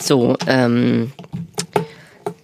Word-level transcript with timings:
So, 0.00 0.36
ähm, 0.46 1.12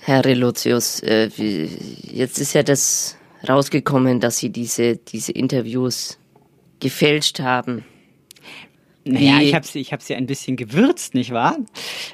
Herr 0.01 0.25
Relotius, 0.25 1.03
äh, 1.03 1.31
wie, 1.37 1.69
jetzt 2.15 2.39
ist 2.39 2.53
ja 2.53 2.63
das 2.63 3.17
rausgekommen, 3.49 4.21
dass 4.21 4.39
Sie 4.39 4.51
diese, 4.51 4.97
diese 4.97 5.33
Interviews 5.33 6.19
gefälscht 6.81 7.41
haben. 7.41 7.85
Naja, 9.05 9.41
ich 9.41 9.55
habe 9.55 9.65
sie, 9.65 9.79
ich 9.79 9.93
hab 9.93 10.03
sie 10.03 10.17
ein 10.17 10.27
bisschen 10.27 10.57
gewürzt, 10.57 11.15
nicht 11.15 11.31
wahr? 11.31 11.57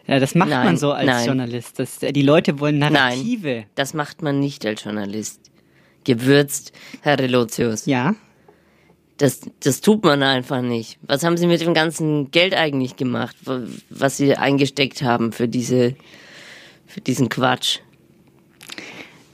Ja, 0.06 0.20
das 0.20 0.34
macht 0.34 0.50
Nein, 0.50 0.64
man 0.66 0.76
so 0.76 0.92
als 0.92 1.06
nein. 1.06 1.26
Journalist. 1.26 1.78
Das, 1.78 1.98
die 2.00 2.22
Leute 2.22 2.60
wollen 2.60 2.78
Nein, 2.78 2.92
Narrative. 2.92 3.64
das 3.74 3.94
macht 3.94 4.20
man 4.20 4.38
nicht 4.38 4.66
als 4.66 4.84
Journalist. 4.84 5.40
Gewürzt, 6.04 6.72
Herr 7.00 7.18
Relotius. 7.18 7.86
Ja. 7.86 8.14
Das, 9.22 9.38
das 9.60 9.80
tut 9.80 10.02
man 10.02 10.20
einfach 10.24 10.62
nicht. 10.62 10.98
Was 11.02 11.22
haben 11.22 11.36
Sie 11.36 11.46
mit 11.46 11.60
dem 11.60 11.74
ganzen 11.74 12.32
Geld 12.32 12.54
eigentlich 12.54 12.96
gemacht, 12.96 13.36
wa- 13.44 13.62
was 13.88 14.16
Sie 14.16 14.34
eingesteckt 14.36 15.02
haben 15.02 15.30
für 15.32 15.46
diese, 15.46 15.94
für 16.88 17.00
diesen 17.00 17.28
Quatsch? 17.28 17.78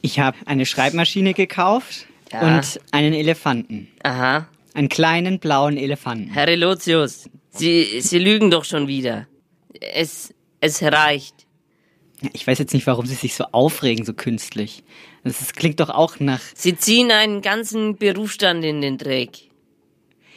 Ich 0.03 0.21
habe 0.21 0.37
eine 0.45 0.67
Schreibmaschine 0.67 1.33
gekauft 1.33 2.07
Ja. 2.33 2.59
und 2.59 2.81
einen 2.93 3.15
Elefanten. 3.15 3.89
Aha. 4.03 4.47
Einen 4.75 4.91
kleinen 4.91 5.39
blauen 5.39 5.79
Elefanten. 5.79 6.31
Herr 6.35 6.47
Relotius, 6.49 7.31
Sie, 7.51 8.03
Sie 8.03 8.19
lügen 8.19 8.51
doch 8.51 8.67
schon 8.67 8.89
wieder. 8.89 9.27
Es, 9.81 10.35
es 10.61 10.83
reicht. 10.83 11.35
Ich 12.35 12.47
weiß 12.47 12.59
jetzt 12.59 12.75
nicht, 12.75 12.87
warum 12.87 13.07
sie 13.07 13.15
sich 13.15 13.35
so 13.37 13.45
aufregen, 13.53 14.05
so 14.05 14.13
künstlich. 14.13 14.83
Das 15.25 15.41
ist, 15.41 15.57
klingt 15.57 15.81
doch 15.81 15.89
auch 15.89 16.21
nach. 16.21 16.41
Sie 16.55 16.77
ziehen 16.77 17.11
einen 17.11 17.41
ganzen 17.43 17.97
Berufsstand 17.97 18.65
in 18.65 18.81
den 18.83 18.99
Dreck. 18.99 19.48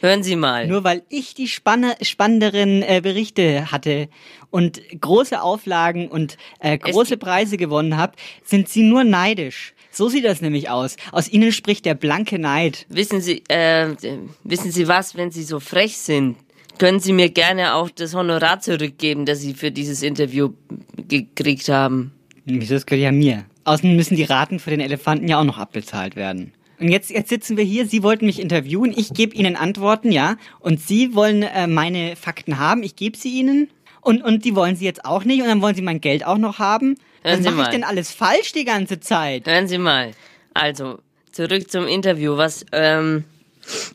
Hören 0.02 0.24
Sie 0.24 0.34
mal. 0.34 0.66
Nur 0.66 0.82
weil 0.82 1.04
ich 1.10 1.34
die 1.34 1.46
spanne, 1.46 1.94
spannenderen 2.02 2.82
äh, 2.82 3.00
Berichte 3.00 3.70
hatte 3.70 4.08
und 4.50 4.82
große 5.00 5.40
Auflagen 5.40 6.08
und 6.08 6.36
äh, 6.58 6.76
große 6.76 7.16
Preise 7.16 7.56
gewonnen 7.56 7.96
habe, 7.96 8.14
sind 8.42 8.68
sie 8.68 8.82
nur 8.82 9.04
neidisch. 9.04 9.74
So 9.92 10.08
sieht 10.08 10.24
das 10.24 10.40
nämlich 10.40 10.68
aus. 10.68 10.96
Aus 11.12 11.28
ihnen 11.28 11.52
spricht 11.52 11.84
der 11.84 11.94
blanke 11.94 12.40
Neid. 12.40 12.84
Wissen 12.88 13.20
Sie, 13.20 13.44
äh, 13.46 13.94
wissen 14.42 14.72
Sie 14.72 14.88
was, 14.88 15.14
wenn 15.14 15.30
Sie 15.30 15.44
so 15.44 15.60
frech 15.60 15.96
sind, 15.96 16.36
können 16.78 16.98
Sie 16.98 17.12
mir 17.12 17.30
gerne 17.30 17.74
auch 17.74 17.88
das 17.88 18.12
Honorar 18.12 18.58
zurückgeben, 18.58 19.24
das 19.24 19.40
Sie 19.40 19.54
für 19.54 19.70
dieses 19.70 20.02
Interview 20.02 20.50
gekriegt 20.96 21.68
haben. 21.68 22.10
Wieso, 22.44 22.74
das 22.74 22.86
gehört 22.86 23.04
ja 23.04 23.12
mir. 23.12 23.44
Außerdem 23.62 23.94
müssen 23.94 24.16
die 24.16 24.24
Raten 24.24 24.58
für 24.58 24.70
den 24.70 24.80
Elefanten 24.80 25.28
ja 25.28 25.38
auch 25.38 25.44
noch 25.44 25.58
abbezahlt 25.58 26.16
werden. 26.16 26.54
Und 26.82 26.88
jetzt, 26.88 27.10
jetzt 27.10 27.28
sitzen 27.28 27.56
wir 27.56 27.64
hier, 27.64 27.86
Sie 27.86 28.02
wollten 28.02 28.26
mich 28.26 28.40
interviewen, 28.40 28.92
ich 28.94 29.14
gebe 29.14 29.34
Ihnen 29.34 29.56
Antworten, 29.56 30.12
ja. 30.12 30.36
Und 30.60 30.80
Sie 30.80 31.14
wollen 31.14 31.42
äh, 31.42 31.66
meine 31.66 32.16
Fakten 32.16 32.58
haben, 32.58 32.82
ich 32.82 32.96
gebe 32.96 33.16
sie 33.16 33.30
Ihnen. 33.38 33.70
Und, 34.00 34.22
und 34.22 34.44
die 34.44 34.54
wollen 34.54 34.76
Sie 34.76 34.84
jetzt 34.84 35.04
auch 35.04 35.24
nicht 35.24 35.40
und 35.40 35.48
dann 35.48 35.62
wollen 35.62 35.76
Sie 35.76 35.82
mein 35.82 36.00
Geld 36.00 36.26
auch 36.26 36.38
noch 36.38 36.58
haben. 36.58 36.96
Hören 37.22 37.44
Was 37.44 37.54
mache 37.54 37.62
ich 37.62 37.68
denn 37.68 37.84
alles 37.84 38.10
falsch 38.10 38.52
die 38.52 38.64
ganze 38.64 38.98
Zeit? 38.98 39.46
Hören 39.46 39.68
Sie 39.68 39.78
mal. 39.78 40.10
Also, 40.54 40.98
zurück 41.30 41.70
zum 41.70 41.86
Interview. 41.86 42.36
Was, 42.36 42.66
ähm, 42.72 43.24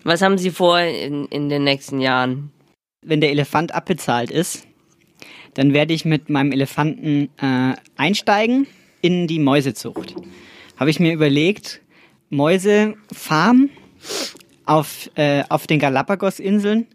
was 0.04 0.22
haben 0.22 0.38
Sie 0.38 0.52
vor 0.52 0.80
in, 0.80 1.26
in 1.26 1.50
den 1.50 1.66
nächsten 1.66 2.00
Jahren? 2.00 2.52
wenn 3.08 3.22
der 3.22 3.32
Elefant 3.32 3.74
abbezahlt 3.74 4.32
ist, 4.32 4.68
dann 5.54 5.74
werde 5.74 5.94
ich 5.94 6.06
mit 6.06 6.30
meinem 6.30 6.52
Elefanten 6.52 7.30
äh, 7.42 7.74
einsteigen 7.96 8.68
in 9.02 9.28
die 9.28 9.40
Mäusezucht. 9.40 10.16
Habe 10.78 10.90
ich 10.90 11.00
mir 11.00 11.14
überlegt, 11.14 11.82
Mäusefarm 12.30 13.70
auf, 14.66 15.10
äh, 15.16 15.44
auf 15.50 15.68
den 15.68 15.80
Galapagos-Inseln. 15.80 16.88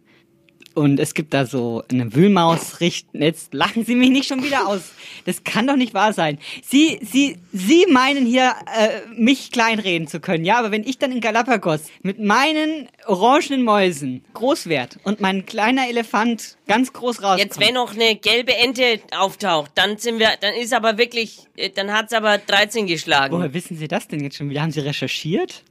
Und 0.74 0.98
es 0.98 1.14
gibt 1.14 1.34
da 1.34 1.46
so 1.46 1.82
eine 1.90 2.14
Wühlmaus 2.14 2.80
richten. 2.80 3.22
Jetzt 3.22 3.54
lachen 3.54 3.84
Sie 3.84 3.94
mich 3.94 4.10
nicht 4.10 4.28
schon 4.28 4.42
wieder 4.42 4.66
aus. 4.66 4.92
Das 5.24 5.44
kann 5.44 5.66
doch 5.66 5.76
nicht 5.76 5.94
wahr 5.94 6.12
sein. 6.12 6.38
Sie, 6.62 6.98
Sie, 7.02 7.36
Sie 7.52 7.86
meinen 7.90 8.26
hier, 8.26 8.54
äh, 8.76 9.00
mich 9.14 9.50
kleinreden 9.52 10.08
zu 10.08 10.20
können. 10.20 10.44
Ja, 10.44 10.58
aber 10.58 10.70
wenn 10.70 10.84
ich 10.84 10.98
dann 10.98 11.12
in 11.12 11.20
Galapagos 11.20 11.82
mit 12.02 12.18
meinen 12.18 12.88
orangenen 13.06 13.62
Mäusen 13.62 14.24
groß 14.34 14.68
werd 14.68 14.98
und 15.04 15.20
mein 15.20 15.46
kleiner 15.46 15.88
Elefant 15.88 16.56
ganz 16.66 16.92
groß 16.92 17.22
rauskommt. 17.22 17.40
Jetzt, 17.40 17.60
wenn 17.60 17.74
noch 17.74 17.94
eine 17.94 18.16
gelbe 18.16 18.54
Ente 18.56 19.00
auftaucht, 19.16 19.72
dann 19.74 19.98
sind 19.98 20.18
wir, 20.18 20.30
dann 20.40 20.54
ist 20.54 20.72
aber 20.72 20.98
wirklich, 20.98 21.40
äh, 21.56 21.70
dann 21.70 21.92
hat's 21.92 22.12
aber 22.12 22.38
13 22.38 22.86
geschlagen. 22.86 23.36
Woher 23.36 23.52
wissen 23.52 23.76
Sie 23.76 23.88
das 23.88 24.08
denn 24.08 24.20
jetzt 24.20 24.36
schon 24.36 24.48
wieder? 24.48 24.62
Haben 24.62 24.72
Sie 24.72 24.80
recherchiert? 24.80 25.62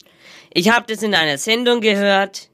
Ich 0.53 0.69
habe 0.69 0.85
das 0.88 1.01
in 1.01 1.16
einer 1.16 1.38
Sendung 1.38 1.81
gehört. 1.81 2.50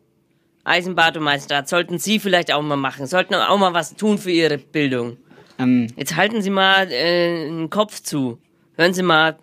Eisenbad 0.68 1.16
und 1.16 1.24
Meisterrat 1.24 1.70
sollten 1.70 1.98
Sie 1.98 2.20
vielleicht 2.20 2.52
auch 2.52 2.62
mal 2.62 2.76
machen, 2.76 3.08
sollten 3.08 3.36
auch 3.36 3.58
mal 3.58 3.74
was 3.74 3.96
tun 3.96 4.18
für 4.18 4.32
Ihre 4.32 4.58
Bildung. 4.58 5.16
Ähm, 5.58 5.88
Jetzt 5.96 6.16
halten 6.18 6.42
Sie 6.42 6.50
mal 6.50 6.92
äh, 6.92 7.48
einen 7.48 7.70
Kopf 7.70 8.02
zu. 8.02 8.38
Hören 8.76 8.94
Sie 8.94 9.02
mal, 9.02 9.38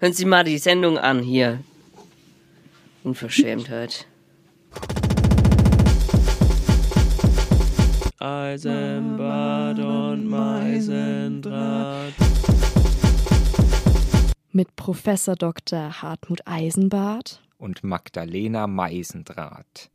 hören 0.00 0.12
Sie 0.12 0.24
mal 0.24 0.42
die 0.42 0.58
Sendung 0.58 0.98
an 0.98 1.22
hier. 1.22 1.60
Unverschämtheit. 3.04 4.06
Eisenbad 8.18 9.78
und 9.78 10.26
Meisendraht. 10.28 12.12
Mit 14.50 14.74
Professor 14.76 15.36
Dr. 15.36 16.02
Hartmut 16.02 16.40
Eisenbart. 16.46 17.40
und 17.58 17.84
Magdalena 17.84 18.66
Meisendraht. 18.66 19.90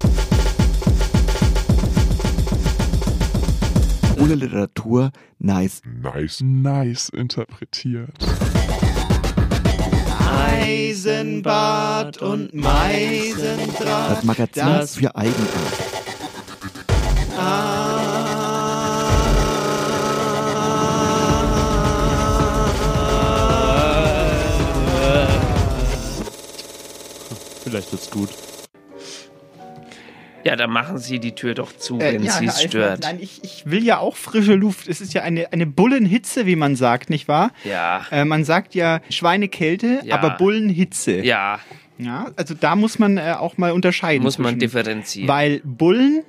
Ohne 4.19 4.35
Literatur 4.35 5.11
nice. 5.39 5.81
Nice, 5.85 6.41
nice 6.41 7.09
interpretiert. 7.09 8.13
Eisenbad 10.51 12.21
und 12.21 12.53
Meisendraht. 12.53 14.11
Das 14.11 14.23
Magazin 14.23 14.63
Das- 14.65 14.95
für 14.95 15.15
Eigenart. 15.15 15.89
Vielleicht 27.63 27.91
wird's 27.91 28.09
gut. 28.09 28.29
Ja, 30.45 30.55
dann 30.55 30.69
machen 30.71 30.97
Sie 30.97 31.19
die 31.19 31.33
Tür 31.35 31.53
doch 31.53 31.75
zu, 31.75 31.97
Äh, 31.99 32.13
wenn 32.13 32.23
ja, 32.23 32.31
Sie 32.33 32.45
es 32.45 32.61
stört. 32.63 33.01
Nein, 33.03 33.17
ich, 33.19 33.43
ich 33.43 33.63
will 33.69 33.83
ja 33.83 33.97
auch 33.99 34.15
frische 34.15 34.55
Luft. 34.55 34.87
Es 34.87 35.01
ist 35.01 35.13
ja 35.13 35.21
eine, 35.21 35.51
eine 35.51 35.65
Bullenhitze, 35.65 36.45
wie 36.45 36.55
man 36.55 36.75
sagt, 36.75 37.09
nicht 37.09 37.27
wahr? 37.27 37.51
Ja. 37.65 38.05
Äh, 38.11 38.23
man 38.25 38.45
sagt 38.45 38.73
ja 38.75 39.01
Schweinekälte, 39.09 39.99
Ja. 40.05 40.15
aber 40.15 40.31
Bullenhitze. 40.37 41.19
Ja, 41.25 41.59
Ja, 41.97 42.27
also 42.37 42.53
da 42.53 42.75
muss 42.77 42.99
man 42.99 43.17
äh, 43.17 43.35
auch 43.37 43.57
mal 43.57 43.71
unterscheiden. 43.73 44.23
muss 44.23 44.37
man 44.37 44.51
zwischen- 44.51 44.59
differenzieren. 44.59 45.27
Weil 45.27 45.61
Bullen 45.65 46.23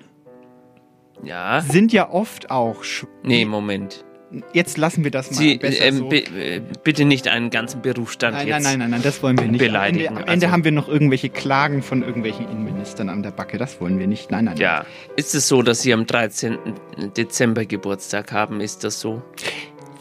ja. 1.22 1.60
sind 1.60 1.92
ja 1.92 2.10
oft 2.10 2.50
auch. 2.50 2.82
sch- 2.82 3.06
Nee, 3.22 3.44
Moment. 3.44 4.04
Jetzt 4.52 4.78
lassen 4.78 5.02
wir 5.02 5.10
das 5.10 5.30
mal 5.32 5.36
Sie, 5.38 5.58
besser 5.58 5.84
ähm, 5.86 5.96
so. 5.98 6.10
äh, 6.12 6.60
bitte 6.84 7.04
nicht 7.04 7.26
einen 7.26 7.50
ganzen 7.50 7.82
Berufsstand 7.82 8.36
Nein, 8.36 8.46
jetzt. 8.46 8.54
nein, 8.62 8.62
nein, 8.62 8.78
nein, 8.78 8.90
nein, 8.90 9.02
das 9.02 9.22
wollen 9.22 9.36
wir 9.38 9.48
nicht. 9.48 9.58
beleidigen, 9.58 10.06
Am 10.08 10.16
Ende, 10.16 10.22
am 10.22 10.32
Ende 10.32 10.46
also- 10.46 10.52
haben 10.52 10.64
wir 10.64 10.72
noch 10.72 10.88
irgendwelche 10.88 11.30
Klagen 11.30 11.82
von 11.82 12.02
irgendwelchen 12.02 12.48
Innenministern 12.48 13.08
an 13.08 13.22
der 13.24 13.32
Backe. 13.32 13.58
Das 13.58 13.80
wollen 13.80 13.98
wir 13.98 14.06
nicht. 14.06 14.30
Nein, 14.30 14.44
nein, 14.44 14.54
nein. 14.54 14.62
Ja. 14.62 14.84
Ist 15.16 15.34
es 15.34 15.48
so, 15.48 15.62
dass 15.62 15.82
Sie 15.82 15.92
am 15.92 16.06
13. 16.06 16.58
Dezember 17.16 17.64
Geburtstag 17.64 18.30
haben? 18.32 18.60
Ist 18.60 18.84
das 18.84 19.00
so? 19.00 19.20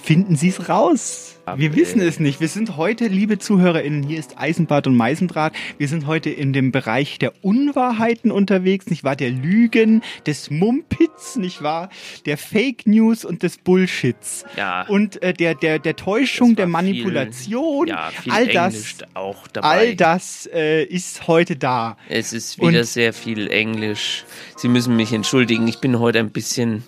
Finden 0.02 0.36
Sie 0.36 0.50
es 0.50 0.70
raus. 0.70 1.36
Wir 1.58 1.76
wissen 1.76 2.02
es 2.02 2.20
nicht. 2.20 2.40
Wir 2.40 2.48
sind 2.48 2.78
heute, 2.78 3.08
liebe 3.08 3.38
ZuhörerInnen, 3.40 4.04
hier 4.04 4.20
ist 4.20 4.38
Eisenbad 4.40 4.88
und 4.88 4.96
Meisendraht. 4.96 5.54
Wir 5.78 5.88
sind 5.88 6.06
heute 6.08 6.30
in 6.30 6.54
dem 6.54 6.72
Bereich 6.72 7.20
der 7.20 7.34
Unwahrheiten 7.44 8.32
unterwegs, 8.32 8.88
nicht 8.90 9.04
wahr? 9.04 9.16
Der 9.16 9.30
Lügen, 9.32 10.02
des 10.26 10.50
Mumpits, 10.50 11.36
nicht 11.36 11.62
wahr? 11.64 11.90
Der 12.26 12.38
Fake 12.38 12.86
News 12.88 13.26
und 13.26 13.44
des 13.44 13.58
Bullshits. 13.58 14.46
Ja. 14.58 14.86
Und 14.88 15.22
äh, 15.22 15.34
der, 15.34 15.56
der, 15.56 15.80
der 15.80 15.96
Täuschung, 15.96 16.56
der 16.56 16.72
war 16.72 16.82
viel- 16.82 16.90
Manipulation. 16.94 17.88
Ja, 17.88 18.10
viel 18.12 18.32
all 18.32 18.50
Englisch 18.50 18.98
das, 18.98 19.16
auch 19.16 19.48
dabei. 19.48 19.68
all 19.68 19.96
das 19.96 20.50
äh, 20.54 20.84
ist 20.84 21.28
heute 21.28 21.56
da. 21.56 21.98
Es 22.10 22.34
ist 22.34 22.60
wieder 22.60 22.80
Und- 22.80 22.86
sehr 22.86 23.14
viel 23.14 23.48
Englisch. 23.50 24.26
Sie 24.58 24.68
müssen 24.68 24.96
mich 24.96 25.14
entschuldigen, 25.14 25.68
ich 25.68 25.80
bin 25.80 26.00
heute 26.00 26.20
ein 26.20 26.32
bisschen 26.32 26.84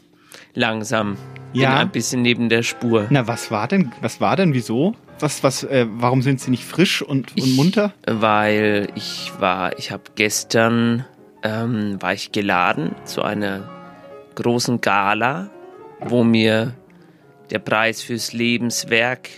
langsam. 0.54 1.18
Ja. 1.54 1.78
ein 1.78 1.90
bisschen 1.90 2.22
neben 2.22 2.50
der 2.50 2.64
Spur. 2.64 3.08
Na, 3.10 3.28
was 3.28 3.52
war 3.52 3.68
denn? 3.68 3.92
Was 4.02 4.22
war 4.22 4.36
denn? 4.36 4.54
Wieso? 4.54 4.96
Was, 5.20 5.44
was, 5.44 5.64
äh, 5.64 5.86
warum 5.90 6.22
sind 6.22 6.40
Sie 6.40 6.50
nicht 6.52 6.64
frisch 6.64 7.02
und, 7.02 7.32
und 7.32 7.38
Ich- 7.38 7.56
munter? 7.56 7.94
Weil 8.08 8.88
ich 8.96 9.32
war, 9.40 9.78
ich 9.78 9.92
habe 9.92 10.04
gestern, 10.16 11.06
ähm, 11.44 12.02
war 12.02 12.14
ich 12.14 12.32
geladen 12.32 12.96
zu 13.06 13.22
einer 13.22 13.70
großen 14.36 14.82
Gala, 14.82 15.50
wo 16.00 16.24
mir 16.24 16.74
der 17.52 17.60
Preis 17.60 18.02
fürs 18.02 18.32
Lebenswerk 18.34 19.30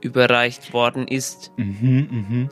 überreicht 0.00 0.72
worden 0.72 1.06
ist 1.08 1.52
Mhm, 1.56 2.08
mhm. 2.10 2.50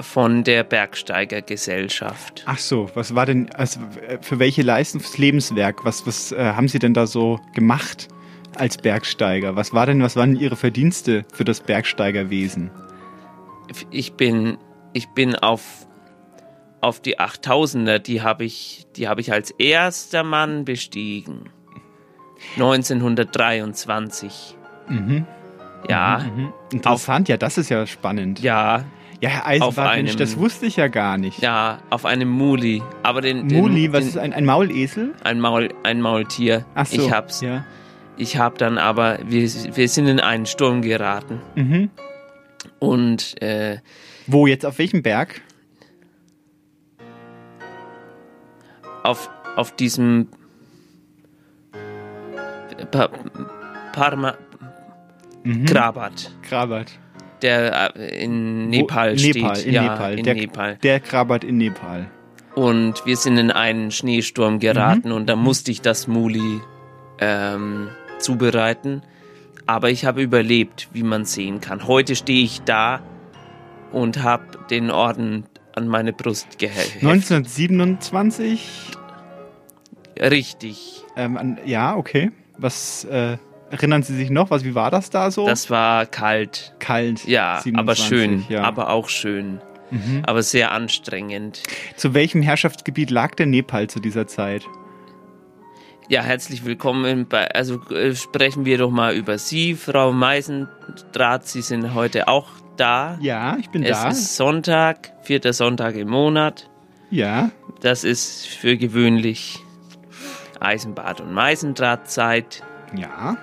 Von 0.00 0.44
der 0.44 0.64
Bergsteigergesellschaft. 0.64 2.42
Ach 2.46 2.58
so, 2.58 2.90
was 2.94 3.14
war 3.14 3.26
denn, 3.26 3.50
also 3.54 3.80
für 4.20 4.38
welche 4.38 4.62
Leistung, 4.62 5.00
fürs 5.00 5.18
Lebenswerk, 5.18 5.84
was, 5.84 6.06
was 6.06 6.32
äh, 6.32 6.52
haben 6.54 6.68
Sie 6.68 6.78
denn 6.78 6.94
da 6.94 7.06
so 7.06 7.40
gemacht? 7.54 8.08
als 8.56 8.78
Bergsteiger? 8.78 9.56
Was 9.56 9.72
war 9.72 9.84
denn, 9.86 10.00
was 10.00 10.14
waren 10.14 10.36
Ihre 10.36 10.54
Verdienste 10.54 11.24
für 11.32 11.44
das 11.44 11.60
Bergsteigerwesen? 11.60 12.70
Ich 13.90 14.12
bin, 14.14 14.58
ich 14.92 15.08
bin 15.08 15.34
auf, 15.34 15.88
auf 16.80 17.00
die 17.00 17.18
8000er, 17.18 17.98
die 17.98 18.22
habe 18.22 18.44
ich, 18.44 18.86
die 18.96 19.08
habe 19.08 19.20
ich 19.20 19.32
als 19.32 19.50
erster 19.50 20.22
Mann 20.22 20.64
bestiegen. 20.64 21.50
1923. 22.56 24.56
Mhm. 24.88 25.26
Ja, 25.88 26.18
Mhm. 26.18 26.52
Interessant, 26.72 27.28
ja, 27.28 27.36
das 27.36 27.58
ist 27.58 27.68
ja 27.70 27.86
spannend. 27.86 28.40
ja, 28.40 28.84
Ja, 29.20 29.28
Herr 29.30 29.42
Auf 29.42 29.46
Eisenbart, 29.78 29.96
Mensch, 29.96 30.10
einem- 30.10 30.18
das 30.18 30.36
wusste 30.36 30.66
ich 30.66 30.76
ja 30.76 30.88
gar 30.88 31.16
nicht. 31.18 31.40
ja, 31.40 31.78
auf 31.90 32.04
einem 32.04 32.28
Muli. 32.28 32.82
Aber 33.02 33.20
den, 33.20 33.48
den 33.48 33.58
Muli, 33.60 33.92
was 33.92 34.00
den, 34.00 34.08
ist 34.08 34.18
ein, 34.18 34.32
ein 34.32 34.44
Maulesel? 34.44 35.14
ein 35.24 35.40
Maul, 35.40 35.68
ein 35.82 36.00
Maultier. 36.00 36.64
Ach 36.74 36.86
so. 36.86 37.00
Ich 37.06 37.12
hab's. 37.12 37.40
Ja. 37.40 37.64
Ich 38.16 38.38
hab 38.38 38.58
dann 38.58 38.78
aber, 38.78 39.18
wir, 39.26 39.42
wir 39.76 39.88
sind 39.88 40.06
in 40.06 40.20
einen 40.20 40.46
Sturm 40.46 40.82
geraten 40.82 41.40
Mhm. 41.54 41.90
und 42.78 43.40
äh, 43.42 43.78
Wo 44.26 44.46
jetzt? 44.46 44.64
Auf 44.66 44.78
welchem 44.78 45.02
Berg? 45.02 45.40
auf, 49.02 49.28
auf 49.56 49.74
diesem 49.76 50.28
pa 52.90 53.08
Parma 53.92 54.34
Mhm. 55.46 55.66
Krabat, 55.66 56.30
Krabat. 56.42 56.92
Der 57.44 57.94
äh, 57.96 58.24
in 58.24 58.66
Wo- 58.66 58.70
Nepal 58.70 59.16
steht. 59.18 59.36
Nepal, 59.36 59.58
in 59.60 59.72
ja, 59.72 59.82
Nepal. 59.82 60.18
in 60.18 60.24
der, 60.24 60.34
Nepal. 60.34 60.76
Der 60.82 60.98
Krabat 61.00 61.44
in 61.44 61.58
Nepal. 61.58 62.10
Und 62.56 63.04
wir 63.06 63.16
sind 63.16 63.36
in 63.38 63.50
einen 63.52 63.90
Schneesturm 63.92 64.58
geraten 64.58 65.08
Mhm. 65.10 65.14
und 65.14 65.26
da 65.28 65.36
musste 65.36 65.70
ich 65.70 65.80
das 65.80 66.08
Muli 66.08 66.60
ähm, 67.20 67.88
zubereiten. 68.18 69.02
Aber 69.66 69.90
ich 69.90 70.04
habe 70.04 70.20
überlebt, 70.22 70.88
wie 70.92 71.02
man 71.04 71.24
sehen 71.24 71.60
kann. 71.60 71.86
Heute 71.86 72.16
stehe 72.16 72.44
ich 72.44 72.62
da 72.62 73.00
und 73.92 74.22
habe 74.22 74.44
den 74.70 74.90
Orden 74.90 75.44
an 75.74 75.88
meine 75.88 76.12
Brust 76.12 76.58
geheftet. 76.58 77.02
1927. 77.02 78.68
Richtig. 80.20 81.02
Ähm, 81.16 81.58
ja, 81.64 81.96
okay. 81.96 82.30
Was 82.58 83.04
äh, 83.04 83.36
erinnern 83.70 84.02
Sie 84.02 84.14
sich 84.16 84.30
noch? 84.30 84.50
Was, 84.50 84.64
wie 84.64 84.74
war 84.74 84.90
das 84.90 85.10
da 85.10 85.30
so? 85.30 85.46
Das 85.46 85.70
war 85.70 86.06
kalt. 86.06 86.74
Kalt. 86.78 87.24
Ja, 87.26 87.60
27, 87.62 87.78
aber 87.78 87.94
schön. 87.96 88.44
Ja. 88.48 88.62
Aber 88.62 88.90
auch 88.90 89.08
schön. 89.08 89.60
Mhm. 89.90 90.22
Aber 90.26 90.42
sehr 90.42 90.72
anstrengend. 90.72 91.62
Zu 91.96 92.14
welchem 92.14 92.42
Herrschaftsgebiet 92.42 93.10
lag 93.10 93.34
der 93.34 93.46
Nepal 93.46 93.88
zu 93.88 94.00
dieser 94.00 94.26
Zeit? 94.26 94.64
Ja, 96.08 96.22
herzlich 96.22 96.64
willkommen. 96.64 97.26
Bei, 97.28 97.50
also 97.54 97.80
äh, 97.90 98.14
sprechen 98.14 98.64
wir 98.64 98.76
doch 98.78 98.90
mal 98.90 99.14
über 99.14 99.38
Sie, 99.38 99.74
Frau 99.74 100.12
Meisendraht. 100.12 101.46
Sie 101.46 101.62
sind 101.62 101.94
heute 101.94 102.28
auch 102.28 102.48
da. 102.76 103.16
Ja, 103.20 103.56
ich 103.58 103.70
bin 103.70 103.82
Es 103.84 104.02
da. 104.02 104.08
ist 104.10 104.36
Sonntag, 104.36 105.12
vierter 105.22 105.52
Sonntag 105.52 105.94
im 105.96 106.08
Monat. 106.08 106.68
ja. 107.10 107.50
Das 107.80 108.02
ist 108.02 108.46
für 108.46 108.78
gewöhnlich 108.78 109.58
Eisenbad- 110.58 111.20
und 111.20 111.32
Meisendrahtzeit. 111.34 112.62
Ja. 112.96 113.36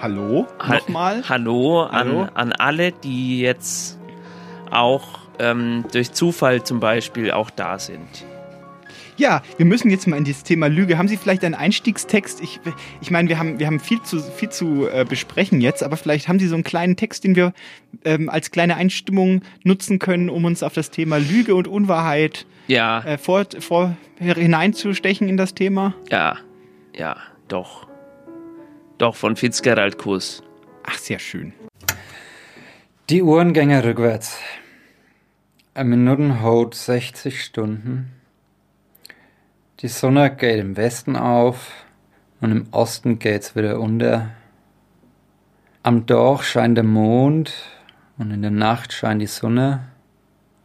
Hallo? 0.00 0.46
Ha- 0.58 0.74
Nochmal? 0.74 1.22
Hallo, 1.28 1.88
Hallo. 1.90 2.22
An, 2.22 2.30
an 2.34 2.52
alle, 2.52 2.92
die 2.92 3.40
jetzt 3.40 3.98
auch 4.70 5.04
ähm, 5.38 5.84
durch 5.92 6.12
Zufall 6.12 6.62
zum 6.62 6.80
Beispiel 6.80 7.30
auch 7.30 7.50
da 7.50 7.78
sind. 7.78 8.24
Ja, 9.16 9.42
wir 9.58 9.66
müssen 9.66 9.90
jetzt 9.90 10.08
mal 10.08 10.16
in 10.16 10.24
dieses 10.24 10.42
Thema 10.42 10.66
Lüge. 10.66 10.98
Haben 10.98 11.06
Sie 11.06 11.16
vielleicht 11.16 11.44
einen 11.44 11.54
Einstiegstext? 11.54 12.40
Ich, 12.42 12.58
ich 13.00 13.12
meine, 13.12 13.28
wir 13.28 13.38
haben, 13.38 13.60
wir 13.60 13.68
haben 13.68 13.78
viel 13.78 14.02
zu, 14.02 14.18
viel 14.20 14.48
zu 14.48 14.88
äh, 14.88 15.04
besprechen 15.08 15.60
jetzt, 15.60 15.84
aber 15.84 15.96
vielleicht 15.96 16.26
haben 16.26 16.40
Sie 16.40 16.48
so 16.48 16.56
einen 16.56 16.64
kleinen 16.64 16.96
Text, 16.96 17.22
den 17.22 17.36
wir 17.36 17.52
ähm, 18.04 18.28
als 18.28 18.50
kleine 18.50 18.74
Einstimmung 18.74 19.42
nutzen 19.62 20.00
können, 20.00 20.28
um 20.28 20.44
uns 20.44 20.64
auf 20.64 20.72
das 20.74 20.90
Thema 20.90 21.18
Lüge 21.18 21.54
und 21.54 21.68
Unwahrheit 21.68 22.44
Ja, 22.66 23.04
äh, 23.04 23.16
vor, 23.16 23.44
vor, 23.60 23.96
hineinzustechen 24.18 25.28
in 25.28 25.36
das 25.36 25.54
Thema. 25.54 25.94
ja, 26.10 26.36
ja, 26.96 27.16
doch. 27.46 27.83
Doch, 28.98 29.16
von 29.16 29.34
Fitzgerald 29.34 29.98
Kuss. 29.98 30.42
Ach, 30.84 30.98
sehr 30.98 31.18
schön. 31.18 31.52
Die 33.10 33.22
Uhren 33.22 33.52
gingen 33.52 33.80
rückwärts. 33.80 34.38
Eine 35.74 35.88
Minuten 35.90 36.42
haut 36.42 36.76
60 36.76 37.42
Stunden. 37.42 38.12
Die 39.80 39.88
Sonne 39.88 40.34
geht 40.34 40.60
im 40.60 40.76
Westen 40.76 41.16
auf 41.16 41.72
und 42.40 42.52
im 42.52 42.66
Osten 42.70 43.18
geht's 43.18 43.56
wieder 43.56 43.80
unter. 43.80 44.30
Am 45.82 46.06
Tag 46.06 46.44
scheint 46.44 46.76
der 46.76 46.84
Mond 46.84 47.52
und 48.16 48.30
in 48.30 48.42
der 48.42 48.52
Nacht 48.52 48.92
scheint 48.92 49.20
die 49.20 49.26
Sonne. 49.26 49.88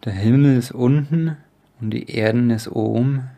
Der 0.06 0.14
Himmel 0.14 0.56
ist 0.56 0.72
unten 0.72 1.36
und 1.82 1.90
die 1.90 2.12
Erden 2.12 2.52
ist 2.52 2.68
oben. 2.68 3.32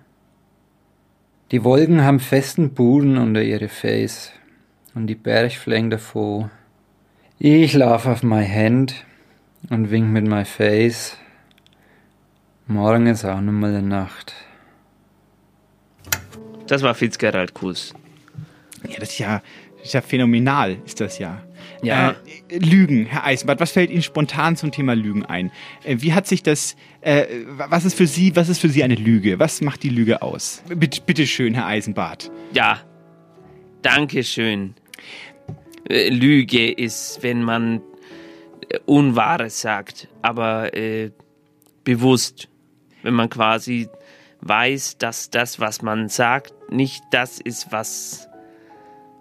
Die 1.51 1.63
Wolken 1.63 2.03
haben 2.03 2.19
festen 2.19 2.73
Boden 2.73 3.17
unter 3.17 3.41
ihre 3.41 3.69
Face 3.69 4.33
und 4.93 5.07
die 5.07 5.15
Bergflächen 5.15 5.89
davor. 5.89 6.49
Ich 7.39 7.73
lauf 7.73 8.05
auf 8.05 8.23
mein 8.23 8.47
Hand 8.47 9.05
und 9.69 9.89
wink 9.91 10.09
mit 10.09 10.27
my 10.27 10.45
Face. 10.45 11.17
Morgen 12.67 13.07
ist 13.07 13.25
auch 13.25 13.41
noch 13.41 13.51
mal 13.51 13.75
eine 13.75 13.87
Nacht. 13.87 14.33
Das 16.67 16.83
war 16.83 16.93
Fitzgerald 16.93 17.53
Kuss. 17.53 17.93
Ja, 18.87 18.99
das 18.99 19.09
ist 19.09 19.19
ja, 19.19 19.41
das 19.77 19.87
ist 19.87 19.93
ja 19.93 20.01
phänomenal, 20.01 20.77
ist 20.85 21.01
das 21.01 21.19
ja. 21.19 21.41
Ja. 21.83 22.15
Äh, 22.49 22.57
Lügen, 22.59 23.05
Herr 23.07 23.25
Eisenbart, 23.25 23.59
was 23.59 23.71
fällt 23.71 23.89
Ihnen 23.89 24.03
spontan 24.03 24.55
zum 24.55 24.71
Thema 24.71 24.93
Lügen 24.93 25.25
ein? 25.25 25.51
Äh, 25.83 25.97
wie 25.99 26.13
hat 26.13 26.27
sich 26.27 26.43
das, 26.43 26.75
äh, 27.01 27.25
was 27.47 27.85
ist 27.85 27.95
für 27.95 28.07
Sie, 28.07 28.35
was 28.35 28.49
ist 28.49 28.59
für 28.59 28.69
Sie 28.69 28.83
eine 28.83 28.95
Lüge? 28.95 29.39
Was 29.39 29.61
macht 29.61 29.83
die 29.83 29.89
Lüge 29.89 30.21
aus? 30.21 30.63
Bitte, 30.67 31.01
bitte 31.05 31.27
schön, 31.27 31.53
Herr 31.55 31.65
Eisenbart. 31.65 32.31
Ja, 32.53 32.81
Dankeschön. 33.81 34.75
Äh, 34.77 34.80
Lüge 36.09 36.71
ist, 36.71 37.19
wenn 37.21 37.43
man 37.43 37.81
äh, 38.69 38.79
Unwahres 38.85 39.61
sagt, 39.61 40.07
aber 40.21 40.73
äh, 40.75 41.11
bewusst. 41.83 42.47
Wenn 43.03 43.15
man 43.15 43.29
quasi 43.29 43.89
weiß, 44.41 44.97
dass 44.99 45.29
das, 45.31 45.59
was 45.59 45.81
man 45.81 46.07
sagt, 46.09 46.53
nicht 46.71 47.03
das 47.11 47.39
ist, 47.39 47.71
was, 47.71 48.27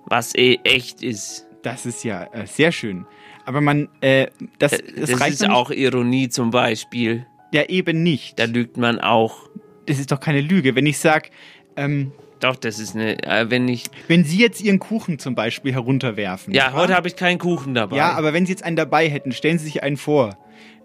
was 0.06 0.34
eh 0.34 0.58
echt 0.64 1.02
ist. 1.02 1.46
Das 1.62 1.86
ist 1.86 2.04
ja 2.04 2.24
äh, 2.32 2.46
sehr 2.46 2.72
schön. 2.72 3.06
Aber 3.46 3.60
man, 3.60 3.88
äh, 4.00 4.26
das, 4.58 4.72
Äh, 4.74 4.82
das, 4.96 5.10
Das, 5.10 5.20
reicht 5.20 5.34
ist 5.34 5.40
nicht. 5.42 5.50
auch 5.50 5.70
Ironie 5.70 6.28
zum 6.28 6.50
Beispiel. 6.50 7.26
Ja, 7.52 7.64
eben 7.64 8.02
nicht. 8.02 8.38
Da 8.38 8.44
lügt 8.44 8.76
man 8.76 8.98
auch. 9.00 9.48
Das 9.86 9.98
ist 9.98 10.12
doch 10.12 10.20
keine 10.20 10.40
Lüge. 10.40 10.74
Wenn 10.74 10.86
ich 10.86 10.98
sage, 10.98 11.30
ähm, 11.76 12.12
Doch, 12.40 12.56
das 12.56 12.78
ist 12.78 12.94
eine, 12.94 13.22
äh, 13.22 13.50
wenn 13.50 13.68
ich, 13.68 13.84
wenn 14.08 14.24
Sie 14.24 14.38
jetzt 14.38 14.60
Ihren 14.62 14.78
Kuchen 14.78 15.18
zum 15.18 15.34
Beispiel 15.34 15.72
herunterwerfen. 15.72 16.52
ja, 16.54 16.72
heute 16.72 16.94
habe 16.94 17.06
ich 17.08 17.16
keinen 17.16 17.38
Kuchen 17.38 17.74
dabei. 17.74 17.96
Ja, 17.96 18.12
aber 18.12 18.32
wenn 18.32 18.46
Sie 18.46 18.52
jetzt 18.52 18.64
einen 18.64 18.76
dabei 18.76 19.08
hätten, 19.08 19.32
stellen 19.32 19.58
Sie 19.58 19.66
sich 19.66 19.82
einen 19.82 19.96
vor. 19.96 20.36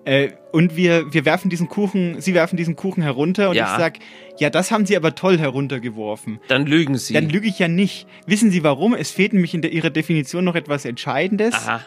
Äh, 0.04 0.34
und 0.52 0.76
wir, 0.76 1.12
wir 1.14 1.26
werfen 1.26 1.50
diesen 1.50 1.68
Kuchen, 1.68 2.22
Sie 2.22 2.36
werfen 2.36 2.58
diesen 2.58 2.76
Kuchen 2.76 3.02
herunter 3.02 3.50
und 3.50 3.56
Ja. 3.56 3.72
ich 3.74 3.80
sag, 3.80 3.98
ja, 4.38 4.52
das 4.52 4.70
haben 4.70 4.86
Sie 4.86 4.96
aber 4.96 5.16
toll 5.16 5.40
heruntergeworfen. 5.40 6.40
Dann 6.48 6.66
lügen 6.68 6.98
sie. 6.98 7.14
Dann 7.14 7.28
lüge 7.30 7.48
ich 7.48 7.58
ja 7.58 7.68
nicht. 7.68 8.06
Wissen 8.28 8.52
Sie 8.52 8.64
warum? 8.64 8.94
Es 8.94 9.10
fehlt 9.10 9.34
nämlich 9.34 9.56
in 9.56 9.62
der, 9.64 9.72
Ihrer 9.72 9.90
Definition 9.90 10.44
noch 10.44 10.54
etwas 10.56 10.86
Entscheidendes. 10.86 11.56
Aha. 11.56 11.82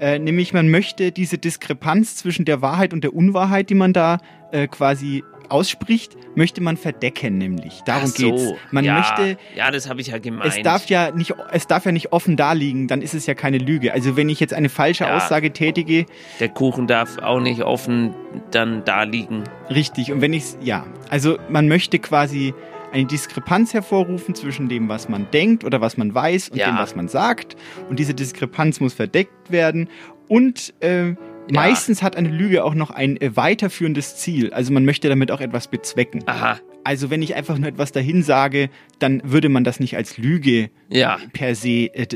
Äh, 0.00 0.18
nämlich 0.20 0.52
man 0.52 0.70
möchte 0.70 1.10
diese 1.10 1.38
Diskrepanz 1.38 2.14
zwischen 2.16 2.44
der 2.44 2.62
Wahrheit 2.62 2.92
und 2.92 3.02
der 3.02 3.14
Unwahrheit, 3.14 3.68
die 3.68 3.74
man 3.74 3.92
da 3.92 4.18
äh, 4.52 4.68
quasi 4.68 5.24
ausspricht, 5.50 6.16
möchte 6.34 6.60
man 6.62 6.76
verdecken, 6.76 7.38
nämlich. 7.38 7.80
Darum 7.86 8.06
so. 8.08 8.30
geht's. 8.30 8.44
Man 8.70 8.84
ja, 8.84 8.94
möchte 8.98 9.36
Ja, 9.56 9.70
das 9.70 9.88
habe 9.88 10.00
ich 10.00 10.08
ja 10.08 10.18
gemeint. 10.18 10.46
es 10.54 10.62
darf 10.62 10.86
ja 10.88 11.10
nicht, 11.10 11.34
es 11.52 11.66
darf 11.66 11.84
ja 11.86 11.92
nicht 11.92 12.12
offen 12.12 12.36
daliegen, 12.36 12.86
dann 12.88 13.02
ist 13.02 13.14
es 13.14 13.26
ja 13.26 13.34
keine 13.34 13.58
Lüge. 13.58 13.92
Also 13.92 14.16
wenn 14.16 14.28
ich 14.28 14.40
jetzt 14.40 14.54
eine 14.54 14.68
falsche 14.68 15.04
Ja. 15.04 15.16
Aussage 15.16 15.52
tätige, 15.52 16.06
Der 16.38 16.48
Kuchen 16.48 16.86
darf 16.86 17.18
auch 17.18 17.40
nicht 17.40 17.62
offen 17.62 18.14
dann 18.50 18.84
da 18.84 19.02
liegen. 19.02 19.44
richtig. 19.70 20.12
Und 20.12 20.20
wenn 20.20 20.32
ich 20.32 20.44
ja, 20.62 20.86
also 21.08 21.38
man 21.48 21.68
möchte 21.68 21.98
quasi 21.98 22.54
eine 22.92 23.04
Diskrepanz 23.04 23.72
hervorrufen 23.72 24.34
zwischen 24.34 24.68
dem, 24.68 24.88
was 24.88 25.08
man 25.08 25.28
denkt 25.32 25.62
oder 25.64 25.80
was 25.80 25.96
man 25.96 26.12
weiß 26.14 26.48
und 26.48 26.58
Ja. 26.58 26.66
dem, 26.70 26.76
was 26.78 26.96
man 26.96 27.06
sagt. 27.06 27.56
Und 27.88 27.98
diese 28.00 28.14
Diskrepanz 28.14 28.80
muss 28.80 28.94
verdeckt 28.94 29.50
werden. 29.52 29.88
Und 30.26 30.74
äh, 30.80 31.14
meistens 31.52 32.02
hat 32.02 32.16
eine 32.16 32.28
Lüge 32.28 32.64
auch 32.64 32.74
noch 32.74 32.90
ein 32.90 33.20
äh, 33.20 33.36
weiterführendes 33.36 34.16
Ziel. 34.16 34.52
Also 34.52 34.72
man 34.72 34.84
möchte 34.84 35.08
damit 35.08 35.30
auch 35.30 35.40
etwas 35.40 35.68
bezwecken. 35.68 36.22
Aha. 36.26 36.58
Also 36.84 37.10
wenn 37.10 37.20
ich 37.22 37.34
einfach 37.34 37.58
nur 37.58 37.68
etwas 37.68 37.92
dahin 37.92 38.22
sage, 38.22 38.70
dann 38.98 39.20
würde 39.24 39.48
man 39.48 39.64
das 39.64 39.80
nicht 39.80 39.96
als 39.96 40.16
Lüge 40.18 40.70
Ja. 40.88 41.18
per 41.32 41.54
se 41.54 41.86
äh, 41.94 42.06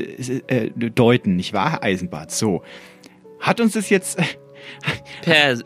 äh, 0.47 0.69
deuten, 0.89 1.35
nicht 1.35 1.53
wahr, 1.53 1.71
Herr 1.73 1.83
Eisenbart? 1.83 2.31
So. 2.31 2.63
Hat 3.39 3.59
uns 3.61 3.73
das 3.73 3.89
jetzt 3.89 4.17
Per, 5.21 5.57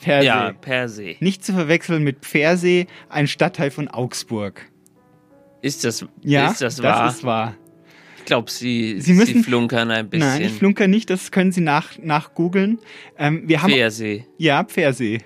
per 0.00 0.22
ja, 0.22 0.48
se 0.48 0.54
per 0.60 0.88
se. 0.88 1.16
nicht 1.20 1.44
zu 1.44 1.52
verwechseln 1.52 2.02
mit 2.02 2.24
Pfersee, 2.24 2.86
ein 3.08 3.26
Stadtteil 3.28 3.70
von 3.70 3.88
Augsburg. 3.88 4.62
Ist 5.62 5.84
das, 5.84 6.04
Ja, 6.22 6.50
ist 6.50 6.60
das 6.62 6.82
wahr? 6.82 7.04
das 7.06 7.16
ist 7.16 7.24
wahr. 7.24 7.54
Glaube, 8.26 8.50
Sie, 8.50 9.00
Sie 9.00 9.14
müssen- 9.14 9.38
Sie 9.38 9.42
flunkern 9.42 9.90
ein 9.90 10.10
bisschen. 10.10 10.28
Nein, 10.28 10.42
ich 10.42 10.52
flunker 10.52 10.86
nicht, 10.88 11.08
das 11.08 11.30
können 11.30 11.52
Sie 11.52 11.62
nach, 11.62 11.98
nach 11.98 12.34
googeln. 12.34 12.78
Ähm, 13.18 13.44
wir 13.46 13.62
haben, 13.62 13.72
Pfersee. 13.72 14.26
ja, 14.36 14.62
Pfersee. 14.64 15.20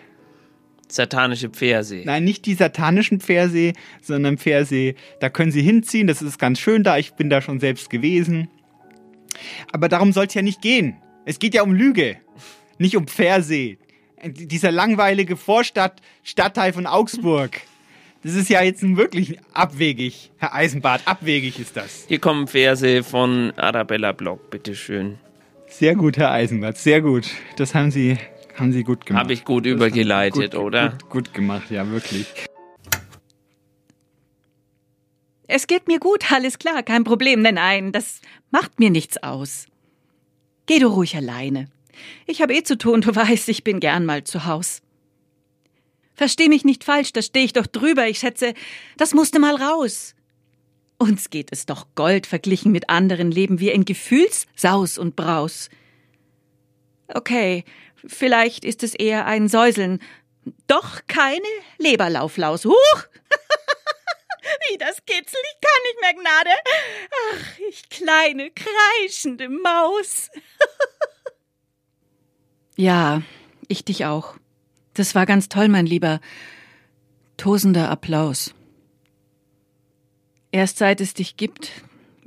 Satanische 0.89 1.49
Pfersee. 1.51 2.03
Nein, 2.05 2.25
nicht 2.25 2.47
die 2.47 2.55
satanischen 2.55 3.21
Pfersee, 3.21 3.75
sondern 4.03 4.39
Pfersee. 4.39 4.97
Da 5.21 5.29
können 5.31 5.53
Sie 5.53 5.63
hinziehen, 5.63 6.07
das 6.09 6.21
ist 6.23 6.39
ganz 6.39 6.59
schön 6.59 6.83
da. 6.83 6.99
Ich 6.99 7.13
bin 7.13 7.31
da 7.31 7.41
schon 7.41 7.61
selbst 7.61 7.91
gewesen. 7.91 8.49
Aber 9.73 9.89
darum 9.89 10.13
soll 10.13 10.27
es 10.27 10.35
ja 10.35 10.43
nicht 10.43 10.61
gehen. 10.63 10.97
Es 11.25 11.39
geht 11.39 11.55
ja 11.55 11.63
um 11.63 11.73
Lüge, 11.73 12.17
nicht 12.79 12.97
um 12.97 13.07
Pfersee. 13.07 13.79
Dieser 14.25 14.73
langweilige 14.73 15.37
Vorstadt, 15.37 16.01
Stadtteil 16.25 16.73
von 16.73 16.87
Augsburg. 16.87 17.61
Das 18.23 18.35
ist 18.35 18.51
ja 18.51 18.63
jetzt 18.63 18.83
wirklich 18.83 19.39
abwegig, 19.55 20.31
Herr 20.37 20.55
Eisenbart, 20.55 21.01
abwegig 21.07 21.59
ist 21.59 21.75
das. 21.75 22.05
Hier 22.07 22.19
kommen 22.19 22.47
Verse 22.47 23.03
von 23.03 23.53
Arabella 23.57 24.13
Block, 24.13 24.51
bitteschön. 24.51 25.19
Sehr 25.69 25.95
gut, 25.95 26.19
Herr 26.19 26.31
Eisenbart, 26.31 26.77
sehr 26.77 27.01
gut. 27.01 27.31
Das 27.57 27.75
haben 27.75 27.91
Sie, 27.91 28.19
haben 28.59 28.73
Sie 28.73 28.85
gut 28.85 29.07
gemacht. 29.07 29.23
Habe 29.25 29.33
ich 29.33 29.47
gut 29.47 29.65
Das 29.65 29.73
übergeleitet, 29.73 30.53
gut, 30.53 30.61
oder? 30.61 30.91
Gut, 30.91 31.09
gut 31.09 31.35
gemacht, 31.35 31.71
ja, 31.71 31.91
wirklich. 31.91 32.27
Es 35.47 35.67
geht 35.67 35.89
mir 35.89 35.99
gut, 35.99 36.31
alles 36.31 36.59
klar, 36.59 36.83
kein 36.83 37.05
Problem. 37.05 37.41
Nein, 37.41 37.55
nein, 37.55 37.91
das 37.91 38.21
macht 38.51 38.79
mir 38.81 38.91
nichts 38.91 39.23
aus. 39.23 39.67
Geh 40.67 40.79
du 40.79 40.89
ruhig 40.89 41.17
alleine. 41.17 41.71
Ich 42.27 42.43
habe 42.43 42.55
eh 42.55 42.63
zu 42.65 42.77
tun, 42.77 43.01
du 43.01 43.17
weißt, 43.17 43.49
ich 43.49 43.65
bin 43.65 43.81
gern 43.81 44.05
mal 44.05 44.25
zu 44.25 44.45
Haus. 44.45 44.83
Versteh 46.21 46.51
mich 46.51 46.67
nicht 46.67 46.85
falsch, 46.85 47.15
da 47.15 47.23
steh 47.23 47.45
ich 47.45 47.55
doch 47.55 47.67
drüber. 47.67 48.07
Ich 48.07 48.19
schätze, 48.19 48.53
das 48.99 49.15
musste 49.15 49.39
mal 49.39 49.57
raus. 49.57 50.15
Uns 50.99 51.31
geht 51.31 51.49
es 51.51 51.65
doch 51.65 51.87
Gold 51.95 52.27
verglichen 52.27 52.73
mit 52.73 52.91
anderen 52.91 53.31
leben 53.31 53.59
wir 53.59 53.73
in 53.73 53.87
Gefühlssaus 53.87 54.99
und 54.99 55.17
Braus. 55.17 55.71
Okay, 57.09 57.65
vielleicht 58.07 58.67
ist 58.67 58.83
es 58.83 58.95
eher 58.95 59.25
ein 59.25 59.49
Säuseln. 59.49 59.99
Doch 60.67 61.01
keine 61.07 61.41
Leberlauflaus. 61.79 62.67
Huch! 62.67 62.75
Wie 64.69 64.77
das 64.77 65.03
kitzelt, 65.07 65.45
ich 65.55 65.61
kann 65.63 65.83
nicht 65.87 66.01
mehr 66.03 66.15
Gnade. 66.23 66.51
Ach, 67.33 67.59
ich 67.71 67.89
kleine, 67.89 68.51
kreischende 68.51 69.49
Maus. 69.49 70.29
ja, 72.77 73.23
ich 73.69 73.87
dich 73.87 74.05
auch. 74.05 74.35
Das 74.95 75.15
war 75.15 75.27
ganz 75.27 75.49
toll, 75.49 75.69
mein 75.69 75.87
Lieber. 75.87 76.21
Tosender 77.37 77.91
Applaus. 77.91 78.55
Erst 80.53 80.79
seit 80.79 81.01
es 81.01 81.15
dich 81.15 81.37
gibt, 81.37 81.71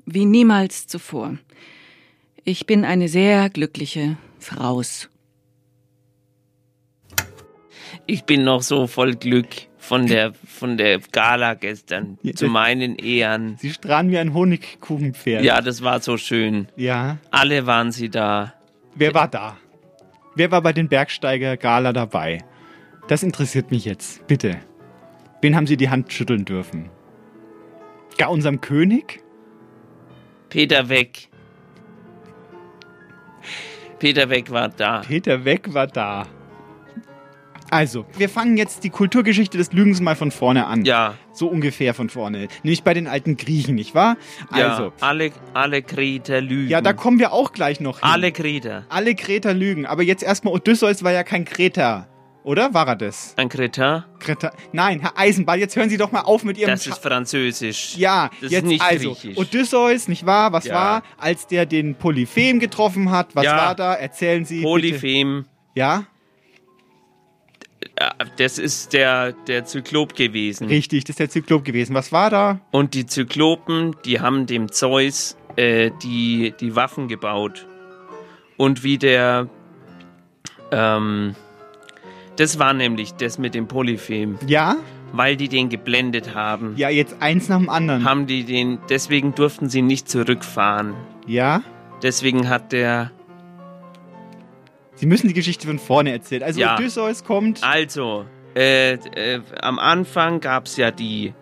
wie 0.06 0.26
niemals 0.26 0.88
zuvor. 0.88 1.38
Ich 2.46 2.66
bin 2.66 2.86
eine 2.86 3.08
sehr 3.08 3.50
glückliche 3.50 4.18
Fraus. 4.40 5.10
Ich 8.06 8.24
bin 8.24 8.44
noch 8.44 8.62
so 8.62 8.88
voll 8.88 9.16
Glück 9.16 9.48
von 9.78 10.08
der, 10.08 10.34
von 10.34 10.78
der 10.78 11.00
Gala 11.00 11.54
gestern. 11.54 12.18
Ja, 12.22 12.34
zu 12.34 12.48
meinen 12.48 12.96
Ehren. 12.96 13.58
Sie 13.60 13.72
strahlen 13.72 14.10
wie 14.12 14.18
ein 14.18 14.34
Honigkuchenpferd. 14.34 15.44
Ja, 15.44 15.62
das 15.62 15.84
war 15.84 16.02
so 16.02 16.18
schön. 16.18 16.68
Ja. 16.76 17.18
Alle 17.32 17.66
waren 17.66 17.92
sie 17.92 18.10
da. 18.10 18.54
Wer 18.96 19.14
war 19.14 19.28
da? 19.28 19.58
Wer 20.36 20.52
war 20.52 20.62
bei 20.62 20.74
den 20.74 20.88
Bergsteiger 20.88 21.58
Gala 21.58 21.94
dabei? 21.94 22.44
Das 23.08 23.24
interessiert 23.24 23.72
mich 23.72 23.86
jetzt. 23.86 24.26
Bitte. 24.28 24.58
Wen 25.42 25.56
haben 25.56 25.68
Sie 25.68 25.78
die 25.78 25.90
Hand 25.90 26.12
schütteln 26.14 26.46
dürfen? 26.46 26.90
Gar 28.18 28.32
unserem 28.32 28.62
König? 28.62 29.22
Peter 30.50 30.88
Weg. 30.90 31.30
Peter 34.00 34.30
Weg 34.30 34.52
war 34.52 34.70
da. 34.70 35.02
Peter 35.02 35.46
Weg 35.46 35.74
war 35.74 35.88
da. 35.88 36.28
Also, 37.72 38.06
wir 38.18 38.30
fangen 38.30 38.56
jetzt 38.56 38.84
die 38.84 38.92
Kulturgeschichte 38.92 39.58
des 39.58 39.72
Lügens 39.74 40.00
mal 40.00 40.16
von 40.16 40.30
vorne 40.30 40.68
an. 40.68 40.86
Ja, 40.86 41.16
So 41.32 41.48
ungefähr 41.48 41.96
von 41.96 42.08
vorne. 42.10 42.48
Nämlich 42.62 42.84
bei 42.84 42.94
den 42.94 43.08
alten 43.08 43.36
Griechen, 43.36 43.74
nicht 43.76 43.96
wahr? 43.96 44.16
ja. 44.56 44.70
Also, 44.74 44.94
Alle, 45.02 45.32
alle 45.54 45.82
Kreter 45.82 46.40
lügen. 46.40 46.70
ja, 46.70 46.82
da 46.82 46.94
kommen 46.94 47.18
wir 47.18 47.34
auch 47.34 47.52
gleich 47.52 47.80
noch 47.80 48.00
hin. 48.02 48.08
alle 48.10 48.32
Kreter. 48.32 48.86
Alle 48.90 49.16
Kreter 49.16 49.56
lügen. 49.56 49.88
Aber 49.88 50.04
jetzt 50.04 50.22
erstmal, 50.22 50.54
Odysseus 50.54 51.04
war 51.04 51.12
ja 51.14 51.24
kein 51.24 51.46
Kreter. 51.46 52.08
Oder? 52.44 52.74
War 52.74 52.88
er 52.90 52.96
das? 52.98 53.34
Ein 53.38 53.48
Kreter? 53.48 54.06
Kreter. 54.20 54.52
Nein, 54.74 55.00
Herr 55.00 55.18
Eisenbahn, 55.18 55.60
jetzt 55.60 55.76
hören 55.78 55.90
Sie 55.90 55.96
doch 55.98 56.12
mal 56.12 56.22
auf 56.22 56.44
mit 56.44 56.58
Ihrem... 56.58 56.72
Das 56.72 56.86
ist 56.86 56.98
Französisch. 57.02 57.96
Ja, 57.98 58.30
Das 58.36 58.44
ist 58.44 58.52
jetzt 58.52 58.66
nicht 58.66 58.82
also 58.84 59.14
griechisch. 59.14 59.38
Odysseus, 59.38 60.08
nicht 60.10 60.26
wahr? 60.26 60.52
Was 60.52 60.66
Ja. 60.66 60.74
war, 60.76 61.04
als 61.18 61.48
der 61.48 61.66
den 61.66 61.96
Polyphem 61.96 62.60
getroffen 62.60 63.12
hat? 63.12 63.34
Was 63.36 63.46
Ja. 63.46 63.56
war 63.58 63.76
da? 63.76 63.94
Erzählen 63.94 64.44
Sie 64.44 64.56
bitte. 64.58 64.68
Polyphem. 64.68 65.46
Ja, 65.74 66.06
äh, 67.96 68.10
Das 68.38 68.58
ist 68.60 68.92
der, 68.94 69.32
der 69.48 69.64
Zyklop 69.66 70.16
gewesen. 70.16 70.68
richtig, 70.68 71.06
das 71.06 71.12
ist 71.12 71.20
der 71.20 71.30
Zyklop 71.30 71.64
gewesen. 71.64 71.94
Was 71.96 72.12
war 72.12 72.30
da? 72.30 72.60
Und 72.72 72.94
die 72.94 73.06
Zyklopen, 73.06 73.96
die 74.06 74.20
haben 74.20 74.48
dem 74.48 74.70
Zeus 74.72 75.38
äh, 75.56 75.92
die, 76.04 76.54
die 76.60 76.76
Waffen 76.76 77.08
gebaut. 77.08 77.68
Und 78.58 78.84
wie 78.84 78.98
der. 78.98 79.48
Ähm, 80.72 81.36
das 82.38 82.60
war 82.60 82.74
nämlich 82.74 83.14
das 83.14 83.38
mit 83.38 83.54
dem 83.56 83.68
Polyphem. 83.68 84.38
Ja? 84.48 84.76
Weil 85.12 85.38
die 85.38 85.48
den 85.48 85.70
geblendet 85.70 86.34
haben, 86.34 86.74
Ja, 86.76 86.90
jetzt 86.90 87.18
eins 87.22 87.48
nach 87.48 87.60
dem 87.60 87.70
anderen. 87.70 88.04
haben 88.04 88.26
die 88.26 88.44
den. 88.44 88.80
Deswegen 88.90 89.36
durften 89.36 89.70
sie 89.70 89.82
nicht 89.84 90.10
zurückfahren. 90.10 90.96
Ja? 91.28 91.62
Deswegen 92.02 92.50
hat 92.50 92.72
der. 92.72 93.12
Sie 94.96 95.06
müssen 95.06 95.28
die 95.28 95.34
Geschichte 95.34 95.68
von 95.68 95.78
vorne 95.80 96.12
erzählen. 96.12 96.44
Also 96.44 96.60
Ja. 96.60 96.76
Odysseus 96.76 97.24
kommt. 97.24 97.64
Also, 97.64 98.26
äh, 98.56 98.94
äh, 98.94 99.42
am 99.62 99.78
Anfang 99.80 100.40
gab 100.40 100.66
es 100.66 100.78
ja 100.78 100.90
die. 100.92 101.34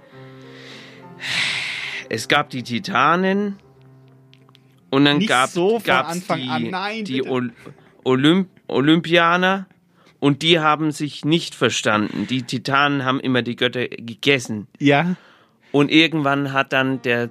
Es 2.10 2.28
gab 2.28 2.50
die 2.50 2.64
Titanen. 2.64 3.58
Und 4.90 5.06
dann 5.06 5.26
gab 5.26 5.50
so 5.50 5.80
von 5.80 5.84
gab's 5.84 6.12
Anfang 6.12 6.42
die, 6.42 6.50
an, 6.50 6.70
nein, 6.70 7.06
die 7.06 7.24
Olymp 8.04 8.50
Olympianer. 8.68 9.68
Und 10.22 10.44
die 10.44 10.60
haben 10.60 10.92
sich 10.92 11.26
nicht 11.26 11.54
verstanden. 11.56 12.28
Die 12.28 12.44
Titanen 12.44 13.04
haben 13.04 13.20
immer 13.20 13.42
die 13.42 13.56
Götter 13.58 13.88
gegessen. 13.90 14.68
Ja. 14.80 15.16
Und 15.74 15.92
irgendwann 15.92 16.54
hat 16.54 16.72
dann 16.74 17.02
der, 17.02 17.30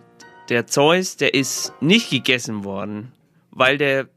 der 0.50 0.66
Zeus, 0.66 1.16
der 1.16 1.32
ist 1.35 1.73
nicht 1.80 2.11
gegessen 2.11 2.64
worden, 2.64 3.12
weil 3.52 3.78
der 3.78 4.09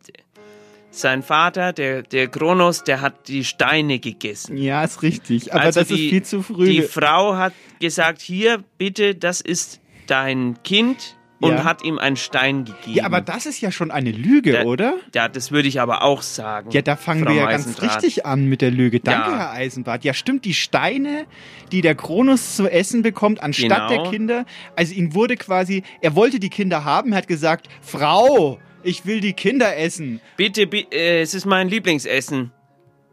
sein 0.89 1.23
Vater, 1.23 1.71
der, 1.73 2.03
der 2.03 2.27
Kronos, 2.27 2.83
der 2.83 3.01
hat 3.01 3.27
die 3.27 3.43
Steine 3.45 3.99
gegessen. 3.99 4.57
Ja, 4.57 4.83
ist 4.83 5.01
richtig. 5.01 5.53
Aber 5.53 5.61
Also 5.63 5.79
das 5.81 5.87
die- 5.89 6.05
ist 6.05 6.09
viel 6.09 6.23
zu 6.23 6.41
früh. 6.43 6.65
Die 6.67 6.81
Frau 6.83 7.35
hat 7.35 7.53
gesagt, 7.79 8.21
hier, 8.21 8.63
bitte, 8.77 9.15
das 9.15 9.39
ist 9.41 9.79
dein 10.07 10.57
Kind 10.63 11.15
und 11.43 11.51
Ja. 11.57 11.63
hat 11.65 11.83
ihm 11.83 11.99
einen 11.99 12.15
Stein 12.15 12.65
gegeben. 12.65 12.93
ja, 12.95 13.05
aber 13.05 13.21
das 13.21 13.45
ist 13.45 13.59
ja 13.61 13.71
schon 13.71 13.91
eine 13.91 14.11
Lüge, 14.11 14.53
Da- 14.53 14.63
oder? 14.63 14.95
Ja, 15.13 15.27
das 15.27 15.51
würde 15.51 15.67
ich 15.67 15.81
aber 15.81 16.01
auch 16.03 16.21
sagen. 16.21 16.71
Ja, 16.71 16.81
da 16.81 16.95
fangen 16.95 17.23
Frau 17.25 17.31
wir 17.33 17.41
ja 17.41 17.49
ganz 17.49 17.81
richtig 17.81 18.25
an 18.25 18.45
mit 18.47 18.61
der 18.61 18.71
Lüge. 18.71 18.99
Danke, 18.99 19.31
Ja. 19.31 19.37
Herr 19.37 19.51
Eisenbart. 19.51 20.03
Ja, 20.03 20.13
stimmt, 20.13 20.45
die 20.45 20.53
Steine, 20.53 21.25
die 21.71 21.81
der 21.81 21.95
Kronos 21.95 22.55
zu 22.55 22.67
essen 22.71 23.01
bekommt, 23.01 23.43
anstatt 23.43 23.89
Genau. 23.89 24.03
der 24.03 24.11
Kinder. 24.11 24.45
Also 24.75 24.93
ihm 24.93 25.13
wurde 25.13 25.35
quasi, 25.35 25.83
er 26.01 26.15
wollte 26.15 26.39
die 26.39 26.49
Kinder 26.49 26.83
haben, 26.85 27.11
er 27.11 27.17
hat 27.19 27.27
gesagt, 27.27 27.67
Frau, 27.81 28.59
ich 28.83 29.05
will 29.05 29.19
die 29.19 29.33
Kinder 29.33 29.77
essen. 29.77 30.21
Bitte, 30.37 30.67
bi 30.67 30.87
äh, 30.91 31.21
es 31.21 31.33
ist 31.33 31.45
mein 31.45 31.67
Lieblingsessen. 31.69 32.51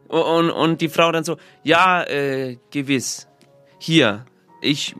Und, 0.07 0.21
und, 0.21 0.49
und 0.49 0.81
die 0.81 0.89
Frau 0.89 1.11
dann 1.11 1.23
so, 1.23 1.37
ja, 1.63 2.03
äh, 2.03 2.57
gewiss. 2.71 3.27
Hier, 3.79 4.25
ich. 4.61 4.95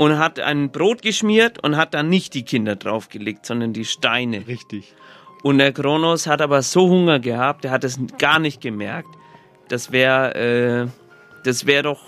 Und 0.00 0.16
hat 0.18 0.40
ein 0.40 0.70
Brot 0.70 1.02
geschmiert 1.02 1.62
und 1.62 1.76
hat 1.76 1.92
dann 1.92 2.08
nicht 2.08 2.32
die 2.32 2.42
Kinder 2.42 2.74
draufgelegt, 2.74 3.44
sondern 3.44 3.74
die 3.74 3.84
Steine. 3.84 4.46
Richtig. 4.46 4.94
Und 5.42 5.58
der 5.58 5.72
Kronos 5.72 6.26
hat 6.26 6.40
aber 6.40 6.62
so 6.62 6.88
Hunger 6.88 7.20
gehabt, 7.20 7.64
der 7.64 7.70
hat 7.70 7.84
es 7.84 8.00
gar 8.18 8.38
nicht 8.38 8.62
gemerkt. 8.62 9.10
Das 9.68 9.92
wäre, 9.92 10.34
äh, 10.34 10.86
das 11.44 11.66
wäre 11.66 11.82
doch 11.82 12.00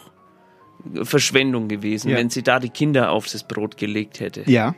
Verschwendung 1.03 1.69
gewesen, 1.69 2.09
Ja. 2.09 2.17
wenn 2.17 2.31
sie 2.31 2.43
da 2.43 2.59
die 2.61 2.71
Kinder 2.71 3.11
auf 3.11 3.27
das 3.27 3.45
Brot 3.47 3.77
gelegt 3.77 4.21
hätte. 4.21 4.51
Ja. 4.51 4.75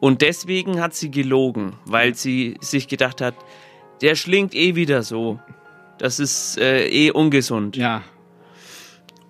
Und 0.00 0.22
deswegen 0.22 0.80
hat 0.80 0.94
sie 0.94 1.10
gelogen, 1.10 1.74
weil 1.84 2.14
sie 2.14 2.56
sich 2.60 2.88
gedacht 2.88 3.20
hat, 3.20 3.34
der 4.00 4.14
schlingt 4.14 4.54
eh 4.54 4.74
wieder 4.74 5.02
so. 5.02 5.38
Das 5.98 6.18
ist 6.18 6.58
äh, 6.58 6.86
eh 6.88 7.10
ungesund. 7.10 7.76
Ja. 7.76 8.02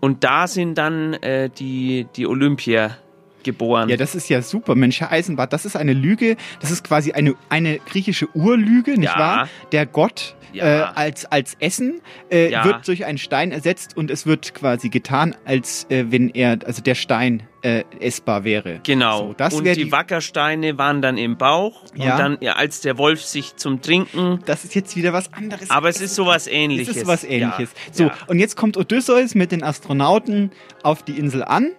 Und 0.00 0.22
da 0.22 0.46
sind 0.46 0.78
dann 0.78 1.14
äh, 1.14 1.50
die, 1.50 2.06
die 2.14 2.28
Olympier 2.28 2.96
geboren. 3.44 3.88
Ja, 3.88 3.96
das 3.96 4.14
ist 4.14 4.28
ja 4.28 4.42
super, 4.42 4.74
Mensch, 4.74 5.00
Herr 5.00 5.12
Eisenbart, 5.12 5.52
das 5.52 5.64
ist 5.64 5.76
eine 5.76 5.92
Lüge, 5.92 6.36
das 6.60 6.70
ist 6.70 6.82
quasi 6.84 7.12
eine, 7.12 7.34
eine 7.48 7.78
griechische 7.78 8.26
Urlüge, 8.34 8.92
nicht 8.98 9.04
Ja. 9.14 9.18
wahr? 9.18 9.48
Der 9.72 9.86
Gott 9.86 10.34
Ja. 10.52 10.64
äh, 10.64 10.92
als, 10.94 11.24
als 11.26 11.56
Essen 11.60 12.00
äh, 12.30 12.50
Ja. 12.50 12.64
wird 12.64 12.86
durch 12.88 13.04
einen 13.04 13.18
Stein 13.18 13.50
ersetzt 13.52 13.96
und 13.96 14.10
es 14.10 14.24
wird 14.26 14.54
quasi 14.54 14.88
getan, 14.88 15.34
als 15.44 15.86
äh, 15.90 16.04
wenn 16.10 16.28
er, 16.30 16.58
also 16.64 16.80
der 16.82 16.94
Stein 16.94 17.42
äh, 17.62 17.82
essbar 17.98 18.44
wäre. 18.44 18.78
Genau. 18.84 19.34
So, 19.50 19.56
und 19.56 19.64
die, 19.64 19.72
die- 19.72 19.90
Wackersteine 19.92 20.76
waren 20.78 21.00
dann 21.02 21.16
im 21.18 21.36
Bauch. 21.38 21.82
Ja. 21.96 22.12
Und 22.12 22.18
dann, 22.20 22.38
ja, 22.40 22.52
als 22.56 22.82
der 22.82 22.98
Wolf 22.98 23.22
sich 23.22 23.56
zum 23.56 23.80
Trinken. 23.80 24.40
Das 24.44 24.64
ist 24.64 24.74
jetzt 24.74 24.94
wieder 24.96 25.12
was 25.14 25.32
anderes. 25.32 25.70
Aber 25.70 25.88
es 25.88 26.00
ist 26.00 26.14
sowas 26.14 26.46
ähnliches. 26.46 26.88
Es 26.90 26.96
ist 26.98 27.06
was 27.06 27.24
ähnliches. 27.24 27.70
Ja, 27.86 27.92
so, 27.92 28.04
ja. 28.04 28.14
und 28.28 28.38
jetzt 28.38 28.56
kommt 28.56 28.76
Odysseus 28.76 29.34
mit 29.34 29.50
den 29.50 29.62
Astronauten 29.62 30.52
auf 30.82 31.02
die 31.02 31.18
Insel 31.18 31.42
an. 31.42 31.70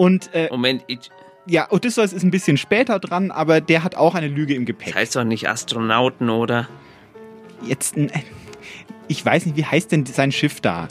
Und 0.00 0.32
äh, 0.32 0.48
Moment, 0.50 0.82
ich, 0.86 1.10
ja, 1.44 1.70
Odysseus 1.70 2.14
ist 2.14 2.22
ein 2.22 2.30
bisschen 2.30 2.56
später 2.56 2.98
dran, 2.98 3.30
aber 3.30 3.60
der 3.60 3.84
hat 3.84 3.96
auch 3.96 4.14
eine 4.14 4.28
Lüge 4.28 4.54
im 4.54 4.64
Gepäck. 4.64 4.94
das 4.94 4.96
heißt 4.96 5.16
doch 5.16 5.24
nicht 5.24 5.46
Astronauten, 5.46 6.30
oder? 6.30 6.70
Jetzt, 7.66 7.96
ich 9.08 9.22
weiß 9.22 9.44
nicht, 9.44 9.58
wie 9.58 9.66
heißt 9.66 9.92
denn 9.92 10.06
sein 10.06 10.32
Schiff 10.32 10.62
da? 10.62 10.88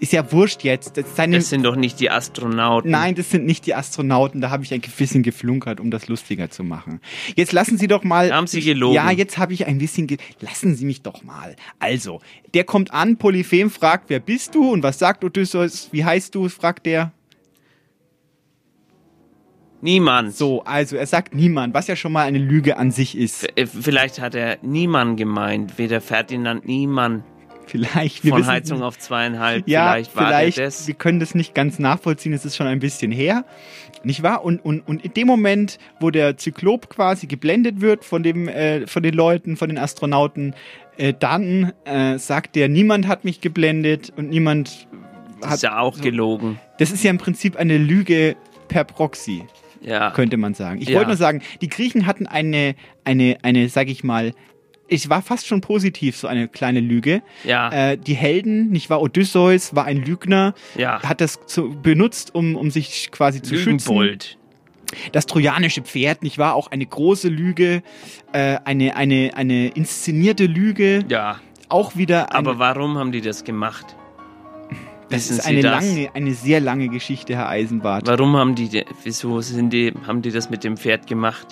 Ist 0.00 0.12
ja 0.12 0.32
wurscht 0.32 0.64
jetzt. 0.64 0.96
Das 0.96 1.14
Das 1.14 1.50
sind 1.50 1.62
doch 1.62 1.76
nicht 1.76 2.00
die 2.00 2.10
Astronauten. 2.10 2.90
Nein, 2.90 3.14
das 3.14 3.30
sind 3.30 3.46
nicht 3.46 3.64
die 3.66 3.76
Astronauten. 3.76 4.40
Da 4.40 4.50
habe 4.50 4.64
ich 4.64 4.74
ein 4.74 4.80
bisschen 4.80 5.22
geflunkert, 5.22 5.78
um 5.78 5.92
das 5.92 6.08
lustiger 6.08 6.50
zu 6.50 6.64
machen. 6.64 7.00
Jetzt 7.36 7.52
lassen 7.52 7.78
Sie 7.78 7.86
doch 7.86 8.02
mal. 8.02 8.32
Haben 8.32 8.48
Sie 8.48 8.60
gelogen. 8.60 8.96
Ja, 8.96 9.12
jetzt 9.12 9.38
habe 9.38 9.52
ich 9.52 9.68
ein 9.68 9.78
bisschen. 9.78 10.08
Ge 10.08 10.18
lassen 10.40 10.74
Sie 10.74 10.84
mich 10.84 11.02
doch 11.02 11.22
mal. 11.22 11.54
Also, 11.78 12.20
der 12.54 12.64
kommt 12.64 12.92
an, 12.92 13.18
Polyphem 13.18 13.70
fragt, 13.70 14.10
wer 14.10 14.18
bist 14.18 14.56
du? 14.56 14.68
Und 14.68 14.82
was 14.82 14.98
sagt 14.98 15.22
Odysseus? 15.22 15.90
Wie 15.92 16.04
heißt 16.04 16.34
du? 16.34 16.48
fragt 16.48 16.86
der. 16.86 17.12
Niemand. 19.82 20.34
So, 20.34 20.62
also 20.64 20.96
er 20.96 21.06
sagt 21.06 21.34
niemand, 21.34 21.72
was 21.74 21.86
ja 21.86 21.96
schon 21.96 22.12
mal 22.12 22.24
eine 22.26 22.38
Lüge 22.38 22.76
an 22.76 22.90
sich 22.90 23.16
ist. 23.16 23.46
Äh, 23.56 23.66
Vielleicht 23.66 24.20
hat 24.20 24.34
er 24.34 24.58
Niemann 24.62 25.16
gemeint, 25.16 25.78
weder 25.78 26.00
Ferdinand 26.00 26.66
Niemann 26.66 27.24
Vielleicht. 27.66 28.24
Wir 28.24 28.30
von 28.32 28.40
wissen- 28.40 28.50
Heizung 28.50 28.82
auf 28.82 28.98
zweieinhalb. 28.98 29.68
Ja, 29.68 29.92
vielleicht 29.92 30.16
war 30.16 30.26
vielleicht. 30.26 30.58
er 30.58 30.64
das. 30.64 30.88
Wir 30.88 30.94
können 30.94 31.20
das 31.20 31.36
nicht 31.36 31.54
ganz 31.54 31.78
nachvollziehen, 31.78 32.32
es 32.32 32.44
ist 32.44 32.56
schon 32.56 32.66
ein 32.66 32.80
bisschen 32.80 33.12
her. 33.12 33.44
Nicht 34.02 34.24
wahr? 34.24 34.44
Und, 34.44 34.58
und, 34.64 34.80
und 34.88 35.04
in 35.04 35.14
dem 35.14 35.28
Moment, 35.28 35.78
wo 36.00 36.10
der 36.10 36.36
Zyklop 36.36 36.88
quasi 36.90 37.28
geblendet 37.28 37.80
wird 37.80 38.04
von, 38.04 38.24
dem, 38.24 38.48
äh, 38.48 38.86
von 38.88 39.04
den 39.04 39.14
Leuten, 39.14 39.56
von 39.56 39.68
den 39.68 39.78
Astronauten, 39.78 40.54
äh, 40.96 41.14
dann 41.16 41.72
äh, 41.84 42.18
sagt 42.18 42.56
der, 42.56 42.68
niemand 42.68 43.06
hat 43.06 43.24
mich 43.24 43.40
geblendet 43.40 44.12
und 44.16 44.30
niemand 44.30 44.88
Das 45.40 45.48
hat. 45.50 45.56
ist 45.56 45.62
ja 45.62 45.78
auch 45.78 46.00
gelogen. 46.00 46.58
Das 46.78 46.90
ist 46.90 47.04
ja 47.04 47.10
im 47.10 47.18
Prinzip 47.18 47.56
eine 47.56 47.78
Lüge 47.78 48.34
per 48.66 48.82
Proxy, 48.82 49.44
Ja. 49.80 50.10
könnte 50.10 50.36
man 50.36 50.54
sagen. 50.54 50.80
Ich 50.82 50.88
Ja. 50.88 50.96
wollte 50.96 51.08
nur 51.08 51.16
sagen, 51.16 51.42
die 51.60 51.68
Griechen 51.68 52.06
hatten 52.06 52.26
eine, 52.26 52.74
eine, 53.04 53.38
eine, 53.42 53.68
sag 53.68 53.88
ich 53.88 54.04
mal, 54.04 54.32
es 54.92 55.08
war 55.08 55.22
fast 55.22 55.46
schon 55.46 55.60
positiv, 55.60 56.16
so 56.16 56.26
eine 56.26 56.48
kleine 56.48 56.80
Lüge. 56.80 57.22
Ja. 57.44 57.70
Äh, 57.92 57.96
die 57.96 58.14
Helden, 58.14 58.70
nicht 58.70 58.90
wahr? 58.90 59.00
Odysseus 59.00 59.74
war 59.74 59.84
ein 59.84 60.04
Lügner, 60.04 60.54
Ja. 60.76 61.00
hat 61.02 61.20
das 61.20 61.38
zu, 61.46 61.70
benutzt, 61.80 62.34
um, 62.34 62.56
um 62.56 62.70
sich 62.70 63.10
quasi 63.12 63.40
zu 63.40 63.54
schützen. 63.56 63.70
Lügenbold. 63.94 64.36
Das 65.12 65.26
trojanische 65.26 65.82
Pferd, 65.82 66.24
nicht 66.24 66.38
wahr? 66.38 66.56
Auch 66.56 66.72
eine 66.72 66.84
große 66.84 67.28
Lüge, 67.28 67.82
äh, 68.32 68.58
eine, 68.64 68.96
eine, 68.96 69.30
eine 69.36 69.68
inszenierte 69.68 70.46
Lüge. 70.46 71.04
Ja. 71.08 71.38
Auch 71.68 71.94
wieder 71.94 72.34
Aber 72.34 72.58
warum 72.58 72.98
haben 72.98 73.12
die 73.12 73.20
das 73.20 73.44
gemacht? 73.44 73.94
Das 75.10 75.28
Wissen 75.28 75.38
ist 75.38 75.46
eine 75.46 75.62
das? 75.62 75.84
lange, 75.84 76.10
eine 76.14 76.34
sehr 76.34 76.60
lange 76.60 76.88
Geschichte, 76.88 77.34
Herr 77.34 77.48
Eisenbart. 77.48 78.06
Warum 78.06 78.36
haben 78.36 78.54
die, 78.54 78.84
wieso 79.04 79.40
sind 79.40 79.70
die, 79.72 79.92
haben 80.06 80.22
die 80.22 80.30
das 80.30 80.50
mit 80.50 80.64
dem 80.64 80.76
Pferd 80.76 81.06
gemacht? 81.06 81.46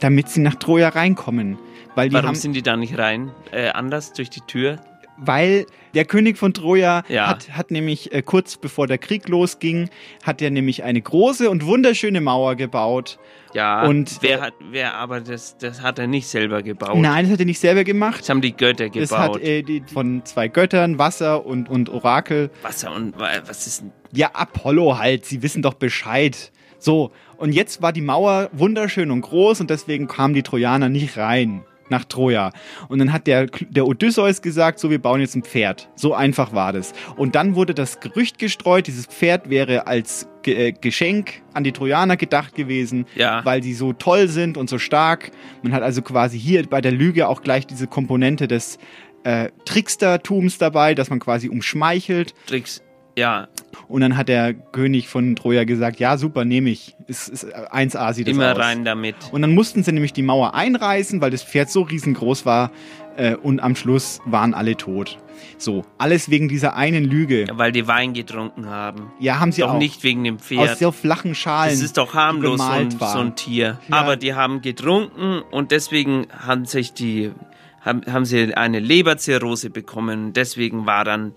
Damit 0.00 0.28
sie 0.28 0.40
nach 0.40 0.56
Troja 0.56 0.88
reinkommen. 0.88 1.58
Weil 1.94 2.08
die 2.08 2.14
Warum 2.14 2.28
haben, 2.28 2.34
sind 2.34 2.54
die 2.54 2.62
da 2.62 2.76
nicht 2.76 2.98
rein? 2.98 3.30
Äh, 3.52 3.68
anders 3.70 4.12
durch 4.12 4.30
die 4.30 4.40
Tür? 4.40 4.78
weil 5.18 5.66
der 5.94 6.04
König 6.04 6.36
von 6.38 6.52
Troja 6.54 7.02
Ja. 7.08 7.28
hat, 7.28 7.50
hat 7.50 7.70
nämlich 7.70 8.12
äh, 8.12 8.22
kurz 8.22 8.56
bevor 8.56 8.86
der 8.88 8.98
Krieg 8.98 9.28
losging, 9.28 9.88
hat 10.24 10.42
er 10.42 10.50
nämlich 10.50 10.82
eine 10.82 11.00
große 11.00 11.48
und 11.48 11.64
wunderschöne 11.64 12.20
Mauer 12.20 12.56
gebaut. 12.56 13.18
Ja. 13.54 13.82
Und, 13.86 14.18
wer 14.20 14.38
äh, 14.38 14.40
hat, 14.42 14.54
wer, 14.70 14.94
aber 14.94 15.20
das, 15.20 15.56
das 15.58 15.82
hat 15.82 15.98
er 15.98 16.06
nicht 16.06 16.26
selber 16.26 16.62
gebaut. 16.62 16.96
Nein, 16.96 17.24
das 17.24 17.32
hat 17.34 17.40
er 17.40 17.46
nicht 17.46 17.58
selber 17.60 17.84
gemacht. 17.84 18.20
Das 18.20 18.28
haben 18.30 18.40
die 18.40 18.56
Götter 18.56 18.88
Das 18.88 19.10
hat 19.12 19.32
gebaut. 19.34 19.42
äh, 19.42 19.62
die, 19.62 19.82
von 19.92 20.24
zwei 20.24 20.48
Göttern, 20.48 20.98
Wasser 20.98 21.44
und, 21.44 21.68
und 21.68 21.88
Orakel. 21.90 22.50
Wasser 22.62 22.94
und 22.94 23.18
wa- 23.18 23.28
was 23.46 23.66
ist 23.66 23.82
denn? 23.82 23.92
Ja, 24.14 24.30
Apollo 24.34 24.98
halt, 24.98 25.24
sie 25.26 25.42
wissen 25.42 25.62
doch 25.62 25.74
Bescheid. 25.74 26.52
So, 26.78 27.12
und 27.36 27.52
jetzt 27.52 27.80
war 27.82 27.92
die 27.92 28.00
Mauer 28.00 28.48
wunderschön 28.52 29.10
und 29.10 29.20
groß 29.22 29.60
und 29.60 29.70
deswegen 29.70 30.08
kamen 30.08 30.34
die 30.34 30.42
Trojaner 30.42 30.88
nicht 30.88 31.16
rein 31.16 31.62
nach 31.88 32.04
Troja. 32.04 32.52
Und 32.88 32.98
dann 32.98 33.12
hat 33.12 33.26
der, 33.26 33.46
der 33.46 33.86
Odysseus 33.86 34.42
gesagt, 34.42 34.78
so, 34.78 34.90
wir 34.90 35.00
bauen 35.00 35.20
jetzt 35.20 35.34
ein 35.36 35.42
Pferd. 35.42 35.88
So 35.94 36.14
einfach 36.14 36.52
war 36.52 36.72
das. 36.72 36.92
Und 37.16 37.34
dann 37.34 37.54
wurde 37.54 37.74
das 37.74 38.00
Gerücht 38.00 38.38
gestreut, 38.38 38.86
dieses 38.86 39.06
Pferd 39.06 39.50
wäre 39.50 39.86
als 39.86 40.28
Ge 40.42 40.68
äh, 40.68 40.72
Geschenk 40.72 41.42
an 41.52 41.64
die 41.64 41.72
Trojaner 41.72 42.16
gedacht 42.16 42.54
gewesen, 42.54 43.06
Ja. 43.14 43.44
weil 43.44 43.62
sie 43.62 43.74
so 43.74 43.92
toll 43.92 44.28
sind 44.28 44.56
und 44.56 44.68
so 44.68 44.78
stark. 44.78 45.30
Man 45.62 45.72
hat 45.72 45.82
also 45.82 46.02
quasi 46.02 46.38
hier 46.38 46.66
bei 46.68 46.80
der 46.80 46.92
Lüge 46.92 47.28
auch 47.28 47.42
gleich 47.42 47.66
diese 47.66 47.86
Komponente 47.86 48.48
des 48.48 48.78
äh, 49.24 49.50
Trickstertums 49.64 50.58
dabei, 50.58 50.94
dass 50.94 51.10
man 51.10 51.20
quasi 51.20 51.48
umschmeichelt. 51.48 52.34
Tricks. 52.46 52.82
Ja, 53.16 53.48
Und 53.88 54.00
dann 54.00 54.16
hat 54.16 54.28
der 54.28 54.54
König 54.54 55.08
von 55.08 55.36
Troja 55.36 55.64
gesagt, 55.64 55.98
ja 55.98 56.16
super, 56.16 56.44
nehme 56.44 56.70
ich. 56.70 56.96
Ist, 57.06 57.28
ist 57.28 57.46
1A 57.46 58.12
sieht 58.14 58.28
das 58.28 58.34
immer 58.34 58.52
aus. 58.52 58.58
rein 58.58 58.84
damit. 58.84 59.16
Und 59.30 59.42
dann 59.42 59.54
mussten 59.54 59.82
sie 59.82 59.92
nämlich 59.92 60.12
die 60.12 60.22
Mauer 60.22 60.54
einreißen, 60.54 61.20
weil 61.20 61.30
das 61.30 61.42
Pferd 61.42 61.70
so 61.70 61.82
riesengroß 61.82 62.46
war 62.46 62.70
äh, 63.16 63.34
und 63.34 63.60
am 63.60 63.76
Schluss 63.76 64.20
waren 64.24 64.54
alle 64.54 64.76
tot. 64.76 65.18
So, 65.58 65.84
alles 65.98 66.30
wegen 66.30 66.48
dieser 66.48 66.76
einen 66.76 67.04
Lüge. 67.04 67.46
Ja, 67.46 67.58
weil 67.58 67.72
die 67.72 67.86
Wein 67.86 68.12
getrunken 68.14 68.66
haben. 68.68 69.12
Ja, 69.18 69.40
haben 69.40 69.52
sie 69.52 69.62
Doch 69.62 69.74
auch. 69.74 69.78
nicht 69.78 70.02
wegen 70.02 70.24
dem 70.24 70.36
Aus 70.36 70.42
Pferd. 70.42 70.78
sehr 70.78 70.92
flachen 70.92 71.34
Schalen. 71.34 71.70
Das 71.70 71.80
ist 71.80 71.96
doch 71.98 72.14
harmlos, 72.14 72.60
so 72.60 72.66
waren. 72.66 72.90
so 72.90 73.18
ein 73.18 73.36
Tier. 73.36 73.78
Ja. 73.88 73.96
Aber 73.96 74.16
die 74.16 74.34
haben 74.34 74.60
getrunken 74.62 75.42
und 75.50 75.70
deswegen 75.70 76.26
haben 76.30 76.64
sich 76.64 76.92
die, 76.92 77.32
haben, 77.80 78.02
haben 78.10 78.24
sie 78.24 78.54
eine 78.54 78.78
Leberzirrhose 78.78 79.70
bekommen. 79.70 80.32
Deswegen 80.32 80.86
war 80.86 81.04
dann, 81.04 81.32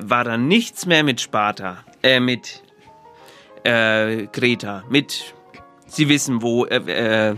war- 0.00 0.24
dann 0.24 0.48
nichts 0.48 0.86
mehr 0.86 1.02
mit 1.04 1.20
Sparta, 1.20 1.78
äh, 2.02 2.20
mit 2.20 2.62
äh, 3.64 4.26
Greta, 4.32 4.84
mit, 4.90 5.34
Sie 5.86 6.08
wissen 6.08 6.42
wo, 6.42 6.64
äh, 6.66 7.30
äh, 7.30 7.34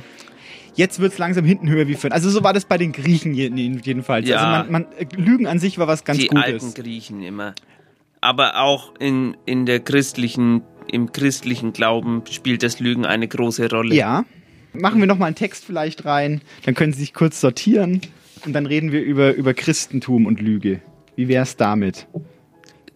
Jetzt 0.76 1.00
wird's 1.00 1.18
langsam 1.18 1.44
hinten 1.44 1.68
höher 1.68 1.88
wie 1.88 1.94
vorhin. 1.94 2.12
Also 2.12 2.30
so 2.30 2.44
war 2.44 2.52
das 2.54 2.64
bei 2.64 2.78
den 2.78 2.92
Griechen 2.92 3.34
je- 3.34 3.50
jedenfalls. 3.82 4.26
Ja. 4.28 4.36
Also 4.36 4.70
man, 4.72 4.84
man, 4.84 4.86
Lügen 5.16 5.46
an 5.48 5.58
sich 5.58 5.78
war 5.78 5.88
was 5.88 6.04
ganz 6.04 6.20
die 6.20 6.28
Gutes. 6.28 6.44
alten 6.44 6.74
Griechen 6.74 7.22
immer. 7.22 7.54
Aber 8.20 8.60
auch 8.60 8.94
in, 9.00 9.36
in 9.46 9.66
der 9.66 9.80
christlichen, 9.80 10.62
im 10.90 11.10
christlichen 11.12 11.72
Glauben 11.72 12.22
spielt 12.30 12.62
das 12.62 12.78
Lügen 12.80 13.04
eine 13.04 13.26
große 13.26 13.68
Rolle. 13.68 13.94
Ja. 13.94 14.24
Machen 14.72 15.00
wir 15.00 15.06
noch 15.08 15.18
mal 15.18 15.26
einen 15.26 15.34
Text 15.34 15.64
vielleicht 15.64 16.04
rein, 16.04 16.40
dann 16.64 16.74
können 16.76 16.92
Sie 16.92 17.00
sich 17.00 17.12
kurz 17.14 17.40
sortieren 17.40 18.00
und 18.46 18.52
dann 18.52 18.64
reden 18.64 18.92
wir 18.92 19.02
über, 19.02 19.34
über 19.34 19.52
Christentum 19.52 20.24
und 20.26 20.40
Lüge. 20.40 20.80
Wie 21.16 21.26
wär's 21.26 21.56
damit? 21.56 22.06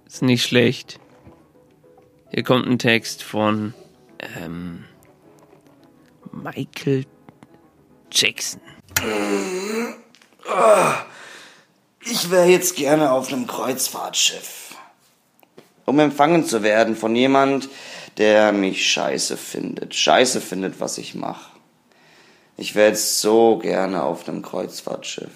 Ist 0.07 0.23
nicht 0.23 0.45
schlecht. 0.45 1.01
Hier 2.31 2.43
kommt 2.43 2.67
ein 2.67 2.79
Text 2.79 3.23
von 3.23 3.75
ähm, 4.37 4.85
Michael 6.33 7.05
Jackson. 8.11 8.61
Ich 12.01 12.31
wäre 12.31 12.47
jetzt 12.47 12.77
gerne 12.77 13.13
auf 13.13 13.33
einem 13.33 13.47
Kreuzfahrtschiff, 13.47 14.75
um 15.85 15.99
empfangen 15.99 16.45
zu 16.45 16.63
werden 16.63 16.97
von 16.97 17.17
jemand, 17.17 17.69
der 18.19 18.53
mich 18.53 18.87
scheiße 18.87 19.37
findet, 19.37 19.95
scheiße 19.95 20.41
findet, 20.41 20.81
was 20.81 20.99
ich 20.99 21.15
mache. 21.15 21.51
Ich 22.57 22.75
wäre 22.75 22.89
jetzt 22.89 23.21
so 23.21 23.59
gerne 23.59 24.03
auf 24.03 24.29
einem 24.29 24.43
Kreuzfahrtschiff, 24.43 25.33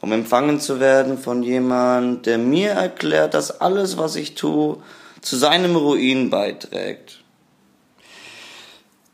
um 0.00 0.12
empfangen 0.12 0.60
zu 0.60 0.80
werden 0.80 1.18
von 1.18 1.42
jemand, 1.42 2.26
der 2.26 2.38
mir 2.38 2.70
erklärt, 2.70 3.34
dass 3.34 3.60
alles, 3.60 3.98
was 3.98 4.16
ich 4.16 4.34
tue, 4.34 4.82
zu 5.20 5.36
seinem 5.36 5.76
Ruin 5.76 6.30
beiträgt. 6.30 7.22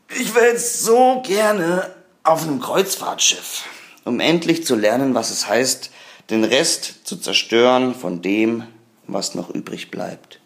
Ich 0.09 0.33
wäre 0.33 0.47
jetzt 0.47 0.83
so 0.83 1.21
gerne 1.25 1.93
auf 2.23 2.43
einem 2.43 2.61
Kreuzfahrtschiff, 2.61 3.63
um 4.05 4.19
endlich 4.19 4.65
zu 4.65 4.75
lernen, 4.75 5.13
was 5.13 5.31
es 5.31 5.47
heißt, 5.47 5.91
den 6.29 6.43
Rest 6.43 7.07
zu 7.07 7.17
zerstören 7.17 7.93
von 7.93 8.21
dem, 8.21 8.63
was 9.05 9.35
noch 9.35 9.49
übrig 9.49 9.91
bleibt. 9.91 10.39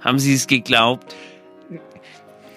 Haben 0.00 0.18
Sie 0.18 0.34
es 0.34 0.46
geglaubt? 0.46 1.14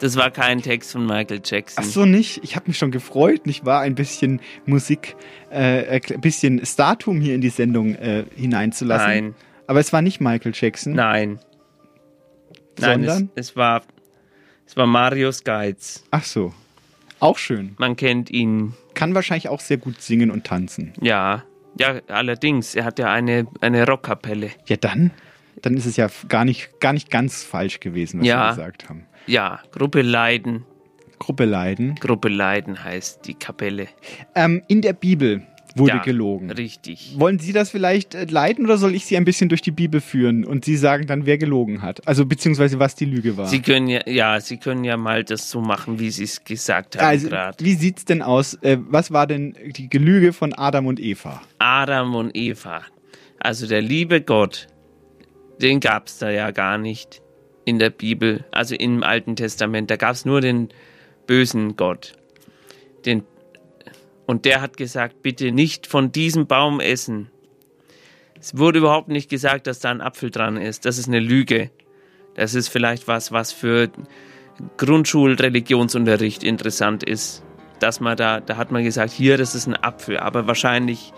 Das 0.04 0.18
war 0.18 0.32
kein 0.32 0.62
Text 0.62 0.92
von 0.92 1.06
Michael 1.06 1.40
Jackson. 1.42 1.82
Ach 1.82 1.90
so 1.90 2.04
nicht. 2.04 2.44
Ich 2.44 2.58
habe 2.58 2.66
mich 2.68 2.78
schon 2.78 2.92
gefreut. 2.92 3.48
Nicht 3.48 3.64
wahr? 3.64 3.80
Ein 3.80 3.96
bisschen 3.96 4.42
Musik, 4.66 5.16
äh, 5.50 6.02
ein 6.12 6.20
bisschen 6.20 6.66
Startum 6.66 7.22
hier 7.22 7.34
in 7.36 7.40
die 7.40 7.48
Sendung 7.48 7.96
äh, 7.96 8.26
hineinzulassen. 8.36 9.08
Nein. 9.08 9.36
Aber 9.66 9.80
es 9.80 9.94
war 9.94 10.02
nicht 10.02 10.20
Michael 10.20 10.52
Jackson. 10.54 10.92
Nein. 10.92 11.40
Nein, 12.78 13.04
es, 13.06 13.14
Sondern? 13.14 13.30
es 13.36 13.56
war 13.56 13.84
es 14.68 14.76
war 14.76 14.88
Marius 14.88 15.46
Geiz. 15.46 16.04
Ach 16.12 16.26
so. 16.26 16.54
Auch 17.22 17.38
schön. 17.38 17.76
Man 17.78 17.96
kennt 17.96 18.30
ihn. 18.30 18.74
Kann 18.96 19.16
wahrscheinlich 19.16 19.48
auch 19.48 19.62
sehr 19.62 19.78
gut 19.78 20.02
singen 20.02 20.32
und 20.32 20.44
tanzen. 20.44 20.92
Ja. 21.00 21.46
Ja, 21.80 22.02
allerdings, 22.10 22.76
er 22.76 22.84
hat 22.84 23.00
ja 23.00 23.10
eine, 23.10 23.48
eine 23.62 23.88
Rockkapelle. 23.88 24.50
Ja, 24.68 24.76
dann. 24.76 25.12
dann 25.62 25.78
ist 25.78 25.86
es 25.86 25.96
ja 25.96 26.10
gar 26.28 26.44
nicht, 26.44 26.82
gar 26.82 26.92
nicht 26.92 27.10
ganz 27.10 27.42
falsch 27.44 27.80
gewesen, 27.80 28.20
was 28.20 28.28
Ja. 28.28 28.52
Sie 28.52 28.58
gesagt 28.58 28.90
haben. 28.90 29.06
Ja, 29.26 29.60
Gruppe 29.72 30.02
Leiden. 30.02 30.66
Gruppe 31.20 31.46
Leiden. 31.46 31.96
Gruppe 31.96 32.30
Leiden 32.30 32.84
heißt 32.84 33.26
die 33.28 33.36
Kapelle. 33.36 33.88
Ähm, 34.36 34.62
in 34.68 34.82
der 34.82 34.94
Bibel 34.94 35.44
wurde 35.76 35.94
ja, 35.94 36.02
gelogen. 36.02 36.52
Richtig. 36.52 37.16
Wollen 37.18 37.40
Sie 37.40 37.54
das 37.54 37.70
vielleicht 37.72 38.14
äh, 38.14 38.26
leiten 38.26 38.66
oder 38.66 38.78
soll 38.78 38.94
ich 38.94 39.06
Sie 39.06 39.18
ein 39.18 39.26
bisschen 39.26 39.50
durch 39.50 39.62
die 39.62 39.72
Bibel 39.72 40.02
führen 40.02 40.46
und 40.46 40.66
Sie 40.66 40.78
sagen 40.78 41.08
dann, 41.08 41.26
wer 41.26 41.38
gelogen 41.38 41.82
hat? 41.82 42.06
Also 42.08 42.26
beziehungsweise 42.26 42.80
was 42.80 42.96
die 42.96 43.06
Lüge 43.06 43.38
war. 43.38 43.48
Sie 43.48 43.62
können 43.62 43.88
ja, 43.88 44.02
ja, 44.08 44.40
Sie 44.40 44.58
können 44.58 44.84
ja 44.84 44.98
mal 44.98 45.24
das 45.24 45.50
so 45.50 45.62
machen, 45.62 46.00
wie 46.00 46.12
Sie 46.12 46.26
es 46.26 46.44
gesagt 46.44 46.98
haben 46.98 47.06
also, 47.06 47.30
gerade. 47.30 47.64
wie 47.64 47.74
sieht's 47.74 48.06
denn 48.06 48.22
aus? 48.22 48.56
Äh, 48.56 48.78
was 48.82 49.12
war 49.12 49.26
denn 49.26 49.56
die 49.76 49.90
Gelüge 49.90 50.34
von 50.34 50.54
Adam 50.54 50.86
und 50.86 51.00
Eva? 51.00 51.42
Adam 51.60 52.16
und 52.16 52.36
Eva. 52.36 52.82
Also 53.40 53.68
der 53.68 53.82
liebe 53.82 54.22
Gott, 54.22 54.68
den 55.62 55.80
gab 55.80 56.08
es 56.08 56.18
da 56.20 56.30
ja 56.30 56.52
gar 56.52 56.78
nicht 56.78 57.23
in 57.66 57.80
der 57.80 57.90
Bibel, 57.90 58.46
also 58.52 58.76
im 58.76 59.04
Alten 59.04 59.36
Testament. 59.36 59.90
Da 59.90 59.96
gab 59.96 60.14
es 60.14 60.26
nur 60.26 60.42
den 60.42 60.70
bösen 61.28 61.76
Gott. 61.76 62.14
Den, 63.06 63.24
und 64.26 64.46
der 64.46 64.62
hat 64.62 64.78
gesagt, 64.78 65.22
bitte 65.22 65.52
nicht 65.52 65.88
von 65.88 66.12
diesem 66.12 66.48
Baum 66.48 66.80
essen. 66.80 67.30
Es 68.40 68.58
wurde 68.58 68.80
überhaupt 68.80 69.08
nicht 69.08 69.30
gesagt, 69.30 69.68
dass 69.68 69.80
da 69.80 69.92
ein 69.92 70.02
Apfel 70.02 70.30
dran 70.30 70.58
ist. 70.58 70.86
Das 70.86 70.98
ist 70.98 71.08
eine 71.08 71.20
Lüge. 71.20 71.72
Das 72.36 72.56
ist 72.56 72.68
vielleicht 72.68 73.08
was, 73.08 73.32
was 73.32 73.54
für 73.54 73.90
Grundschulreligionsunterricht 74.78 76.44
interessant 76.44 77.04
ist. 77.04 77.44
Dass 77.80 78.00
man 78.00 78.18
da, 78.18 78.40
da 78.40 78.58
hat 78.58 78.72
man 78.72 78.84
gesagt, 78.84 79.12
hier, 79.12 79.38
das 79.38 79.56
ist 79.56 79.68
ein 79.68 79.82
Apfel. 79.82 80.18
Aber 80.18 80.48
wahrscheinlich 80.48 81.14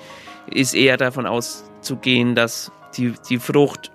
ist 0.52 0.76
eher 0.76 0.98
davon 0.98 1.26
auszugehen, 1.26 2.36
dass 2.36 2.72
die, 2.98 3.14
die 3.30 3.40
Frucht 3.40 3.92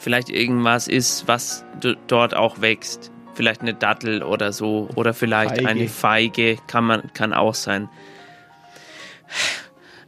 vielleicht 0.00 0.30
irgendwas 0.30 0.88
ist, 0.88 1.28
was 1.28 1.64
dort 2.06 2.34
auch 2.34 2.60
wächst. 2.60 3.10
Vielleicht 3.34 3.62
eine 3.62 3.74
Dattel 3.74 4.22
oder 4.22 4.52
so. 4.52 4.88
Oder 4.94 5.14
vielleicht 5.14 5.56
Feige. 5.56 5.68
eine 5.68 5.88
Feige 5.88 6.58
kann, 6.66 6.84
man, 6.84 7.12
kann 7.14 7.32
auch 7.32 7.54
sein. 7.54 7.88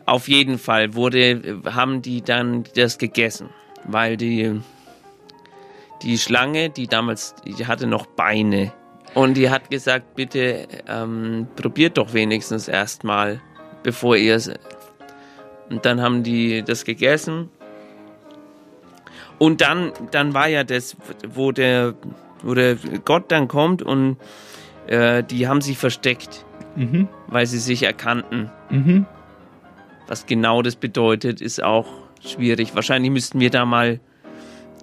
Auf 0.07 0.29
jeden 0.29 0.59
Fall 0.59 0.95
wurde, 0.95 1.63
haben 1.65 2.03
die 2.03 2.21
dann 2.21 2.65
das 2.77 2.99
gegessen, 2.99 3.49
weil 3.85 4.19
die, 4.19 4.61
die 6.03 6.19
Schlange, 6.19 6.69
die 6.69 6.87
damals, 6.87 7.35
die 7.47 7.67
hatte 7.67 7.87
noch 7.87 8.05
Beine. 8.05 8.73
Und 9.15 9.35
die 9.35 9.49
hat 9.49 9.71
gesagt, 9.71 10.15
bitte 10.17 10.67
ähm, 10.89 11.47
probiert 11.57 11.97
doch 11.97 12.13
wenigstens 12.13 12.69
erstmal, 12.69 13.41
bevor 13.83 14.17
ihr 14.17 14.35
es. 14.35 14.51
Und 15.71 15.87
dann 15.87 16.03
haben 16.03 16.23
die 16.23 16.63
das 16.63 16.85
gegessen. 16.85 17.49
Und 19.39 19.61
dann, 19.61 19.93
dann 20.11 20.33
war 20.35 20.49
ja 20.49 20.65
das, 20.65 20.97
wo 21.29 21.53
der, 21.53 21.95
wo 22.43 22.55
der 22.55 22.77
Gott 23.05 23.31
dann 23.33 23.49
kommt 23.49 23.83
und 23.83 24.17
äh, 24.87 25.23
die 25.23 25.49
haben 25.49 25.61
sich 25.61 25.79
versteckt, 25.79 26.45
Mhm. 26.77 27.09
weil 27.29 27.47
sie 27.47 27.59
sich 27.59 27.83
erkannten. 27.85 28.51
Mhm. 28.71 29.07
Was 30.07 30.27
genau 30.27 30.61
das 30.63 30.77
bedeutet, 30.77 31.41
ist 31.41 31.63
auch 31.63 31.87
schwierig. 32.25 32.75
Wahrscheinlich 32.75 33.11
müssten 33.11 33.41
wir 33.41 33.51
da 33.51 33.65
mal 33.65 34.01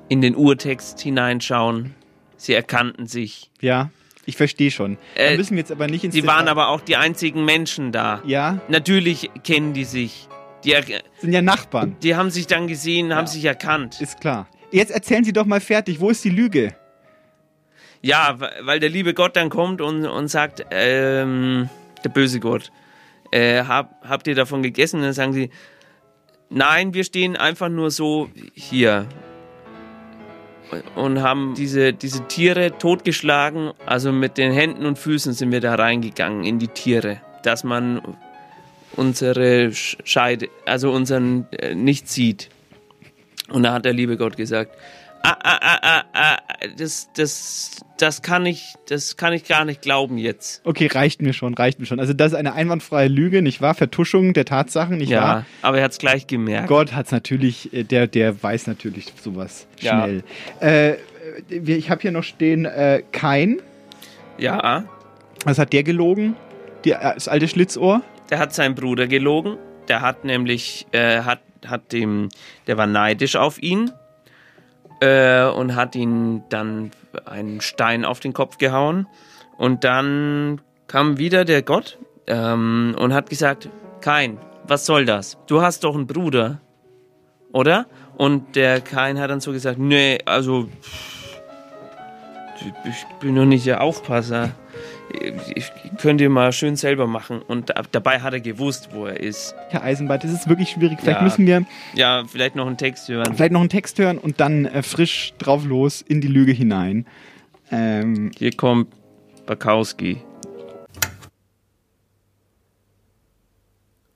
in 0.09 0.21
den 0.21 0.35
Urtext 0.35 0.99
hineinschauen. 1.01 1.93
Sie 2.37 2.53
erkannten 2.53 3.05
sich. 3.07 3.51
Ja, 3.61 3.89
ich 4.25 4.35
verstehe 4.37 4.71
schon. 4.71 4.97
Da 5.15 5.21
Äh, 5.23 5.37
müssen 5.37 5.51
wir 5.51 5.59
jetzt 5.59 5.71
aber 5.71 5.87
nicht 5.87 6.03
ins 6.03 6.13
Sie 6.15 6.21
Detail. 6.21 6.35
waren 6.37 6.47
aber 6.47 6.69
auch 6.69 6.81
die 6.81 6.95
einzigen 6.95 7.45
Menschen 7.45 7.91
da. 7.91 8.21
Ja, 8.25 8.59
Natürlich 8.67 9.29
kennen 9.43 9.73
die 9.73 9.83
sich. 9.85 10.27
Die, 10.63 10.75
sind 11.19 11.33
ja 11.33 11.41
Nachbarn, 11.41 11.95
die 12.03 12.15
haben 12.15 12.29
sich 12.29 12.47
dann 12.47 12.67
gesehen, 12.67 13.13
haben 13.15 13.27
sich 13.27 13.45
erkannt. 13.45 13.99
ist 14.01 14.19
klar. 14.19 14.47
Jetzt 14.71 14.91
erzählen 14.91 15.23
Sie 15.23 15.33
doch 15.33 15.45
mal 15.45 15.59
fertig, 15.59 15.99
wo 15.99 16.09
ist 16.09 16.23
die 16.23 16.29
Lüge? 16.29 16.75
Ja, 18.01 18.37
weil 18.61 18.79
der 18.79 18.89
liebe 18.89 19.13
Gott 19.13 19.35
dann 19.35 19.49
kommt 19.49 19.81
und, 19.81 20.05
und 20.05 20.27
sagt, 20.27 20.65
ähm, 20.71 21.69
der 22.03 22.09
böse 22.09 22.39
Gott, 22.39 22.71
äh, 23.31 23.63
hab, 23.63 24.01
habt 24.07 24.27
ihr 24.27 24.35
davon 24.35 24.63
gegessen? 24.63 24.97
Und 24.97 25.03
dann 25.03 25.13
sagen 25.13 25.33
sie, 25.33 25.51
nein, 26.49 26.93
wir 26.93 27.03
stehen 27.03 27.35
einfach 27.35 27.69
nur 27.69 27.91
so 27.91 28.29
hier 28.53 29.07
und 30.95 31.21
haben 31.21 31.53
diese, 31.55 31.93
diese 31.93 32.27
Tiere 32.27 32.77
totgeschlagen. 32.77 33.71
Also 33.85 34.11
mit 34.11 34.37
den 34.37 34.51
Händen 34.51 34.85
und 34.85 34.97
Füßen 34.97 35.33
sind 35.33 35.51
wir 35.51 35.61
da 35.61 35.75
reingegangen 35.75 36.43
in 36.43 36.59
die 36.59 36.69
Tiere, 36.69 37.21
dass 37.43 37.63
man 37.63 38.01
unsere 38.95 39.67
Sch- 39.69 39.97
Scheide, 40.03 40.49
also 40.65 40.91
unseren 40.91 41.47
äh, 41.51 41.75
nicht 41.75 42.09
sieht. 42.09 42.49
Und 43.49 43.63
da 43.63 43.73
hat 43.73 43.85
der 43.85 43.93
liebe 43.93 44.17
Gott 44.17 44.37
gesagt, 44.37 44.75
ah, 45.23 45.35
ah, 45.43 45.57
ah, 45.61 45.79
ah, 45.81 46.03
ah, 46.13 46.37
das, 46.77 47.09
das, 47.15 47.81
das 47.97 48.21
kann 48.21 48.45
ich, 48.45 48.73
das 48.87 49.17
kann 49.17 49.33
ich 49.33 49.45
gar 49.45 49.65
nicht 49.65 49.81
glauben 49.81 50.17
jetzt. 50.17 50.61
Okay, 50.65 50.87
reicht 50.87 51.21
mir 51.21 51.33
schon, 51.33 51.53
reicht 51.53 51.79
mir 51.79 51.85
schon. 51.85 51.99
Also 51.99 52.13
das 52.13 52.31
ist 52.31 52.37
eine 52.37 52.53
einwandfreie 52.53 53.07
Lüge, 53.09 53.41
nicht 53.41 53.61
wahr? 53.61 53.75
Vertuschung 53.75 54.33
der 54.33 54.45
Tatsachen, 54.45 54.97
nicht 54.97 55.09
ja, 55.09 55.21
wahr? 55.21 55.45
aber 55.61 55.77
er 55.79 55.83
hat 55.83 55.91
es 55.91 55.97
gleich 55.97 56.27
gemerkt. 56.27 56.67
Gott 56.69 56.93
hat's 56.93 57.11
natürlich, 57.11 57.73
äh, 57.73 57.83
der, 57.83 58.07
der 58.07 58.41
weiß 58.41 58.67
natürlich 58.67 59.11
sowas 59.21 59.67
Ja. 59.79 60.03
schnell. 60.03 60.23
Äh, 60.59 60.95
wir- 61.49 61.77
ich 61.77 61.89
habe 61.89 62.01
hier 62.01 62.11
noch 62.11 62.23
stehen, 62.23 62.65
äh, 62.65 63.03
Kain. 63.11 63.61
Ja, 64.37 64.85
Was 65.45 65.59
hat 65.59 65.71
der 65.73 65.83
gelogen? 65.83 66.35
Die, 66.85 66.91
äh, 66.91 67.13
das 67.13 67.27
alte 67.27 67.47
Schlitzohr? 67.47 68.01
Der 68.31 68.39
hat 68.39 68.53
seinen 68.53 68.73
Bruder 68.73 69.07
gelogen. 69.07 69.57
Der 69.87 70.01
hat 70.01 70.23
nämlich, 70.23 70.87
äh, 70.91 71.21
hat, 71.21 71.41
hat 71.67 71.91
dem, 71.91 72.29
der 72.65 72.77
war 72.77 72.87
neidisch 72.87 73.35
auf 73.35 73.61
ihn 73.61 73.91
äh, 75.01 75.43
und 75.43 75.75
hat 75.75 75.95
ihn 75.95 76.43
dann 76.49 76.91
einen 77.25 77.61
Stein 77.61 78.05
auf 78.05 78.21
den 78.21 78.33
Kopf 78.33 78.57
gehauen. 78.57 79.05
Und 79.57 79.83
dann 79.83 80.61
kam 80.87 81.17
wieder 81.17 81.45
der 81.45 81.61
Gott 81.61 81.99
ähm, 82.27 82.95
und 82.97 83.13
hat 83.13 83.29
gesagt, 83.29 83.69
Kain, 83.99 84.37
was 84.65 84.85
soll 84.85 85.05
das? 85.05 85.37
Du 85.47 85.61
hast 85.61 85.83
doch 85.83 85.93
einen 85.93 86.07
Bruder, 86.07 86.61
oder? 87.51 87.85
Und 88.17 88.55
der 88.55 88.79
Kain 88.81 89.19
hat 89.19 89.29
dann 89.29 89.41
so 89.41 89.51
gesagt, 89.51 89.77
nee, 89.77 90.19
also 90.25 90.69
ich 92.85 93.19
bin 93.19 93.33
noch 93.33 93.45
nicht 93.45 93.65
der 93.65 93.81
Aufpasser. 93.81 94.51
Ich 95.55 95.71
könnt 95.97 96.21
ihr 96.21 96.29
mal 96.29 96.51
schön 96.51 96.75
selber 96.75 97.07
machen. 97.07 97.41
Und 97.41 97.69
da- 97.69 97.81
dabei 97.91 98.19
hat 98.21 98.33
er 98.33 98.39
gewusst, 98.39 98.89
wo 98.93 99.05
er 99.05 99.19
ist. 99.19 99.53
Herr 99.69 99.83
Eisenbart, 99.83 100.23
das 100.23 100.31
ist 100.31 100.47
wirklich 100.49 100.69
schwierig. 100.69 100.99
Vielleicht 101.01 101.19
Ja. 101.19 101.23
müssen 101.23 101.45
wir 101.45 101.65
Ja, 101.93 102.23
vielleicht 102.27 102.55
noch 102.55 102.67
einen 102.67 102.77
Text 102.77 103.07
hören. 103.09 103.33
vielleicht 103.35 103.51
noch 103.51 103.59
einen 103.61 103.69
Text 103.69 103.97
hören 103.99 104.17
und 104.17 104.39
dann 104.39 104.65
äh, 104.65 104.83
frisch 104.83 105.33
drauf 105.37 105.65
los 105.65 106.01
in 106.01 106.21
die 106.21 106.27
Lüge 106.27 106.51
hinein. 106.51 107.05
Ähm, 107.71 108.31
Hier 108.37 108.51
kommt 108.55 108.93
Bakowski. 109.45 110.21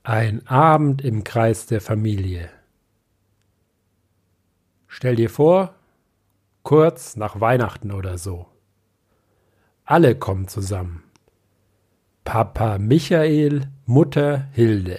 Ein 0.03 0.45
Abend 0.47 1.03
im 1.03 1.23
Kreis 1.23 1.65
der 1.65 1.81
Familie. 1.81 2.49
Stell 4.87 5.15
dir 5.15 5.29
vor, 5.29 5.73
kurz 6.63 7.15
nach 7.15 7.39
Weihnachten 7.41 7.91
oder 7.91 8.17
so. 8.17 8.45
Alle 9.87 10.15
kommen 10.15 10.47
zusammen. 10.47 11.03
Papa 12.23 12.79
Michael, 12.79 13.67
Mutter 13.85 14.47
Hilde. 14.51 14.97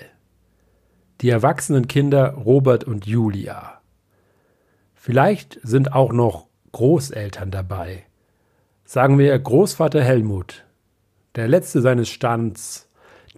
Die 1.20 1.29
erwachsenen 1.29 1.88
Kinder 1.88 2.35
Robert 2.35 2.85
und 2.85 3.05
Julia. 3.05 3.81
Vielleicht 4.94 5.59
sind 5.64 5.92
auch 5.92 6.12
noch 6.12 6.46
Großeltern 6.70 7.51
dabei. 7.51 8.05
Sagen 8.85 9.18
wir 9.18 9.37
Großvater 9.37 10.05
Helmut, 10.05 10.64
der 11.35 11.49
letzte 11.49 11.81
seines 11.81 12.09
Stands, 12.09 12.88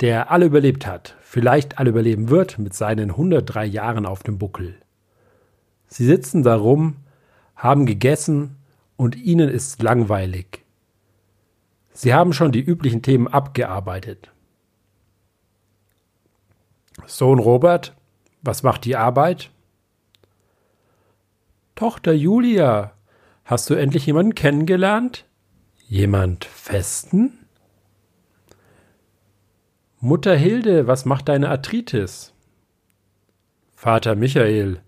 der 0.03 0.31
alle 0.31 0.45
überlebt 0.45 0.87
hat, 0.87 1.17
vielleicht 1.23 1.79
alle 1.79 1.89
überleben 1.89 2.29
wird 2.29 2.59
mit 2.59 2.75
seinen 2.75 3.09
103 3.09 3.65
Jahren 3.65 4.05
auf 4.05 4.23
dem 4.23 4.37
Buckel. 4.37 4.75
Sie 5.87 6.05
sitzen 6.05 6.43
da 6.43 6.57
rum, 6.57 6.97
haben 7.57 7.87
gegessen 7.87 8.57
und 8.99 9.17
ihnen 9.17 9.49
ist 9.49 9.83
langweilig. 9.83 10.68
Sie 12.01 12.15
haben 12.15 12.33
schon 12.33 12.53
die 12.53 12.63
üblichen 12.63 13.03
Themen 13.03 13.27
abgearbeitet. 13.27 14.31
Sohn 17.07 17.41
Robert, 17.41 17.93
was 18.41 18.63
macht 18.63 18.85
die 18.85 18.95
Arbeit? 18.95 19.51
Tochter 21.75 22.13
Julia, 22.13 22.93
hast 23.45 23.69
du 23.69 23.75
endlich 23.75 24.07
jemanden 24.07 24.37
kennengelernt? 24.37 25.27
Jemand 25.89 26.45
festen? 26.45 27.47
Mutter 29.99 30.37
Hilde, 30.37 30.87
was 30.87 31.05
macht 31.05 31.29
deine 31.29 31.49
Arthritis? 31.49 32.33
Vater 33.75 34.15
Michael, 34.15 34.83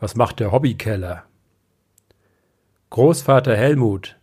was 0.00 0.16
macht 0.16 0.40
der 0.40 0.50
Hobbykeller? 0.50 1.22
Großvater 2.90 3.56
Helmut, 3.56 4.18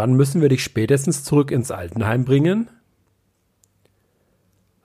wann 0.00 0.14
müssen 0.14 0.40
wir 0.40 0.48
dich 0.48 0.64
spätestens 0.64 1.24
zurück 1.24 1.50
ins 1.50 1.70
Altenheim 1.70 2.24
bringen? 2.24 2.70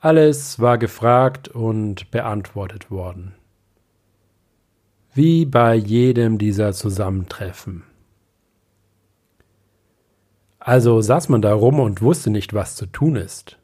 Alles 0.02 0.60
war 0.60 0.78
gefragt 0.78 1.48
und 1.48 2.12
beantwortet 2.12 2.92
worden. 2.92 3.34
wie 5.16 5.46
bei 5.46 5.74
jedem 5.76 6.38
dieser 6.38 6.74
Zusammentreffen. 6.74 7.84
Also 10.60 11.00
saß 11.00 11.30
man 11.30 11.42
da 11.42 11.54
rum 11.54 11.80
und 11.80 12.02
wusste 12.02 12.30
nicht, 12.30 12.54
was 12.54 12.76
zu 12.76 12.86
tun 12.86 13.16
ist. 13.16 13.58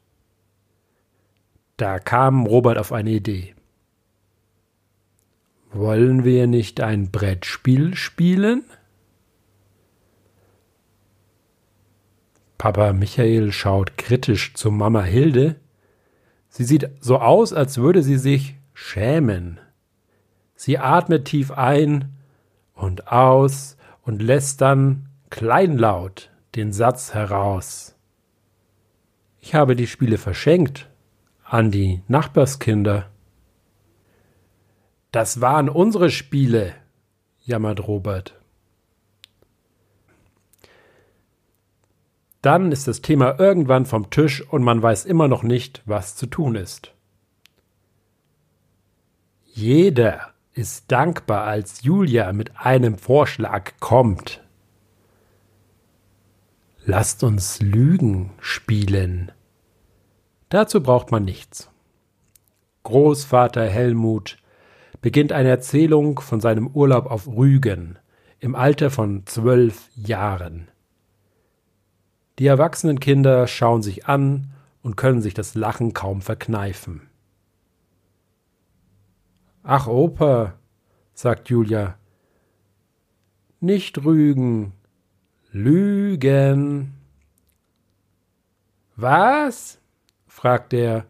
Da 1.76 1.98
kam 1.98 2.46
Robert 2.46 2.78
auf 2.78 2.90
eine 2.90 3.10
Idee. 3.10 3.54
Wollen 5.72 6.24
wir 6.24 6.46
nicht 6.46 6.80
ein 6.80 7.10
Brettspiel 7.10 7.96
spielen? 7.96 8.64
Papa 12.62 12.92
Michael 12.92 13.50
schaut 13.50 13.98
kritisch 13.98 14.54
zu 14.54 14.70
Mama 14.70 15.02
Hilde. 15.02 15.56
Sie 16.48 16.62
sieht 16.62 16.90
so 17.00 17.18
aus, 17.18 17.52
als 17.52 17.78
würde 17.78 18.04
sie 18.04 18.18
sich 18.18 18.54
schämen. 18.72 19.58
Sie 20.54 20.78
atmet 20.78 21.24
tief 21.24 21.50
ein 21.50 22.12
und 22.76 23.10
aus 23.10 23.76
und 24.02 24.22
lässt 24.22 24.60
dann 24.60 25.08
kleinlaut 25.28 26.30
den 26.54 26.72
Satz 26.72 27.14
heraus. 27.14 27.96
Ich 29.40 29.56
habe 29.56 29.74
die 29.74 29.88
Spiele 29.88 30.16
verschenkt 30.16 30.88
an 31.42 31.72
die 31.72 32.02
Nachbarskinder. 32.06 33.10
Das 35.10 35.40
waren 35.40 35.68
unsere 35.68 36.10
Spiele, 36.10 36.76
jammert 37.44 37.88
Robert. 37.88 38.40
Dann 42.42 42.72
ist 42.72 42.88
das 42.88 43.02
Thema 43.02 43.38
irgendwann 43.38 43.86
vom 43.86 44.10
Tisch 44.10 44.42
und 44.42 44.62
man 44.62 44.82
weiß 44.82 45.04
immer 45.04 45.28
noch 45.28 45.44
nicht, 45.44 45.82
was 45.86 46.16
zu 46.16 46.26
tun 46.26 46.56
ist. 46.56 46.92
Jeder 49.44 50.32
ist 50.52 50.90
dankbar, 50.90 51.44
als 51.44 51.82
Julia 51.82 52.32
mit 52.32 52.56
einem 52.58 52.98
Vorschlag 52.98 53.72
kommt. 53.78 54.42
Lasst 56.84 57.22
uns 57.22 57.62
Lügen 57.62 58.30
spielen. 58.40 59.30
Dazu 60.48 60.82
braucht 60.82 61.12
man 61.12 61.24
nichts. 61.24 61.70
Großvater 62.82 63.68
Helmut 63.68 64.38
beginnt 65.00 65.32
eine 65.32 65.48
Erzählung 65.48 66.18
von 66.18 66.40
seinem 66.40 66.66
Urlaub 66.66 67.06
auf 67.06 67.28
Rügen 67.28 67.98
im 68.40 68.56
Alter 68.56 68.90
von 68.90 69.24
zwölf 69.26 69.88
Jahren. 69.94 70.71
Die 72.38 72.46
erwachsenen 72.46 73.00
Kinder 73.00 73.46
schauen 73.46 73.82
sich 73.82 74.06
an 74.06 74.52
und 74.82 74.96
können 74.96 75.20
sich 75.20 75.34
das 75.34 75.54
Lachen 75.54 75.92
kaum 75.92 76.22
verkneifen. 76.22 77.08
Ach, 79.62 79.86
Opa, 79.86 80.54
sagt 81.14 81.48
Julia, 81.50 81.96
nicht 83.60 84.04
rügen, 84.04 84.72
lügen. 85.52 86.94
Was? 88.96 89.78
fragt 90.26 90.72
er 90.72 91.06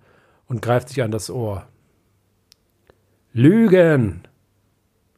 und 0.49 0.61
greift 0.61 0.89
sich 0.89 1.03
an 1.03 1.13
das 1.13 1.31
Ohr. 1.31 1.67
Lügen, 3.33 4.29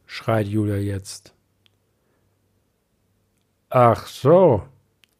schreit 0.05 0.47
Julia 0.47 0.77
jetzt. 0.77 1.33
Ach 3.69 4.07
so, 4.07 4.63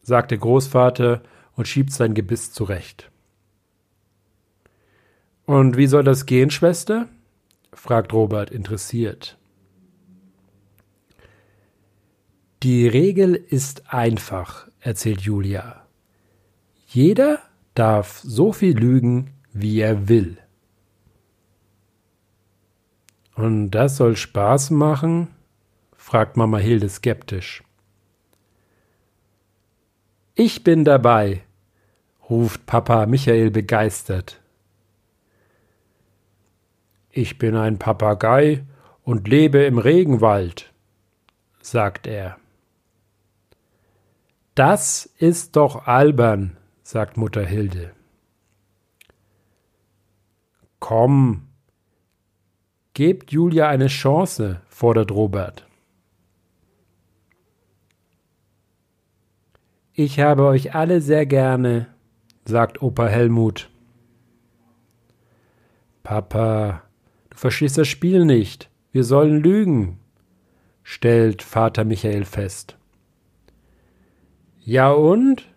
sagt 0.06 0.30
der 0.30 0.38
Großvater 0.38 1.20
und 1.56 1.66
schiebt 1.66 1.92
sein 1.92 2.14
Gebiss 2.14 2.52
zurecht. 2.52 3.10
Und 5.46 5.76
wie 5.76 5.88
soll 5.88 6.04
das 6.04 6.26
gehen, 6.26 6.50
Schwester? 6.50 7.08
fragt 7.72 8.12
Robert 8.12 8.52
interessiert. 8.52 9.36
Die 12.62 12.86
Regel 12.86 13.34
ist 13.34 13.92
einfach, 13.92 14.68
erzählt 14.78 15.22
Julia. 15.22 15.84
Jeder 16.86 17.40
darf 17.74 18.20
so 18.20 18.52
viel 18.52 18.78
lügen, 18.78 19.32
wie 19.52 19.80
er 19.80 20.08
will. 20.08 20.38
Und 23.34 23.72
das 23.72 23.96
soll 23.96 24.16
Spaß 24.16 24.70
machen? 24.70 25.34
fragt 25.96 26.36
Mama 26.36 26.58
Hilde 26.58 26.88
skeptisch. 26.88 27.65
Ich 30.38 30.62
bin 30.62 30.84
dabei, 30.84 31.44
ruft 32.28 32.66
Papa 32.66 33.06
Michael 33.06 33.50
begeistert. 33.50 34.38
Ich 37.10 37.38
bin 37.38 37.56
ein 37.56 37.78
Papagei 37.78 38.66
und 39.02 39.28
lebe 39.28 39.64
im 39.64 39.78
Regenwald, 39.78 40.74
sagt 41.62 42.06
er. 42.06 42.36
Das 44.54 45.06
ist 45.16 45.56
doch 45.56 45.86
albern, 45.86 46.58
sagt 46.82 47.16
Mutter 47.16 47.42
Hilde. 47.42 47.94
Komm, 50.80 51.48
gebt 52.92 53.32
Julia 53.32 53.70
eine 53.70 53.86
Chance, 53.86 54.60
fordert 54.68 55.12
Robert. 55.12 55.65
Ich 59.98 60.20
habe 60.20 60.44
euch 60.44 60.74
alle 60.74 61.00
sehr 61.00 61.24
gerne, 61.24 61.86
sagt 62.44 62.82
Opa 62.82 63.06
Helmut. 63.06 63.70
Papa, 66.02 66.82
du 67.30 67.38
verstehst 67.38 67.78
das 67.78 67.88
Spiel 67.88 68.26
nicht. 68.26 68.68
Wir 68.92 69.04
sollen 69.04 69.42
lügen, 69.42 69.98
stellt 70.82 71.40
Vater 71.40 71.84
Michael 71.84 72.26
fest. 72.26 72.76
Ja 74.66 74.92
und? 74.92 75.48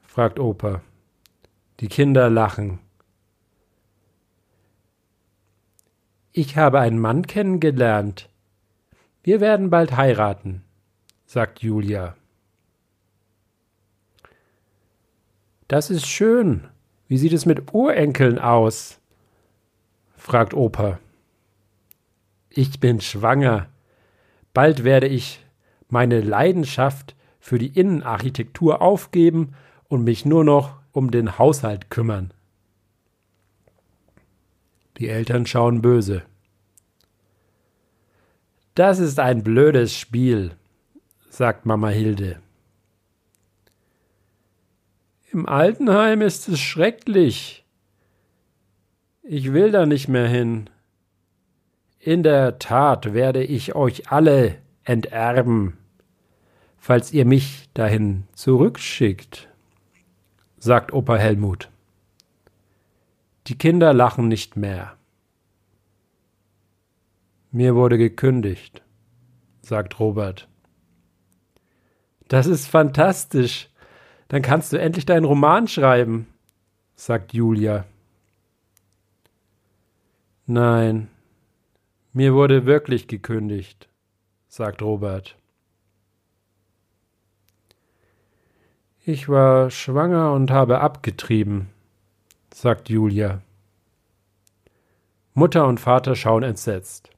fragt 0.00 0.38
Opa. 0.38 0.80
Die 1.80 1.88
Kinder 1.88 2.30
lachen. 2.30 2.78
Ich 6.32 6.56
habe 6.56 6.80
einen 6.80 6.98
Mann 6.98 7.26
kennengelernt. 7.26 8.30
Wir 9.22 9.42
werden 9.42 9.68
bald 9.68 9.94
heiraten, 9.94 10.62
sagt 11.26 11.60
Julia. 11.60 12.16
Das 15.68 15.90
ist 15.90 16.06
schön. 16.06 16.64
Wie 17.08 17.18
sieht 17.18 17.32
es 17.32 17.46
mit 17.46 17.72
Urenkeln 17.74 18.38
aus? 18.38 19.00
fragt 20.16 20.54
Opa. 20.54 20.98
Ich 22.50 22.80
bin 22.80 23.00
schwanger. 23.00 23.68
Bald 24.52 24.84
werde 24.84 25.08
ich 25.08 25.44
meine 25.88 26.20
Leidenschaft 26.20 27.14
für 27.40 27.58
die 27.58 27.78
Innenarchitektur 27.78 28.80
aufgeben 28.80 29.54
und 29.88 30.04
mich 30.04 30.24
nur 30.24 30.44
noch 30.44 30.76
um 30.92 31.10
den 31.10 31.38
Haushalt 31.38 31.90
kümmern. 31.90 32.32
Die 34.98 35.08
Eltern 35.08 35.44
schauen 35.46 35.82
böse. 35.82 36.22
Das 38.74 38.98
ist 38.98 39.20
ein 39.20 39.42
blödes 39.42 39.96
Spiel, 39.96 40.52
sagt 41.28 41.66
Mama 41.66 41.88
Hilde. 41.88 42.40
Im 45.34 45.48
Altenheim 45.48 46.20
ist 46.20 46.48
es 46.48 46.60
schrecklich. 46.60 47.64
Ich 49.24 49.52
will 49.52 49.72
da 49.72 49.84
nicht 49.84 50.06
mehr 50.06 50.28
hin. 50.28 50.70
In 51.98 52.22
der 52.22 52.60
Tat 52.60 53.14
werde 53.14 53.42
ich 53.42 53.74
euch 53.74 54.12
alle 54.12 54.58
enterben, 54.84 55.76
falls 56.78 57.12
ihr 57.12 57.24
mich 57.24 57.68
dahin 57.74 58.28
zurückschickt, 58.34 59.48
sagt 60.56 60.92
Opa 60.92 61.16
Helmut. 61.16 61.68
Die 63.48 63.58
Kinder 63.58 63.92
lachen 63.92 64.28
nicht 64.28 64.56
mehr. 64.56 64.96
Mir 67.50 67.74
wurde 67.74 67.98
gekündigt, 67.98 68.82
sagt 69.62 69.98
Robert. 69.98 70.46
Das 72.28 72.46
ist 72.46 72.68
fantastisch, 72.68 73.68
dann 74.34 74.42
kannst 74.42 74.72
du 74.72 74.80
endlich 74.80 75.06
deinen 75.06 75.26
Roman 75.26 75.68
schreiben, 75.68 76.26
sagt 76.96 77.34
Julia. 77.34 77.84
Nein, 80.44 81.08
mir 82.12 82.34
wurde 82.34 82.66
wirklich 82.66 83.06
gekündigt, 83.06 83.88
sagt 84.48 84.82
Robert. 84.82 85.36
Ich 89.04 89.28
war 89.28 89.70
schwanger 89.70 90.32
und 90.32 90.50
habe 90.50 90.80
abgetrieben, 90.80 91.70
sagt 92.52 92.88
Julia. 92.88 93.40
Mutter 95.34 95.64
und 95.68 95.78
Vater 95.78 96.16
schauen 96.16 96.42
entsetzt. 96.42 97.08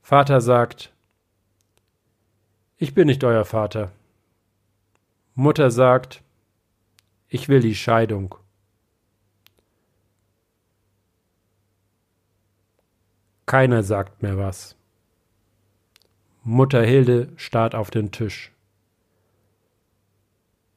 Vater 0.00 0.40
sagt, 0.40 0.90
ich 2.78 2.94
bin 2.94 3.08
nicht 3.08 3.22
euer 3.24 3.44
Vater. 3.44 3.92
Mutter 5.34 5.70
sagt, 5.70 6.22
ich 7.28 7.48
will 7.48 7.60
die 7.60 7.74
Scheidung. 7.74 8.36
Keiner 13.46 13.82
sagt 13.82 14.22
mehr 14.22 14.38
was. 14.38 14.76
Mutter 16.42 16.82
Hilde 16.82 17.32
starrt 17.36 17.74
auf 17.74 17.90
den 17.90 18.10
Tisch. 18.10 18.52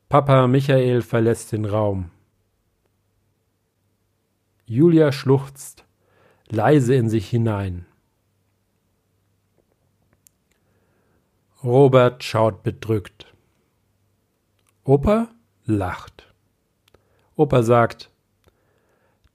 Papa 0.09 0.47
Michael 0.47 1.01
verlässt 1.01 1.51
den 1.51 1.65
Raum. 1.65 2.11
Julia 4.65 5.11
schluchzt 5.11 5.85
leise 6.49 6.95
in 6.95 7.09
sich 7.09 7.29
hinein. 7.29 7.85
Robert 11.63 12.23
schaut 12.23 12.63
bedrückt. 12.63 13.33
Opa 14.87 15.27
lacht. 15.65 16.33
Opa 17.35 17.61
sagt, 17.61 18.09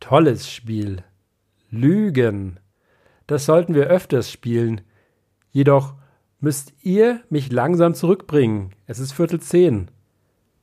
Tolles 0.01 0.51
Spiel. 0.51 1.05
Lügen. 1.69 2.59
Das 3.27 3.45
sollten 3.45 3.75
wir 3.75 3.85
öfters 3.85 4.33
spielen. 4.33 4.81
Jedoch 5.51 5.93
müsst 6.41 6.73
ihr 6.81 7.21
mich 7.29 7.53
langsam 7.53 7.93
zurückbringen. 7.93 8.71
Es 8.87 8.99
ist 8.99 9.13
Viertel 9.13 9.41
zehn. 9.41 9.91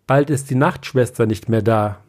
Bald 0.07 0.31
ist 0.31 0.49
die 0.49 0.55
Nachtschwester 0.55 1.27
nicht 1.27 1.49
mehr 1.49 1.61
da. 1.61 2.03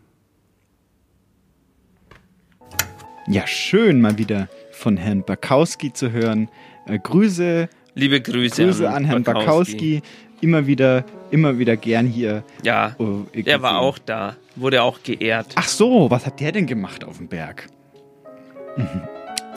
Ja, 3.26 3.46
schön 3.46 4.00
mal 4.00 4.16
wieder 4.16 4.48
von 4.70 4.96
Herrn 4.96 5.22
Bakowski 5.22 5.92
zu 5.92 6.12
hören. 6.12 6.48
Äh, 6.86 6.98
Grüße. 6.98 7.68
Liebe 7.94 8.22
Grüße, 8.22 8.64
Grüße 8.64 8.88
an, 8.88 9.04
Herrn 9.04 9.22
Bakowski. 9.22 10.00
Immer 10.40 10.66
wieder, 10.66 11.04
immer 11.30 11.58
wieder 11.58 11.76
gern 11.76 12.06
hier. 12.06 12.42
Ja, 12.62 12.94
Oh, 12.98 13.26
ich 13.32 13.46
er 13.46 13.60
war 13.62 13.78
auch 13.80 13.98
da, 13.98 14.36
wurde 14.56 14.82
auch 14.82 15.02
geehrt. 15.02 15.48
Ach 15.56 15.68
so, 15.68 16.10
was 16.10 16.24
hat 16.26 16.40
der 16.40 16.52
denn 16.52 16.66
gemacht 16.66 17.04
auf 17.04 17.18
dem 17.18 17.28
Berg? 17.28 17.66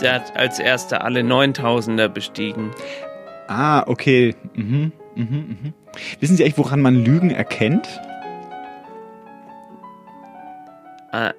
Der 0.02 0.14
hat 0.16 0.36
als 0.36 0.60
erster 0.60 1.04
alle 1.06 1.22
9000er 1.22 2.10
bestiegen. 2.10 2.72
Ah, 3.48 3.84
okay. 3.88 4.36
Mhm, 4.56 4.92
mhm, 5.16 5.26
mhm. 5.26 5.74
Wissen 6.20 6.36
Sie 6.36 6.44
eigentlich, 6.44 6.58
woran 6.58 6.82
man 6.82 7.04
Lügen 7.06 7.30
erkennt? 7.30 7.88
Ah, 11.12 11.32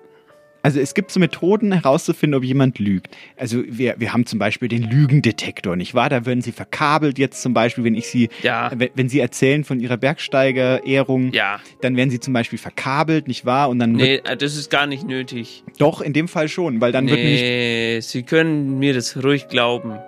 Also 0.64 0.80
es 0.80 0.94
gibt 0.94 1.10
so 1.10 1.20
Methoden 1.20 1.72
herauszufinden, 1.72 2.38
ob 2.38 2.42
jemand 2.42 2.78
lügt. 2.78 3.08
Also 3.36 3.62
wir, 3.68 3.96
wir 3.98 4.14
haben 4.14 4.24
zum 4.24 4.38
Beispiel 4.38 4.66
den 4.68 4.82
Lügendetektor, 4.82 5.76
nicht 5.76 5.94
wahr? 5.94 6.08
Da 6.08 6.24
werden 6.24 6.40
Sie 6.40 6.52
verkabelt 6.52 7.18
jetzt 7.18 7.42
zum 7.42 7.52
Beispiel, 7.52 7.84
wenn 7.84 7.94
ich 7.94 8.06
Sie, 8.08 8.30
Ja. 8.42 8.72
wenn, 8.74 8.88
wenn 8.94 9.08
Sie 9.10 9.20
erzählen 9.20 9.62
von 9.64 9.78
Ihrer 9.78 9.98
Bergsteiger-Ehrung, 9.98 11.32
ja. 11.34 11.60
dann 11.82 11.96
werden 11.98 12.08
Sie 12.08 12.18
zum 12.18 12.32
Beispiel 12.32 12.58
verkabelt, 12.58 13.28
nicht 13.28 13.44
wahr? 13.44 13.68
Und 13.68 13.78
dann 13.78 13.92
Nee, 13.92 14.22
äh, 14.24 14.36
das 14.38 14.56
ist 14.56 14.70
gar 14.70 14.86
nicht 14.86 15.06
nötig. 15.06 15.64
doch 15.76 16.00
in 16.00 16.14
dem 16.14 16.28
Fall 16.28 16.48
schon, 16.48 16.80
weil 16.80 16.92
dann 16.92 17.08
wird 17.10 17.18
nämlich 17.18 17.42
nee, 17.42 18.00
Sie 18.00 18.22
können 18.22 18.78
mir 18.78 18.94
das 18.94 19.22
ruhig 19.22 19.48
glauben. 19.48 19.98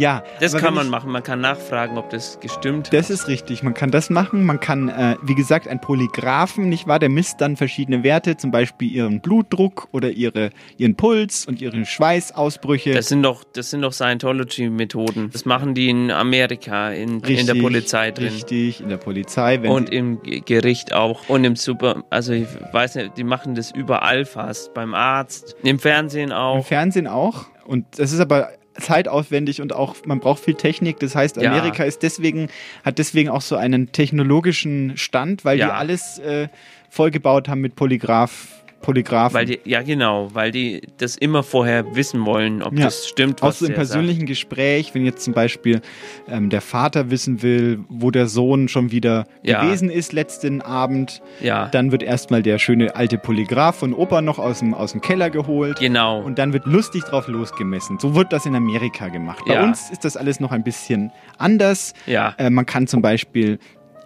Ja. 0.00 0.24
Das 0.40 0.56
kann 0.56 0.74
man 0.74 0.86
ich, 0.86 0.90
machen. 0.90 1.10
Man 1.12 1.22
kann 1.22 1.40
nachfragen, 1.40 1.98
ob 1.98 2.10
das 2.10 2.40
gestimmt 2.40 2.86
hat. 2.88 2.94
Das 2.94 3.10
ist 3.10 3.28
richtig. 3.28 3.62
Man 3.62 3.74
kann 3.74 3.90
das 3.90 4.10
machen. 4.10 4.44
Man 4.44 4.58
kann, 4.58 4.88
äh, 4.88 5.16
wie 5.22 5.34
gesagt, 5.34 5.68
ein 5.68 5.80
Polygraphen, 5.80 6.68
nicht 6.68 6.86
wahr? 6.86 6.98
Der 6.98 7.08
misst 7.08 7.40
dann 7.40 7.56
verschiedene 7.56 8.02
Werte, 8.02 8.36
zum 8.36 8.50
Beispiel 8.50 8.90
ihren 8.90 9.20
Blutdruck 9.20 9.88
oder 9.92 10.10
ihre, 10.10 10.50
ihren 10.76 10.96
Puls 10.96 11.46
und 11.46 11.60
ihre 11.60 11.84
Schweißausbrüche. 11.84 12.92
Das 12.94 13.08
sind 13.08 13.22
doch, 13.22 13.44
das 13.44 13.70
sind 13.70 13.82
doch 13.82 13.92
Scientology-Methoden. 13.92 15.30
Das 15.32 15.44
machen 15.44 15.74
die 15.74 15.88
in 15.88 16.10
Amerika, 16.10 16.90
in, 16.90 17.20
in 17.20 17.46
der 17.46 17.54
Polizei 17.54 18.10
drin. 18.10 18.28
Richtig, 18.28 18.80
in 18.80 18.88
der 18.88 18.96
Polizei. 18.96 19.62
Wenn 19.62 19.70
Und 19.70 19.90
im 19.90 20.22
Ge- 20.22 20.40
Gericht 20.40 20.92
auch. 20.92 21.28
Und 21.28 21.44
im 21.44 21.56
Super, 21.56 22.04
also 22.10 22.32
ich 22.32 22.46
weiß 22.72 22.96
nicht, 22.96 23.16
die 23.16 23.24
machen 23.24 23.54
das 23.54 23.70
überall 23.70 24.24
fast. 24.24 24.72
Beim 24.74 24.94
Arzt, 24.94 25.56
im 25.62 25.78
Fernsehen 25.78 26.30
Im 26.30 26.36
auch. 26.36 26.66
Fernsehen 26.66 27.06
auch. 27.06 27.46
Und 27.66 27.86
das 27.98 28.12
ist 28.12 28.20
aber 28.20 28.50
zeitaufwendig 28.78 29.60
und 29.60 29.72
auch, 29.72 29.96
man 30.04 30.20
braucht 30.20 30.42
viel 30.44 30.54
Technik. 30.54 30.98
Das 31.00 31.14
heißt, 31.14 31.36
Ja. 31.36 31.50
Amerika 31.50 31.84
ist 31.84 32.02
deswegen, 32.02 32.48
hat 32.84 32.98
deswegen 32.98 33.28
auch 33.28 33.42
so 33.42 33.56
einen 33.56 33.92
technologischen 33.92 34.96
Stand, 34.96 35.44
weil 35.44 35.56
die 35.56 35.62
Ja. 35.62 35.74
alles 35.74 36.18
äh, 36.18 36.48
vollgebaut 36.88 37.48
haben 37.48 37.60
mit 37.60 37.76
Polygraph, 37.76 38.59
Polygraphen. 38.80 39.34
Weil 39.34 39.46
die, 39.46 39.60
ja 39.64 39.82
genau, 39.82 40.30
weil 40.32 40.50
die 40.50 40.82
das 40.98 41.16
immer 41.16 41.42
vorher 41.42 41.94
wissen 41.94 42.24
wollen, 42.26 42.62
ob 42.62 42.72
Ja. 42.78 42.86
das 42.86 43.06
stimmt, 43.08 43.42
Auch 43.42 43.48
was 43.48 43.58
so 43.60 43.66
im 43.66 43.72
der 43.74 43.84
sagt. 43.84 43.92
persönlichen 43.98 44.26
Gespräch, 44.26 44.94
wenn 44.94 45.04
jetzt 45.04 45.22
zum 45.24 45.34
Beispiel 45.34 45.80
ähm, 46.28 46.50
der 46.50 46.60
Vater 46.60 47.10
wissen 47.10 47.42
will, 47.42 47.80
wo 47.88 48.10
der 48.10 48.26
Sohn 48.26 48.68
schon 48.68 48.90
wieder 48.90 49.26
Ja. 49.42 49.62
gewesen 49.62 49.90
ist 49.90 50.12
letzten 50.12 50.62
Abend, 50.62 51.20
Ja, 51.40 51.68
dann 51.68 51.92
wird 51.92 52.02
erstmal 52.02 52.42
der 52.42 52.58
schöne 52.58 52.96
alte 52.96 53.18
Polygraph 53.18 53.76
von 53.76 53.92
Opa 53.94 54.22
noch 54.22 54.38
aus 54.38 54.60
dem, 54.60 54.74
aus 54.74 54.92
dem 54.92 55.00
Keller 55.00 55.30
geholt. 55.30 55.78
genau. 55.78 56.20
Und 56.20 56.38
dann 56.38 56.52
wird 56.52 56.66
lustig 56.66 57.04
drauf 57.04 57.28
losgemessen. 57.28 57.98
So 57.98 58.14
wird 58.14 58.32
das 58.32 58.46
in 58.46 58.54
Amerika 58.54 59.08
gemacht. 59.08 59.44
Bei 59.46 59.62
uns 59.62 59.90
ist 59.90 60.04
das 60.04 60.16
alles 60.16 60.40
noch 60.40 60.52
ein 60.52 60.62
bisschen 60.64 61.10
anders. 61.38 61.92
ja, 62.06 62.34
Äh, 62.38 62.50
man 62.50 62.66
kann 62.66 62.86
zum 62.86 63.02
Beispiel, 63.02 63.58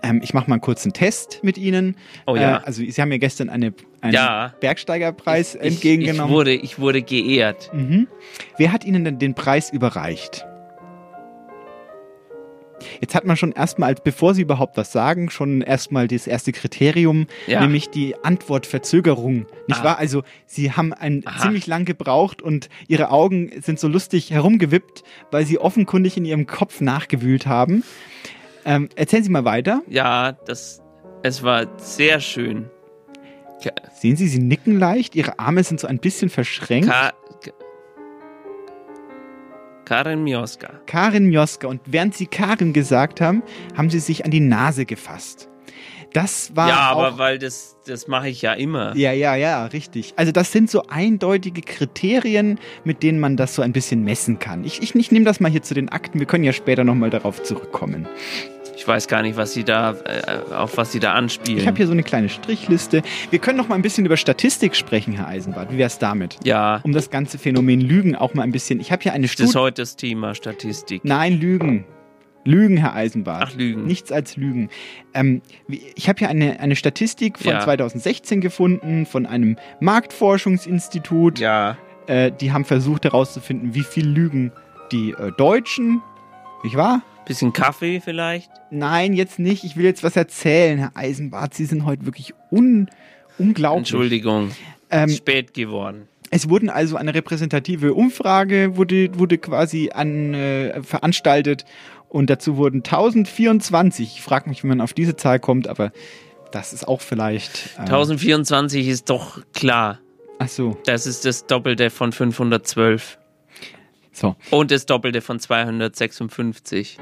ähm, 0.04 0.20
ich 0.22 0.34
mache 0.34 0.48
mal 0.48 0.54
einen 0.54 0.60
kurzen 0.60 0.92
Test 0.92 1.40
mit 1.42 1.56
Ihnen. 1.58 1.96
Oh 2.26 2.36
ja. 2.36 2.58
Äh, 2.58 2.60
also 2.64 2.82
Sie 2.88 3.00
haben 3.00 3.10
ja 3.10 3.18
gestern 3.18 3.48
eine, 3.48 3.72
einen 4.00 4.12
Ja. 4.12 4.54
Bergsteigerpreis 4.60 5.54
ich, 5.56 5.60
entgegengenommen. 5.62 6.26
Ich 6.30 6.32
wurde, 6.36 6.54
ich 6.54 6.78
wurde 6.78 7.02
geehrt. 7.02 7.70
Mhm. 7.72 8.06
Wer 8.58 8.72
hat 8.72 8.84
Ihnen 8.84 9.04
denn 9.04 9.18
den 9.18 9.34
Preis 9.34 9.70
überreicht? 9.70 10.44
Jetzt 13.00 13.14
hat 13.14 13.24
man 13.24 13.36
schon 13.36 13.52
erstmal, 13.52 13.94
bevor 13.94 14.34
Sie 14.34 14.42
überhaupt 14.42 14.76
was 14.76 14.92
sagen, 14.92 15.30
schon 15.30 15.62
erstmal 15.62 16.06
das 16.06 16.26
erste 16.26 16.52
Kriterium, 16.52 17.28
Ja. 17.46 17.60
nämlich 17.60 17.88
die 17.88 18.14
Antwortverzögerung. 18.22 19.46
Nicht 19.68 19.80
Ah. 19.80 19.84
wahr? 19.84 19.98
Also 19.98 20.22
Sie 20.44 20.72
haben 20.72 20.92
ein 20.92 21.22
Aha. 21.24 21.40
ziemlich 21.42 21.66
lang 21.66 21.84
gebraucht 21.86 22.42
und 22.42 22.68
Ihre 22.88 23.10
Augen 23.10 23.52
sind 23.62 23.78
so 23.80 23.88
lustig 23.88 24.32
herumgewippt, 24.32 25.02
weil 25.30 25.46
Sie 25.46 25.58
offenkundig 25.58 26.16
in 26.18 26.24
Ihrem 26.26 26.46
Kopf 26.46 26.80
nachgewühlt 26.80 27.46
haben. 27.46 27.84
Ähm, 28.64 28.88
erzählen 28.96 29.22
Sie 29.24 29.30
mal 29.30 29.44
weiter. 29.44 29.82
Ja, 29.88 30.32
das, 30.32 30.82
es 31.22 31.42
war 31.42 31.66
sehr 31.78 32.20
schön. 32.20 32.70
Ka 33.62 33.70
Sehen 33.94 34.16
Sie, 34.16 34.28
Sie 34.28 34.38
nicken 34.40 34.78
leicht, 34.78 35.14
Ihre 35.14 35.38
Arme 35.38 35.62
sind 35.64 35.80
so 35.80 35.86
ein 35.86 35.98
bisschen 35.98 36.28
verschränkt. 36.30 36.88
Ka 36.88 37.12
Ka- 37.42 37.50
Karin 39.84 40.24
Mioska. 40.24 40.70
Karin 40.86 41.26
Mioska. 41.26 41.68
Und 41.68 41.80
während 41.86 42.14
Sie 42.14 42.26
Karin 42.26 42.72
gesagt 42.72 43.20
haben, 43.20 43.42
haben 43.76 43.90
Sie 43.90 44.00
sich 44.00 44.24
an 44.24 44.30
die 44.30 44.40
Nase 44.40 44.86
gefasst. 44.86 45.50
Das 46.14 46.56
war 46.56 46.68
Ja, 46.68 46.92
auch, 46.92 47.02
aber 47.02 47.18
weil 47.18 47.38
das, 47.38 47.76
das 47.86 48.08
mache 48.08 48.28
ich 48.28 48.40
ja 48.40 48.54
immer. 48.54 48.96
Ja, 48.96 49.12
ja, 49.12 49.34
ja, 49.34 49.66
richtig. 49.66 50.14
Also 50.16 50.32
das 50.32 50.50
sind 50.52 50.70
so 50.70 50.84
eindeutige 50.88 51.60
Kriterien, 51.60 52.58
mit 52.84 53.02
denen 53.02 53.20
man 53.20 53.36
das 53.36 53.54
so 53.54 53.62
ein 53.62 53.72
bisschen 53.72 54.02
messen 54.04 54.38
kann. 54.38 54.64
Ich, 54.64 54.80
ich, 54.80 54.94
ich 54.94 55.12
nehme 55.12 55.24
das 55.26 55.40
mal 55.40 55.50
hier 55.50 55.62
zu 55.62 55.74
den 55.74 55.88
Akten. 55.90 56.18
Wir 56.20 56.26
können 56.26 56.44
ja 56.44 56.52
später 56.52 56.84
nochmal 56.84 57.10
darauf 57.10 57.42
zurückkommen. 57.42 58.08
Ich 58.76 58.86
weiß 58.88 59.08
gar 59.08 59.22
nicht, 59.22 59.36
was 59.36 59.52
sie 59.54 59.64
da, 59.64 59.92
äh, 60.04 60.54
auf 60.54 60.76
was 60.76 60.92
sie 60.92 61.00
da 61.00 61.14
anspielen. 61.14 61.58
Ich 61.60 61.66
habe 61.66 61.76
hier 61.76 61.86
so 61.86 61.92
eine 61.92 62.02
kleine 62.02 62.28
Strichliste. 62.28 63.02
Wir 63.30 63.38
können 63.38 63.56
noch 63.56 63.68
mal 63.68 63.76
ein 63.76 63.82
bisschen 63.82 64.04
über 64.06 64.16
Statistik 64.16 64.74
sprechen, 64.76 65.14
Herr 65.14 65.28
Eisenbart. 65.28 65.72
Wie 65.72 65.78
wäre 65.78 65.86
es 65.86 65.98
damit? 65.98 66.38
ja, 66.44 66.80
Um 66.84 66.92
das 66.92 67.10
ganze 67.10 67.38
Phänomen 67.38 67.80
Lügen 67.80 68.14
auch 68.16 68.34
mal 68.34 68.42
ein 68.42 68.52
bisschen. 68.52 68.80
Ich 68.80 68.92
habe 68.92 69.02
hier 69.02 69.12
eine 69.14 69.26
das 69.26 69.32
ist 69.32 69.50
Studie. 69.50 69.58
heute 69.58 69.82
das 69.82 69.96
Thema 69.96 70.34
Statistik. 70.34 71.04
Nein, 71.04 71.40
Lügen. 71.40 71.86
Lügen, 72.44 72.76
Herr 72.76 72.94
Eisenbart. 72.94 73.48
Ach, 73.52 73.54
Lügen. 73.56 73.84
Nichts 73.86 74.12
als 74.12 74.36
Lügen. 74.36 74.68
Ähm, 75.14 75.40
ich 75.94 76.08
habe 76.08 76.18
hier 76.18 76.28
eine, 76.28 76.60
eine 76.60 76.76
Statistik 76.76 77.38
von 77.38 77.52
Ja. 77.52 77.60
2016 77.60 78.40
gefunden, 78.40 79.06
von 79.06 79.26
einem 79.26 79.56
Marktforschungsinstitut. 79.80 81.38
Ja, 81.38 81.76
Äh, 82.06 82.32
die 82.38 82.52
haben 82.52 82.66
versucht 82.66 83.04
herauszufinden, 83.04 83.74
wie 83.74 83.82
viel 83.82 84.06
Lügen 84.06 84.52
die 84.92 85.12
äh, 85.12 85.32
Deutschen, 85.38 86.02
nicht 86.62 86.76
wahr? 86.76 87.00
bisschen 87.26 87.54
Kaffee 87.54 88.00
vielleicht. 88.04 88.50
Nein, 88.70 89.14
jetzt 89.14 89.38
nicht. 89.38 89.64
Ich 89.64 89.76
will 89.78 89.84
jetzt 89.86 90.04
was 90.04 90.14
erzählen, 90.14 90.76
Herr 90.78 90.90
Eisenbart. 90.94 91.54
Sie 91.54 91.64
sind 91.64 91.86
heute 91.86 92.04
wirklich 92.04 92.34
un 92.50 92.90
unglaublich. 93.38 93.78
Entschuldigung, 93.90 94.50
Ähm, 94.90 95.08
spät 95.08 95.54
geworden. 95.54 96.08
Es 96.30 96.50
wurden 96.50 96.68
also 96.68 96.96
eine 96.96 97.14
repräsentative 97.14 97.94
Umfrage 97.94 98.76
wurde, 98.76 99.18
wurde 99.18 99.38
quasi 99.38 99.90
an, 99.94 100.34
äh, 100.34 100.82
veranstaltet 100.82 101.64
und 102.14 102.30
dazu 102.30 102.56
wurden 102.56 102.78
1024. 102.78 104.16
Ich 104.16 104.22
frage 104.22 104.48
mich, 104.48 104.62
wie 104.62 104.68
man 104.68 104.80
auf 104.80 104.92
diese 104.92 105.16
Zahl 105.16 105.40
kommt, 105.40 105.66
aber 105.66 105.90
das 106.52 106.72
ist 106.72 106.86
auch 106.86 107.00
vielleicht. 107.00 107.70
Äh, 107.76 107.80
1024 107.80 108.86
ist 108.86 109.10
doch 109.10 109.40
klar. 109.52 109.98
Ach 110.38 110.48
so, 110.48 110.76
Das 110.86 111.06
ist 111.06 111.24
das 111.24 111.46
Doppelte 111.46 111.90
von 111.90 112.12
512. 112.12 113.18
so. 114.12 114.36
Und 114.50 114.70
das 114.70 114.86
Doppelte 114.86 115.20
von 115.20 115.40
256. 115.40 116.98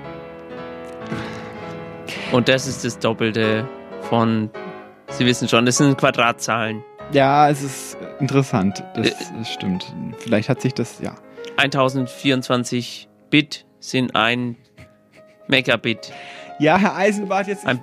Und 2.32 2.48
das 2.48 2.66
ist 2.66 2.82
das 2.84 2.98
Doppelte 2.98 3.68
von, 4.08 4.48
Sie 5.10 5.26
wissen 5.26 5.46
schon, 5.48 5.66
das 5.66 5.76
sind 5.76 5.98
Quadratzahlen. 5.98 6.82
Ja, 7.12 7.50
es 7.50 7.62
ist 7.62 7.98
interessant. 8.20 8.82
Das, 8.94 9.08
Äh, 9.08 9.12
das 9.38 9.52
stimmt. 9.52 9.94
Vielleicht 10.18 10.48
hat 10.48 10.62
sich 10.62 10.72
das, 10.72 11.00
ja. 11.00 11.14
1024 11.58 13.08
Bit 13.28 13.66
sind 13.78 14.14
ein 14.16 14.56
Megabit. 15.49 16.12
Ja, 16.59 16.78
Herr 16.78 16.97
Eisenbart, 16.97 17.49
jetzt. 17.49 17.66
Ein- 17.66 17.80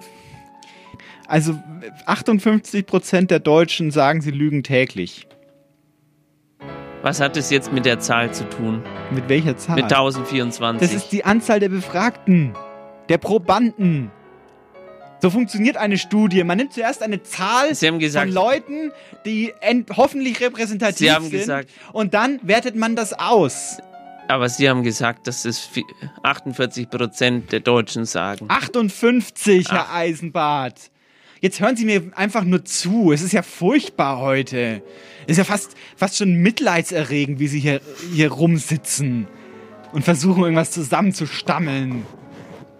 Also 1.28 1.54
58 2.08 2.86
Prozent 2.86 3.30
der 3.30 3.40
Deutschen 3.40 3.92
sagen, 3.92 4.22
sie 4.22 4.32
lügen 4.32 4.64
täglich. 4.64 5.28
Was 7.02 7.22
hat 7.22 7.38
es 7.38 7.50
jetzt 7.50 7.72
mit 7.72 7.86
der 7.86 8.00
Zahl 8.00 8.34
zu 8.34 8.44
tun? 8.50 8.84
Mit 9.12 9.30
welcher 9.30 9.56
Zahl? 9.56 9.76
Mit 9.76 9.86
1024. 9.86 10.82
Das 10.86 10.94
ist 10.96 11.12
die 11.12 11.24
Anzahl 11.24 11.60
der 11.60 11.70
Befragten, 11.70 12.54
der 13.10 13.18
Probanden. 13.20 14.12
So 15.22 15.30
funktioniert 15.30 15.78
eine 15.78 15.98
Studie. 15.98 16.44
Man 16.44 16.58
nimmt 16.58 16.74
zuerst 16.74 17.04
eine 17.04 17.22
Zahl 17.24 17.76
Sie 17.76 17.88
haben 17.88 18.00
gesagt- 18.00 18.26
von 18.28 18.34
Leuten, 18.34 18.92
die 19.26 19.54
ent- 19.62 19.90
hoffentlich 19.98 20.42
repräsentativ 20.42 21.10
sind. 21.20 21.30
gesagt- 21.32 21.70
und 21.94 22.14
dann 22.14 22.40
wertet 22.44 22.76
man 22.76 22.96
das 22.96 23.14
aus. 23.14 23.78
Aber 24.30 24.48
Sie 24.48 24.70
haben 24.70 24.84
gesagt, 24.84 25.26
dass 25.28 25.44
es 25.44 25.60
vi- 25.74 25.84
48 26.24 26.90
Prozent 26.90 27.52
der 27.52 27.62
Deutschen 27.62 28.06
sagen. 28.06 28.46
58, 28.48 29.72
Herr 29.72 29.92
Eisenbart. 29.92 30.92
Jetzt 31.42 31.60
hören 31.60 31.76
Sie 31.76 31.86
mir 31.86 32.12
einfach 32.16 32.44
nur 32.44 32.64
zu. 32.64 33.12
Es 33.12 33.22
ist 33.22 33.32
ja 33.32 33.42
furchtbar 33.42 34.20
heute. 34.20 34.84
Es 35.26 35.32
ist 35.32 35.38
ja 35.38 35.44
fast, 35.46 35.76
fast 35.96 36.18
schon 36.18 36.36
mitleidserregend, 36.36 37.40
wie 37.40 37.48
Sie 37.48 37.60
hier, 37.60 37.82
hier 38.14 38.32
rumsitzen 38.32 39.28
und 39.94 40.04
versuchen, 40.04 40.44
irgendwas 40.44 40.72
zusammenzustammeln. 40.72 42.06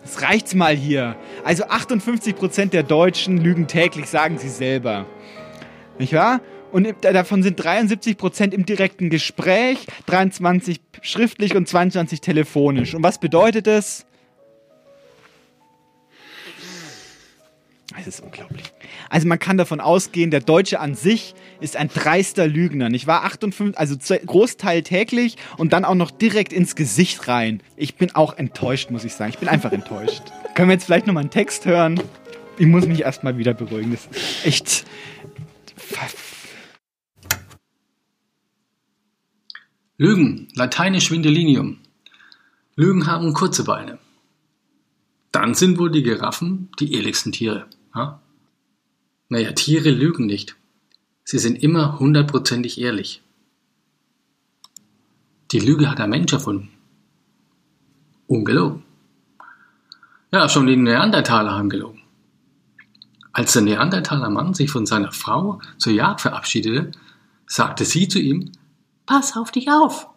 Das 0.04 0.22
reicht's 0.22 0.54
mal 0.54 0.76
hier. 0.76 1.16
Also 1.44 1.66
58% 1.66 2.68
der 2.74 2.84
Deutschen 2.84 3.38
lügen 3.38 3.68
täglich, 3.68 4.06
sagen 4.08 4.38
sie 4.38 4.50
selber. 4.50 5.06
Nicht 5.98 6.14
wahr? 6.14 6.42
Und 6.72 6.88
davon 7.02 7.42
sind 7.44 7.60
73% 7.60 8.54
im 8.54 8.66
direkten 8.66 9.10
Gespräch, 9.10 9.80
23 10.06 10.80
schriftlich 11.02 11.56
und 11.56 11.68
22 11.68 12.22
telefonisch. 12.22 12.94
Und 12.94 13.04
was 13.04 13.20
bedeutet 13.20 13.68
das? 13.68 14.06
Es 18.00 18.08
ist 18.08 18.22
unglaublich. 18.22 18.72
Also 19.10 19.28
man 19.28 19.40
kann 19.40 19.58
davon 19.58 19.82
ausgehen, 19.82 20.30
der 20.30 20.42
Deutsche 20.42 20.80
an 20.80 20.94
sich 20.94 21.34
ist 21.60 21.76
ein 21.76 21.90
dreister 21.90 22.48
Lügner. 22.48 22.90
Ich 22.92 23.08
war 23.08 23.24
58, 23.26 23.78
also 23.78 23.98
Großteil 24.26 24.84
täglich 24.84 25.38
und 25.58 25.74
dann 25.74 25.84
auch 25.86 25.96
noch 25.96 26.12
direkt 26.12 26.54
ins 26.54 26.76
Gesicht 26.76 27.28
rein. 27.28 27.62
Ich 27.76 27.96
bin 27.96 28.14
auch 28.16 28.38
enttäuscht, 28.38 28.92
muss 28.92 29.04
ich 29.04 29.14
sagen. 29.14 29.32
Ich 29.32 29.40
bin 29.40 29.50
einfach 29.50 29.72
enttäuscht. 29.72 30.22
Können 30.54 30.70
wir 30.70 30.74
jetzt 30.74 30.86
vielleicht 30.86 31.08
nochmal 31.08 31.22
einen 31.22 31.32
Text 31.32 31.66
hören? 31.66 32.00
Ich 32.58 32.68
muss 32.68 32.86
mich 32.86 33.02
erstmal 33.02 33.38
wieder 33.38 33.54
beruhigen. 33.54 33.92
Das 33.92 34.06
ist 34.06 34.46
echt. 34.46 34.86
Lügen, 40.02 40.48
lateinisch 40.56 41.12
Vindelinium. 41.12 41.78
Lügen 42.78 43.06
haben 43.06 43.34
kurze 43.34 43.66
Beine. 43.66 44.00
Dann 45.34 45.56
sind 45.56 45.78
wohl 45.78 45.92
die 45.92 46.04
Giraffen 46.04 46.70
die 46.80 46.94
ehrlichsten 46.94 47.34
Tiere. 47.34 47.66
Ha? 47.94 48.22
Naja, 49.28 49.52
Tiere 49.52 49.90
lügen 49.90 50.26
nicht. 50.26 50.56
Sie 51.26 51.38
sind 51.38 51.62
immer 51.62 52.00
hundertprozentig 52.00 52.80
ehrlich. 52.80 53.22
Die 55.52 55.60
Lüge 55.60 55.92
hat 55.92 56.00
ein 56.00 56.12
Mensch 56.12 56.32
erfunden. 56.32 56.70
Ungelogen. 58.26 58.84
Ja, 60.32 60.48
schon 60.48 60.66
die 60.68 60.78
Neandertaler 60.78 61.52
haben 61.52 61.70
gelogen. 61.70 62.02
Als 63.34 63.52
der 63.52 63.64
Neandertaler 63.64 64.30
Mann 64.30 64.54
sich 64.54 64.72
von 64.72 64.86
seiner 64.86 65.12
Frau 65.12 65.60
zur 65.78 65.92
Jagd 65.92 66.22
verabschiedete, 66.22 66.92
sagte 67.48 67.84
sie 67.84 68.08
zu 68.08 68.20
ihm, 68.20 68.54
Pass 69.10 69.36
auf 69.36 69.50
dich 69.50 69.72
auf. 69.72 70.08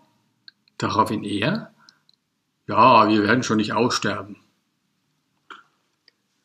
Daraufhin 0.77 1.25
er, 1.25 1.73
ja, 2.67 3.09
wir 3.09 3.23
werden 3.23 3.43
schon 3.43 3.57
nicht 3.57 3.73
aussterben. 3.73 4.37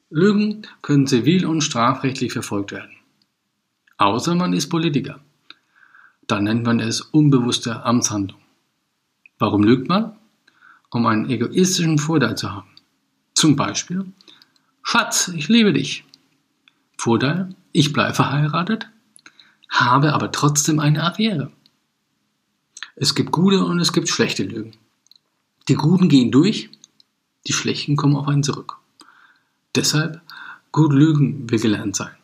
Lügen 0.10 0.66
können 0.82 1.08
zivil- 1.08 1.46
und 1.46 1.60
strafrechtlich 1.60 2.32
verfolgt 2.32 2.72
werden. 2.72 2.96
Außer 3.98 4.34
man 4.34 4.54
ist 4.54 4.70
Politiker. 4.70 5.20
Dann 6.26 6.46
nennt 6.46 6.66
man 6.66 6.80
es 6.80 7.02
unbewusste 7.02 7.84
Amtshandlung. 7.84 8.40
Warum 9.40 9.66
lügt 9.66 9.90
man? 9.90 10.16
Um 10.90 11.06
einen 11.06 11.30
egoistischen 11.30 11.98
Vorteil 11.98 12.38
zu 12.38 12.54
haben. 12.54 12.70
Zum 13.34 13.58
Beispiel, 13.58 14.06
Schatz, 14.84 15.28
ich 15.28 15.50
liebe 15.50 15.74
dich. 15.74 16.06
Vorteil, 16.98 17.54
ich 17.74 17.92
bleibe 17.92 18.14
verheiratet, 18.14 18.88
habe 19.70 20.14
aber 20.14 20.32
trotzdem 20.32 20.80
eine 20.80 21.04
Affäre. 21.04 21.52
Es 23.00 23.14
gibt 23.14 23.32
gute 23.32 23.64
und 23.64 23.80
es 23.80 23.94
gibt 23.94 24.10
schlechte 24.10 24.44
Lügen. 24.44 24.72
Die 25.68 25.76
guten 25.76 26.10
gehen 26.10 26.32
durch, 26.32 26.72
die 27.46 27.54
schlechten 27.54 27.96
kommen 27.96 28.16
auf 28.16 28.28
einen 28.28 28.42
zurück. 28.42 28.78
Deshalb, 29.76 30.20
gut 30.72 30.94
lügen 30.94 31.48
will 31.48 31.60
gelernt 31.60 31.96
sein. 31.96 32.16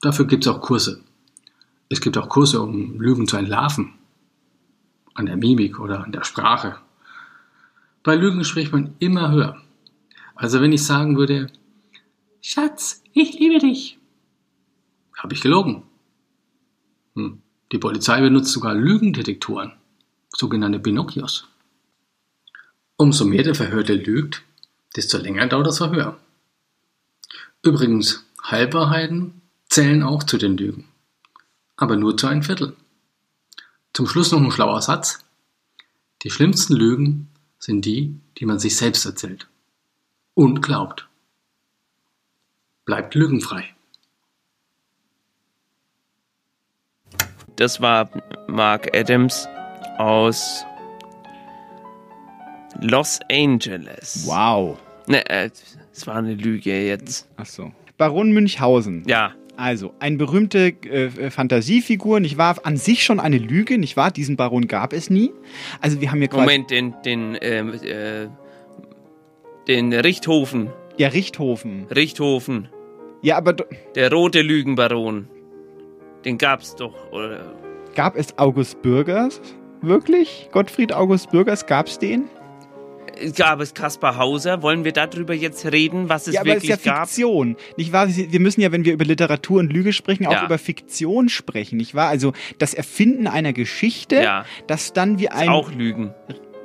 Dafür 0.00 0.26
gibt 0.26 0.46
es 0.46 0.50
auch 0.50 0.62
Kurse. 0.62 1.02
Es 1.90 2.00
gibt 2.00 2.16
auch 2.16 2.30
Kurse, 2.30 2.62
um 2.62 2.98
Lügen 2.98 3.28
zu 3.28 3.36
entlarven. 3.36 3.92
An 5.12 5.26
der 5.26 5.36
Mimik 5.36 5.78
oder 5.80 6.02
an 6.02 6.12
der 6.12 6.24
Sprache. 6.24 6.78
Bei 8.02 8.16
Lügen 8.16 8.42
spricht 8.42 8.72
man 8.72 8.94
immer 8.98 9.30
höher. 9.30 9.60
Also 10.34 10.62
wenn 10.62 10.72
ich 10.72 10.82
sagen 10.82 11.18
würde, 11.18 11.52
Schatz, 12.40 13.02
ich 13.12 13.38
liebe 13.38 13.58
dich, 13.58 13.98
habe 15.18 15.34
ich 15.34 15.42
gelogen. 15.42 15.82
Hm. 17.16 17.42
Die 17.70 17.78
Polizei 17.78 18.22
benutzt 18.22 18.52
sogar 18.52 18.74
Lügendetektoren, 18.74 19.72
sogenannte 20.36 20.78
Pinocchios. 20.78 21.46
Umso 22.96 23.24
mehr 23.24 23.42
der 23.42 23.54
Verhörte 23.54 23.94
lügt, 23.94 24.42
desto 24.94 25.18
länger 25.18 25.46
dauert 25.46 25.66
das 25.66 25.78
Verhör. 25.78 26.18
Übrigens, 27.62 28.24
Halbwahrheiten 28.42 29.40
zählen 29.68 30.02
auch 30.02 30.22
zu 30.22 30.38
den 30.38 30.56
Lügen, 30.56 30.88
aber 31.76 31.96
nur 31.96 32.16
zu 32.16 32.26
einem 32.26 32.42
Viertel. 32.42 32.76
Zum 33.92 34.06
Schluss 34.06 34.30
noch 34.30 34.40
ein 34.40 34.50
schlauer 34.50 34.82
Satz. 34.82 35.24
Die 36.22 36.30
schlimmsten 36.30 36.74
Lügen 36.74 37.28
sind 37.58 37.84
die, 37.84 38.20
die 38.38 38.46
man 38.46 38.58
sich 38.58 38.76
selbst 38.76 39.04
erzählt 39.04 39.48
und 40.34 40.60
glaubt. 40.60 41.08
Bleibt 42.84 43.14
lügenfrei. 43.14 43.74
Das 47.56 47.80
war 47.80 48.10
Mark 48.48 48.94
Adams 48.94 49.48
aus 49.98 50.64
Los 52.80 53.20
Angeles. 53.30 54.24
Wow. 54.26 54.78
Ne, 55.06 55.28
äh, 55.28 55.50
es 55.92 56.06
war 56.06 56.16
eine 56.16 56.34
Lüge 56.34 56.86
jetzt. 56.86 57.28
Ach 57.36 57.46
so. 57.46 57.72
Baron 57.96 58.32
Münchhausen. 58.32 59.04
Ja. 59.06 59.32
Also, 59.56 59.94
eine 60.00 60.16
berühmte 60.18 60.68
äh, 60.84 61.30
Fantasiefigur, 61.30 62.20
nicht 62.20 62.36
wahr? 62.36 62.56
An 62.64 62.76
sich 62.76 63.04
schon 63.04 63.20
eine 63.20 63.38
Lüge, 63.38 63.78
nicht 63.78 63.96
wahr? 63.96 64.10
Diesen 64.10 64.36
Baron 64.36 64.68
gab 64.68 64.92
es 64.92 65.08
nie. 65.08 65.32
Also, 65.80 66.02
wir 66.02 66.10
haben 66.10 66.18
hier 66.18 66.28
quasi. 66.28 66.42
Moment, 66.42 66.70
den, 66.70 66.94
den, 67.06 67.38
ähm, 67.40 67.72
äh, 67.82 68.28
den 69.66 69.94
Richthofen. 69.94 70.68
Ja, 70.98 71.08
Richthofen. 71.08 71.86
Richthofen. 71.86 72.68
Ja, 73.22 73.38
aber 73.38 73.54
Der 73.94 74.12
rote 74.12 74.42
Lügenbaron. 74.42 75.28
Den 76.26 76.36
gab's 76.36 76.76
doch, 76.76 77.10
oder? 77.12 77.54
gab 77.94 78.14
es 78.14 78.38
August 78.38 78.82
Bürgers? 78.82 79.40
Wirklich? 79.82 80.48
Gottfried 80.52 80.92
August 80.92 81.30
Bürgers, 81.30 81.66
gab's 81.66 81.98
den? 81.98 82.24
Gab 83.34 83.60
es 83.60 83.72
Kaspar 83.72 84.18
Hauser? 84.18 84.60
Wollen 84.62 84.84
wir 84.84 84.92
darüber 84.92 85.32
jetzt 85.32 85.64
reden, 85.72 86.10
was 86.10 86.26
es 86.26 86.34
ja, 86.34 86.42
aber 86.42 86.50
es 86.50 86.56
ist 86.58 86.68
wirklich 86.68 86.84
ja 86.84 86.92
gab? 86.92 87.08
Fiktion. 87.08 87.56
Nicht 87.78 87.92
wahr? 87.92 88.08
Wir 88.08 88.40
müssen 88.40 88.60
ja, 88.60 88.72
wenn 88.72 88.84
wir 88.84 88.92
über 88.92 89.06
Literatur 89.06 89.60
und 89.60 89.72
Lüge 89.72 89.94
sprechen, 89.94 90.26
auch 90.26 90.32
Ja. 90.32 90.44
über 90.44 90.58
Fiktion 90.58 91.30
sprechen, 91.30 91.76
nicht 91.78 91.94
wahr? 91.94 92.08
Also 92.08 92.32
das 92.58 92.74
Erfinden 92.74 93.26
einer 93.26 93.54
Geschichte, 93.54 94.16
Ja. 94.16 94.44
das 94.66 94.92
dann 94.92 95.18
wie 95.18 95.30
ein 95.30 95.48
Auch 95.48 95.72
Lügen. 95.72 96.12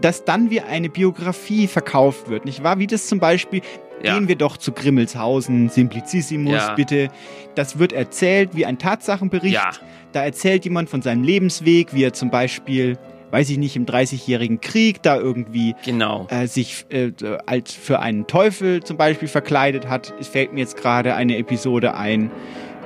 dass 0.01 0.25
dann 0.25 0.49
wie 0.49 0.59
eine 0.59 0.89
Biografie 0.89 1.67
verkauft 1.67 2.27
wird, 2.29 2.43
nicht 2.43 2.63
wahr? 2.63 2.79
Wie 2.79 2.87
das 2.87 3.07
zum 3.07 3.19
Beispiel, 3.19 3.61
Ja. 4.03 4.15
gehen 4.17 4.27
wir 4.27 4.35
doch 4.35 4.57
zu 4.57 4.71
Grimmelshausen, 4.73 5.69
Simplicissimus, 5.69 6.53
Ja. 6.55 6.73
bitte. 6.73 7.09
Das 7.55 7.77
wird 7.79 7.93
erzählt 7.93 8.55
wie 8.55 8.65
ein 8.65 8.77
Tatsachenbericht. 8.79 9.53
Ja. 9.53 9.69
Da 10.11 10.23
erzählt 10.23 10.65
jemand 10.65 10.89
von 10.89 11.01
seinem 11.01 11.23
Lebensweg, 11.23 11.93
wie 11.93 12.03
er 12.03 12.13
zum 12.13 12.29
Beispiel, 12.29 12.97
weiß 13.31 13.49
ich 13.49 13.57
nicht, 13.57 13.75
im 13.75 13.85
Dreißigjährigen 13.85 14.59
Krieg 14.59 15.01
da 15.01 15.17
irgendwie 15.17 15.75
Genau. 15.85 16.27
äh, 16.29 16.47
sich 16.47 16.85
äh, 16.89 17.11
als 17.45 17.73
für 17.73 17.99
einen 17.99 18.27
Teufel 18.27 18.83
zum 18.83 18.97
Beispiel 18.97 19.27
verkleidet 19.29 19.87
hat. 19.87 20.13
Es 20.19 20.27
fällt 20.27 20.53
mir 20.53 20.59
jetzt 20.59 20.75
gerade 20.77 21.15
eine 21.15 21.37
Episode 21.37 21.95
ein. 21.95 22.29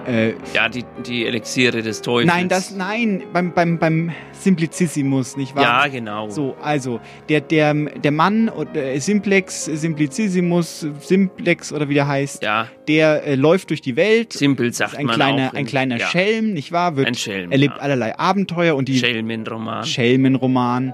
Äh, 0.07 0.33
Ja, 0.53 0.69
die, 0.69 0.83
die 1.05 1.25
Elixiere 1.25 1.81
des 1.81 2.01
Teufels. 2.01 2.33
Nein, 2.33 2.49
das, 2.49 2.71
nein, 2.75 3.23
beim, 3.33 3.53
beim, 3.53 3.77
beim 3.79 4.11
Simplicissimus, 4.31 5.37
nicht 5.37 5.55
wahr? 5.55 5.63
Ja, 5.63 5.87
genau. 5.87 6.29
So, 6.29 6.55
also, 6.61 6.99
der, 7.29 7.41
der, 7.41 7.73
der 7.73 8.11
Mann, 8.11 8.49
äh, 8.73 8.99
Simplex, 8.99 9.65
Simplicissimus, 9.65 10.85
Simplex 11.01 11.73
oder 11.73 11.89
wie 11.89 11.95
der 11.95 12.07
heißt, 12.07 12.43
Ja. 12.43 12.67
der 12.87 13.25
äh, 13.25 13.35
läuft 13.35 13.69
durch 13.69 13.81
die 13.81 13.95
Welt. 13.95 14.33
Simpel 14.33 14.71
sagt 14.73 14.95
ein 14.95 15.05
man 15.05 15.15
kleiner, 15.15 15.49
auch, 15.49 15.53
ein 15.53 15.65
kleiner 15.65 15.97
ja. 15.97 16.07
Schelm, 16.07 16.53
nicht 16.53 16.71
wahr? 16.71 16.95
Wird, 16.95 17.07
Ein 17.07 17.15
Schelm, 17.15 17.51
Erlebt 17.51 17.75
ja. 17.77 17.81
allerlei 17.81 18.17
Abenteuer 18.17 18.75
und 18.75 18.87
die 18.87 18.97
Schelmenroman. 18.97 19.83
Schelmenroman 19.85 20.93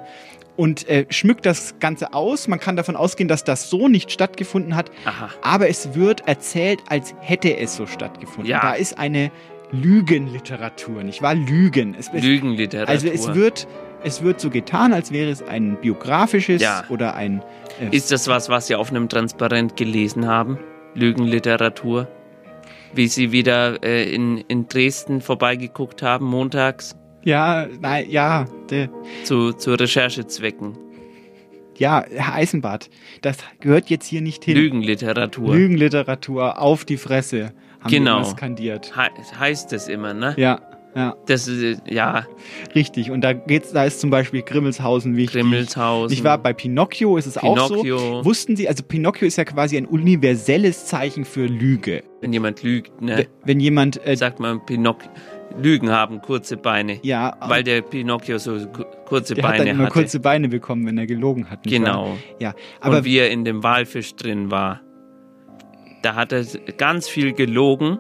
und 0.62 0.88
äh, 0.88 1.08
schmückt 1.10 1.48
das 1.48 1.80
Ganze 1.80 2.14
aus. 2.14 2.48
Man 2.48 2.60
kann 2.60 2.76
davon 2.76 2.96
ausgehen, 2.96 3.28
dass 3.28 3.44
das 3.44 3.72
so 3.72 3.88
nicht 3.88 4.12
stattgefunden 4.12 4.76
hat, 4.76 4.92
Aha. 5.06 5.30
aber 5.42 5.70
es 5.70 5.96
wird 5.96 6.28
erzählt, 6.28 6.84
als 6.88 7.16
hätte 7.20 7.58
es 7.58 7.76
so 7.76 7.88
stattgefunden. 7.88 8.46
Ja. 8.46 8.62
Da 8.62 8.74
ist 8.74 9.00
eine 9.00 9.32
Lügenliteratur, 9.72 11.02
nicht 11.02 11.24
wahr? 11.24 11.34
Lügen. 11.34 11.96
Es, 11.98 12.12
Lügenliteratur. 12.14 12.90
Also 12.90 13.08
es 13.08 13.34
wird 13.34 13.68
es 14.04 14.22
wird 14.22 14.40
so 14.40 14.52
getan, 14.52 14.94
als 14.94 15.12
wäre 15.12 15.32
es 15.32 15.42
ein 15.42 15.78
biografisches 15.82 16.62
Ja. 16.62 16.84
oder 16.90 17.16
ein. 17.16 17.42
Äh, 17.80 17.96
Ist 17.96 18.12
das 18.12 18.28
was, 18.28 18.48
was 18.50 18.68
Sie 18.68 18.76
auf 18.76 18.92
einem 18.92 19.10
Transparent 19.10 19.78
gelesen 19.78 20.28
haben? 20.28 20.60
Lügenliteratur? 20.94 22.08
Wie 22.94 23.08
Sie 23.08 23.32
wieder 23.32 23.84
äh, 23.84 24.14
in, 24.14 24.38
in 24.38 24.68
Dresden 24.68 25.22
vorbeigeguckt 25.22 26.04
haben, 26.04 26.26
montags, 26.26 26.96
ja, 27.24 27.68
nein, 27.82 28.06
ja, 28.10 28.46
der, 28.70 28.90
zu, 29.24 29.54
zu 29.54 29.74
Recherchezwecken. 29.74 30.78
ja, 31.78 32.04
Herr 32.10 32.36
Eisenbart, 32.36 32.90
das 33.22 33.38
gehört 33.60 33.90
jetzt 33.90 34.06
hier 34.08 34.22
nicht 34.22 34.44
hin. 34.46 34.56
Lügenliteratur. 34.56 35.56
Lügenliteratur 35.56 36.60
auf 36.62 36.86
die 36.86 36.98
Fresse, 36.98 37.54
haben 37.80 37.92
Genau. 37.92 38.20
wir 38.20 38.26
skandiert. 38.26 38.94
He 38.96 39.36
heißt 39.40 39.74
es 39.74 39.88
immer, 39.88 40.14
ne? 40.14 40.34
Ja, 40.38 40.62
ja. 40.94 41.16
Das 41.26 41.48
ist, 41.48 41.82
ja, 41.88 42.26
Richtig, 42.76 43.12
und 43.12 43.22
da 43.22 43.32
geht's, 43.34 43.72
da 43.72 43.86
ist 43.86 44.02
zum 44.02 44.10
Beispiel 44.10 44.42
Grimmelshausen 44.42 45.16
wichtig. 45.16 45.42
Grimmelshausen. 45.42 46.14
Ich 46.14 46.24
war 46.26 46.38
bei 46.38 46.52
Pinocchio, 46.54 47.16
ist 47.18 47.28
es 47.28 47.38
auch 47.38 47.56
Pinocchio. 47.56 47.98
so. 47.98 48.26
Wussten 48.26 48.56
Sie, 48.58 48.68
also 48.68 48.84
Pinocchio 48.84 49.26
ist 49.26 49.38
ja 49.38 49.46
quasi 49.46 49.78
ein 49.78 49.86
universelles 49.86 50.86
Zeichen 50.88 51.24
für 51.26 51.46
Lüge. 51.46 52.04
wenn 52.20 52.34
jemand 52.34 52.62
lügt, 52.62 53.02
ne? 53.02 53.26
Wenn 53.46 53.60
jemand, 53.62 54.06
äh, 54.06 54.16
Sagt 54.18 54.40
man, 54.42 54.64
Pinoc 54.66 54.98
Lügen 55.62 55.90
haben 55.92 56.22
kurze 56.22 56.58
Beine. 56.58 57.00
ja, 57.04 57.36
Weil 57.42 57.64
der 57.64 57.82
Pinocchio 57.82 58.38
so 58.38 58.58
ku- 58.68 58.84
kurze 59.06 59.34
der 59.36 59.44
hat 59.44 59.52
Beine 59.52 59.66
dann 59.66 59.76
immer 59.76 59.84
hatte. 59.86 59.94
kurze 59.94 60.20
Beine 60.20 60.50
bekommen, 60.50 60.86
wenn 60.86 60.98
er 60.98 61.06
gelogen 61.08 61.50
hat. 61.50 61.64
Genau. 61.64 62.10
wahr? 62.10 62.18
Ja, 62.40 62.54
aber 62.80 62.98
und 62.98 63.06
wie 63.06 63.18
er 63.18 63.30
in 63.32 63.44
dem 63.46 63.64
Walfisch 63.64 64.16
drin 64.16 64.52
war. 64.52 64.82
Da 66.02 66.16
hat 66.16 66.32
er 66.32 66.44
ganz 66.78 67.08
viel 67.08 67.34
gelogen, 67.34 68.00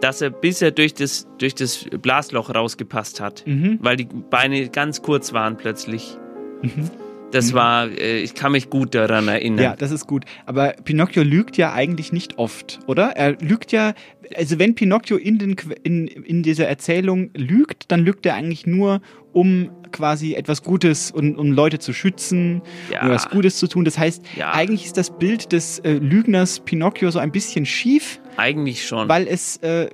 dass 0.00 0.20
er, 0.20 0.30
bis 0.30 0.60
er 0.62 0.72
durch 0.72 0.94
das, 0.94 1.26
durch 1.38 1.54
das 1.54 1.86
Blasloch 2.02 2.54
rausgepasst 2.54 3.20
hat. 3.20 3.44
Mhm. 3.46 3.78
Weil 3.80 3.96
die 3.96 4.04
Beine 4.04 4.68
ganz 4.68 5.00
kurz 5.02 5.32
waren 5.32 5.56
plötzlich. 5.56 6.16
Mhm. 6.62 6.90
Das 7.32 7.52
war, 7.52 7.88
äh, 7.90 8.18
ich 8.20 8.34
kann 8.34 8.52
mich 8.52 8.70
gut 8.70 8.94
daran 8.94 9.28
erinnern. 9.28 9.62
Ja, 9.64 9.76
das 9.76 9.90
ist 9.90 10.06
gut. 10.06 10.24
Aber 10.46 10.74
Pinocchio 10.84 11.22
lügt 11.22 11.56
ja 11.56 11.72
eigentlich 11.72 12.12
nicht 12.12 12.38
oft, 12.38 12.78
oder? 12.86 13.10
Er 13.16 13.32
lügt 13.40 13.72
ja, 13.72 13.94
also 14.36 14.58
wenn 14.58 14.74
Pinocchio 14.74 15.16
in, 15.16 15.38
den, 15.38 15.56
in, 15.82 16.06
in 16.06 16.42
dieser 16.42 16.68
Erzählung 16.68 17.30
lügt, 17.36 17.90
dann 17.90 18.00
lügt 18.04 18.24
er 18.26 18.34
eigentlich 18.34 18.66
nur, 18.66 19.00
um 19.32 19.70
quasi 19.92 20.34
etwas 20.34 20.62
Gutes 20.62 21.10
und 21.10 21.36
um 21.36 21.52
Leute 21.52 21.78
zu 21.78 21.92
schützen 21.92 22.62
Ja. 22.90 23.02
oder 23.04 23.14
was 23.14 23.28
Gutes 23.28 23.56
zu 23.58 23.66
tun. 23.66 23.84
Das 23.84 23.98
heißt, 23.98 24.22
Ja. 24.36 24.52
eigentlich 24.52 24.86
ist 24.86 24.96
das 24.96 25.16
Bild 25.18 25.52
des 25.52 25.78
äh, 25.80 25.92
Lügners 25.94 26.60
Pinocchio 26.60 27.10
so 27.10 27.18
ein 27.18 27.30
bisschen 27.32 27.66
schief, 27.66 28.20
Eigentlich 28.38 28.86
schon. 28.86 29.08
weil 29.08 29.26
es, 29.28 29.58
äh, 29.58 29.88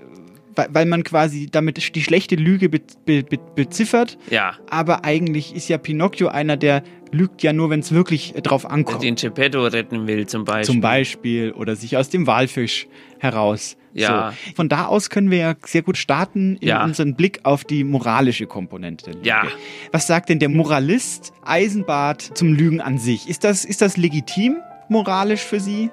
weil, 0.71 0.87
man 0.87 1.05
quasi 1.05 1.49
damit 1.51 1.95
die 1.95 2.03
schlechte 2.03 2.35
Lüge 2.37 2.69
be, 2.69 2.81
be, 3.07 3.23
be, 3.23 3.39
beziffert. 3.55 4.19
ja, 4.31 4.55
Aber 4.69 5.05
eigentlich 5.05 5.55
ist 5.55 5.69
ja 5.69 5.79
Pinocchio 5.79 6.29
einer, 6.29 6.57
der 6.57 6.83
lügt 7.13 7.43
ja 7.43 7.53
nur, 7.55 7.71
wenn 7.71 7.81
es 7.81 7.93
wirklich 7.93 8.35
äh, 8.37 8.43
drauf 8.43 8.67
ankommt. 8.69 9.03
den 9.03 9.15
Geppetto 9.15 9.65
retten 9.67 10.07
will 10.07 10.27
zum 10.27 10.45
Beispiel. 10.45 10.65
Zum 10.75 10.81
Beispiel 10.81 11.53
oder 11.53 11.75
sich 11.77 11.97
aus 11.97 12.11
dem 12.11 12.27
Walfisch 12.27 12.87
heraus. 13.19 13.77
Ja. 13.95 14.33
So. 14.47 14.53
Von 14.57 14.69
da 14.69 14.85
aus 14.87 15.09
können 15.09 15.31
wir 15.31 15.39
ja 15.39 15.55
sehr 15.65 15.81
gut 15.83 15.97
starten 15.97 16.57
in 16.57 16.69
Ja. 16.69 16.85
unseren 16.85 17.15
Blick 17.17 17.41
auf 17.45 17.65
die 17.65 17.83
moralische 17.83 18.47
Komponente. 18.47 19.13
Ja. 19.23 19.45
Was 19.93 20.07
sagt 20.07 20.29
denn 20.29 20.39
der 20.39 20.51
Moralist 20.51 21.33
Eisenbart 21.45 22.37
zum 22.37 22.53
Lügen 22.53 22.81
an 22.83 22.99
sich? 22.99 23.29
Ist 23.29 23.43
das, 23.45 23.65
ist 23.65 23.81
das 23.81 23.97
legitim 23.97 24.57
moralisch 24.91 25.41
für 25.43 25.61
Sie? 25.61 25.91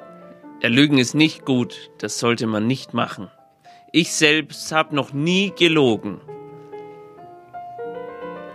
Der 0.62 0.70
Lügen 0.70 0.98
ist 0.98 1.16
nicht 1.16 1.46
gut, 1.46 1.92
das 2.00 2.20
sollte 2.20 2.46
man 2.48 2.68
nicht 2.68 2.94
machen. 2.94 3.30
Ich 3.98 4.12
selbst 4.12 4.74
habe 4.74 4.94
noch 4.94 5.14
nie 5.14 5.54
gelogen. 5.58 6.20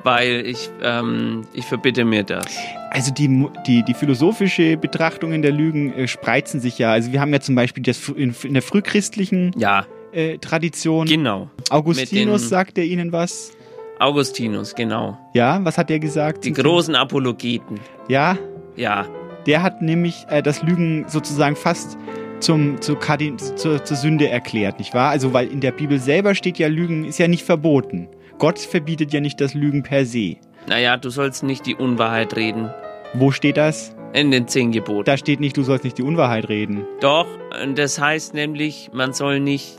Weil 0.04 0.44
ich, 0.44 0.68
ähm, 0.82 1.46
ich 1.54 1.64
verbitte 1.64 2.04
mir 2.04 2.24
das. 2.24 2.44
Also 2.90 3.10
die, 3.10 3.46
die, 3.66 3.82
die 3.82 3.94
philosophische 3.94 4.76
Betrachtungen 4.76 5.40
der 5.40 5.52
Lügen 5.52 5.94
äh, 5.94 6.06
spreizen 6.08 6.60
sich 6.60 6.76
ja. 6.78 6.92
Also 6.92 7.12
wir 7.12 7.22
haben 7.22 7.32
ja 7.32 7.40
zum 7.40 7.54
Beispiel 7.54 7.82
das, 7.82 8.06
in, 8.10 8.34
in 8.42 8.52
der 8.52 8.60
frühchristlichen 8.62 9.52
Ja, 9.56 9.86
äh, 10.12 10.36
Tradition. 10.36 11.06
genau. 11.06 11.48
Augustinus 11.70 12.50
sagt 12.50 12.76
er 12.76 12.84
Ihnen 12.84 13.10
was? 13.10 13.52
Augustinus, 13.98 14.74
genau. 14.74 15.16
Ja, 15.32 15.58
was 15.64 15.78
hat 15.78 15.90
er 15.90 16.00
gesagt? 16.00 16.44
Die 16.44 16.52
großen 16.52 16.94
Apologeten. 16.94 17.80
Ja, 18.08 18.36
Ja, 18.76 19.06
Der 19.46 19.62
hat 19.62 19.80
nämlich 19.80 20.26
äh, 20.28 20.42
das 20.42 20.62
Lügen 20.62 21.06
sozusagen 21.08 21.56
fast 21.56 21.96
zum, 22.40 22.80
zu 22.80 22.96
Kardin 22.96 23.38
zur, 23.38 23.84
zur 23.84 23.96
Sünde 23.96 24.28
erklärt, 24.28 24.78
nicht 24.78 24.94
wahr? 24.94 25.10
Also, 25.10 25.32
weil 25.32 25.48
in 25.48 25.60
der 25.60 25.72
Bibel 25.72 25.98
selber 25.98 26.34
steht 26.34 26.58
ja, 26.58 26.68
Lügen 26.68 27.04
ist 27.04 27.18
ja 27.18 27.28
nicht 27.28 27.44
verboten. 27.44 28.08
Gott 28.38 28.58
verbietet 28.58 29.12
ja 29.12 29.20
nicht 29.20 29.40
das 29.40 29.54
Lügen 29.54 29.82
per 29.82 30.06
se. 30.06 30.36
naja, 30.66 30.96
du 30.96 31.10
sollst 31.10 31.42
nicht 31.42 31.66
die 31.66 31.74
Unwahrheit 31.74 32.36
reden. 32.36 32.70
Wo 33.14 33.30
steht 33.30 33.56
das? 33.56 33.94
In 34.12 34.30
den 34.30 34.48
zehn 34.48 34.72
Geboten. 34.72 35.04
Da 35.04 35.16
steht 35.16 35.40
nicht, 35.40 35.56
du 35.56 35.62
sollst 35.62 35.84
nicht 35.84 35.98
die 35.98 36.02
Unwahrheit 36.02 36.48
reden. 36.48 36.84
Doch, 37.00 37.26
das 37.74 38.00
heißt 38.00 38.34
nämlich, 38.34 38.90
man 38.92 39.12
soll 39.12 39.40
nicht 39.40 39.78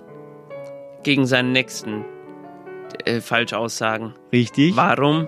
gegen 1.04 1.26
seinen 1.26 1.52
Nächsten 1.52 2.06
äh, 3.06 3.20
falsch 3.20 3.54
aussagen. 3.54 4.14
Richtig? 4.32 4.76
Warum? 4.76 5.28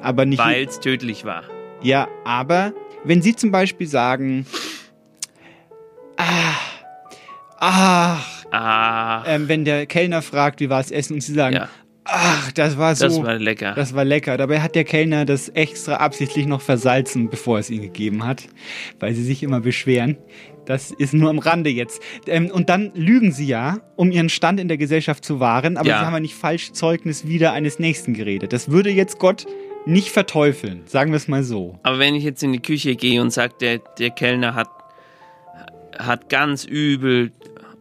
Aber 0.00 0.24
nicht. 0.26 0.38
Weil 0.38 0.64
es 0.64 0.80
tödlich 0.80 1.24
war. 1.24 1.44
Ja, 1.82 2.08
aber 2.24 2.72
wenn 3.04 3.22
Sie 3.22 3.34
zum 3.36 3.50
Beispiel 3.52 3.86
sagen, 3.86 4.46
ah, 6.16 6.54
ach, 7.62 8.44
Ah, 8.54 9.24
ähm, 9.26 9.48
wenn 9.48 9.64
der 9.64 9.86
Kellner 9.86 10.20
fragt, 10.20 10.60
wie 10.60 10.68
war 10.68 10.80
es 10.80 10.90
Essen, 10.90 11.14
und 11.14 11.22
Sie 11.22 11.32
sagen, 11.32 11.56
ja, 11.56 11.68
ach, 12.04 12.52
das 12.52 12.76
war 12.76 12.94
so. 12.94 13.06
das 13.06 13.22
war 13.22 13.38
lecker. 13.38 13.72
Das 13.74 13.94
war 13.94 14.04
lecker. 14.04 14.36
Dabei 14.36 14.60
hat 14.60 14.74
der 14.74 14.84
Kellner 14.84 15.24
das 15.24 15.48
extra 15.48 15.94
absichtlich 15.94 16.44
noch 16.46 16.60
versalzen, 16.60 17.30
bevor 17.30 17.58
es 17.60 17.70
ihn 17.70 17.80
gegeben 17.80 18.26
hat, 18.26 18.42
weil 19.00 19.14
sie 19.14 19.22
sich 19.24 19.42
immer 19.42 19.60
beschweren. 19.60 20.18
Das 20.66 20.90
ist 20.90 21.14
nur 21.14 21.30
am 21.30 21.38
Rande 21.38 21.70
jetzt. 21.70 22.02
Ähm, 22.26 22.50
und 22.52 22.68
dann 22.68 22.92
lügen 22.94 23.32
sie 23.32 23.46
ja, 23.46 23.78
um 23.96 24.10
ihren 24.12 24.28
Stand 24.28 24.60
in 24.60 24.68
der 24.68 24.76
Gesellschaft 24.76 25.24
zu 25.24 25.40
wahren, 25.40 25.78
aber 25.78 25.88
Ja. 25.88 26.00
sie 26.00 26.04
haben 26.06 26.12
ja 26.12 26.20
nicht 26.20 26.34
falsch 26.34 26.72
Zeugnis 26.72 27.26
wieder 27.26 27.52
eines 27.54 27.78
Nächsten 27.78 28.12
geredet. 28.12 28.52
Das 28.52 28.70
würde 28.70 28.90
jetzt 28.90 29.18
Gott 29.18 29.46
nicht 29.86 30.10
verteufeln, 30.10 30.82
sagen 30.84 31.10
wir 31.12 31.16
es 31.16 31.26
mal 31.26 31.42
so. 31.42 31.78
Aber 31.84 31.98
wenn 31.98 32.14
ich 32.14 32.22
jetzt 32.24 32.42
in 32.42 32.52
die 32.52 32.60
Küche 32.60 32.96
gehe 32.96 33.22
und 33.22 33.30
sage, 33.32 33.54
der, 33.62 33.78
der 33.98 34.10
Kellner 34.10 34.54
hat, 34.54 34.68
hat 35.98 36.28
ganz 36.28 36.64
übel 36.64 37.32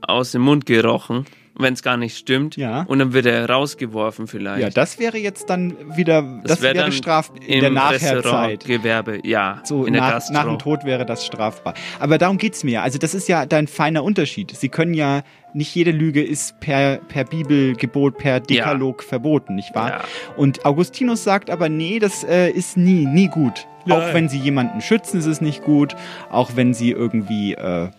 aus 0.02 0.32
dem 0.32 0.41
Mund 0.41 0.66
gerochen, 0.66 1.26
wenn 1.56 1.74
es 1.74 1.84
gar 1.84 1.97
nicht 1.97 2.18
stimmt, 2.18 2.56
Ja. 2.56 2.84
und 2.84 2.99
dann 2.99 3.14
wird 3.14 3.26
er 3.26 3.47
rausgeworfen 3.49 4.26
vielleicht. 4.28 4.62
Ja, 4.62 4.70
das 4.70 4.99
wäre 4.99 5.18
jetzt 5.18 5.49
dann 5.49 5.76
wieder, 5.97 6.41
das, 6.43 6.62
wär 6.62 6.74
wäre 6.74 6.86
dann 6.86 6.91
straf 6.91 7.32
in 7.45 7.60
der 7.60 7.70
Nachherzeit. 7.70 8.18
Restaurantgewerbe, 8.18 9.20
ja. 9.24 9.60
So 9.64 9.86
in 9.86 9.93
der 9.93 10.02
nach, 10.02 10.30
nach 10.32 10.45
dem 10.45 10.60
Tod 10.60 10.86
wäre 10.86 11.06
das 11.06 11.26
strafbar. 11.26 11.74
Aber 11.99 12.18
darum 12.18 12.38
geht's 12.38 12.64
mir. 12.64 12.82
Also 12.82 12.97
das 12.97 13.14
ist 13.14 13.28
ja 13.28 13.45
dein 13.45 13.68
feiner 13.68 14.04
Unterschied. 14.04 14.52
Sie 14.56 14.70
können 14.70 14.93
ja, 14.93 15.24
nicht 15.54 15.76
jede 15.76 15.91
Lüge 15.91 16.24
ist 16.24 16.60
per, 16.62 16.97
per 16.97 17.26
Bibelgebot, 17.26 18.18
per 18.18 18.39
Dekalog 18.39 19.04
verboten, 19.04 19.56
nicht 19.56 19.76
wahr? 19.76 19.89
Ja. 19.89 20.02
Und 20.38 20.66
Augustinus 20.66 21.24
sagt 21.26 21.49
aber, 21.49 21.68
nee, 21.68 21.99
das 21.99 22.24
äh, 22.24 22.49
ist 22.49 22.78
nie, 22.78 23.06
nie 23.06 23.28
gut. 23.28 23.68
Nein. 23.86 23.97
Auch 23.99 24.14
wenn 24.14 24.30
sie 24.30 24.38
jemanden 24.38 24.80
schützen, 24.82 25.20
ist 25.20 25.26
es 25.26 25.41
nicht 25.41 25.64
gut. 25.64 25.95
Auch 26.30 26.52
wenn 26.56 26.74
sie 26.74 26.91
irgendwie, 26.91 27.54
äh, 27.56 27.89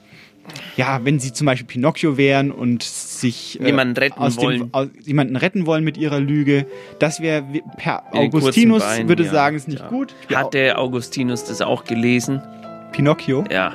ja, 0.77 1.01
wenn 1.05 1.19
sie 1.21 1.33
zum 1.33 1.47
Beispiel 1.47 1.67
Pinocchio 1.67 2.17
wären 2.17 2.51
und 2.51 2.83
sich 2.83 3.61
äh, 3.61 3.67
Jemanden 3.67 3.97
retten 3.97 4.19
aus 4.19 4.37
dem, 4.37 4.43
wollen. 4.43 4.69
Aus, 4.73 4.89
jemanden 5.05 5.37
retten 5.37 5.67
wollen 5.67 5.85
mit 5.85 5.97
ihrer 5.97 6.21
Lüge, 6.21 6.67
das 6.99 7.21
wäre 7.21 7.45
per 7.77 8.03
kurzen 8.11 8.19
Augustinus 8.19 8.83
Beinen, 8.83 9.09
würde 9.09 9.25
ja. 9.25 9.31
sagen, 9.31 9.57
ist 9.57 9.69
nicht 9.69 9.81
Ja. 9.81 9.89
gut. 9.89 10.15
Hat 10.35 10.55
der 10.55 10.79
Augustinus 10.79 11.45
das 11.45 11.61
auch 11.61 11.85
gelesen? 11.85 12.43
Pinocchio? 12.93 13.45
Ja, 13.51 13.75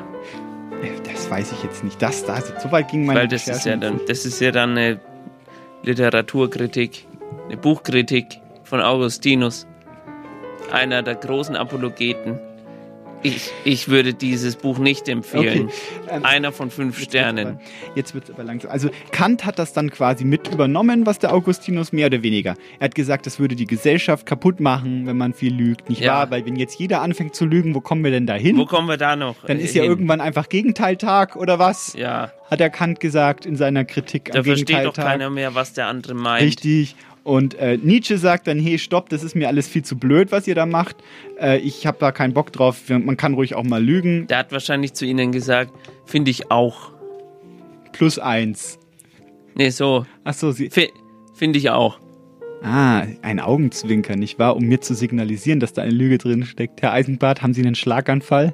Äh, 0.81 0.89
Das 1.11 1.29
weiß 1.29 1.51
ich 1.53 1.63
jetzt 1.63 1.83
nicht. 1.83 2.01
Das, 2.01 2.25
da, 2.25 2.39
so 2.41 2.71
weit 2.71 2.89
ging 2.89 3.05
meine 3.05 3.21
weil 3.21 3.27
das 3.27 3.47
ist 3.47 3.65
ja 3.65 3.75
dann, 3.77 3.99
das 4.07 4.25
ist 4.25 4.39
ja 4.39 4.51
dann 4.51 4.71
eine 4.77 4.99
Literaturkritik, 5.83 7.05
eine 7.47 7.57
Buchkritik 7.57 8.25
von 8.63 8.81
Augustinus, 8.81 9.65
einer 10.71 11.01
der 11.01 11.15
großen 11.15 11.55
Apologeten. 11.55 12.39
Ich, 13.27 13.51
ich 13.65 13.87
würde 13.89 14.13
dieses 14.13 14.55
Buch 14.55 14.77
nicht 14.77 15.09
empfehlen. 15.09 15.65
Okay, 15.65 16.15
ähm, 16.15 16.23
Einer 16.25 16.51
von 16.51 16.69
fünf 16.71 16.99
Sternen. 16.99 17.59
Jetzt 17.95 18.13
wird 18.13 18.25
es 18.25 18.31
aber 18.33 18.43
langsam. 18.43 18.71
Also 18.71 18.89
Kant 19.11 19.45
hat 19.45 19.59
das 19.59 19.73
dann 19.73 19.89
quasi 19.91 20.23
mit 20.23 20.47
übernommen, 20.47 21.05
was 21.05 21.19
der 21.19 21.33
Augustinus 21.33 21.91
mehr 21.91 22.07
oder 22.07 22.23
weniger. 22.23 22.55
Er 22.79 22.85
hat 22.85 22.95
gesagt, 22.95 23.25
das 23.25 23.39
würde 23.39 23.55
die 23.55 23.67
Gesellschaft 23.67 24.25
kaputt 24.25 24.59
machen, 24.59 25.05
wenn 25.07 25.17
man 25.17 25.33
viel 25.33 25.53
lügt, 25.53 25.89
nicht 25.89 26.01
Ja. 26.01 26.13
wahr? 26.13 26.31
Weil 26.31 26.45
wenn 26.45 26.55
jetzt 26.55 26.79
jeder 26.79 27.01
anfängt 27.01 27.35
zu 27.35 27.45
lügen, 27.45 27.75
wo 27.75 27.81
kommen 27.81 28.03
wir 28.03 28.11
denn 28.11 28.27
da 28.27 28.35
hin? 28.35 28.57
Wo 28.57 28.65
kommen 28.65 28.87
wir 28.87 28.97
da 28.97 29.15
noch? 29.15 29.35
Dann 29.45 29.59
ist 29.59 29.73
äh, 29.75 29.79
ja 29.79 29.83
hin? 29.83 29.91
irgendwann 29.91 30.21
einfach 30.21 30.47
Gegenteiltag 30.49 31.35
oder 31.35 31.59
was? 31.59 31.93
Ja, 31.97 32.31
Hat 32.49 32.59
der 32.61 32.69
Kant 32.69 32.99
gesagt 33.01 33.45
in 33.45 33.55
seiner 33.57 33.83
Kritik 33.83 34.31
da 34.31 34.39
am 34.39 34.45
versteht 34.45 34.69
doch 34.69 34.75
Gegenteiltag. 34.79 35.05
keiner 35.05 35.29
mehr, 35.29 35.53
was 35.55 35.73
der 35.73 35.87
andere 35.87 36.13
meint. 36.13 36.43
Richtig. 36.43 36.95
Und 37.27 37.55
äh, 37.55 37.75
Nietzsche 37.77 38.17
sagt 38.17 38.47
dann, 38.47 38.57
hey, 38.57 38.79
stopp, 38.79 39.09
das 39.09 39.21
ist 39.21 39.35
mir 39.35 39.49
alles 39.49 39.67
viel 39.67 39.83
zu 39.83 39.97
blöd, 39.97 40.31
was 40.31 40.47
ihr 40.47 40.55
da 40.55 40.65
macht. 40.65 40.95
Äh, 41.37 41.57
ich 41.59 41.85
habe 41.85 41.97
da 41.99 42.13
keinen 42.13 42.33
Bock 42.33 42.53
drauf. 42.53 42.87
Man 42.87 43.17
kann 43.17 43.33
ruhig 43.33 43.53
auch 43.53 43.65
mal 43.65 43.83
lügen. 43.83 44.27
Der 44.27 44.37
hat 44.37 44.53
wahrscheinlich 44.53 44.93
zu 44.93 45.05
ihnen 45.05 45.33
gesagt, 45.33 45.73
finde 46.05 46.31
ich 46.31 46.51
auch. 46.51 46.93
Plus 47.91 48.17
eins. 48.17 48.79
Nee, 49.55 49.71
so, 49.71 50.05
Ach 50.23 50.33
so, 50.33 50.53
sie, 50.53 50.69
fi- 50.69 50.93
finde 51.33 51.59
ich 51.59 51.69
auch. 51.69 51.99
Ah, 52.63 53.03
ein 53.23 53.41
Augenzwinker, 53.41 54.15
nicht 54.15 54.39
wahr? 54.39 54.55
Um 54.55 54.63
mir 54.63 54.79
zu 54.79 54.93
signalisieren, 54.95 55.59
dass 55.59 55.73
da 55.73 55.81
eine 55.81 55.91
Lüge 55.91 56.17
drin 56.19 56.45
steckt. 56.45 56.81
Herr 56.81 56.93
Eisenbart, 56.93 57.41
haben 57.41 57.53
Sie 57.53 57.61
einen 57.61 57.75
Schlaganfall? 57.75 58.53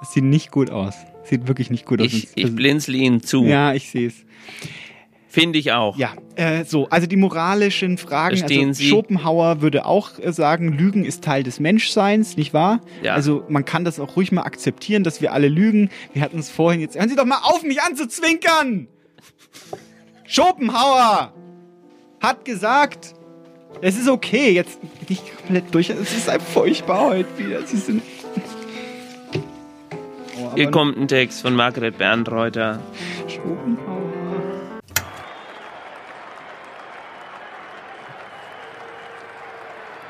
Das 0.00 0.14
sieht 0.14 0.24
nicht 0.24 0.50
gut 0.50 0.70
aus. 0.70 0.94
Sieht 1.24 1.46
wirklich 1.46 1.70
nicht 1.70 1.84
gut 1.84 2.00
aus. 2.00 2.06
Ich, 2.06 2.28
ich 2.36 2.54
blinzle 2.56 2.96
Ihnen 2.96 3.22
zu. 3.22 3.44
Ja, 3.44 3.74
ich 3.74 3.90
sehe 3.90 4.06
es. 4.08 4.14
Finde 5.34 5.58
ich 5.58 5.72
auch. 5.72 5.96
Ja, 5.96 6.12
äh, 6.36 6.64
so, 6.64 6.88
also 6.90 7.08
die 7.08 7.16
moralischen 7.16 7.98
Fragen. 7.98 8.36
Verstehen 8.36 8.68
also 8.68 8.78
Sie? 8.78 8.88
Schopenhauer 8.88 9.62
würde 9.62 9.84
auch 9.84 10.16
äh, 10.20 10.32
sagen, 10.32 10.68
Lügen 10.78 11.04
ist 11.04 11.24
Teil 11.24 11.42
des 11.42 11.58
Menschseins, 11.58 12.36
nicht 12.36 12.54
wahr? 12.54 12.80
Ja. 13.02 13.14
Also 13.14 13.42
man 13.48 13.64
kann 13.64 13.84
das 13.84 13.98
auch 13.98 14.14
ruhig 14.14 14.30
mal 14.30 14.42
akzeptieren, 14.42 15.02
dass 15.02 15.20
wir 15.20 15.32
alle 15.32 15.48
lügen. 15.48 15.90
Wir 16.12 16.22
hatten 16.22 16.38
es 16.38 16.50
vorhin 16.50 16.80
jetzt. 16.80 16.96
Hören 16.96 17.08
Sie 17.08 17.16
doch 17.16 17.24
mal 17.24 17.40
auf, 17.42 17.64
mich 17.64 17.82
anzuzwinkern! 17.82 18.86
Schopenhauer 20.24 21.34
hat 22.20 22.44
gesagt, 22.44 23.14
es 23.80 23.98
ist 23.98 24.08
okay, 24.08 24.52
jetzt 24.52 24.80
bin 24.80 24.90
ich 25.08 25.36
komplett 25.36 25.74
durch. 25.74 25.90
Es 25.90 26.16
ist 26.16 26.28
einfach 26.28 26.46
furchtbar 26.46 27.08
heute 27.08 27.38
wieder. 27.38 27.66
Sie 27.66 27.78
sind. 27.78 28.02
Oh, 30.40 30.52
Hier 30.54 30.70
kommt 30.70 30.96
ein 30.96 31.08
Text 31.08 31.42
von 31.42 31.56
Margret 31.56 31.98
Bernreuther. 31.98 32.80
Schopenhauer. 33.26 34.13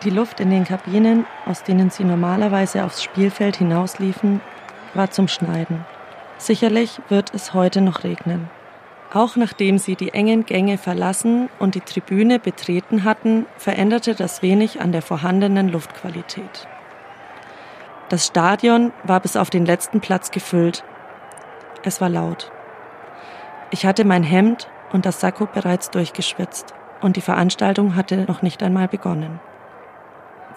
Die 0.05 0.11
Luft 0.11 0.39
in 0.39 0.51
den 0.51 0.65
Kabinen, 0.65 1.25
aus 1.47 1.63
denen 1.63 1.89
sie 1.89 2.05
normalerweise 2.05 2.85
aufs 2.85 3.03
Spielfeld 3.03 3.57
hinausliefen, 3.57 4.43
war 4.93 5.11
zum 5.11 5.29
Schneiden. 5.29 5.87
Sicherlich 6.37 7.01
wird 7.09 7.33
es 7.33 7.55
heute 7.55 7.81
noch 7.81 8.05
regnen. 8.05 8.51
Auch 9.15 9.37
nachdem 9.37 9.79
sie 9.79 9.97
die 9.97 10.13
engen 10.13 10.45
Gänge 10.45 10.77
verlassen 10.77 11.49
und 11.59 11.75
die 11.75 11.81
Tribüne 11.81 12.39
betreten 12.39 13.05
hatten, 13.05 13.47
veränderte 13.57 14.15
das 14.15 14.43
wenig 14.43 14.83
an 14.83 14.93
der 14.93 15.01
vorhandenen 15.01 15.71
Luftqualität. 15.71 16.69
Das 18.11 18.27
Stadion 18.27 18.93
war 19.05 19.21
bis 19.21 19.37
auf 19.37 19.49
den 19.49 19.65
letzten 19.65 20.03
Platz 20.03 20.31
gefüllt. 20.31 20.85
Es 21.83 22.03
war 22.03 22.11
laut. 22.11 22.53
Ich 23.71 23.87
hatte 23.87 24.05
mein 24.05 24.23
Hemd 24.23 24.69
und 24.93 25.07
das 25.07 25.21
Sakko 25.21 25.47
bereits 25.47 25.91
durchgeschwitzt 25.91 26.75
und 27.01 27.17
die 27.17 27.23
Veranstaltung 27.23 27.97
hatte 27.97 28.27
noch 28.29 28.43
nicht 28.43 28.63
einmal 28.63 28.89
begonnen. 28.89 29.41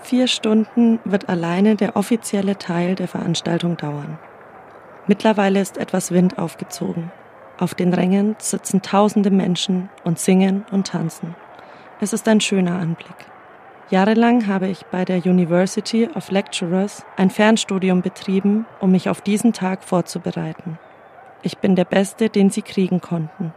Vier 0.03 0.27
Stunden 0.27 0.99
wird 1.03 1.27
alleine 1.27 1.75
der 1.75 1.95
offizielle 1.95 2.57
Teil 2.57 2.95
der 2.95 3.07
Veranstaltung 3.07 3.77
dauern. 3.77 4.17
Mittlerweile 5.07 5.59
ist 5.59 5.77
etwas 5.77 6.11
Wind 6.11 6.37
aufgezogen. 6.37 7.11
Auf 7.57 7.73
den 7.73 7.93
Rängen 7.93 8.35
sitzen 8.39 8.81
tausende 8.81 9.31
Menschen 9.31 9.89
und 10.03 10.19
singen 10.19 10.65
und 10.71 10.87
tanzen. 10.87 11.35
Es 11.99 12.13
ist 12.13 12.27
ein 12.27 12.41
schöner 12.41 12.77
Anblick. 12.77 13.15
Jahrelang 13.89 14.47
habe 14.47 14.67
ich 14.67 14.85
bei 14.87 15.05
der 15.05 15.25
University 15.25 16.09
of 16.13 16.29
Lecturers 16.29 17.05
ein 17.15 17.29
Fernstudium 17.29 18.01
betrieben, 18.01 18.65
um 18.79 18.91
mich 18.91 19.09
auf 19.09 19.21
diesen 19.21 19.53
Tag 19.53 19.83
vorzubereiten. 19.83 20.77
Ich 21.41 21.57
bin 21.57 21.75
der 21.75 21.85
Beste, 21.85 22.29
den 22.29 22.49
sie 22.49 22.61
kriegen 22.61 22.99
konnten. 22.99 23.53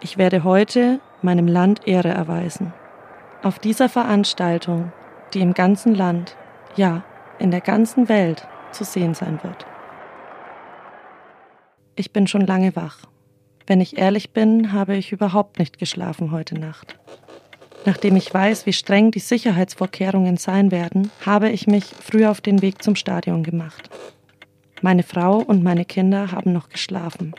Ich 0.00 0.18
werde 0.18 0.44
heute 0.44 1.00
meinem 1.22 1.48
Land 1.48 1.88
Ehre 1.88 2.10
erweisen. 2.10 2.72
Auf 3.42 3.58
dieser 3.58 3.88
Veranstaltung, 3.88 4.92
die 5.34 5.40
im 5.40 5.54
ganzen 5.54 5.94
Land, 5.94 6.36
ja, 6.76 7.04
in 7.38 7.50
der 7.50 7.60
ganzen 7.60 8.08
Welt 8.08 8.46
zu 8.72 8.84
sehen 8.84 9.14
sein 9.14 9.38
wird. 9.42 9.66
Ich 11.94 12.12
bin 12.12 12.26
schon 12.26 12.46
lange 12.46 12.74
wach. 12.74 12.98
Wenn 13.66 13.80
ich 13.80 13.98
ehrlich 13.98 14.32
bin, 14.32 14.72
habe 14.72 14.96
ich 14.96 15.12
überhaupt 15.12 15.58
nicht 15.58 15.78
geschlafen 15.78 16.30
heute 16.30 16.58
Nacht. 16.58 16.98
Nachdem 17.84 18.16
ich 18.16 18.32
weiß, 18.32 18.66
wie 18.66 18.72
streng 18.72 19.10
die 19.10 19.18
Sicherheitsvorkehrungen 19.18 20.36
sein 20.36 20.70
werden, 20.70 21.10
habe 21.26 21.50
ich 21.50 21.66
mich 21.66 21.84
früh 21.84 22.26
auf 22.26 22.40
den 22.40 22.62
Weg 22.62 22.82
zum 22.82 22.96
Stadion 22.96 23.42
gemacht. 23.42 23.90
Meine 24.82 25.02
Frau 25.02 25.38
und 25.38 25.62
meine 25.62 25.84
Kinder 25.84 26.32
haben 26.32 26.52
noch 26.52 26.68
geschlafen. 26.68 27.34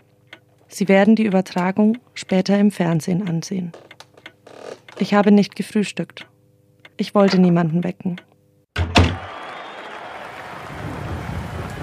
Sie 0.68 0.88
werden 0.88 1.16
die 1.16 1.26
Übertragung 1.26 1.98
später 2.14 2.58
im 2.58 2.72
Fernsehen 2.72 3.28
ansehen. 3.28 3.72
Ich 5.00 5.14
habe 5.14 5.32
nicht 5.32 5.56
gefrühstückt. 5.56 6.28
Ich 6.96 7.16
wollte 7.16 7.40
niemanden 7.40 7.84
wecken. 7.84 8.22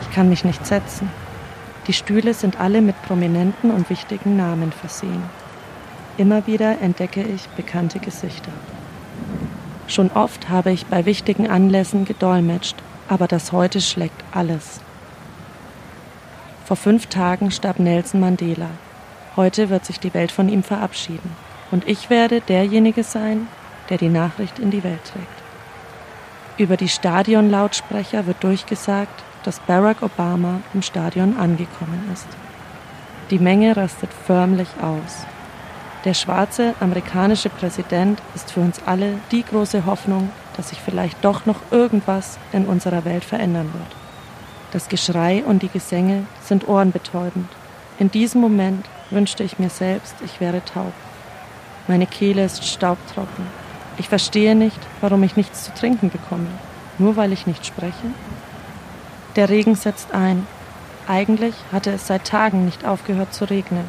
Ich 0.02 0.10
kann 0.12 0.28
mich 0.28 0.44
nicht 0.44 0.64
setzen. 0.64 1.10
Die 1.88 1.92
Stühle 1.92 2.32
sind 2.32 2.60
alle 2.60 2.80
mit 2.80 3.00
prominenten 3.02 3.72
und 3.72 3.90
wichtigen 3.90 4.36
Namen 4.36 4.70
versehen. 4.70 5.22
Immer 6.16 6.46
wieder 6.46 6.80
entdecke 6.80 7.22
ich 7.22 7.48
bekannte 7.50 7.98
Gesichter. 7.98 8.52
Schon 9.88 10.12
oft 10.12 10.48
habe 10.48 10.70
ich 10.70 10.86
bei 10.86 11.06
wichtigen 11.06 11.50
Anlässen 11.50 12.04
gedolmetscht, 12.04 12.76
aber 13.08 13.26
das 13.26 13.50
heute 13.50 13.80
schlägt 13.80 14.22
alles. 14.30 14.80
Vor 16.64 16.76
fünf 16.76 17.06
Tagen 17.06 17.50
starb 17.50 17.80
Nelson 17.80 18.20
Mandela. 18.20 18.70
Heute 19.34 19.70
wird 19.70 19.84
sich 19.84 19.98
die 19.98 20.14
Welt 20.14 20.30
von 20.30 20.48
ihm 20.48 20.62
verabschieden. 20.62 21.34
Und 21.72 21.88
ich 21.88 22.10
werde 22.10 22.40
derjenige 22.40 23.02
sein, 23.02 23.48
der 23.90 23.98
die 23.98 24.08
Nachricht 24.08 24.58
in 24.58 24.70
die 24.70 24.84
Welt 24.84 25.04
trägt. 25.04 25.26
Über 26.56 26.76
die 26.76 26.88
Stadionlautsprecher 26.88 28.26
wird 28.26 28.42
durchgesagt, 28.42 29.22
dass 29.44 29.60
Barack 29.60 30.02
Obama 30.02 30.60
im 30.74 30.82
Stadion 30.82 31.36
angekommen 31.36 32.10
ist. 32.12 32.26
Die 33.30 33.38
Menge 33.38 33.76
rastet 33.76 34.10
förmlich 34.12 34.68
aus. 34.82 35.24
Der 36.04 36.14
schwarze 36.14 36.74
amerikanische 36.80 37.50
Präsident 37.50 38.20
ist 38.34 38.52
für 38.52 38.60
uns 38.60 38.80
alle 38.86 39.14
die 39.30 39.44
große 39.44 39.84
Hoffnung, 39.84 40.30
dass 40.56 40.70
sich 40.70 40.80
vielleicht 40.80 41.22
doch 41.24 41.46
noch 41.46 41.60
irgendwas 41.70 42.38
in 42.52 42.66
unserer 42.66 43.04
Welt 43.04 43.24
verändern 43.24 43.70
wird. 43.72 43.96
Das 44.72 44.88
Geschrei 44.88 45.42
und 45.44 45.62
die 45.62 45.68
Gesänge 45.68 46.26
sind 46.42 46.68
ohrenbetäubend. 46.68 47.48
In 47.98 48.10
diesem 48.10 48.40
Moment 48.40 48.86
wünschte 49.10 49.42
ich 49.42 49.58
mir 49.58 49.70
selbst, 49.70 50.14
ich 50.24 50.40
wäre 50.40 50.64
taub. 50.64 50.92
Meine 51.88 52.06
Kehle 52.06 52.44
ist 52.44 52.64
staubtrocken. 52.66 53.46
Ich 53.98 54.08
verstehe 54.08 54.54
nicht, 54.54 54.78
warum 55.00 55.22
ich 55.22 55.36
nichts 55.36 55.64
zu 55.64 55.74
trinken 55.74 56.10
bekomme. 56.10 56.48
Nur 56.98 57.16
weil 57.16 57.32
ich 57.32 57.46
nicht 57.46 57.66
spreche? 57.66 58.06
Der 59.36 59.48
Regen 59.48 59.74
setzt 59.74 60.12
ein. 60.12 60.46
Eigentlich 61.06 61.54
hatte 61.72 61.90
es 61.90 62.06
seit 62.06 62.24
Tagen 62.24 62.64
nicht 62.64 62.84
aufgehört 62.84 63.32
zu 63.32 63.44
regnen. 63.44 63.84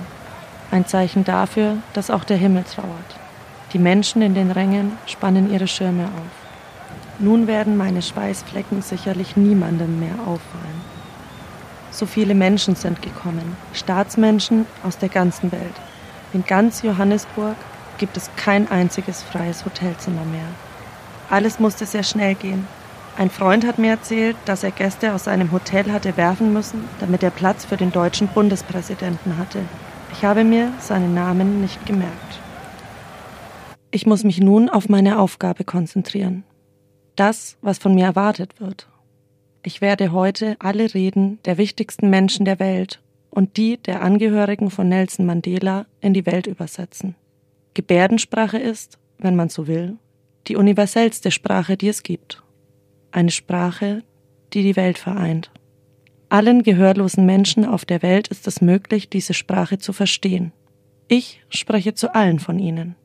Ein 0.71 0.85
Zeichen 0.85 1.23
dafür, 1.23 1.77
dass 1.93 2.09
auch 2.09 2.23
der 2.23 2.37
Himmel 2.37 2.63
trauert. 2.63 3.15
Die 3.73 3.79
Menschen 3.79 4.21
in 4.21 4.35
den 4.35 4.51
Rängen 4.51 4.97
spannen 5.05 5.51
ihre 5.51 5.67
Schirme 5.67 6.05
auf. 6.05 6.41
Nun 7.19 7.47
werden 7.47 7.77
meine 7.77 8.01
Schweißflecken 8.01 8.81
sicherlich 8.81 9.37
niemandem 9.37 9.99
mehr 9.99 10.15
auffallen. 10.25 10.81
So 11.91 12.05
viele 12.05 12.33
Menschen 12.33 12.75
sind 12.75 13.01
gekommen, 13.01 13.57
Staatsmenschen 13.73 14.65
aus 14.83 14.97
der 14.97 15.09
ganzen 15.09 15.51
Welt. 15.51 15.75
In 16.33 16.45
ganz 16.45 16.81
Johannesburg 16.81 17.57
gibt 18.01 18.17
es 18.17 18.31
kein 18.35 18.67
einziges 18.67 19.21
freies 19.21 19.63
Hotelzimmer 19.63 20.25
mehr. 20.25 20.47
Alles 21.29 21.59
musste 21.59 21.85
sehr 21.85 22.01
schnell 22.01 22.33
gehen. 22.33 22.67
Ein 23.15 23.29
Freund 23.29 23.63
hat 23.63 23.77
mir 23.77 23.91
erzählt, 23.91 24.35
dass 24.45 24.63
er 24.63 24.71
Gäste 24.71 25.13
aus 25.13 25.25
seinem 25.25 25.51
Hotel 25.51 25.93
hatte 25.93 26.17
werfen 26.17 26.51
müssen, 26.51 26.83
damit 26.99 27.21
er 27.21 27.29
Platz 27.29 27.63
für 27.63 27.77
den 27.77 27.91
deutschen 27.91 28.27
Bundespräsidenten 28.27 29.37
hatte. 29.37 29.59
Ich 30.13 30.25
habe 30.25 30.43
mir 30.43 30.73
seinen 30.79 31.13
Namen 31.13 31.61
nicht 31.61 31.85
gemerkt. 31.85 32.39
Ich 33.91 34.07
muss 34.07 34.23
mich 34.23 34.39
nun 34.39 34.67
auf 34.67 34.89
meine 34.89 35.19
Aufgabe 35.19 35.63
konzentrieren. 35.63 36.43
Das, 37.15 37.55
was 37.61 37.77
von 37.77 37.93
mir 37.93 38.05
erwartet 38.05 38.59
wird. 38.59 38.87
Ich 39.61 39.81
werde 39.81 40.11
heute 40.11 40.55
alle 40.57 40.91
Reden 40.95 41.37
der 41.45 41.59
wichtigsten 41.59 42.09
Menschen 42.09 42.45
der 42.45 42.57
Welt 42.57 42.99
und 43.29 43.57
die 43.57 43.77
der 43.77 44.01
Angehörigen 44.01 44.71
von 44.71 44.89
Nelson 44.89 45.27
Mandela 45.27 45.85
in 45.99 46.15
die 46.15 46.25
Welt 46.25 46.47
übersetzen. 46.47 47.15
Gebärdensprache 47.73 48.57
ist, 48.57 48.99
wenn 49.17 49.35
man 49.35 49.49
so 49.49 49.67
will, 49.67 49.97
die 50.47 50.55
universellste 50.55 51.31
Sprache, 51.31 51.77
die 51.77 51.87
es 51.87 52.03
gibt. 52.03 52.43
Eine 53.11 53.31
Sprache, 53.31 54.03
die 54.53 54.63
die 54.63 54.75
Welt 54.75 54.97
vereint. 54.97 55.51
Allen 56.29 56.63
gehörlosen 56.63 57.25
Menschen 57.25 57.65
auf 57.65 57.85
der 57.85 58.01
Welt 58.01 58.27
ist 58.29 58.47
es 58.47 58.61
möglich, 58.61 59.09
diese 59.09 59.33
Sprache 59.33 59.77
zu 59.77 59.93
verstehen. 59.93 60.51
Ich 61.07 61.41
spreche 61.49 61.93
zu 61.93 62.15
allen 62.15 62.39
von 62.39 62.57
ihnen. 62.57 62.95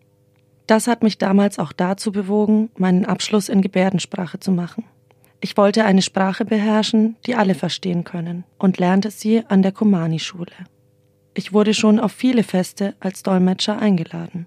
Das 0.67 0.87
hat 0.87 1.03
mich 1.03 1.19
damals 1.19 1.59
auch 1.59 1.73
dazu 1.73 2.13
bewogen, 2.13 2.71
meinen 2.77 3.05
Abschluss 3.05 3.49
in 3.49 3.63
Gebärdensprache 3.63 4.41
zu 4.41 4.51
machen. 4.51 4.85
Ich 5.41 5.57
wollte 5.57 5.85
eine 5.85 6.03
Sprache 6.03 6.45
beherrschen, 6.45 7.17
die 7.27 7.35
alle 7.35 7.55
verstehen 7.55 8.05
können, 8.05 8.45
und 8.59 8.79
lernte 8.79 9.11
sie 9.11 9.45
an 9.47 9.63
der 9.63 9.73
Komani-Schule. 9.73 10.53
Ich 11.35 11.53
wurde 11.53 11.75
schon 11.75 12.01
auf 12.01 12.13
viele 12.13 12.43
Feste 12.43 12.95
als 12.99 13.23
Dolmetscher 13.23 13.79
eingeladen. 13.79 14.47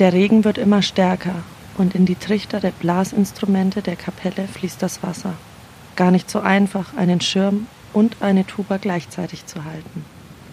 Der 0.00 0.14
Regen 0.14 0.44
wird 0.44 0.56
immer 0.56 0.80
stärker 0.80 1.34
und 1.76 1.94
in 1.94 2.06
die 2.06 2.14
Trichter 2.14 2.58
der 2.58 2.70
Blasinstrumente 2.70 3.82
der 3.82 3.96
Kapelle 3.96 4.48
fließt 4.48 4.80
das 4.82 5.02
Wasser. 5.02 5.34
Gar 5.94 6.10
nicht 6.10 6.30
so 6.30 6.40
einfach, 6.40 6.96
einen 6.96 7.20
Schirm 7.20 7.66
und 7.92 8.16
eine 8.20 8.46
Tuba 8.46 8.78
gleichzeitig 8.78 9.44
zu 9.44 9.62
halten. 9.66 10.06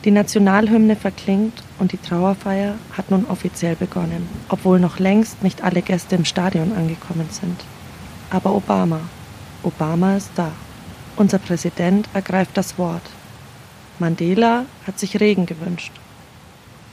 Die 0.04 0.12
Nationalhymne 0.12 0.98
verklingt 0.98 1.64
und 1.80 1.94
die 1.94 1.98
Trauerfeier 1.98 2.76
hat 2.92 3.10
nun 3.10 3.26
offiziell 3.26 3.78
begonnen, 3.78 4.28
obwohl 4.50 4.82
noch 4.82 5.00
längst 5.00 5.42
nicht 5.44 5.64
alle 5.64 5.82
Gäste 5.82 6.18
im 6.18 6.26
Stadion 6.26 6.74
angekommen 6.74 7.30
sind. 7.30 7.64
Aber 8.30 8.54
Obama, 8.54 9.00
Obama 9.64 10.18
ist 10.18 10.32
da. 10.36 10.52
Unser 11.16 11.40
Präsident 11.40 12.10
ergreift 12.14 12.58
das 12.58 12.78
Wort. 12.78 13.04
Mandela 13.98 14.66
hat 14.86 15.00
sich 15.00 15.22
Regen 15.22 15.46
gewünscht. 15.46 15.94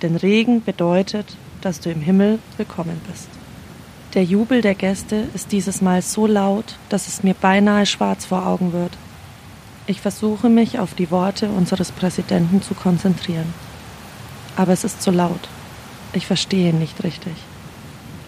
Denn 0.03 0.15
Regen 0.15 0.63
bedeutet, 0.63 1.37
dass 1.65 1.81
du 1.81 1.91
im 1.91 2.01
Himmel 2.01 2.39
willkommen 2.59 3.01
bist. 3.11 3.29
Der 4.13 4.23
Jubel 4.23 4.61
der 4.61 4.75
Gäste 4.75 5.27
ist 5.35 5.51
dieses 5.51 5.81
Mal 5.81 6.03
so 6.03 6.27
laut, 6.27 6.77
dass 6.89 7.09
es 7.09 7.23
mir 7.23 7.35
beinahe 7.35 7.87
schwarz 7.87 8.27
vor 8.27 8.47
Augen 8.47 8.73
wird. 8.73 8.93
Ich 9.87 10.01
versuche 10.01 10.49
mich 10.49 10.79
auf 10.79 10.95
die 10.95 11.11
Worte 11.11 11.49
unseres 11.49 11.91
Präsidenten 11.91 12.63
zu 12.63 12.75
konzentrieren. 12.75 13.53
Aber 14.57 14.73
es 14.73 14.85
ist 14.85 15.03
zu 15.03 15.11
laut. 15.11 15.49
Ich 16.13 16.27
verstehe 16.27 16.71
ihn 16.71 16.79
nicht 16.79 17.03
richtig. 17.03 17.33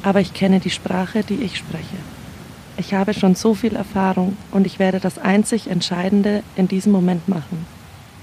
Aber 0.03 0.21
ich 0.21 0.35
kenne 0.35 0.59
die 0.59 0.71
Sprache, 0.71 1.23
die 1.23 1.43
ich 1.43 1.57
spreche. 1.57 1.97
Ich 2.79 2.95
habe 2.95 3.15
schon 3.15 3.35
so 3.35 3.55
viel 3.55 3.77
Erfahrung 3.77 4.37
und 4.51 4.67
ich 4.67 4.79
werde 4.79 4.99
das 4.99 5.19
einzig 5.19 5.69
Entscheidende 5.69 6.43
in 6.57 6.69
diesem 6.69 6.93
Moment 6.93 7.29
machen. 7.29 7.67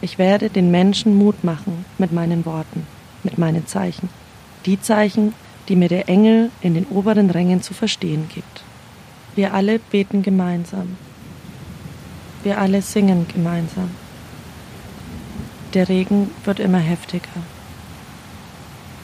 Ich 0.01 0.17
werde 0.17 0.49
den 0.49 0.69
Menschen 0.69 1.17
Mut 1.17 1.43
machen 1.43 1.85
mit 1.97 2.11
meinen 2.11 2.45
Worten, 2.45 2.85
mit 3.23 3.37
meinen 3.37 3.67
Zeichen. 3.67 4.09
Die 4.65 4.79
Zeichen, 4.79 5.33
die 5.67 5.75
mir 5.75 5.89
der 5.89 6.09
Engel 6.09 6.51
in 6.61 6.73
den 6.73 6.85
oberen 6.85 7.29
Rängen 7.29 7.61
zu 7.61 7.73
verstehen 7.73 8.29
gibt. 8.33 8.63
Wir 9.35 9.53
alle 9.53 9.79
beten 9.79 10.21
gemeinsam. 10.21 10.97
Wir 12.43 12.59
alle 12.59 12.81
singen 12.81 13.27
gemeinsam. 13.27 13.89
Der 15.73 15.89
Regen 15.89 16.29
wird 16.43 16.59
immer 16.59 16.79
heftiger. 16.79 17.41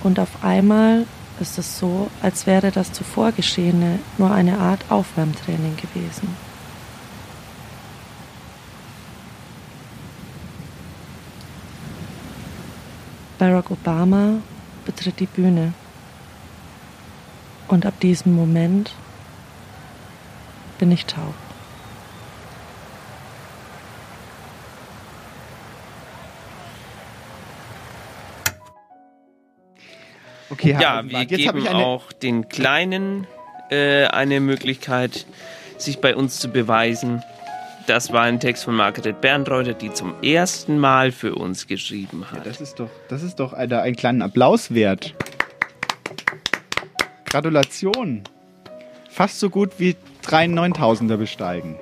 Und 0.03 0.19
auf 0.19 0.43
einmal 0.43 1.05
ist 1.39 1.57
es 1.57 1.79
so, 1.79 2.09
als 2.21 2.45
wäre 2.45 2.71
das 2.71 2.91
zuvor 2.91 3.31
Geschehene 3.31 3.99
nur 4.17 4.31
eine 4.31 4.59
Art 4.59 4.85
Aufwärmtraining 4.89 5.75
gewesen. 5.77 6.35
Barack 13.37 13.71
Obama 13.71 14.41
betritt 14.89 15.19
die 15.19 15.27
Bühne. 15.27 15.73
Und 17.67 17.85
ab 17.85 17.99
diesem 17.99 18.33
Moment 18.33 18.91
bin 20.79 20.91
ich 20.91 21.05
taub. 21.05 21.35
Okay, 30.49 30.71
ja, 30.81 31.03
wir 31.07 31.19
jetzt 31.19 31.29
geben 31.29 31.59
ich 31.59 31.69
eine. 31.69 31.77
auch 31.77 32.11
den 32.11 32.49
Kleinen 32.49 33.27
äh, 33.69 34.05
eine 34.07 34.39
Möglichkeit, 34.39 35.27
sich 35.77 36.01
bei 36.01 36.15
uns 36.15 36.39
zu 36.39 36.49
beweisen. 36.49 37.21
Das 37.89 38.13
war 38.13 38.21
ein 38.21 38.39
Text 38.39 38.65
von 38.65 38.75
Margaret 38.75 39.19
Bernreuter, 39.19 39.73
die 39.73 39.91
zum 39.91 40.13
ersten 40.21 40.77
Mal 40.77 41.11
für 41.11 41.33
uns 41.33 41.65
geschrieben 41.65 42.23
hat. 42.29 42.45
Das 42.45 42.61
ist 42.61 42.79
doch, 42.79 42.91
das 43.07 43.23
ist 43.23 43.39
doch 43.39 43.51
Alter, 43.51 43.81
einen 43.81 43.95
kleinen 43.95 44.21
Applaus 44.21 44.71
wert. 44.75 45.15
Gratulation. 47.25 48.21
Fast 49.09 49.39
so 49.39 49.49
gut 49.49 49.71
wie 49.79 49.95
drei 50.21 50.45
9000er 50.45 51.17
besteigen. 51.17 51.77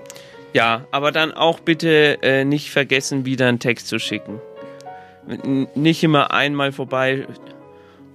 Ja, 0.53 0.85
aber 0.91 1.11
dann 1.11 1.33
auch 1.33 1.59
bitte 1.59 2.19
äh, 2.23 2.45
nicht 2.45 2.71
vergessen, 2.71 3.25
wieder 3.25 3.49
einen 3.49 3.59
Text 3.59 3.89
zu 3.89 3.99
schicken. 3.99 4.39
N 5.27 5.67
nicht 5.75 6.05
immer 6.05 6.31
einmal 6.31 6.71
vorbei 6.71 7.27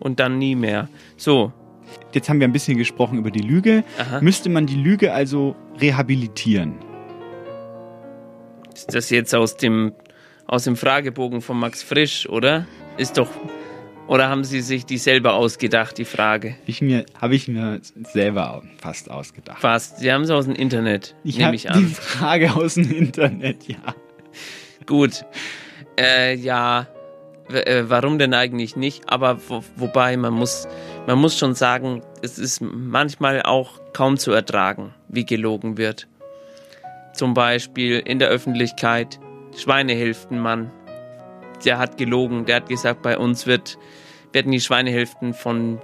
und 0.01 0.19
dann 0.19 0.39
nie 0.39 0.55
mehr. 0.55 0.89
So. 1.19 1.53
Jetzt 2.15 2.31
haben 2.31 2.41
wir 2.41 2.49
ein 2.49 2.55
bisschen 2.55 2.79
gesprochen 2.79 3.19
über 3.19 3.31
die 3.31 3.43
Lüge. 3.43 3.85
Aha. 3.99 4.23
Müsste 4.23 4.49
man 4.49 4.65
die 4.65 4.77
Lüge 4.77 5.13
also 5.13 5.55
rehabilitieren? 5.79 6.92
Ist 8.75 8.95
das 8.95 9.11
jetzt 9.11 9.35
aus 9.35 9.57
dem, 9.57 9.93
aus 10.47 10.65
dem 10.65 10.77
Fragebogen 10.77 11.41
von 11.41 11.59
Max 11.59 11.83
Frisch, 11.83 12.29
oder? 12.29 12.67
Ist 12.97 13.19
doch. 13.19 13.29
Oder 14.09 14.29
haben 14.29 14.45
Sie 14.45 14.61
sich 14.61 14.85
die 14.85 14.99
selber 14.99 15.35
ausgedacht, 15.35 15.97
die 15.97 16.05
Frage? 16.05 16.57
Ich 16.67 16.83
mir, 16.83 17.07
habe 17.21 17.35
ich 17.35 17.49
mir 17.49 17.81
selber 18.13 18.63
fast 18.79 19.11
ausgedacht. 19.11 19.61
Fast. 19.61 19.99
Sie 19.99 20.13
haben 20.13 20.23
es 20.23 20.31
aus 20.31 20.47
dem 20.47 20.55
Internet, 20.55 21.15
Ich 21.25 21.39
nehme 21.39 21.55
ich 21.55 21.63
die 21.63 21.69
an. 21.69 21.87
Frage 21.87 22.53
aus 22.55 22.75
dem 22.75 22.91
Internet, 22.91 23.69
ja. 23.69 23.95
Gut. 24.87 25.25
Äh, 25.99 26.35
ja. 26.35 26.89
Äh, 27.49 27.85
warum 27.87 28.19
denn 28.19 28.35
eigentlich 28.35 28.77
nicht? 28.77 29.09
Aber 29.09 29.39
wo 29.49 29.63
wobei 29.77 30.17
man 30.17 30.33
muss, 30.33 30.67
man 31.07 31.19
muss 31.19 31.39
schon 31.39 31.55
sagen, 31.55 32.03
es 32.23 32.39
ist 32.39 32.61
manchmal 32.61 33.43
auch 33.43 33.81
kaum 33.93 34.17
zu 34.17 34.33
ertragen, 34.33 34.95
wie 35.09 35.25
gelogen 35.25 35.77
wird. 35.77 36.09
Zum 37.15 37.35
Beispiel 37.35 37.99
in 38.05 38.19
der 38.19 38.29
Öffentlichkeit 38.29 39.19
Schweinehälftenmann. 39.57 40.71
Der 41.65 41.79
hat 41.79 41.97
gelogen, 41.99 42.45
der 42.47 42.57
hat 42.57 42.69
gesagt, 42.69 43.03
bei 43.03 43.17
uns 43.19 43.47
wird, 43.47 43.79
werden 44.33 44.51
die 44.53 44.61
Schweinehälften 44.61 45.35
von, 45.35 45.79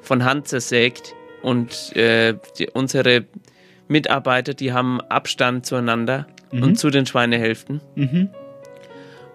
von 0.00 0.24
Hand 0.24 0.48
zersägt 0.48 1.14
und 1.42 1.94
äh, 1.96 2.34
die, 2.58 2.68
unsere 2.72 3.24
Mitarbeiter, 3.88 4.54
die 4.54 4.72
haben 4.72 5.00
Abstand 5.02 5.66
zueinander 5.66 6.26
Mhm. 6.52 6.62
und 6.64 6.78
zu 6.80 6.90
den 6.90 7.06
Schweinehälften. 7.06 7.80
Mhm. 7.94 8.28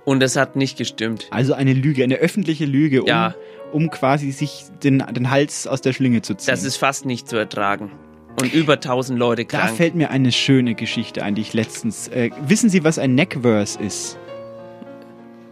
Und 0.03 0.19
das 0.21 0.35
hat 0.35 0.55
nicht 0.57 0.77
gestimmt. 0.77 1.27
Also 1.31 1.53
eine 1.53 1.71
Lüge, 1.73 2.03
eine 2.03 2.15
öffentliche 2.17 2.65
Lüge, 2.65 3.03
um, 3.03 3.07
Ja. 3.07 3.33
um 3.71 3.89
quasi 3.89 4.31
sich 4.31 4.65
den, 4.83 4.99
den 5.11 5.31
Hals 5.31 5.65
aus 5.65 5.79
der 5.81 5.93
Schlinge 5.93 6.21
zu 6.21 6.35
ziehen. 6.35 6.51
Das 6.51 6.63
ist 6.65 6.75
fast 6.75 7.05
nicht 7.05 7.29
zu 7.29 7.37
ertragen. 7.37 7.91
Und 8.39 8.53
über 8.53 8.73
1000 8.73 9.17
Leute 9.17 9.45
da 9.45 9.59
krank. 9.61 9.77
fällt 9.77 9.95
mir 9.95 10.09
eine 10.11 10.31
schöne 10.31 10.75
Geschichte 10.75 11.23
ein, 11.23 11.35
die 11.35 11.41
ich 11.41 11.53
letztens. 11.53 12.07
Äh, 12.09 12.31
wissen 12.47 12.69
Sie, 12.69 12.83
was 12.83 12.99
ein 12.99 13.15
Neckverse 13.15 13.79
ist? 13.79 14.17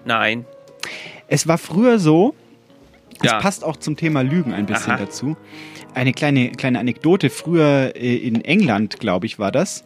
Nein. 0.06 0.46
Es 1.28 1.48
war 1.48 1.58
früher 1.58 1.98
so, 2.00 2.36
es 3.24 3.32
Ja. 3.32 3.40
passt 3.40 3.64
auch 3.64 3.78
zum 3.78 3.96
Thema 3.96 4.22
Lügen 4.22 4.54
ein 4.54 4.66
bisschen 4.66 4.94
Aha. 4.94 5.00
dazu. 5.06 5.38
Eine 5.94 6.12
kleine, 6.12 6.52
kleine 6.52 6.80
Anekdote. 6.80 7.30
Früher 7.30 7.94
äh, 7.96 8.16
in 8.18 8.44
England, 8.44 9.00
glaube 9.00 9.26
ich, 9.28 9.40
war 9.40 9.52
das. 9.52 9.84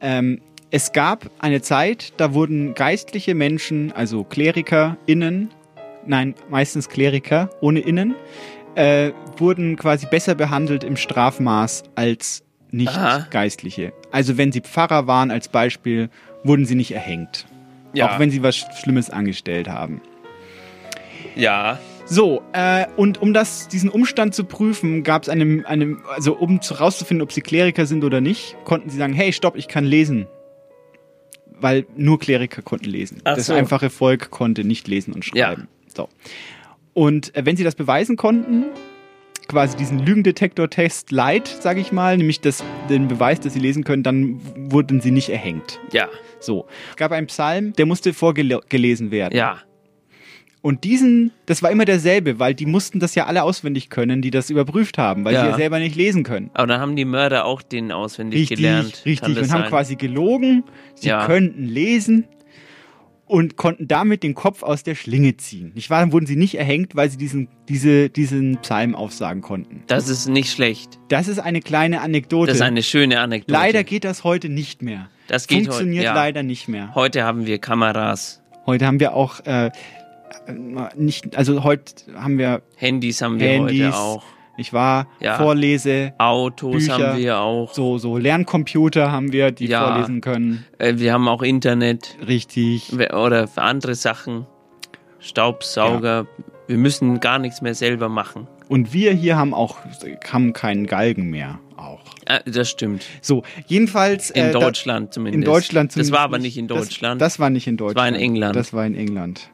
Ähm, 0.00 0.40
es 0.70 0.92
gab 0.92 1.30
eine 1.40 1.60
Zeit, 1.62 2.12
da 2.18 2.34
wurden 2.34 2.74
geistliche 2.74 3.34
Menschen, 3.34 3.90
also 3.90 4.22
KlerikerInnen, 4.22 5.50
nein, 6.06 6.34
meistens 6.50 6.88
Kleriker 6.88 7.50
ohne 7.62 7.80
Innen, 7.80 8.14
äh, 8.74 9.12
wurden 9.36 9.76
quasi 9.76 10.06
besser 10.06 10.34
behandelt 10.34 10.84
im 10.84 10.96
Strafmaß 10.96 11.84
als 11.94 12.42
nicht 12.70 12.88
Aha. 12.96 13.26
Geistliche. 13.30 13.92
Also 14.10 14.36
wenn 14.36 14.52
sie 14.52 14.60
Pfarrer 14.60 15.06
waren 15.06 15.30
als 15.30 15.48
Beispiel, 15.48 16.10
wurden 16.44 16.66
sie 16.66 16.74
nicht 16.74 16.92
erhängt. 16.92 17.46
Ja. 17.94 18.10
Auch 18.14 18.18
wenn 18.18 18.30
sie 18.30 18.42
was 18.42 18.56
Schlimmes 18.80 19.10
angestellt 19.10 19.68
haben. 19.68 20.02
Ja. 21.34 21.78
So, 22.04 22.42
äh, 22.52 22.86
und 22.96 23.20
um 23.20 23.34
das, 23.34 23.68
diesen 23.68 23.90
Umstand 23.90 24.34
zu 24.34 24.44
prüfen, 24.44 25.02
gab 25.02 25.22
es 25.22 25.28
eine, 25.28 25.64
eine, 25.66 25.96
also 26.14 26.34
um 26.36 26.60
zu- 26.62 26.74
rauszufinden, 26.74 27.22
ob 27.22 27.32
sie 27.32 27.42
Kleriker 27.42 27.86
sind 27.86 28.02
oder 28.04 28.20
nicht, 28.20 28.56
konnten 28.64 28.88
sie 28.90 28.96
sagen, 28.98 29.12
hey, 29.12 29.32
stopp, 29.32 29.56
ich 29.56 29.68
kann 29.68 29.84
lesen. 29.84 30.26
Weil 31.60 31.86
nur 31.96 32.18
Kleriker 32.18 32.62
konnten 32.62 32.88
lesen. 32.88 33.20
Ach 33.24 33.34
das 33.34 33.46
so. 33.46 33.54
einfache 33.54 33.90
Volk 33.90 34.30
konnte 34.30 34.64
nicht 34.64 34.88
lesen 34.88 35.12
und 35.12 35.24
schreiben. 35.24 35.68
So. 35.94 36.08
Und 36.98 37.32
äh, 37.36 37.46
wenn 37.46 37.56
sie 37.56 37.62
das 37.62 37.76
beweisen 37.76 38.16
konnten, 38.16 38.64
quasi 39.46 39.76
diesen 39.76 40.00
Lügendetektor-Test 40.04 41.12
light, 41.12 41.46
sage 41.46 41.78
ich 41.80 41.92
mal, 41.92 42.16
nämlich 42.16 42.40
das, 42.40 42.64
den 42.90 43.06
Beweis, 43.06 43.38
dass 43.38 43.52
sie 43.54 43.60
lesen 43.60 43.84
können, 43.84 44.02
dann 44.02 44.40
wurden 44.72 45.00
sie 45.00 45.12
nicht 45.12 45.28
erhängt. 45.28 45.78
Ja. 45.92 46.08
So. 46.40 46.66
Es 46.90 46.96
gab 46.96 47.12
einen 47.12 47.28
Psalm, 47.28 47.72
der 47.74 47.86
musste 47.86 48.12
vorgelesen 48.12 49.12
werden. 49.12 49.36
Ja. 49.36 49.58
Und 50.60 50.82
diesen, 50.82 51.30
das 51.46 51.62
war 51.62 51.70
immer 51.70 51.84
derselbe, 51.84 52.40
weil 52.40 52.52
die 52.52 52.66
mussten 52.66 52.98
das 52.98 53.14
ja 53.14 53.26
alle 53.26 53.44
auswendig 53.44 53.90
können, 53.90 54.20
die 54.20 54.32
das 54.32 54.50
überprüft 54.50 54.98
haben, 54.98 55.24
weil 55.24 55.34
Ja. 55.34 55.42
sie 55.44 55.50
ja 55.50 55.56
selber 55.56 55.78
nicht 55.78 55.94
lesen 55.94 56.24
können. 56.24 56.50
Aber 56.54 56.66
dann 56.66 56.80
haben 56.80 56.96
die 56.96 57.04
Mörder 57.04 57.44
auch 57.44 57.62
den 57.62 57.92
auswendig 57.92 58.48
gelernt. 58.48 58.92
Kann 58.94 59.02
richtig. 59.04 59.34
das 59.36 59.46
Und 59.46 59.52
haben 59.52 59.60
sein? 59.62 59.70
quasi 59.70 59.94
gelogen, 59.94 60.64
sie 60.96 61.08
Ja. 61.10 61.24
könnten 61.26 61.64
lesen 61.64 62.24
und 63.28 63.56
konnten 63.56 63.86
damit 63.86 64.22
den 64.22 64.34
Kopf 64.34 64.62
aus 64.62 64.82
der 64.82 64.94
Schlinge 64.94 65.36
ziehen. 65.36 65.72
Nicht 65.74 65.90
wahr? 65.90 66.00
Dann 66.00 66.12
wurden 66.12 66.26
sie 66.26 66.36
nicht 66.36 66.56
erhängt, 66.56 66.96
weil 66.96 67.10
sie 67.10 67.18
diesen, 67.18 67.48
diese, 67.68 68.08
diesen 68.08 68.58
Psalm 68.62 68.94
aufsagen 68.94 69.42
konnten. 69.42 69.82
Das 69.86 70.08
ist 70.08 70.28
nicht 70.28 70.50
schlecht. 70.50 70.98
Das 71.08 71.28
ist 71.28 71.38
eine 71.38 71.60
kleine 71.60 72.00
Anekdote. 72.00 72.48
Das 72.48 72.56
ist 72.56 72.62
eine 72.62 72.82
schöne 72.82 73.20
Anekdote. 73.20 73.52
Leider 73.52 73.84
geht 73.84 74.04
das 74.04 74.24
heute 74.24 74.48
nicht 74.48 74.82
mehr. 74.82 75.08
Das 75.28 75.46
geht 75.46 75.66
Funktioniert 75.66 76.06
heute, 76.06 76.14
ja. 76.14 76.14
leider 76.14 76.42
nicht 76.42 76.68
mehr. 76.68 76.94
Heute 76.94 77.22
haben 77.22 77.46
wir 77.46 77.58
Kameras. 77.58 78.42
Heute 78.66 78.86
haben 78.86 78.98
wir 78.98 79.14
auch 79.14 79.44
äh, 79.44 79.70
nicht, 80.96 81.36
also 81.36 81.62
heute 81.64 81.92
haben 82.14 82.38
wir 82.38 82.62
Handys 82.76 83.22
haben 83.22 83.38
wir 83.38 83.48
Handys, 83.48 83.86
heute 83.86 83.96
auch. 83.96 84.24
Ich 84.58 84.72
war 84.72 85.06
Ja. 85.20 85.36
Vorlese, 85.38 86.12
Autos 86.18 86.72
Bücher, 86.72 86.98
haben 87.12 87.18
wir 87.18 87.38
auch. 87.38 87.72
so 87.72 87.96
so 87.98 88.18
Lerncomputer 88.18 89.10
haben 89.12 89.32
wir, 89.32 89.52
die 89.52 89.66
Ja. 89.68 89.86
vorlesen 89.92 90.20
können. 90.20 90.64
Äh, 90.78 90.94
wir 90.96 91.12
haben 91.12 91.28
auch 91.28 91.42
Internet. 91.42 92.16
Richtig. 92.26 92.92
Oder 93.14 93.46
für 93.48 93.62
andere 93.62 93.94
Sachen. 93.94 94.46
Staubsauger. 95.20 96.26
Wir 96.66 96.76
müssen 96.76 97.20
gar 97.20 97.38
nichts 97.38 97.62
mehr 97.62 97.74
selber 97.74 98.08
machen. 98.08 98.46
Und 98.68 98.92
wir 98.92 99.12
hier 99.12 99.36
haben 99.36 99.54
auch 99.54 99.78
haben 100.30 100.52
keinen 100.52 100.86
Galgen 100.86 101.30
mehr. 101.30 101.58
Auch. 101.76 102.00
Ah, 102.26 102.40
das 102.44 102.68
stimmt. 102.68 103.04
So, 103.22 103.42
jedenfalls. 103.66 104.30
In 104.30 104.46
äh, 104.46 104.52
da- 104.52 104.58
Deutschland 104.58 105.14
zumindest. 105.14 105.36
In 105.44 105.44
Deutschland 105.50 105.90
Das 105.90 105.94
zumindest. 105.94 106.12
war 106.12 106.20
aber 106.20 106.38
nicht 106.38 106.58
in 106.58 106.66
Deutschland. 106.68 107.20
Das, 107.22 107.34
das 107.34 107.40
war 107.40 107.50
nicht 107.50 107.66
in 107.68 107.76
Deutschland. 107.76 107.96
war 107.96 108.08
in 108.08 108.14
England. 108.20 108.56
Das 108.56 108.72
war 108.72 108.84
in 108.84 108.94
England. 108.96 109.50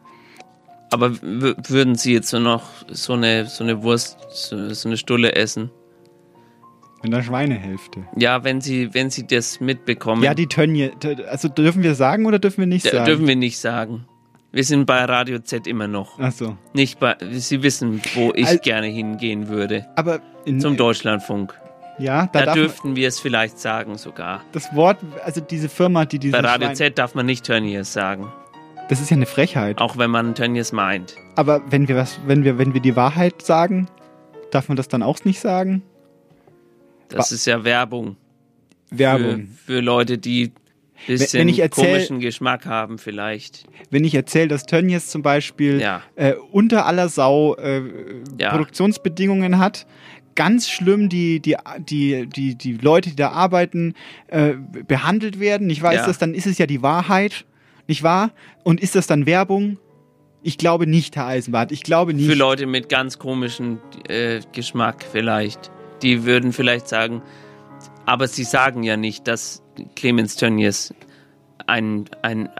Aber 0.95 1.13
würden 1.23 1.97
Sie 1.97 2.13
jetzt 2.13 2.29
so 2.29 2.39
noch 2.39 2.63
so 2.89 3.13
eine, 3.15 3.47
so 3.47 3.65
eine 3.65 3.83
Wurst, 3.83 4.17
so, 4.31 4.73
so 4.73 4.89
eine 4.89 4.97
Stulle 4.97 5.35
essen? 5.35 5.71
In 7.03 7.11
der 7.11 7.23
Schweinehälfte. 7.23 8.05
Ja, 8.17 8.45
wenn 8.45 8.61
Sie, 8.63 8.95
wenn 8.95 9.11
Sie 9.11 9.27
das 9.27 9.61
mitbekommen. 9.61 10.23
Ja, 10.23 10.33
die 10.35 10.47
Tönje. 10.47 10.93
Also 11.29 11.49
dürfen 11.49 11.83
wir 11.83 11.95
sagen 11.95 12.25
oder 12.25 12.39
dürfen 12.39 12.61
wir 12.61 12.67
nicht 12.67 12.87
D- 12.87 12.91
sagen? 12.91 13.05
dürfen 13.05 13.27
wir 13.29 13.37
nicht 13.37 13.59
sagen. 13.59 14.07
Wir 14.53 14.65
sind 14.65 14.87
bei 14.87 15.05
Radio 15.05 15.41
Z 15.41 15.67
immer 15.67 15.89
noch. 15.89 16.19
Ach 16.21 16.33
so. 16.33 16.57
Nicht 16.73 17.01
bei, 17.01 17.17
Sie 17.33 17.63
wissen, 17.63 18.01
wo 18.15 18.33
ich 18.35 18.47
Al- 18.47 18.59
gerne 18.59 18.87
hingehen 18.87 19.49
würde. 19.49 19.85
Aber 19.97 20.21
in, 20.47 20.61
Zum 20.61 20.77
Deutschlandfunk. 20.77 21.53
Ja, 21.99 22.27
da, 22.33 22.39
Da, 22.41 22.45
darf 22.47 22.47
man, 22.47 22.65
dürften 22.65 22.97
wir 22.97 23.09
es 23.09 23.19
vielleicht 23.21 23.59
sagen 23.59 23.99
sogar. 23.99 24.43
das 24.53 24.75
Wort, 24.75 24.99
also 25.25 25.41
diese 25.41 25.69
Firma, 25.69 26.05
die 26.07 26.19
diese 26.19 26.33
Bei 26.33 26.41
Radio 26.41 26.69
Schwein- 26.69 26.77
Z 26.77 26.99
darf 26.99 27.15
man 27.15 27.27
nicht 27.27 27.45
Tönnies 27.45 27.93
sagen. 27.93 28.33
Das 28.89 29.01
ist 29.01 29.11
ja 29.11 29.17
eine 29.17 29.27
Frechheit. 29.27 29.79
Auch 29.81 29.97
wenn 29.97 30.11
man 30.11 30.35
Tönnies 30.35 30.73
meint. 30.73 31.17
Aber 31.37 31.63
wenn 31.71 31.89
wir 31.89 31.97
was, 31.97 32.21
wenn 32.27 32.45
wir, 32.45 32.59
wenn 32.59 32.75
wir 32.75 32.81
die 32.81 32.97
Wahrheit 32.97 33.43
sagen, 33.43 33.89
darf 34.51 34.69
man 34.69 34.77
das 34.77 34.89
dann 34.89 35.03
auch 35.03 35.25
nicht 35.25 35.41
sagen? 35.41 35.83
Das 37.09 37.33
ist 37.33 37.47
ja 37.47 37.65
Werbung. 37.65 38.17
Werbung. 38.91 39.49
Für, 39.65 39.73
für 39.75 39.81
Leute, 39.81 40.19
die 40.19 40.45
ein 40.47 40.53
bisschen 41.07 41.41
wenn 41.41 41.49
ich 41.49 41.61
erzähl- 41.61 41.93
komischen 41.93 42.21
Geschmack 42.21 42.67
haben 42.67 42.99
vielleicht. 42.99 43.65
Wenn 43.91 44.05
ich 44.05 44.15
erzähle, 44.15 44.49
dass 44.49 44.65
Tönnies 44.67 45.09
zum 45.09 45.23
Beispiel 45.23 45.81
Ja. 45.81 46.03
äh, 46.17 46.35
unter 46.53 46.87
aller 46.87 47.09
Sau 47.09 47.57
äh, 47.57 47.83
Ja. 48.39 48.51
Produktionsbedingungen 48.51 49.59
hat, 49.59 49.87
ganz 50.35 50.69
schlimm 50.69 51.09
die, 51.09 51.41
die, 51.41 51.57
die, 51.79 52.27
die, 52.27 52.55
die 52.57 52.73
Leute, 52.75 53.11
die 53.11 53.17
da 53.17 53.31
arbeiten, 53.31 53.95
äh, 54.29 54.55
behandelt 54.87 55.41
werden. 55.41 55.71
Ich 55.71 55.83
weiß 55.83 56.01
Ja. 56.01 56.07
das, 56.07 56.19
dann 56.19 56.35
ist 56.35 56.47
es 56.47 56.59
ja 56.59 56.67
die 56.67 56.83
Wahrheit, 56.83 57.45
nicht 57.87 58.03
wahr? 58.03 58.31
Und 58.63 58.81
ist 58.81 58.95
das 58.95 59.07
dann 59.07 59.27
Werbung? 59.27 59.79
Ich 60.43 60.59
glaube 60.59 60.87
nicht, 60.87 61.17
Herr 61.17 61.27
Eisenbart. 61.27 61.73
Ich 61.73 61.83
glaube 61.83 62.13
nicht. 62.13 62.29
Für 62.29 62.35
Leute 62.35 62.67
mit 62.67 62.89
ganz 62.89 63.19
komischen 63.19 63.79
äh, 64.09 64.41
Geschmack 64.53 65.05
vielleicht. 65.11 65.71
Die 66.03 66.25
würden 66.25 66.53
vielleicht 66.53 66.87
sagen, 66.89 67.23
aber 68.05 68.29
sie 68.29 68.45
sagen 68.45 68.83
ja 68.83 68.97
nicht, 68.99 69.27
dass 69.27 69.63
Clemens 69.97 70.37
Tönnies 70.37 70.93
ein, 71.67 72.05
ein, 72.21 72.51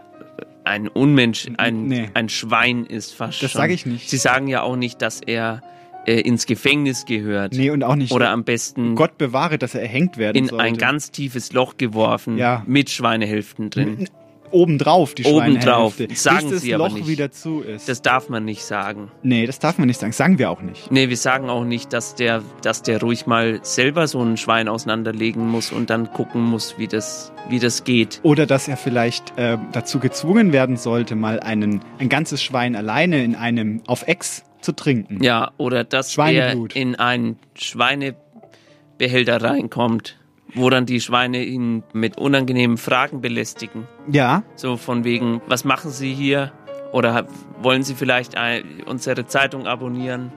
ein 0.63 0.87
Unmensch, 0.87 1.47
ein, 1.57 1.85
Nee. 1.85 2.09
ein 2.15 2.27
Schwein 2.29 2.85
ist 2.85 3.13
fast 3.13 3.43
Das 3.43 3.51
schon. 3.51 3.61
sag 3.61 3.69
ich 3.69 3.85
nicht. 3.85 4.09
Sie 4.09 4.17
sagen 4.17 4.47
ja 4.47 4.63
auch 4.63 4.75
nicht, 4.75 5.01
dass 5.03 5.21
er 5.21 5.61
äh, 6.07 6.19
ins 6.21 6.47
Gefängnis 6.47 7.05
gehört. 7.05 7.53
Nee, 7.53 7.69
und 7.69 7.83
auch 7.83 7.95
nicht. 7.95 8.11
Oder 8.11 8.31
am 8.31 8.43
besten 8.43 8.95
Gott 8.95 9.19
bewahre, 9.19 9.59
dass 9.59 9.75
er 9.75 9.81
erhängt 9.81 10.17
werden 10.17 10.37
in 10.37 10.47
sollte. 10.47 10.63
ein 10.63 10.77
ganz 10.77 11.11
tiefes 11.11 11.53
Loch 11.53 11.77
geworfen 11.77 12.37
Ja. 12.39 12.63
mit 12.65 12.89
Schweinehälften 12.89 13.69
drin. 13.69 14.07
Obendrauf, 14.55 15.13
die 15.13 15.25
Obendrauf. 15.25 15.95
Sagen 15.97 16.07
bis 16.07 16.23
das 16.23 16.61
sie 16.61 16.73
aber 16.73 16.87
Loch 16.87 16.95
nicht. 16.95 17.07
wieder 17.07 17.29
zu 17.31 17.61
ist. 17.61 17.89
Das 17.89 18.01
darf 18.01 18.29
man 18.29 18.45
nicht 18.45 18.63
sagen. 18.63 19.11
nee, 19.21 19.45
das 19.45 19.59
darf 19.59 19.77
man 19.77 19.87
nicht 19.87 19.99
sagen. 19.99 20.13
Sagen 20.13 20.39
wir 20.39 20.49
auch 20.49 20.61
nicht. 20.61 20.91
Nee, 20.91 21.09
wir 21.09 21.17
sagen 21.17 21.49
auch 21.49 21.65
nicht, 21.65 21.91
dass 21.91 22.15
der, 22.15 22.41
dass 22.61 22.81
der 22.81 23.01
ruhig 23.01 23.27
mal 23.27 23.59
selber 23.63 24.07
so 24.07 24.21
ein 24.21 24.37
Schwein 24.37 24.67
auseinanderlegen 24.67 25.45
muss 25.47 25.71
und 25.71 25.89
dann 25.89 26.11
gucken 26.11 26.41
muss, 26.41 26.77
wie 26.77 26.87
das, 26.87 27.33
wie 27.49 27.59
das 27.59 27.83
geht. 27.83 28.21
Oder 28.23 28.45
dass 28.45 28.67
er 28.67 28.77
vielleicht 28.77 29.37
äh, 29.37 29.57
dazu 29.73 29.99
gezwungen 29.99 30.53
werden 30.53 30.77
sollte, 30.77 31.15
mal 31.15 31.39
einen, 31.41 31.81
ein 31.99 32.09
ganzes 32.09 32.41
Schwein 32.41 32.75
alleine 32.75 33.23
in 33.23 33.35
einem 33.35 33.81
auf 33.87 34.07
Ex 34.07 34.43
zu 34.61 34.71
trinken. 34.71 35.21
Ja, 35.21 35.51
oder 35.57 35.83
dass 35.83 36.17
er 36.17 36.55
in 36.73 36.95
einen 36.95 37.37
Schweinebehälter 37.55 39.41
reinkommt, 39.41 40.17
wo 40.55 40.69
dann 40.69 40.85
die 40.85 40.99
Schweine 41.01 41.43
ihn 41.43 41.83
mit 41.93 42.17
unangenehmen 42.17 42.77
Fragen 42.77 43.21
belästigen. 43.21 43.87
Ja, 44.11 44.43
So 44.55 44.77
von 44.77 45.03
wegen, 45.03 45.41
was 45.47 45.63
machen 45.65 45.91
Sie 45.91 46.13
hier? 46.13 46.51
Oder 46.91 47.27
wollen 47.61 47.83
Sie 47.83 47.93
vielleicht 47.93 48.37
ein, 48.37 48.63
unsere 48.85 49.27
Zeitung 49.27 49.67
abonnieren? 49.67 50.31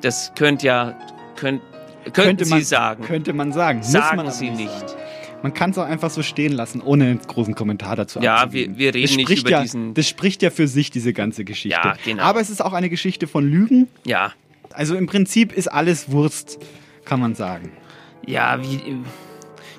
Das 0.00 0.32
könnt 0.34 0.62
ja, 0.62 0.98
könnt, 1.36 1.62
könnte 2.12 2.44
Sie 2.44 2.50
man 2.50 2.62
sagen. 2.64 3.04
Könnte 3.04 3.32
man 3.32 3.52
sagen. 3.52 3.82
Sagen 3.82 4.16
man 4.16 4.30
Sie 4.30 4.50
nicht. 4.50 4.70
Sagen. 4.88 5.00
Man 5.42 5.54
kann 5.54 5.70
es 5.70 5.78
auch 5.78 5.86
einfach 5.86 6.10
so 6.10 6.22
stehen 6.22 6.52
lassen, 6.52 6.82
ohne 6.82 7.04
einen 7.04 7.20
großen 7.20 7.54
Kommentar 7.54 7.96
dazu 7.96 8.20
Ja, 8.20 8.52
wir- 8.52 8.76
wir 8.76 8.94
reden 8.94 9.16
nicht 9.16 9.22
spricht 9.22 9.42
über 9.42 9.50
ja, 9.50 9.62
diesen- 9.62 9.94
Das 9.94 10.06
spricht 10.08 10.42
ja 10.42 10.50
für 10.50 10.68
sich, 10.68 10.90
diese 10.90 11.12
ganze 11.14 11.44
Geschichte. 11.44 11.78
Ja, 11.82 11.94
genau. 12.04 12.22
Aber 12.22 12.40
es 12.40 12.50
ist 12.50 12.62
auch 12.62 12.74
eine 12.74 12.90
Geschichte 12.90 13.26
von 13.26 13.46
Lügen. 13.48 13.88
Ja, 14.04 14.32
Also 14.72 14.94
im 14.96 15.06
Prinzip 15.06 15.52
ist 15.52 15.66
alles 15.68 16.10
Wurst, 16.12 16.58
kann 17.04 17.20
man 17.20 17.34
sagen. 17.34 17.72
Ja, 18.30 18.62
wie, 18.62 19.02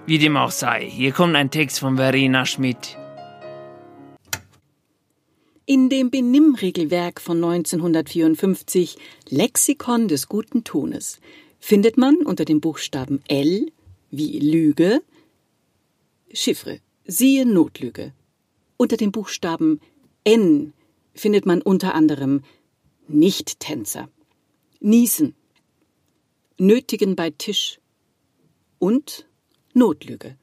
wie 0.06 0.18
dem 0.18 0.36
auch 0.36 0.52
sei. 0.52 0.86
Hier 0.90 1.14
kommt 1.14 1.38
ein 1.38 1.52
Text 1.52 1.80
von 1.80 1.96
Verena 1.96 2.46
Schmidt. 2.46 2.98
In 5.66 5.88
dem 5.88 6.12
Benimmregelwerk 6.12 7.22
von 7.22 7.38
1954 7.38 8.98
Lexikon 9.30 10.10
des 10.10 10.28
guten 10.28 10.66
Tones 10.66 11.22
findet 11.60 11.96
man 11.98 12.18
unter 12.18 12.44
dem 12.44 12.60
Buchstaben 12.60 13.22
L 13.30 13.72
wie 14.10 14.40
Lüge 14.40 15.02
Chiffre, 16.34 16.82
siehe 17.06 17.46
Notlüge. 17.46 18.12
Unter 18.76 18.98
dem 18.98 19.14
Buchstaben 19.14 19.80
N 20.26 20.74
findet 21.14 21.46
man 21.46 21.62
unter 21.62 21.96
anderem 21.96 22.44
Nichttänzer, 23.08 24.10
Niesen, 24.82 25.36
Nötigen 26.58 27.16
bei 27.16 27.30
Tisch 27.30 27.81
und 28.82 29.28
Notlüge. 29.76 30.36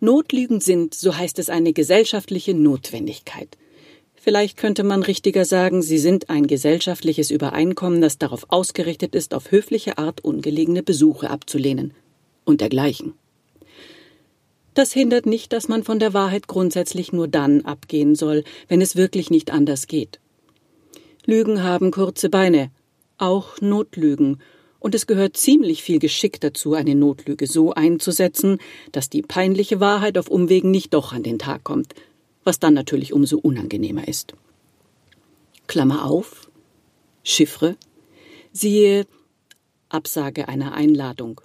Notlügen 0.00 0.60
sind, 0.60 0.94
so 0.94 1.16
heißt 1.16 1.38
es, 1.38 1.48
eine 1.48 1.72
gesellschaftliche 1.72 2.54
Notwendigkeit. 2.54 3.56
Vielleicht 4.16 4.56
könnte 4.56 4.82
man 4.82 5.04
richtiger 5.04 5.44
sagen, 5.44 5.80
sie 5.80 5.98
sind 5.98 6.28
ein 6.28 6.48
gesellschaftliches 6.48 7.30
Übereinkommen, 7.30 8.00
das 8.00 8.18
darauf 8.18 8.46
ausgerichtet 8.48 9.14
ist, 9.14 9.32
auf 9.32 9.52
höfliche 9.52 9.96
Art 9.96 10.24
ungelegene 10.24 10.82
Besuche 10.82 11.30
abzulehnen 11.30 11.94
und 12.44 12.60
dergleichen. 12.60 13.14
Das 14.74 14.92
hindert 14.92 15.24
nicht, 15.24 15.52
dass 15.52 15.68
man 15.68 15.84
von 15.84 16.00
der 16.00 16.14
Wahrheit 16.14 16.48
grundsätzlich 16.48 17.12
nur 17.12 17.28
dann 17.28 17.64
abgehen 17.64 18.16
soll, 18.16 18.42
wenn 18.66 18.80
es 18.80 18.96
wirklich 18.96 19.30
nicht 19.30 19.52
anders 19.52 19.86
geht. 19.86 20.18
Lügen 21.26 21.62
haben 21.62 21.92
kurze 21.92 22.28
Beine, 22.28 22.72
auch 23.18 23.60
Notlügen, 23.60 24.38
und 24.80 24.94
es 24.94 25.06
gehört 25.06 25.36
ziemlich 25.36 25.82
viel 25.82 25.98
Geschick 25.98 26.40
dazu, 26.40 26.74
eine 26.74 26.94
Notlüge 26.94 27.46
so 27.46 27.72
einzusetzen, 27.72 28.58
dass 28.92 29.10
die 29.10 29.22
peinliche 29.22 29.80
Wahrheit 29.80 30.18
auf 30.18 30.28
Umwegen 30.28 30.70
nicht 30.70 30.94
doch 30.94 31.12
an 31.12 31.22
den 31.22 31.38
Tag 31.38 31.64
kommt, 31.64 31.94
was 32.44 32.58
dann 32.58 32.74
natürlich 32.74 33.12
umso 33.12 33.38
unangenehmer 33.38 34.06
ist. 34.06 34.34
Klammer 35.66 36.04
auf, 36.04 36.50
Chiffre, 37.24 37.76
siehe 38.52 39.06
Absage 39.88 40.48
einer 40.48 40.72
Einladung, 40.72 41.40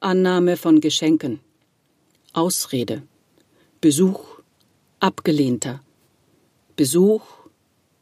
Annahme 0.00 0.56
von 0.56 0.80
Geschenken, 0.80 1.40
Ausrede, 2.32 3.02
Besuch, 3.80 4.40
abgelehnter, 5.00 5.80
Besuch, 6.76 7.22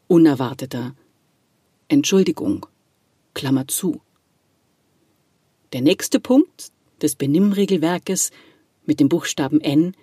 unerwarteter, 0.07 0.95
Entschuldigung, 1.87 2.65
Klammer 3.33 3.67
zu. 3.67 4.01
Der 5.73 5.81
nächste 5.81 6.19
Punkt 6.19 6.71
des 7.01 7.15
Benimmregelwerkes 7.15 8.29
mit 8.85 8.99
dem 8.99 9.09
Buchstaben 9.09 9.59
N 9.59 9.95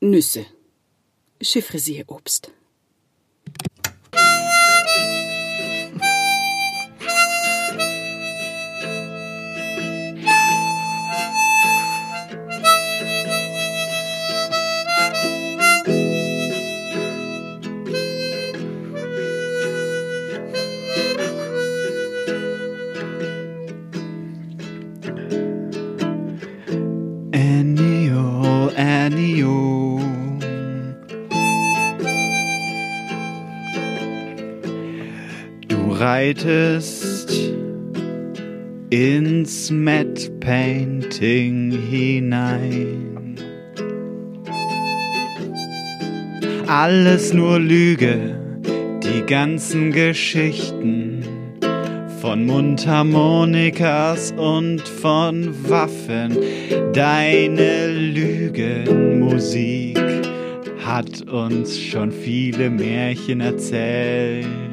Nüsse. 0.00 0.46
Chiffre 1.40 1.80
siehe 1.80 2.04
Obst. 2.06 2.52
Du 36.12 36.18
reitest 36.18 37.32
ins 38.90 39.70
Matte 39.70 40.30
Painting 40.40 41.70
hinein. 41.88 43.38
alles 46.68 47.32
nur 47.32 47.58
Lüge, 47.58 48.38
die 49.02 49.22
ganzen 49.26 49.90
Geschichten 49.90 51.24
von 52.20 52.44
Mundharmonikas 52.44 54.32
und 54.32 54.86
von 54.86 55.54
Waffen. 55.66 56.36
Deine 56.92 57.90
Lügenmusik 57.90 59.98
hat 60.84 61.22
uns 61.30 61.80
schon 61.80 62.12
viele 62.12 62.68
Märchen 62.68 63.40
erzählt. 63.40 64.71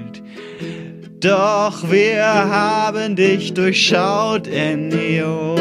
Doch 1.21 1.91
wir 1.91 2.23
haben 2.23 3.17
dich 3.17 3.53
durchschaut, 3.53 4.47
Ennio. 4.47 5.57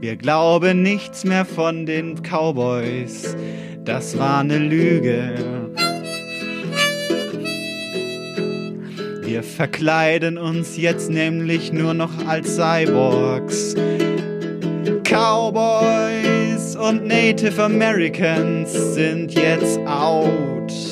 Wir 0.00 0.14
glauben 0.14 0.82
nichts 0.82 1.24
mehr 1.24 1.44
von 1.44 1.84
den 1.84 2.22
Cowboys, 2.22 3.34
das 3.84 4.16
war 4.16 4.40
eine 4.40 4.58
Lüge. 4.58 5.34
Wir 9.22 9.42
verkleiden 9.42 10.38
uns 10.38 10.76
jetzt 10.76 11.10
nämlich 11.10 11.72
nur 11.72 11.92
noch 11.92 12.24
als 12.28 12.54
Cyborgs. 12.54 13.74
Cowboys 15.02 16.76
und 16.76 17.04
Native 17.08 17.60
Americans 17.60 18.72
sind 18.94 19.34
jetzt 19.34 19.80
out. 19.88 20.83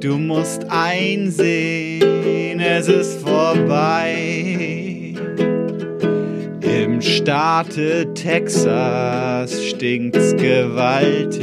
Du 0.00 0.16
musst 0.16 0.64
einsehen, 0.68 2.60
es 2.60 2.86
ist 2.86 3.20
vorbei. 3.20 5.12
Im 6.60 7.02
Staate 7.02 8.14
Texas 8.14 9.64
stinkt's 9.70 10.36
gewaltig. 10.36 11.38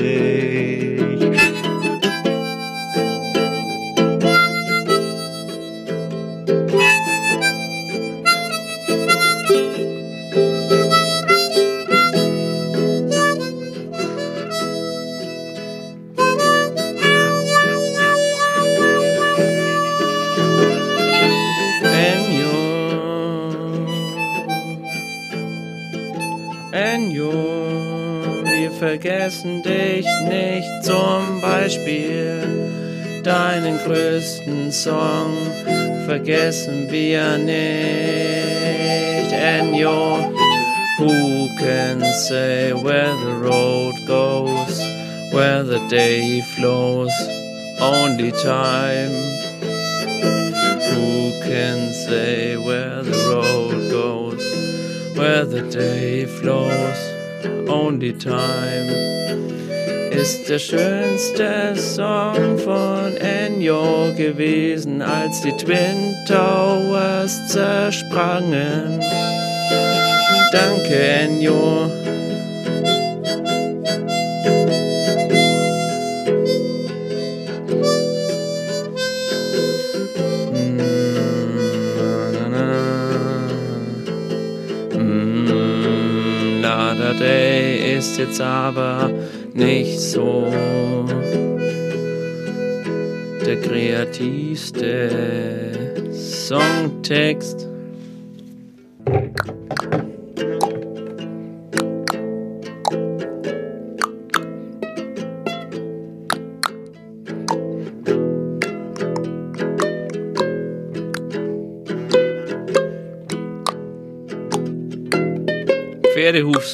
Vergessen 29.46 29.62
dich 29.62 30.08
nicht, 30.28 30.84
zum 30.84 31.41
Beispiel 31.41 32.41
deinen 33.24 33.78
größten 33.86 34.72
Song 34.72 35.38
vergessen 36.06 36.89
wir 36.89 37.38
nicht. 37.38 37.56
Enjo, 39.32 40.32
who 40.98 41.48
can 41.60 42.02
say 42.28 42.74
where 42.74 43.14
the 43.18 43.36
road 43.36 43.93
goes, 44.08 44.80
where 45.32 45.64
the 45.64 45.80
day 45.89 46.41
flows, 46.56 47.14
only 47.80 48.32
time. 48.32 49.14
Who 50.91 51.32
can 51.43 51.91
say 51.93 52.58
where 52.58 53.04
the 53.04 53.18
road 53.30 53.91
goes? 53.91 54.66
where 55.16 55.46
the 55.46 55.62
day 55.62 56.26
flows, 56.26 57.14
only 57.68 58.14
time 58.14 59.06
ist 60.12 60.50
der 60.50 60.60
schönste 60.60 61.76
Song 61.76 62.58
von 62.58 63.16
Ennio 63.18 64.14
gewesen, 64.16 65.02
als 65.02 65.41
die 65.41 65.52
Twin 65.52 66.16
Towers 66.28 67.50
zersprangen. 67.50 69.00
Danke, 70.52 70.96
Ennio. 70.96 72.05
Day 87.20 87.97
ist 87.97 88.18
jetzt 88.18 88.41
aber 88.41 89.11
nicht 89.53 89.99
so 89.99 90.47
der 93.45 93.57
kreativste 93.61 95.09
Songtext. 96.11 97.64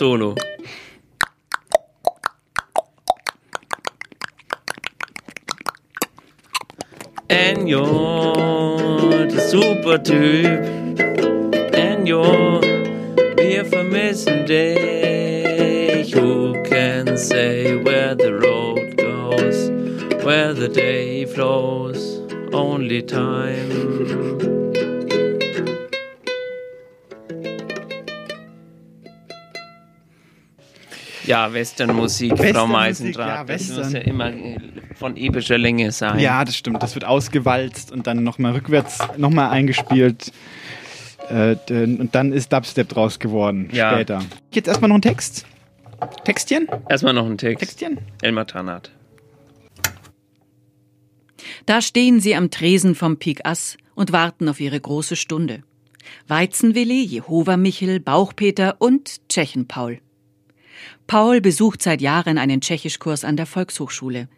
Pferdehuf-Solo. 0.01 0.35
Enjo, 7.29 7.85
der 9.29 9.39
Supertyp. 9.39 10.65
Enjo, 11.73 12.23
wir 13.37 13.65
vermissen 13.65 14.45
dich. 14.47 16.15
Who 16.15 16.63
can 16.63 17.15
say 17.17 17.75
where 17.75 18.15
the 18.15 18.33
road 18.33 18.97
goes, 18.97 19.69
where 20.25 20.53
the 20.53 20.67
day 20.67 21.25
flows, 21.25 22.19
only 22.51 23.03
time. 23.03 24.40
Ja, 31.31 31.53
Westernmusik, 31.53 32.31
Frau 32.31 32.39
Westernmusik, 32.43 32.71
Meisendrath. 32.73 33.27
ja, 33.27 33.43
das 33.45 33.67
muss 33.69 33.77
Western. 33.77 33.93
ja 33.93 33.99
immer 34.01 34.33
äh, 34.33 34.57
von 34.95 35.15
epischer 35.17 35.57
Länge 35.57 35.91
sein. 35.91 36.19
Ja, 36.19 36.43
das 36.45 36.55
stimmt. 36.57 36.83
Das 36.83 36.93
wird 36.95 37.05
ausgewalzt 37.05 37.91
und 37.91 38.05
dann 38.07 38.23
nochmal 38.23 38.51
rückwärts 38.53 38.99
nochmal 39.17 39.49
eingespielt. 39.49 40.31
Äh, 41.29 41.55
und 41.69 42.09
dann 42.13 42.33
ist 42.33 42.51
Dubstep 42.51 42.89
draus 42.89 43.19
geworden 43.19 43.69
Ja. 43.71 43.91
später. 43.93 44.21
Jetzt 44.51 44.67
erstmal 44.67 44.89
noch 44.89 44.95
ein 44.97 45.01
Text. 45.01 45.45
Textchen? 46.25 46.67
Erstmal 46.89 47.13
noch 47.13 47.25
ein 47.25 47.37
Text. 47.37 47.59
Textchen? 47.59 47.99
Elmar 48.21 48.47
Tanat. 48.47 48.91
Da 51.65 51.81
stehen 51.81 52.19
sie 52.19 52.35
am 52.35 52.49
Tresen 52.51 52.95
vom 52.95 53.17
Pik 53.17 53.45
Ass 53.45 53.77
und 53.95 54.11
warten 54.11 54.49
auf 54.49 54.59
ihre 54.59 54.79
große 54.79 55.15
Stunde. 55.15 55.63
Weizenwilli, 56.27 57.03
Jehova 57.03 57.55
Michel, 57.57 57.99
Bauchpeter 57.99 58.75
und 58.79 59.27
Tschechenpaul. 59.29 59.99
Paul 61.11 61.41
besucht 61.41 61.81
seit 61.81 61.99
Jahren 61.99 62.37
einen 62.37 62.61
Tschechischkurs 62.61 63.25
an 63.25 63.35
der 63.35 63.45
Volkshochschule. 63.45 64.29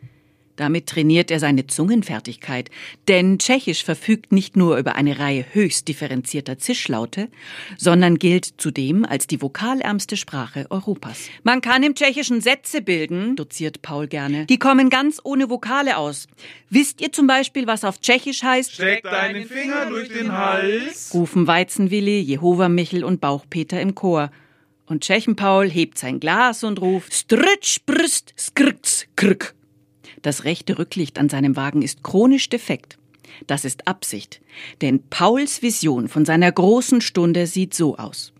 Damit 0.56 0.88
trainiert 0.88 1.30
er 1.30 1.40
seine 1.40 1.68
Zungenfertigkeit, 1.68 2.72
denn 3.08 3.38
Tschechisch 3.38 3.84
verfügt 3.84 4.32
nicht 4.32 4.58
nur 4.58 4.78
über 4.78 4.96
eine 4.96 5.20
Reihe 5.20 5.46
höchst 5.52 5.88
differenzierter 5.88 6.58
Zischlaute, 6.58 7.30
sondern 7.78 8.18
gilt 8.18 8.56
zudem 8.58 9.06
als 9.06 9.28
die 9.28 9.40
vokalärmste 9.40 10.18
Sprache 10.18 10.66
Europas. 10.72 11.28
Man 11.44 11.62
kann 11.62 11.84
im 11.84 11.94
Tschechischen 11.94 12.42
Sätze 12.42 12.82
bilden, 12.82 13.36
doziert 13.36 13.84
Paul 13.84 14.08
gerne. 14.08 14.48
Die 14.48 14.58
kommen 14.58 14.90
ganz 14.90 15.22
ohne 15.24 15.52
Vokale 15.52 15.98
aus. 15.98 16.28
Wisst 16.72 17.02
ihr 17.02 17.12
zum 17.12 17.28
Beispiel, 17.28 17.68
was 17.68 17.84
auf 17.84 18.02
Tschechisch 18.02 18.42
heißt? 18.42 18.72
Steck 18.72 19.04
deinen 19.04 19.46
Finger 19.46 19.86
durch 19.86 20.10
den 20.10 20.32
Hals. 20.32 21.12
rufen 21.14 21.46
Weizenwilli, 21.46 22.20
Jehova 22.20 22.68
Michel 22.68 23.04
und 23.04 23.22
Bauchpeter 23.22 23.80
im 23.80 23.94
Chor. 23.94 24.32
Und 24.94 25.02
Tschechenpaul 25.02 25.72
hebt 25.72 25.98
sein 25.98 26.20
Glas 26.20 26.64
und 26.64 26.80
ruft 26.80 27.16
Stritsch, 27.16 27.80
Brist, 27.88 28.32
Skriks, 28.38 29.08
Krk. 29.16 29.56
Das 30.22 30.44
rechte 30.44 30.78
Rücklicht 30.78 31.18
an 31.18 31.30
seinem 31.30 31.56
Wagen 31.56 31.82
ist 31.82 32.04
chronisch 32.04 32.48
defekt. 32.48 33.00
Das 33.48 33.66
ist 33.66 33.88
Absicht, 33.88 34.40
denn 34.84 35.02
Pauls 35.10 35.64
Vision 35.64 36.10
von 36.10 36.26
seiner 36.26 36.52
großen 36.52 37.02
Stunde 37.02 37.48
sieht 37.48 37.74
so 37.74 37.98
aus. 37.98 38.34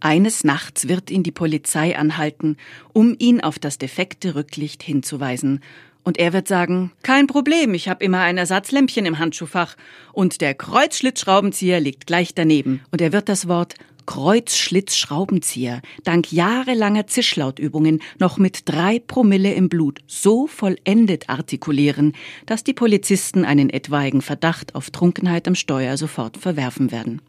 Eines 0.00 0.44
Nachts 0.44 0.88
wird 0.88 1.10
ihn 1.10 1.22
die 1.22 1.32
Polizei 1.32 1.96
anhalten, 1.96 2.58
um 2.92 3.16
ihn 3.18 3.40
auf 3.40 3.58
das 3.58 3.78
defekte 3.78 4.34
Rücklicht 4.34 4.82
hinzuweisen. 4.82 5.60
Und 6.04 6.18
er 6.18 6.34
wird 6.34 6.48
sagen, 6.48 6.92
kein 7.02 7.28
Problem, 7.28 7.72
ich 7.72 7.88
habe 7.88 8.04
immer 8.04 8.20
ein 8.20 8.36
Ersatzlämpchen 8.36 9.06
im 9.06 9.18
Handschuhfach. 9.18 9.76
Und 10.12 10.42
der 10.42 10.52
Kreuzschlitzschraubenzieher 10.52 11.80
liegt 11.80 12.06
gleich 12.06 12.34
daneben. 12.34 12.82
Und 12.90 13.00
er 13.00 13.12
wird 13.12 13.30
das 13.30 13.48
Wort 13.48 13.76
Kreuzschlitzschraubenzieher 14.06 15.82
dank 16.04 16.32
jahrelanger 16.32 17.06
Zischlautübungen 17.06 18.00
noch 18.18 18.38
mit 18.38 18.68
drei 18.68 18.98
Promille 18.98 19.54
im 19.54 19.68
Blut 19.68 20.00
so 20.06 20.46
vollendet 20.46 21.28
artikulieren, 21.28 22.14
dass 22.46 22.64
die 22.64 22.74
Polizisten 22.74 23.44
einen 23.44 23.70
etwaigen 23.70 24.22
Verdacht 24.22 24.74
auf 24.74 24.90
Trunkenheit 24.90 25.48
am 25.48 25.54
Steuer 25.54 25.96
sofort 25.96 26.36
verwerfen 26.36 26.90
werden. 26.90 27.22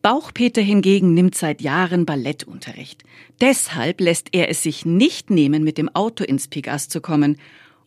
Bauchpeter 0.00 0.62
hingegen 0.62 1.12
nimmt 1.12 1.34
seit 1.34 1.60
Jahren 1.60 2.06
Ballettunterricht. 2.06 3.02
Deshalb 3.40 4.00
lässt 4.00 4.28
er 4.32 4.48
es 4.48 4.62
sich 4.62 4.86
nicht 4.86 5.28
nehmen, 5.28 5.64
mit 5.64 5.76
dem 5.76 5.88
Auto 5.88 6.24
ins 6.24 6.48
Pigas 6.48 6.88
zu 6.88 7.00
kommen, 7.00 7.36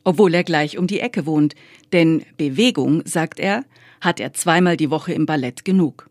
obwohl 0.03 0.33
er 0.33 0.43
gleich 0.43 0.77
um 0.77 0.87
die 0.87 0.99
Ecke 0.99 1.25
wohnt. 1.25 1.55
Denn 1.93 2.23
Bewegung, 2.37 3.01
sagt 3.05 3.39
er, 3.39 3.63
hat 4.01 4.19
er 4.19 4.33
zweimal 4.33 4.75
die 4.75 4.91
Woche 4.91 5.13
im 5.13 5.25
Ballett 5.25 5.63
genug. 5.63 6.10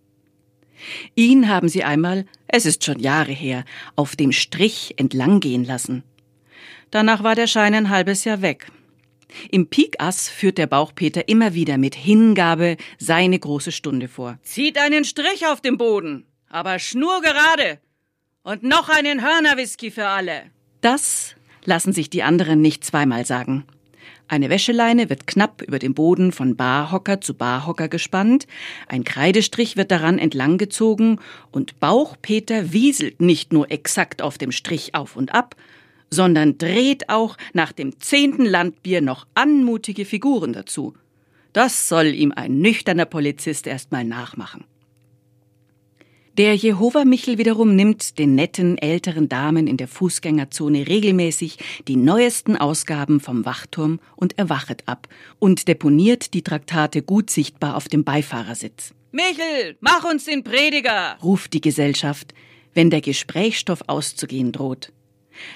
Ihn 1.15 1.49
haben 1.49 1.69
sie 1.69 1.85
einmal, 1.85 2.27
es 2.49 2.67
ist 2.67 2.85
schon 2.85 2.99
Jahre 2.99 3.33
her, 3.33 3.65
auf 3.97 4.17
dem 4.17 4.33
Strich 4.33 4.95
entlanggehen 4.97 5.65
lassen. 5.65 6.03
Danach 6.91 7.23
war 7.23 7.35
der 7.35 7.47
Schein 7.47 7.75
ein 7.75 7.91
halbes 7.91 8.25
Jahr 8.25 8.43
weg. 8.43 8.67
Im 9.51 9.69
Pikass 9.69 10.29
führt 10.29 10.59
der 10.59 10.67
Bauchpeter 10.67 11.29
immer 11.29 11.55
wieder 11.55 11.79
mit 11.79 11.95
Hingabe 11.95 12.77
seine 12.99 13.39
große 13.39 13.73
Stunde 13.73 14.09
vor. 14.09 14.39
Zieht 14.43 14.79
einen 14.79 15.05
Strich 15.05 15.47
auf 15.47 15.61
dem 15.61 15.79
Boden, 15.79 16.27
aber 16.49 16.79
schnurgerade. 16.79 17.79
Und 18.43 18.63
noch 18.63 18.89
einen 18.89 19.23
Hörnerwhisky 19.23 19.91
für 19.91 20.07
alle. 20.07 20.51
Das 20.81 21.37
lassen 21.65 21.93
sich 21.93 22.11
die 22.11 22.23
anderen 22.23 22.61
nicht 22.61 22.85
zweimal 22.85 23.27
sagen. 23.27 23.65
Eine 24.31 24.49
Wäscheleine 24.49 25.11
wird 25.11 25.27
knapp 25.27 25.61
über 25.61 25.81
dem 25.81 25.93
Boden 25.93 26.31
von 26.31 26.55
Barhocker 26.55 27.21
zu 27.21 27.35
Barhocker 27.35 27.89
gespannt, 27.89 28.47
ein 28.87 29.03
Kreidestrich 29.03 29.77
wird 29.77 29.91
daran 29.91 30.21
entlanggezogen 30.21 31.19
und 31.51 31.81
Bauchpeter 31.81 32.73
wieselt 32.73 33.21
nicht 33.21 33.53
nur 33.53 33.73
exakt 33.73 34.23
auf 34.23 34.39
dem 34.39 34.53
Strich 34.53 34.95
auf 34.95 35.17
und 35.17 35.35
ab, 35.35 35.57
sondern 36.11 36.59
dreht 36.59 37.09
auch 37.09 37.37
nach 37.55 37.73
dem 37.73 37.99
zehnten 37.99 38.45
Landbier 38.45 39.01
noch 39.01 39.27
anmutige 39.35 40.05
Figuren 40.05 40.53
dazu. 40.53 40.95
Das 41.53 41.89
soll 41.89 42.07
ihm 42.07 42.31
ein 42.31 42.61
nüchterner 42.61 43.07
Polizist 43.07 43.67
erstmal 43.67 44.05
nachmachen. 44.05 44.63
Der 46.41 46.55
Jehova-Michel 46.55 47.37
wiederum 47.37 47.77
nimmt 47.77 48.19
den 48.19 48.35
netten 48.35 48.79
älteren 48.79 49.29
Damen 49.29 49.67
in 49.67 49.77
der 49.77 49.89
Fußgängerzone 49.89 50.89
regelmäßig 50.89 51.59
die 51.87 51.97
neuesten 51.97 52.57
Ausgaben 52.57 53.21
vom 53.21 53.45
Wachturm 53.45 54.01
und 54.17 54.39
erwachet 54.39 54.85
ab 54.87 55.07
und 55.39 55.69
deponiert 55.69 56.33
die 56.33 56.41
Traktate 56.41 57.03
gut 57.03 57.29
sichtbar 57.29 57.77
auf 57.77 57.89
dem 57.89 58.05
Beifahrersitz. 58.05 58.95
Michel, 59.13 59.77
mach 59.81 60.11
uns 60.11 60.25
den 60.25 60.43
Prediger, 60.43 61.19
ruft 61.23 61.53
die 61.53 61.61
Gesellschaft, 61.61 62.33
wenn 62.73 62.89
der 62.89 63.03
Gesprächsstoff 63.03 63.83
auszugehen 63.87 64.51
droht. 64.51 64.95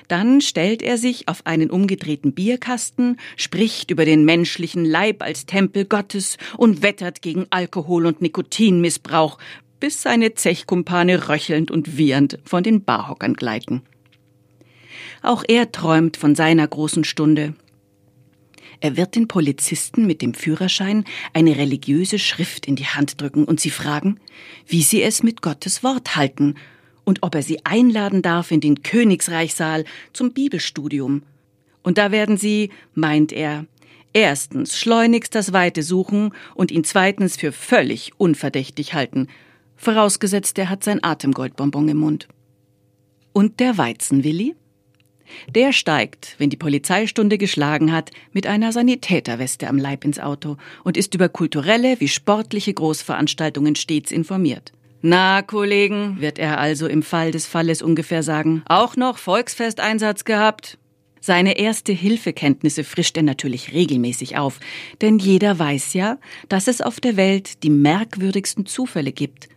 Dann 0.09 0.41
stellt 0.41 0.83
er 0.83 0.99
sich 0.99 1.29
auf 1.29 1.47
einen 1.47 1.71
umgedrehten 1.71 2.33
Bierkasten, 2.33 3.19
spricht 3.37 3.91
über 3.91 4.05
den 4.05 4.25
menschlichen 4.25 4.85
Leib 4.85 5.23
als 5.23 5.47
Tempel 5.47 5.85
Gottes 5.85 6.37
und 6.57 6.83
wettert 6.83 7.23
gegen 7.23 7.47
Alkohol 7.51 8.07
und 8.07 8.21
Nikotinmissbrauch, 8.21 9.39
bis 9.85 10.01
seine 10.01 10.33
Zechkumpane 10.33 11.29
röchelnd 11.29 11.71
und 11.71 11.99
wiehernd 11.99 12.39
von 12.43 12.63
den 12.63 12.85
Barhockern 12.85 13.35
gleiten. 13.35 13.83
Auch 15.21 15.45
er 15.47 15.73
träumt 15.73 16.17
von 16.17 16.35
seiner 16.35 16.67
großen 16.67 17.05
Stunde. 17.05 17.55
Er 18.81 18.97
wird 18.97 19.15
den 19.15 19.29
Polizisten 19.29 20.07
mit 20.07 20.23
dem 20.23 20.33
Führerschein 20.33 21.05
eine 21.35 21.59
religiöse 21.59 22.19
Schrift 22.19 22.65
in 22.67 22.77
die 22.77 22.87
Hand 22.87 23.21
drücken 23.21 23.45
und 23.45 23.61
sie 23.61 23.69
fragen, 23.69 24.21
wie 24.67 24.81
sie 24.81 25.03
es 25.03 25.23
mit 25.23 25.43
Gottes 25.43 25.83
Wort 25.83 26.17
halten 26.17 26.55
und 27.05 27.23
ob 27.23 27.35
er 27.35 27.43
sie 27.43 27.63
einladen 27.67 28.23
darf 28.23 28.53
in 28.53 28.63
den 28.63 28.83
Königsreichsaal 28.83 29.85
zum 30.15 30.33
Bibelstudium. 30.33 31.25
Und 31.83 31.99
da 31.99 32.11
werden 32.11 32.39
sie, 32.39 32.71
meint 32.95 33.33
er, 33.33 33.67
erstens 34.15 34.79
schleunigst 34.79 35.35
das 35.35 35.53
Weite 35.53 35.83
suchen 35.83 36.33
und 36.55 36.71
ihn 36.71 36.85
zweitens 36.85 37.37
für 37.37 37.53
völlig 37.53 38.13
unverdächtig 38.17 38.95
halten 38.95 39.29
vorausgesetzt 39.77 40.59
er 40.59 40.69
hat 40.69 40.85
sein 40.85 41.03
Atemgoldbonbon 41.03 41.89
im 41.89 41.99
Mund. 41.99 42.29
Und 43.33 43.61
der 43.61 43.79
Weizenwilli? 43.79 44.55
Der 45.55 45.73
steigt, 45.73 46.37
wenn 46.39 46.51
die 46.51 46.57
Polizeistunde 46.57 47.39
geschlagen 47.39 47.93
hat, 47.93 48.11
mit 48.33 48.47
einer 48.47 48.73
Sanitäterweste 48.73 49.69
am 49.69 49.79
Leib 49.79 50.05
ins 50.05 50.21
Auto 50.21 50.57
und 50.85 50.97
ist 50.97 51.15
über 51.15 51.29
kulturelle 51.29 51.99
wie 52.01 52.09
sportliche 52.09 52.75
Großveranstaltungen 52.75 53.75
stets 53.75 54.13
informiert. 54.13 54.73
Na, 55.03 55.43
Kollegen, 55.43 56.21
wird 56.21 56.39
er 56.39 56.59
also 56.59 56.87
im 56.87 57.03
Fall 57.03 57.31
des 57.31 57.47
Falles 57.47 57.83
ungefähr 57.83 58.23
sagen, 58.23 58.63
auch 58.67 58.97
noch 58.97 59.19
Volksfesteinsatz 59.19 60.25
gehabt? 60.25 60.79
Seine 61.21 61.59
erste 61.59 61.93
Hilfekenntnisse 61.93 62.85
frischt 62.85 63.17
er 63.17 63.23
natürlich 63.23 63.73
regelmäßig 63.73 64.37
auf, 64.37 64.61
denn 65.01 65.19
jeder 65.19 65.59
weiß 65.59 65.95
ja, 65.95 66.19
dass 66.49 66.69
es 66.69 66.83
auf 66.83 67.01
der 67.01 67.17
Welt 67.17 67.63
die 67.63 67.71
merkwürdigsten 67.71 68.67
Zufälle 68.67 69.13
gibt, 69.13 69.49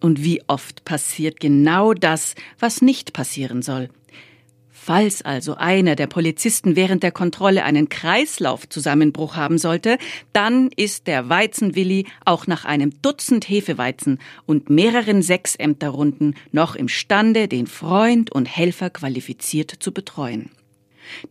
und 0.00 0.22
wie 0.22 0.42
oft 0.46 0.84
passiert 0.84 1.40
genau 1.40 1.94
das, 1.94 2.34
was 2.58 2.82
nicht 2.82 3.12
passieren 3.12 3.62
soll. 3.62 3.88
Falls 4.86 5.20
also 5.22 5.56
einer 5.56 5.96
der 5.96 6.06
Polizisten 6.06 6.76
während 6.76 7.02
der 7.02 7.10
Kontrolle 7.10 7.64
einen 7.64 7.88
Kreislaufzusammenbruch 7.88 9.34
haben 9.34 9.58
sollte, 9.58 9.98
dann 10.32 10.70
ist 10.76 11.08
der 11.08 11.28
Weizenwilli 11.28 12.06
auch 12.24 12.46
nach 12.46 12.64
einem 12.64 12.92
Dutzend 13.02 13.48
Hefeweizen 13.48 14.20
und 14.46 14.70
mehreren 14.70 15.22
Sechsämterrunden 15.22 16.36
noch 16.52 16.76
imstande, 16.76 17.48
den 17.48 17.66
Freund 17.66 18.30
und 18.30 18.46
Helfer 18.46 18.90
qualifiziert 18.90 19.72
zu 19.80 19.90
betreuen. 19.90 20.50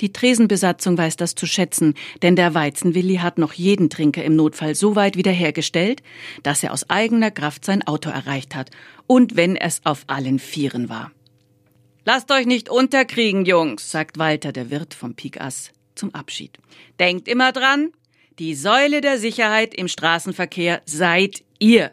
Die 0.01 0.13
Tresenbesatzung 0.13 0.97
weiß 0.97 1.15
das 1.17 1.35
zu 1.35 1.45
schätzen, 1.45 1.93
denn 2.21 2.35
der 2.35 2.53
Weizenwilli 2.53 3.17
hat 3.17 3.37
noch 3.37 3.53
jeden 3.53 3.89
Trinker 3.89 4.23
im 4.23 4.35
Notfall 4.35 4.75
so 4.75 4.95
weit 4.95 5.17
wiederhergestellt, 5.17 6.01
dass 6.43 6.63
er 6.63 6.73
aus 6.73 6.89
eigener 6.89 7.31
Kraft 7.31 7.65
sein 7.65 7.85
Auto 7.85 8.09
erreicht 8.09 8.55
hat, 8.55 8.71
und 9.07 9.35
wenn 9.35 9.55
es 9.55 9.81
auf 9.83 10.03
allen 10.07 10.39
Vieren 10.39 10.89
war. 10.89 11.11
Lasst 12.05 12.31
euch 12.31 12.45
nicht 12.45 12.69
unterkriegen, 12.69 13.45
Jungs, 13.45 13.89
sagt 13.89 14.19
Walter, 14.19 14.51
der 14.51 14.69
Wirt 14.69 14.93
vom 14.93 15.15
Pikass, 15.15 15.71
zum 15.95 16.13
Abschied. 16.13 16.59
Denkt 16.99 17.27
immer 17.27 17.51
dran, 17.51 17.91
die 18.37 18.53
Säule 18.53 19.01
der 19.01 19.17
Sicherheit 19.17 19.73
im 19.73 19.87
Straßenverkehr 19.87 20.81
seid 20.85 21.43
ihr. 21.57 21.91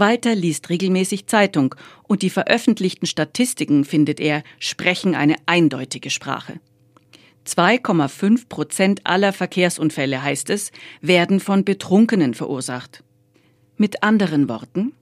Walter 0.00 0.34
liest 0.34 0.68
regelmäßig 0.70 1.26
Zeitung 1.26 1.74
und 2.02 2.22
die 2.22 2.30
veröffentlichten 2.30 3.06
Statistiken, 3.06 3.84
findet 3.84 4.18
er, 4.18 4.42
sprechen 4.58 5.14
eine 5.14 5.36
eindeutige 5.46 6.10
Sprache. 6.10 6.58
2,5 7.46 8.48
Prozent 8.48 9.00
aller 9.04 9.32
Verkehrsunfälle, 9.32 10.22
heißt 10.22 10.50
es, 10.50 10.72
werden 11.00 11.38
von 11.40 11.64
Betrunkenen 11.64 12.34
verursacht. 12.34 13.04
Mit 13.76 14.02
anderen 14.02 14.48
Worten, 14.48 14.92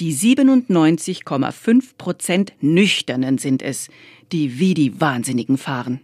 die 0.00 0.14
97,5 0.14 1.96
Prozent 1.96 2.52
Nüchternen 2.60 3.38
sind 3.38 3.62
es, 3.62 3.88
die 4.32 4.58
wie 4.58 4.74
die 4.74 5.00
Wahnsinnigen 5.00 5.58
fahren 5.58 6.00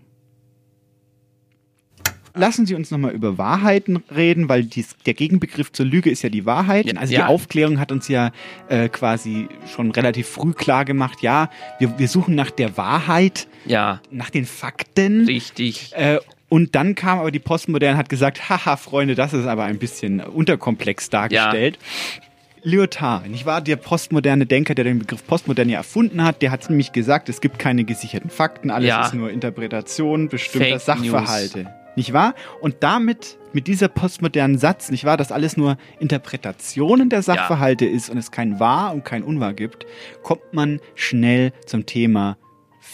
lassen 2.35 2.67
Sie 2.67 2.75
uns 2.75 2.91
nochmal 2.91 3.13
über 3.13 3.39
Wahrheiten 3.39 4.03
reden, 4.15 4.49
weil 4.49 4.65
dies, 4.65 4.97
der 5.07 5.15
Gegenbegriff 5.15 5.73
zur 5.73 5.87
Lüge 5.87 6.11
ist 6.11 6.23
ja 6.23 6.29
die 6.29 6.47
Wahrheit. 6.47 6.97
Also 6.97 7.11
die 7.11 7.19
ja. 7.19 7.27
Aufklärung 7.27 7.79
hat 7.79 7.93
uns 7.93 8.09
ja 8.09 8.31
äh, 8.69 8.89
quasi 8.89 9.49
schon 9.75 9.91
relativ 9.91 10.29
früh 10.29 10.53
klar 10.53 10.85
gemacht, 10.85 11.23
ja, 11.23 11.51
wir, 11.79 11.99
wir 11.99 12.09
suchen 12.09 12.35
nach 12.35 12.51
der 12.51 12.77
Wahrheit, 12.77 13.49
ja. 13.65 14.01
nach 14.11 14.31
den 14.31 14.47
Fakten. 14.47 15.27
Richtig. 15.27 15.93
Äh, 15.95 16.19
und 16.49 16.75
dann 16.75 16.95
kam 16.95 17.19
aber 17.19 17.31
die 17.31 17.39
Postmoderne 17.39 17.97
hat 17.97 18.09
gesagt, 18.11 18.51
haha, 18.51 18.77
Freunde, 18.77 19.15
das 19.15 19.33
ist 19.33 19.47
aber 19.47 19.65
ein 19.65 19.79
bisschen 19.79 20.21
unterkomplex 20.21 21.09
dargestellt. 21.09 21.79
Ja. 21.81 22.23
Lyotard, 22.65 23.29
nicht 23.29 23.45
wahr? 23.45 23.61
Der 23.61 23.77
postmoderne 23.77 24.47
Denker, 24.47 24.75
der 24.75 24.85
den 24.85 25.01
Begriff 25.01 25.27
Postmodern 25.27 25.69
ja 25.69 25.79
erfunden 25.79 26.23
hat, 26.23 26.43
der 26.43 26.53
hat 26.53 26.69
nämlich 26.71 26.93
gesagt, 26.93 27.29
es 27.29 27.41
gibt 27.41 27.59
keine 27.59 27.85
gesicherten 27.85 28.31
Fakten, 28.31 28.71
alles 28.71 28.89
Ja. 28.89 29.07
ist 29.07 29.15
nur 29.15 29.31
Interpretation 29.31 30.29
bestimmter 30.29 30.79
Fake 30.79 30.81
Sachverhalte. 30.81 31.82
Nicht 31.97 32.13
wahr? 32.13 32.35
Und 32.61 32.77
damit, 32.81 33.39
mit 33.53 33.67
dieser 33.67 33.89
postmodernen 33.89 34.59
Satz, 34.59 34.91
nicht 34.91 35.05
wahr, 35.05 35.17
dass 35.17 35.33
alles 35.33 35.57
nur 35.57 35.77
Interpretationen 36.01 37.11
der 37.11 37.23
Sachverhalte 37.23 37.85
ist 37.85 38.09
und 38.09 38.17
es 38.19 38.31
kein 38.31 38.59
Wahr 38.61 38.95
und 38.95 39.05
kein 39.05 39.23
Unwahr 39.23 39.53
gibt, 39.53 39.87
kommt 40.23 40.55
man 40.55 40.81
schnell 40.95 41.53
zum 41.67 41.85
Thema 41.85 42.39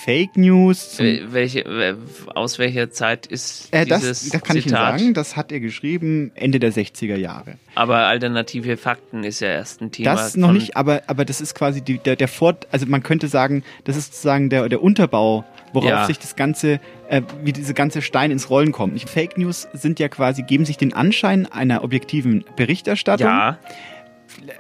Fake 0.05 0.37
News. 0.37 0.99
Welche, 0.99 1.97
aus 2.35 2.59
welcher 2.61 2.91
Zeit 2.91 3.27
ist 3.27 3.69
äh, 3.73 3.85
das, 3.85 4.01
dieses 4.01 4.29
das 4.31 4.43
kann 4.43 4.57
ich 4.57 4.67
Ihnen 4.67 4.75
Zitat? 4.77 5.01
sagen, 5.01 5.13
das 5.15 5.37
hat 5.37 5.51
er 5.51 5.59
geschrieben 5.59 6.31
Ende 6.37 6.61
der 6.61 6.73
60er 6.73 7.17
Jahre. 7.17 7.55
Aber 7.75 7.97
alternative 8.07 8.77
Fakten 8.77 9.25
ist 9.25 9.41
ja 9.41 9.49
erst 9.49 9.81
ein 9.83 9.91
Thema. 9.91 10.15
Das 10.15 10.37
noch 10.37 10.53
nicht, 10.53 10.77
aber, 10.77 11.03
aber 11.09 11.25
das 11.25 11.41
ist 11.41 11.55
quasi 11.57 11.83
die, 11.83 11.99
der, 11.99 12.15
der 12.15 12.29
Fort, 12.29 12.69
also 12.71 12.87
man 12.87 13.03
könnte 13.03 13.27
sagen, 13.27 13.65
das 13.85 13.97
ist 13.97 14.13
sozusagen 14.15 14.51
der, 14.51 14.69
der 14.69 14.83
Unterbau, 14.83 15.45
worauf 15.73 15.91
Ja. 15.91 16.07
sich 16.07 16.19
das 16.21 16.37
Ganze, 16.37 16.79
äh, 17.09 17.23
wie 17.43 17.53
diese 17.53 17.75
ganze 17.75 18.01
Stein 18.01 18.31
ins 18.31 18.51
Rollen 18.51 18.71
kommt. 18.71 19.01
Fake 19.11 19.37
News 19.37 19.67
sind 19.73 19.99
ja 19.99 20.09
quasi, 20.09 20.43
geben 20.43 20.65
sich 20.65 20.77
den 20.77 20.93
Anschein 20.93 21.47
einer 21.47 21.83
objektiven 21.83 22.45
Berichterstattung. 22.57 23.27
Ja. 23.27 23.59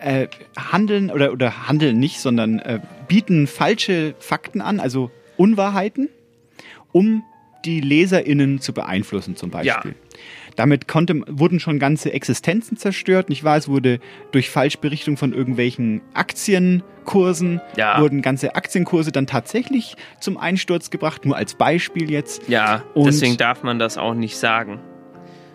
äh, 0.00 0.26
handeln 0.56 1.10
oder, 1.12 1.30
oder 1.32 1.68
handeln 1.68 2.00
nicht, 2.00 2.18
sondern 2.20 2.58
äh, 2.58 2.80
bieten 3.06 3.46
falsche 3.46 4.14
Fakten 4.18 4.60
an, 4.60 4.80
also 4.80 5.12
Unwahrheiten, 5.38 6.08
um 6.92 7.22
die 7.64 7.80
LeserInnen 7.80 8.60
zu 8.60 8.72
beeinflussen, 8.72 9.34
zum 9.36 9.50
Beispiel. 9.50 9.94
Damit 10.56 10.88
konnte, 10.88 11.22
wurden 11.28 11.60
schon 11.60 11.78
ganze 11.78 12.12
Existenzen 12.12 12.76
zerstört, 12.76 13.28
nicht 13.28 13.44
wahr? 13.44 13.56
Es 13.56 13.68
wurde 13.68 14.00
durch 14.32 14.50
Falschberichtung 14.50 15.16
von 15.16 15.32
irgendwelchen 15.32 16.00
Aktienkursen, 16.14 17.60
Ja. 17.76 18.00
wurden 18.00 18.22
ganze 18.22 18.54
Aktienkurse 18.56 19.12
dann 19.12 19.26
tatsächlich 19.26 19.96
zum 20.20 20.36
Einsturz 20.36 20.90
gebracht, 20.90 21.24
nur 21.24 21.36
als 21.36 21.54
Beispiel 21.54 22.10
jetzt. 22.10 22.48
Ja, 22.48 22.82
Und- 22.94 23.06
deswegen 23.06 23.36
darf 23.36 23.62
man 23.62 23.78
das 23.78 23.98
auch 23.98 24.14
nicht 24.14 24.36
sagen. 24.36 24.80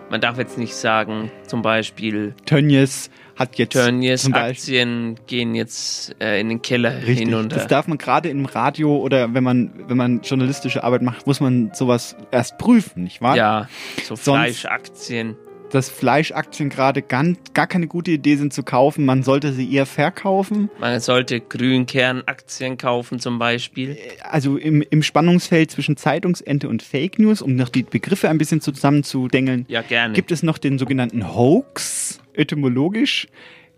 Man 0.09 0.21
darf 0.21 0.37
jetzt 0.37 0.57
nicht 0.57 0.75
sagen, 0.75 1.31
zum 1.47 1.61
Beispiel, 1.61 2.35
Tönnies 2.45 3.09
hat 3.35 3.57
jetzt 3.57 3.73
Tönnies 3.73 4.31
Aktien 4.31 5.19
gehen 5.27 5.55
jetzt 5.55 6.15
äh, 6.21 6.39
in 6.39 6.49
den 6.49 6.61
Keller 6.61 6.97
Richtig. 6.97 7.19
hinunter. 7.19 7.55
Das 7.55 7.67
darf 7.67 7.87
man 7.87 7.97
gerade 7.97 8.29
im 8.29 8.45
Radio 8.45 8.97
oder 8.97 9.33
wenn 9.33 9.43
man, 9.43 9.71
wenn 9.87 9.97
man 9.97 10.21
journalistische 10.21 10.83
Arbeit 10.83 11.01
macht, 11.01 11.25
muss 11.27 11.39
man 11.39 11.71
sowas 11.73 12.15
erst 12.31 12.57
prüfen, 12.57 13.03
nicht 13.03 13.21
wahr? 13.21 13.35
ja, 13.35 13.67
so 14.03 14.15
Sonst- 14.15 14.23
Fleischaktien. 14.25 15.35
Dass 15.73 15.89
Fleischaktien 15.89 16.69
gerade 16.69 17.01
gar, 17.01 17.25
gar 17.55 17.65
keine 17.65 17.87
gute 17.87 18.11
Idee 18.11 18.35
sind 18.35 18.53
zu 18.53 18.61
kaufen, 18.61 19.05
man 19.05 19.23
sollte 19.23 19.53
sie 19.53 19.73
eher 19.73 19.87
verkaufen. 19.87 20.69
Man 20.79 20.99
sollte 20.99 21.41
Grünkernaktien 21.41 22.77
kaufen 22.77 23.19
zum 23.19 23.39
Beispiel. 23.39 23.97
Also 24.21 24.57
im, 24.57 24.83
im 24.87 25.01
Spannungsfeld 25.01 25.71
zwischen 25.71 25.97
Zeitungsente 25.97 26.69
und 26.69 26.83
Fake 26.83 27.17
News, 27.17 27.41
um 27.41 27.55
noch 27.55 27.69
die 27.69 27.81
Begriffe 27.83 28.29
ein 28.29 28.37
bisschen 28.37 28.61
zusammenzudengeln, 28.61 29.65
Ja, 29.67 29.81
gerne. 29.81 30.13
gibt 30.13 30.31
es 30.31 30.43
noch 30.43 30.57
den 30.59 30.77
sogenannten 30.77 31.33
Hoax. 31.35 32.19
Etymologisch 32.33 33.27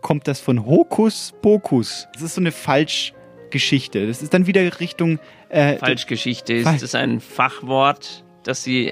kommt 0.01 0.27
das 0.27 0.39
von 0.41 0.65
Hokus 0.65 1.33
Pokus. 1.41 2.07
Das 2.13 2.21
ist 2.23 2.35
so 2.35 2.41
eine 2.41 2.51
Falschgeschichte. 2.51 4.05
Das 4.07 4.21
ist 4.21 4.33
dann 4.33 4.47
wieder 4.47 4.79
Richtung 4.79 5.19
äh, 5.49 5.77
Falschgeschichte 5.77 6.53
ist 6.55 6.67
Falsch- 6.67 6.81
das 6.81 6.95
ein 6.95 7.19
Fachwort, 7.21 8.23
das 8.43 8.63
Sie 8.63 8.91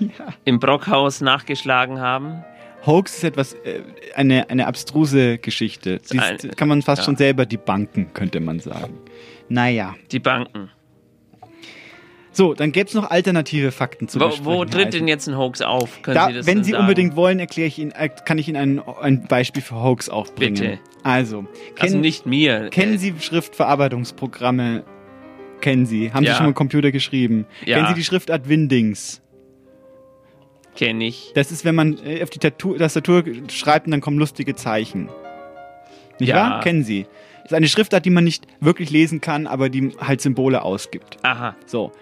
äh, 0.00 0.04
im 0.44 0.58
Brockhaus 0.60 1.20
nachgeschlagen 1.20 2.00
haben. 2.00 2.44
Hoax 2.86 3.16
ist 3.16 3.24
etwas, 3.24 3.54
äh, 3.54 3.80
eine, 4.14 4.50
eine 4.50 4.66
abstruse 4.66 5.38
Geschichte. 5.38 6.00
Sie 6.02 6.18
ist, 6.18 6.56
kann 6.56 6.68
man 6.68 6.82
fast 6.82 7.00
ja. 7.00 7.04
schon 7.06 7.16
selber 7.16 7.46
die 7.46 7.56
Banken, 7.56 8.12
könnte 8.12 8.40
man 8.40 8.60
sagen. 8.60 8.98
Naja. 9.48 9.94
Die 10.12 10.18
Banken. 10.18 10.70
So, 12.36 12.52
dann 12.52 12.72
gäbe 12.72 12.88
es 12.88 12.94
noch 12.94 13.10
alternative 13.10 13.70
Fakten 13.70 14.08
zu 14.08 14.18
Wo, 14.18 14.28
wo 14.42 14.64
tritt 14.64 14.86
Also, 14.86 14.98
denn 14.98 15.06
jetzt 15.06 15.28
ein 15.28 15.38
Hoax 15.38 15.62
auf? 15.62 16.02
Können 16.02 16.16
da, 16.16 16.26
Sie 16.26 16.32
das 16.34 16.46
wenn 16.46 16.64
Sie 16.64 16.72
sagen? 16.72 16.82
unbedingt 16.82 17.14
wollen, 17.14 17.38
erkläre 17.38 17.68
ich 17.68 17.78
Ihnen, 17.78 17.92
äh, 17.92 18.08
kann 18.08 18.38
ich 18.38 18.48
Ihnen 18.48 18.56
ein, 18.56 18.82
ein 19.00 19.26
Beispiel 19.28 19.62
für 19.62 19.76
Hoax 19.80 20.08
aufbringen. 20.08 20.54
Bitte. 20.54 20.78
Also, 21.04 21.46
Also 21.78 21.96
nicht 21.96 22.26
mir. 22.26 22.70
Kennen 22.70 22.94
Äh, 22.94 22.98
Sie 22.98 23.14
Schriftverarbeitungsprogramme? 23.20 24.82
Kennen 25.60 25.86
Sie? 25.86 26.12
Haben 26.12 26.24
Ja. 26.24 26.32
Sie 26.32 26.36
schon 26.38 26.46
mal 26.46 26.52
Computer 26.54 26.90
geschrieben? 26.90 27.46
Ja. 27.64 27.76
Kennen 27.76 27.88
Sie 27.90 27.94
die 27.94 28.04
Schriftart 28.04 28.48
Windings? 28.48 29.22
Kenne 30.76 31.06
ich. 31.06 31.32
Das 31.34 31.52
ist, 31.52 31.64
wenn 31.64 31.74
man 31.74 31.98
äh, 32.04 32.22
auf 32.22 32.30
die 32.30 32.38
Tastatur 32.38 33.24
schreibt 33.50 33.86
und 33.86 33.92
dann 33.92 34.00
kommen 34.00 34.18
lustige 34.18 34.54
Zeichen. 34.54 35.08
Nicht 36.18 36.28
Ja. 36.30 36.36
wahr? 36.36 36.60
Kennen 36.60 36.84
Sie. 36.84 37.06
Das 37.42 37.52
ist 37.52 37.56
eine 37.56 37.68
Schriftart, 37.68 38.04
die 38.06 38.10
man 38.10 38.24
nicht 38.24 38.46
wirklich 38.60 38.90
lesen 38.90 39.20
kann, 39.20 39.46
aber 39.46 39.68
die 39.68 39.92
halt 39.98 40.20
Symbole 40.20 40.62
ausgibt. 40.62 41.18
Aha. 41.22 41.54
So. 41.66 41.92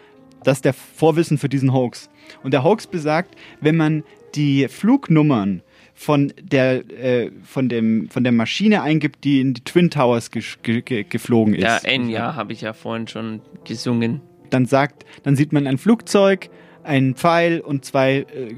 Das 0.44 0.58
ist 0.58 0.64
der 0.64 0.72
Vorwissen 0.72 1.38
für 1.38 1.48
diesen 1.48 1.72
Hoax. 1.72 2.08
Und 2.42 2.52
der 2.52 2.64
Hoax 2.64 2.86
besagt, 2.86 3.34
wenn 3.60 3.76
man 3.76 4.04
die 4.34 4.66
Flugnummern 4.68 5.62
von 5.94 6.32
der, 6.40 6.88
äh, 6.90 7.30
von 7.44 7.68
dem, 7.68 8.08
von 8.08 8.24
der 8.24 8.32
Maschine 8.32 8.82
eingibt, 8.82 9.24
die 9.24 9.40
in 9.40 9.54
die 9.54 9.62
Twin 9.62 9.90
Towers 9.90 10.30
ge 10.30 10.42
ge 10.62 11.04
geflogen 11.04 11.54
ist. 11.54 11.62
Ja, 11.62 11.76
Enya 11.78 12.34
habe 12.34 12.52
ich 12.52 12.62
ja 12.62 12.72
vorhin 12.72 13.06
schon 13.08 13.40
gesungen. 13.64 14.20
Dann 14.50 14.66
sagt, 14.66 15.04
dann 15.22 15.36
sieht 15.36 15.52
man 15.52 15.66
ein 15.66 15.78
Flugzeug, 15.78 16.48
einen 16.84 17.14
Pfeil 17.14 17.60
und 17.60 17.84
zwei 17.84 18.18
äh, 18.18 18.54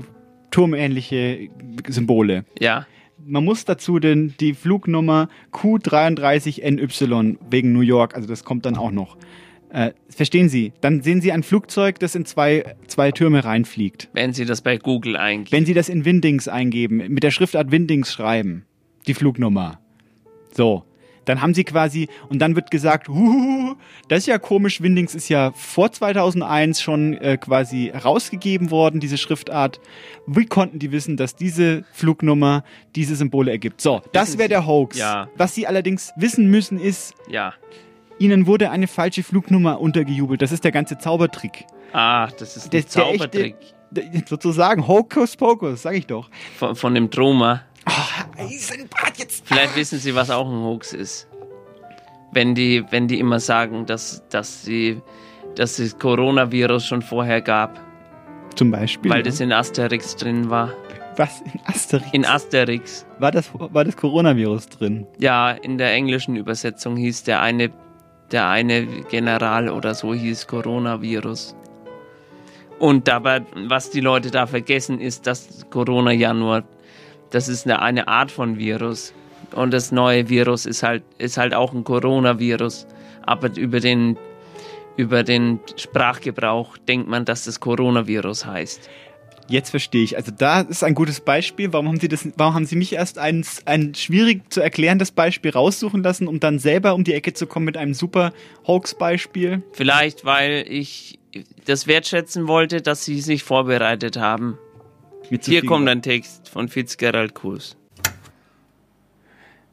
turmähnliche 0.51 1.49
Symbole. 1.89 2.45
Ja. 2.59 2.87
Man 3.27 3.45
muss 3.45 3.65
dazu 3.65 3.99
denn 3.99 4.35
die 4.39 4.55
Flugnummer 4.55 5.29
Q33NY 5.53 7.39
wegen 7.51 7.73
New 7.73 7.81
York, 7.81 8.15
also 8.15 8.29
das 8.29 8.45
kommt 8.45 8.67
dann 8.67 8.77
auch 8.77 8.91
noch. 8.91 9.17
Äh, 9.71 9.93
verstehen 10.09 10.49
Sie? 10.49 10.73
Dann 10.81 11.03
sehen 11.03 11.21
Sie 11.21 11.33
ein 11.33 11.43
Flugzeug, 11.43 11.99
das 11.99 12.15
in 12.15 12.25
zwei, 12.27 12.77
zwei 12.87 13.11
Türme 13.11 13.45
reinfliegt. 13.45 14.09
Wenn 14.13 14.33
Sie 14.33 14.45
das 14.45 14.61
bei 14.61 14.77
Google 14.77 15.17
eingeben. 15.17 15.51
Wenn 15.51 15.67
Sie 15.67 15.75
das 15.75 15.89
in 15.89 16.05
Windings 16.05 16.47
eingeben, 16.47 16.99
mit 17.09 17.25
der 17.25 17.33
Schriftart 17.33 17.73
Windings 17.73 18.13
schreiben, 18.13 18.67
die 19.09 19.15
Flugnummer. 19.15 19.81
So. 20.53 20.85
Dann 21.25 21.41
haben 21.43 21.55
Sie 21.55 21.65
quasi, 21.65 22.09
und 22.29 22.39
dann 22.41 22.57
wird 22.57 22.71
gesagt, 22.71 23.09
das 24.09 24.19
ist 24.21 24.27
ja 24.27 24.39
komisch, 24.39 24.81
Windings 24.83 25.15
ist 25.15 25.29
ja 25.29 25.53
vor 25.53 25.91
2001 25.93 26.81
schon 26.83 27.15
äh, 27.15 27.37
quasi 27.37 27.91
herausgegeben 27.93 28.71
worden, 28.71 29.01
diese 29.01 29.19
Schriftart. 29.19 29.81
Wie 30.27 30.47
konnten 30.47 30.79
die 30.79 30.93
wissen, 30.93 31.17
dass 31.17 31.37
diese 31.37 31.85
Flugnummer 31.93 32.65
diese 32.95 33.17
Symbole 33.17 33.51
ergibt? 33.51 33.81
So, 33.81 34.03
das 34.13 34.39
wäre 34.39 34.49
der 34.49 34.67
Hoax. 34.67 34.99
Ja. 34.99 35.29
Was 35.37 35.55
Sie 35.55 35.67
allerdings 35.67 36.13
wissen 36.17 36.51
müssen 36.51 36.79
ist, 36.79 37.15
Ja. 37.29 37.55
Ihnen 38.21 38.47
wurde 38.47 38.71
eine 38.71 38.87
falsche 38.87 39.25
Flugnummer 39.25 39.81
untergejubelt. 39.81 40.41
Das 40.41 40.53
ist 40.53 40.63
der 40.63 40.71
ganze 40.71 40.99
Zaubertrick. 40.99 41.65
Ah, 41.93 42.29
das 42.39 42.57
ist 42.57 42.73
Der- 42.73 42.83
der 42.83 42.89
Zaubertrick 42.89 43.57
Der- 43.91 44.05
Sozusagen, 44.27 44.87
Hokus 44.89 45.37
Pokus, 45.37 45.83
sag 45.83 45.95
ich 45.95 46.07
doch. 46.07 46.31
von, 46.57 46.75
von 46.77 46.95
dem 46.95 47.11
Troma. 47.85 48.49
Eisenbart 48.51 49.19
jetzt. 49.19 49.47
Vielleicht 49.47 49.77
wissen 49.77 49.99
Sie, 49.99 50.15
was 50.15 50.31
auch 50.31 50.49
ein 50.49 50.63
Hoax 50.65 50.93
ist. 50.93 51.29
Wenn 52.33 52.55
die, 52.55 52.85
wenn 52.91 53.07
die 53.09 53.19
immer 53.21 53.39
sagen, 53.41 53.87
dass, 53.87 54.23
dass, 54.29 54.65
sie, 54.65 55.01
dass 55.55 55.79
es 55.79 55.99
Coronavirus 55.99 56.85
schon 56.85 57.03
vorher 57.03 57.41
gab, 57.41 57.79
Zum 58.57 58.71
Beispiel. 58.71 59.11
weil 59.11 59.23
das 59.23 59.41
in 59.41 59.53
Asterix 59.53 60.17
drin 60.17 60.51
war. 60.51 60.73
Was? 61.17 61.43
In 61.43 61.61
Asterix? 61.65 62.09
In 62.13 62.25
Asterix. 62.25 63.07
War 63.21 63.31
das, 63.31 63.51
war 63.55 63.85
das 63.85 63.97
Coronavirus 63.97 64.69
drin? 64.69 65.07
Ja, 65.19 65.53
in 65.53 65.79
der 65.79 65.93
englischen 65.93 66.35
Übersetzung 66.35 66.97
hieß 66.97 67.23
der 67.23 67.41
eine, 67.41 67.71
der 68.33 68.49
eine 68.49 68.85
General 69.11 69.69
oder 69.69 69.95
so 69.95 70.13
hieß 70.13 70.49
Coronavirus. 70.49 71.55
Und 72.81 73.07
dabei, 73.07 73.43
was 73.69 73.91
die 73.91 74.01
Leute 74.01 74.33
da 74.33 74.49
vergessen, 74.49 75.01
ist, 75.01 75.29
dass 75.29 75.67
Corona 75.71 76.11
ja 76.11 76.35
nur, 76.35 76.65
das 77.35 77.49
ist 77.49 77.67
eine, 77.67 77.83
eine 77.83 78.09
Art 78.09 78.31
von 78.31 78.59
Virus. 78.59 79.13
Und 79.55 79.73
das 79.73 79.93
neue 79.93 80.29
Virus 80.29 80.67
ist 80.67 80.83
halt, 80.83 81.03
ist 81.19 81.37
halt 81.37 81.55
auch 81.55 81.73
ein 81.73 81.85
Coronavirus. 81.85 82.87
Aber 83.23 83.51
über 83.57 83.81
den, 83.81 84.17
über 84.97 85.23
den 85.23 85.61
Sprachgebrauch 85.77 86.79
denkt 86.79 87.09
man, 87.09 87.25
dass 87.25 87.45
das 87.45 87.61
Coronavirus 87.61 88.47
heißt. 88.47 88.89
Jetzt 89.49 89.71
verstehe 89.71 90.05
ich. 90.05 90.17
Also 90.17 90.33
da 90.37 90.63
ist 90.63 90.83
ein 90.83 90.95
gutes 90.95 91.21
Beispiel. 91.21 91.73
Warum 91.73 91.89
haben 91.89 92.01
Sie 92.01 92.09
das? 92.09 92.27
Warum 92.37 92.55
haben 92.55 92.67
Sie 92.67 92.77
mich 92.77 92.95
erst 92.95 93.19
ein, 93.19 93.45
ein 93.67 93.95
schwierig 93.95 94.51
zu 94.51 94.63
erklärendes 94.63 95.11
Beispiel 95.11 95.51
raussuchen 95.51 96.03
lassen, 96.03 96.29
um 96.29 96.41
dann 96.41 96.59
selber 96.59 96.95
um 96.95 97.05
die 97.05 97.13
Ecke 97.13 97.35
zu 97.35 97.47
kommen 97.47 97.67
mit 97.67 97.77
einem 97.77 97.93
super 97.93 98.33
Hoax-Beispiel? 98.67 99.63
Vielleicht, 99.73 100.25
weil 100.25 100.65
ich 100.67 101.19
das 101.67 101.87
wertschätzen 101.87 102.49
wollte, 102.49 102.81
dass 102.81 103.05
sie 103.05 103.21
sich 103.21 103.43
vorbereitet 103.43 104.17
haben. 104.17 104.59
Hier 105.29 105.65
kommt 105.65 105.89
ein 105.89 106.03
Text 106.03 106.49
von 106.49 106.69
Fitzgerald 106.69 107.35
Kurs. 107.35 107.77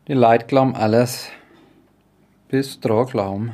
Die 0.08 0.14
Leute 0.14 0.46
glauben 0.46 0.76
alles, 0.76 1.28
bis 2.50 2.80
dran 2.80 3.06
glauben. 3.06 3.52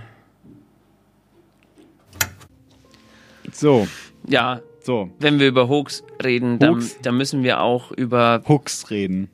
So. 3.52 3.88
Ja, 4.28 4.61
so. 4.82 5.10
wenn 5.19 5.40
wir 5.40 5.48
über 5.48 5.68
Hoax 5.68 6.03
reden, 6.24 6.60
dann, 6.60 6.84
dann 7.02 7.18
müssen 7.18 7.44
wir 7.44 7.61
auch 7.61 7.91
über 7.91 8.41
Hooks 8.48 8.90
reden. 8.91 9.30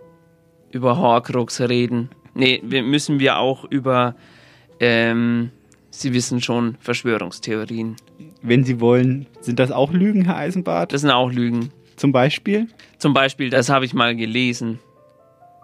Über 0.71 0.97
Horcrux 0.97 1.61
reden. 1.61 2.09
Nee, 2.33 2.61
wir 2.63 2.81
müssen 2.83 3.19
wir 3.19 3.37
auch 3.37 3.63
über, 3.65 4.15
ähm, 4.79 5.51
Sie 5.91 6.13
wissen 6.13 6.41
schon, 6.41 6.77
Verschwörungstheorien. 6.79 7.97
Wenn 8.41 8.63
Sie 8.63 8.79
wollen, 8.79 9.27
sind 9.41 9.59
das 9.59 9.71
auch 9.71 9.91
Lügen, 9.91 10.25
Herr 10.25 10.37
Eisenbart? 10.37 10.93
Das 10.93 11.01
sind 11.01 11.11
auch 11.11 11.31
Lügen. 11.31 11.71
Zum 11.95 12.11
Beispiel? 12.11 12.67
Zum 12.97 13.13
Beispiel, 13.13 13.49
das 13.49 13.69
habe 13.69 13.85
ich 13.85 13.93
mal 13.93 14.15
gelesen, 14.15 14.79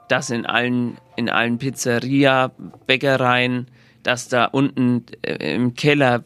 dass 0.09 0.29
in 0.29 0.45
allen, 0.45 0.97
in 1.15 1.29
allen 1.29 1.57
Pizzeria, 1.57 2.51
Bäckereien, 2.87 3.67
dass 4.03 4.27
da 4.27 4.45
unten 4.45 5.05
äh, 5.21 5.55
im 5.55 5.73
Keller 5.75 6.23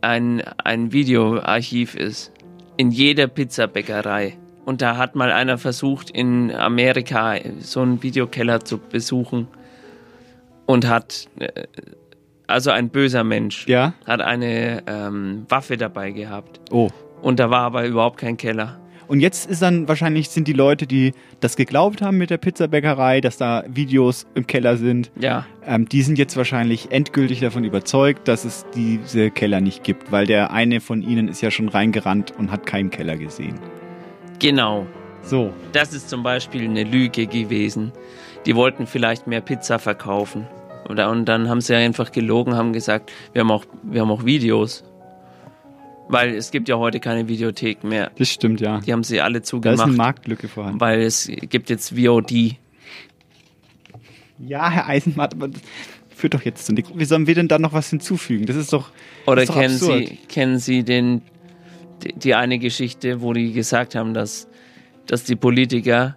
ein, 0.00 0.42
ein 0.62 0.92
Videoarchiv 0.92 1.94
ist. 1.94 2.32
In 2.76 2.90
jeder 2.90 3.26
Pizzabäckerei. 3.26 4.36
Und 4.64 4.82
da 4.82 4.96
hat 4.96 5.16
mal 5.16 5.32
einer 5.32 5.56
versucht, 5.58 6.10
in 6.10 6.54
Amerika 6.54 7.36
so 7.60 7.80
einen 7.80 8.02
Videokeller 8.02 8.64
zu 8.64 8.78
besuchen 8.78 9.48
und 10.66 10.86
hat, 10.86 11.28
äh, 11.38 11.48
also 12.46 12.70
ein 12.70 12.90
böser 12.90 13.24
Mensch, 13.24 13.66
Ja. 13.66 13.94
hat 14.06 14.20
eine 14.20 14.82
ähm, 14.86 15.46
Waffe 15.48 15.76
dabei 15.78 16.10
gehabt. 16.10 16.60
Oh. 16.70 16.90
Und 17.22 17.40
da 17.40 17.50
war 17.50 17.62
aber 17.62 17.86
überhaupt 17.86 18.18
kein 18.18 18.36
Keller. 18.36 18.78
Und 19.08 19.20
jetzt 19.20 19.50
ist 19.50 19.62
dann 19.62 19.88
wahrscheinlich 19.88 20.28
sind 20.28 20.46
die 20.48 20.52
Leute, 20.52 20.86
die 20.86 21.12
das 21.40 21.56
geglaubt 21.56 22.02
haben 22.02 22.18
mit 22.18 22.28
der 22.30 22.36
Pizzabäckerei, 22.36 23.20
dass 23.22 23.38
da 23.38 23.64
Videos 23.66 24.26
im 24.34 24.46
Keller 24.46 24.76
sind, 24.76 25.10
Ja. 25.18 25.46
ähm, 25.66 25.88
die 25.88 26.02
sind 26.02 26.18
jetzt 26.18 26.36
wahrscheinlich 26.36 26.92
endgültig 26.92 27.40
davon 27.40 27.64
überzeugt, 27.64 28.28
dass 28.28 28.44
es 28.44 28.66
diese 28.74 29.30
Keller 29.30 29.60
nicht 29.62 29.82
gibt, 29.82 30.12
weil 30.12 30.26
der 30.26 30.50
eine 30.52 30.80
von 30.80 31.02
ihnen 31.02 31.28
ist 31.28 31.40
ja 31.40 31.50
schon 31.50 31.68
reingerannt 31.68 32.34
und 32.38 32.50
hat 32.50 32.66
keinen 32.66 32.90
Keller 32.90 33.16
gesehen. 33.16 33.58
Genau. 34.38 34.86
So. 35.22 35.52
Das 35.72 35.92
ist 35.94 36.08
zum 36.10 36.22
Beispiel 36.22 36.64
eine 36.64 36.84
Lüge 36.84 37.26
gewesen. 37.26 37.92
Die 38.46 38.54
wollten 38.54 38.86
vielleicht 38.86 39.26
mehr 39.26 39.40
Pizza 39.40 39.78
verkaufen. 39.78 40.46
Oder, 40.88 41.10
und 41.10 41.26
dann 41.26 41.48
haben 41.48 41.60
sie 41.60 41.74
einfach 41.74 42.12
gelogen, 42.12 42.54
haben 42.56 42.72
gesagt, 42.72 43.10
wir 43.32 43.40
haben 43.40 43.50
auch, 43.50 43.64
wir 43.82 44.00
haben 44.00 44.10
auch 44.10 44.24
Videos. 44.24 44.84
Weil 46.08 46.34
es 46.34 46.50
gibt 46.50 46.68
ja 46.68 46.76
heute 46.76 47.00
keine 47.00 47.28
Videothek 47.28 47.84
mehr. 47.84 48.10
Das 48.16 48.28
stimmt, 48.30 48.60
ja. 48.60 48.80
Die 48.80 48.92
haben 48.92 49.04
sie 49.04 49.20
alle 49.20 49.40
Da 49.40 49.42
ist 49.42 49.48
zugemacht. 49.48 49.86
eine 49.86 49.96
Marktlücke 49.96 50.48
vorhanden. 50.48 50.80
Weil 50.80 51.02
es 51.02 51.30
gibt 51.50 51.68
jetzt 51.70 51.90
VOD. 51.98 52.56
Ja, 54.38 54.70
Herr 54.70 54.86
Eisenbart, 54.88 55.34
aber 55.34 55.48
das 55.48 55.60
führt 56.08 56.34
doch 56.34 56.42
jetzt 56.42 56.66
zu 56.66 56.72
nichts. 56.72 56.90
Wie 56.94 57.04
sollen 57.04 57.26
wir 57.26 57.34
denn 57.34 57.48
da 57.48 57.58
noch 57.58 57.72
was 57.72 57.90
hinzufügen? 57.90 58.46
Das 58.46 58.56
ist 58.56 58.72
doch. 58.72 58.90
Oder 59.26 59.42
ist 59.42 59.48
doch 59.50 59.54
kennen 59.56 59.74
absurd. 59.74 60.08
Sie, 60.08 60.16
kennen 60.28 60.58
Sie 60.58 60.82
den, 60.84 61.22
die, 62.02 62.12
die 62.14 62.34
eine 62.34 62.58
Geschichte, 62.58 63.20
wo 63.20 63.32
die 63.32 63.52
gesagt 63.52 63.94
haben, 63.94 64.14
dass, 64.14 64.48
dass 65.06 65.24
die 65.24 65.36
Politiker, 65.36 66.16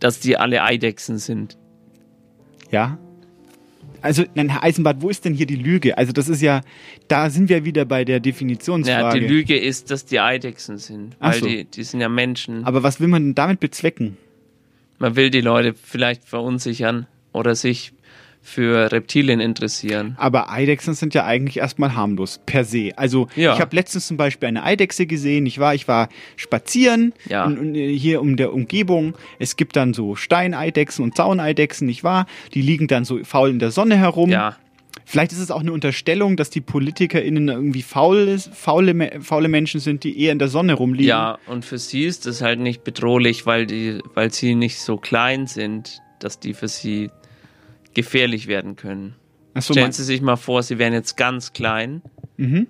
dass 0.00 0.20
die 0.20 0.36
alle 0.36 0.62
Eidechsen 0.62 1.18
sind? 1.18 1.58
Ja. 2.70 2.98
Also, 4.04 4.24
nein, 4.34 4.50
Herr 4.50 4.62
Eisenbart, 4.62 5.00
wo 5.00 5.08
ist 5.08 5.24
denn 5.24 5.32
hier 5.32 5.46
die 5.46 5.56
Lüge? 5.56 5.96
Also, 5.96 6.12
das 6.12 6.28
ist 6.28 6.42
ja, 6.42 6.60
da 7.08 7.30
sind 7.30 7.48
wir 7.48 7.64
wieder 7.64 7.86
bei 7.86 8.04
der 8.04 8.16
Ja, 8.16 8.20
Definitionsfrage. 8.20 9.18
die 9.20 9.26
Lüge 9.26 9.56
ist, 9.56 9.90
dass 9.90 10.04
die 10.04 10.20
Eidechsen 10.20 10.76
sind. 10.76 11.16
Ach 11.20 11.32
Weil 11.32 11.40
so. 11.40 11.46
die, 11.46 11.64
die 11.64 11.82
sind 11.84 12.00
ja 12.00 12.10
Menschen. 12.10 12.64
Aber 12.66 12.82
was 12.82 13.00
will 13.00 13.08
man 13.08 13.22
denn 13.24 13.34
damit 13.34 13.60
bezwecken? 13.60 14.18
Man 14.98 15.16
will 15.16 15.30
die 15.30 15.40
Leute 15.40 15.72
vielleicht 15.74 16.24
verunsichern 16.24 17.06
oder 17.32 17.54
sich 17.54 17.92
für 18.46 18.92
Reptilien 18.92 19.40
interessieren. 19.40 20.14
Aber 20.18 20.50
Eidechsen 20.52 20.92
sind 20.94 21.14
ja 21.14 21.24
eigentlich 21.24 21.56
erstmal 21.56 21.94
harmlos, 21.96 22.40
per 22.44 22.64
se. 22.64 22.90
Also, 22.96 23.26
Ja. 23.34 23.54
ich 23.54 23.60
habe 23.60 23.74
letztens 23.74 24.06
zum 24.06 24.18
Beispiel 24.18 24.48
eine 24.48 24.62
Eidechse 24.62 25.06
gesehen. 25.06 25.46
Ich 25.46 25.58
war, 25.58 25.74
ich 25.74 25.88
war 25.88 26.10
spazieren 26.36 27.14
Ja. 27.26 27.46
und, 27.46 27.74
äh, 27.74 27.96
hier 27.96 28.20
um 28.20 28.36
der 28.36 28.52
Umgebung. 28.52 29.14
Es 29.38 29.56
gibt 29.56 29.76
dann 29.76 29.94
so 29.94 30.14
Steineidechsen 30.14 31.02
und 31.02 31.16
Zauneidechsen, 31.16 31.86
nicht 31.86 32.04
wahr? 32.04 32.26
Die 32.52 32.60
liegen 32.60 32.86
dann 32.86 33.04
so 33.06 33.24
faul 33.24 33.48
in 33.48 33.58
der 33.58 33.70
Sonne 33.70 33.96
herum. 33.96 34.28
Ja. 34.30 34.56
Vielleicht 35.06 35.32
ist 35.32 35.38
es 35.40 35.50
auch 35.50 35.60
eine 35.60 35.72
Unterstellung, 35.72 36.36
dass 36.36 36.50
die 36.50 36.60
PolitikerInnen 36.60 37.48
irgendwie 37.48 37.82
faul 37.82 38.38
faule, 38.52 39.20
faule 39.20 39.48
Menschen 39.48 39.80
sind, 39.80 40.04
die 40.04 40.20
eher 40.20 40.32
in 40.32 40.38
der 40.38 40.48
Sonne 40.48 40.74
rumliegen. 40.74 41.08
Ja, 41.08 41.38
und 41.46 41.64
für 41.64 41.78
sie 41.78 42.04
ist 42.04 42.26
das 42.26 42.42
halt 42.42 42.60
nicht 42.60 42.84
bedrohlich, 42.84 43.46
weil 43.46 43.66
die, 43.66 44.00
weil 44.14 44.32
sie 44.32 44.54
nicht 44.54 44.78
so 44.80 44.96
klein 44.96 45.46
sind, 45.46 46.00
dass 46.20 46.40
die 46.40 46.54
für 46.54 46.68
sie 46.68 47.10
gefährlich 47.94 48.46
werden 48.46 48.76
können. 48.76 49.14
Ach 49.54 49.62
so, 49.62 49.72
Stellen 49.72 49.92
Sie 49.92 50.04
sich 50.04 50.20
mal 50.20 50.36
vor, 50.36 50.62
sie 50.62 50.78
wären 50.78 50.92
jetzt 50.92 51.16
ganz 51.16 51.52
klein. 51.52 52.02
Mhm. 52.36 52.66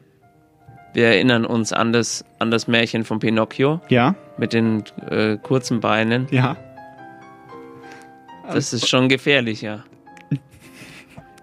Wir 0.92 1.06
erinnern 1.06 1.44
uns 1.44 1.72
an 1.72 1.92
das, 1.92 2.24
an 2.38 2.50
das 2.50 2.68
Märchen 2.68 3.04
von 3.04 3.18
Pinocchio. 3.18 3.80
Ja. 3.88 4.14
Mit 4.38 4.52
den 4.52 4.84
äh, 5.10 5.36
kurzen 5.36 5.80
Beinen. 5.80 6.28
Ja. 6.30 6.56
Das 8.46 8.72
ist 8.72 8.88
schon 8.88 9.08
gefährlicher. 9.08 9.84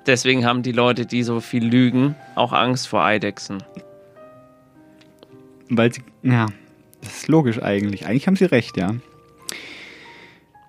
Deswegen 0.06 0.46
haben 0.46 0.64
die 0.64 0.72
Leute, 0.72 1.06
die 1.06 1.24
so 1.24 1.42
viel 1.42 1.66
lügen, 1.66 2.16
auch 2.36 2.54
Angst 2.54 2.88
vor 2.88 3.04
Eidechsen. 3.04 3.64
Weil 5.70 5.94
sie, 5.94 6.02
ja, 6.24 6.48
das 7.02 7.18
ist 7.18 7.28
logisch 7.28 7.62
eigentlich. 7.62 8.06
Eigentlich 8.06 8.28
haben 8.28 8.36
sie 8.36 8.46
recht, 8.46 8.78
ja. 8.78 8.96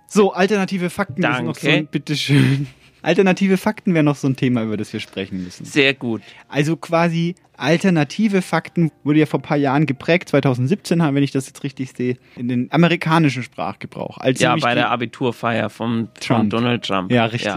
So, 0.06 0.32
alternative 0.32 0.90
Fakten 0.90 1.22
ist 1.22 1.43
noch 1.43 1.55
so 1.55 1.66
Danke. 1.66 1.89
bitteschön. 1.90 2.66
Alternative 3.03 3.57
Fakten 3.57 3.95
wäre 3.95 4.05
noch 4.05 4.16
so 4.16 4.29
ein 4.29 4.37
Thema, 4.37 4.62
über 4.62 4.77
das 4.77 4.93
wir 4.93 5.01
sprechen 5.01 5.43
müssen. 5.43 5.65
Sehr 5.65 5.93
gut. 5.93 6.23
Also 6.49 6.77
quasi 6.77 7.35
alternative 7.57 8.43
Fakten 8.43 8.91
wurde 9.05 9.20
ja 9.20 9.27
vor 9.27 9.41
ein 9.41 9.43
paar 9.43 9.57
Jahren 9.57 9.87
geprägt, 9.87 10.29
2017, 10.29 11.03
haben, 11.03 11.15
wenn 11.15 11.23
ich 11.23 11.31
das 11.33 11.47
jetzt 11.47 11.62
richtig 11.65 11.93
sehe, 11.93 12.16
in 12.37 12.49
den 12.49 12.73
amerikanischen 12.73 13.43
Sprachgebrauch. 13.43 14.19
Als 14.19 14.41
ja, 14.41 14.57
bei 14.57 14.74
der 14.74 14.91
Abiturfeier 14.91 15.70
von 15.70 16.09
Trump. 16.20 16.51
Donald 16.51 16.85
Trump. 16.85 17.12
Ja, 17.12 17.27
richtig. 17.27 17.53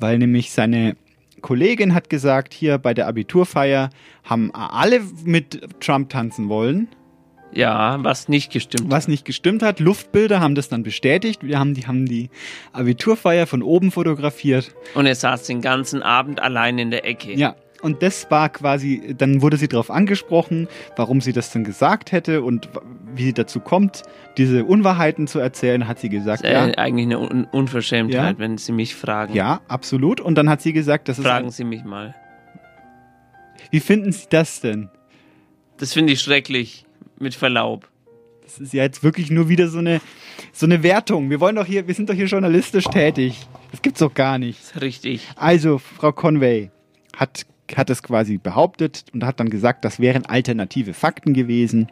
Weil 0.00 0.18
nämlich 0.18 0.50
seine 0.50 0.96
Kollegin 1.40 1.94
hat 1.94 2.10
gesagt, 2.10 2.52
hier 2.52 2.78
bei 2.78 2.94
der 2.94 3.06
Abiturfeier 3.06 3.90
haben 4.24 4.52
alle 4.54 5.00
mit 5.24 5.60
Trump 5.80 6.10
tanzen 6.10 6.48
wollen. 6.48 6.88
Ja, 7.52 7.96
was 8.04 8.28
nicht 8.28 8.52
gestimmt 8.52 8.90
Was 8.90 9.08
nicht 9.08 9.24
gestimmt 9.24 9.62
hat. 9.62 9.80
Luftbilder 9.80 10.40
haben 10.40 10.54
das 10.54 10.68
dann 10.68 10.82
bestätigt. 10.82 11.42
Wir 11.42 11.58
haben 11.58 11.74
die, 11.74 11.86
haben 11.86 12.04
die 12.06 12.30
Abiturfeier 12.72 13.46
von 13.46 13.62
oben 13.62 13.90
fotografiert. 13.90 14.74
Und 14.94 15.06
er 15.06 15.14
saß 15.14 15.44
den 15.44 15.60
ganzen 15.62 16.02
Abend 16.02 16.40
allein 16.40 16.78
in 16.78 16.90
der 16.90 17.06
Ecke. 17.06 17.32
Ja. 17.34 17.56
Und 17.80 18.02
das 18.02 18.28
war 18.28 18.48
quasi, 18.48 19.14
dann 19.16 19.40
wurde 19.40 19.56
sie 19.56 19.68
darauf 19.68 19.88
angesprochen, 19.88 20.66
warum 20.96 21.20
sie 21.20 21.32
das 21.32 21.52
denn 21.52 21.62
gesagt 21.62 22.10
hätte 22.10 22.42
und 22.42 22.68
wie 23.14 23.22
sie 23.22 23.32
dazu 23.32 23.60
kommt, 23.60 24.02
diese 24.36 24.64
Unwahrheiten 24.64 25.28
zu 25.28 25.38
erzählen, 25.38 25.86
hat 25.86 26.00
sie 26.00 26.08
gesagt, 26.08 26.42
Das 26.42 26.50
ist 26.50 26.54
ja, 26.54 26.64
eigentlich 26.76 27.06
eine 27.06 27.20
Un 27.20 27.44
Unverschämtheit, 27.44 28.34
Ja. 28.34 28.38
wenn 28.38 28.58
Sie 28.58 28.72
mich 28.72 28.96
fragen. 28.96 29.32
ja, 29.32 29.60
absolut. 29.68 30.20
Und 30.20 30.34
dann 30.34 30.50
hat 30.50 30.60
sie 30.60 30.72
gesagt, 30.72 31.08
das 31.08 31.18
ist, 31.20 31.24
Fragen 31.24 31.50
Sie 31.52 31.62
mich 31.62 31.84
mal. 31.84 32.16
wie 33.70 33.78
finden 33.80 34.10
Sie 34.10 34.26
das 34.28 34.60
denn? 34.60 34.90
Das 35.76 35.92
finde 35.92 36.12
ich 36.14 36.20
schrecklich, 36.20 36.84
mit 37.20 37.34
Verlaub. 37.34 37.88
Das 38.44 38.58
ist 38.58 38.72
ja 38.72 38.82
jetzt 38.82 39.02
wirklich 39.02 39.30
nur 39.30 39.48
wieder 39.48 39.68
so 39.68 39.78
eine, 39.78 40.00
so 40.52 40.64
eine 40.64 40.82
Wertung. 40.82 41.28
Wir 41.28 41.38
wollen 41.40 41.56
doch 41.56 41.66
hier, 41.66 41.86
wir 41.86 41.94
sind 41.94 42.08
doch 42.08 42.14
hier 42.14 42.26
journalistisch 42.26 42.84
tätig. 42.86 43.46
Das 43.70 43.82
gibt's 43.82 44.00
doch 44.00 44.14
gar 44.14 44.38
nicht. 44.38 44.80
Richtig. 44.80 45.28
Also, 45.36 45.78
Frau 45.78 46.12
Conway 46.12 46.70
hat, 47.14 47.44
hat 47.76 47.90
es 47.90 48.02
quasi 48.02 48.38
behauptet 48.38 49.04
und 49.12 49.24
hat 49.24 49.38
dann 49.38 49.50
gesagt, 49.50 49.84
das 49.84 50.00
wären 50.00 50.24
alternative 50.24 50.94
Fakten 50.94 51.34
gewesen. 51.34 51.88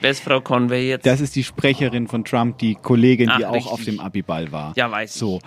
Wer 0.00 0.10
ist 0.10 0.20
Frau 0.20 0.40
Conway 0.40 0.88
jetzt? 0.88 1.06
Das 1.06 1.20
ist 1.20 1.36
die 1.36 1.44
Sprecherin 1.44 2.08
von 2.08 2.24
Trump, 2.24 2.58
die 2.58 2.74
Kollegin, 2.74 3.30
die 3.38 3.44
Ach, 3.44 3.50
auch 3.50 3.54
richtig. 3.54 3.72
auf 3.72 3.84
dem 3.84 4.00
Abiball 4.00 4.52
war. 4.52 4.72
Ja, 4.76 4.90
weiß 4.90 5.14
ich. 5.14 5.18
So, 5.18 5.40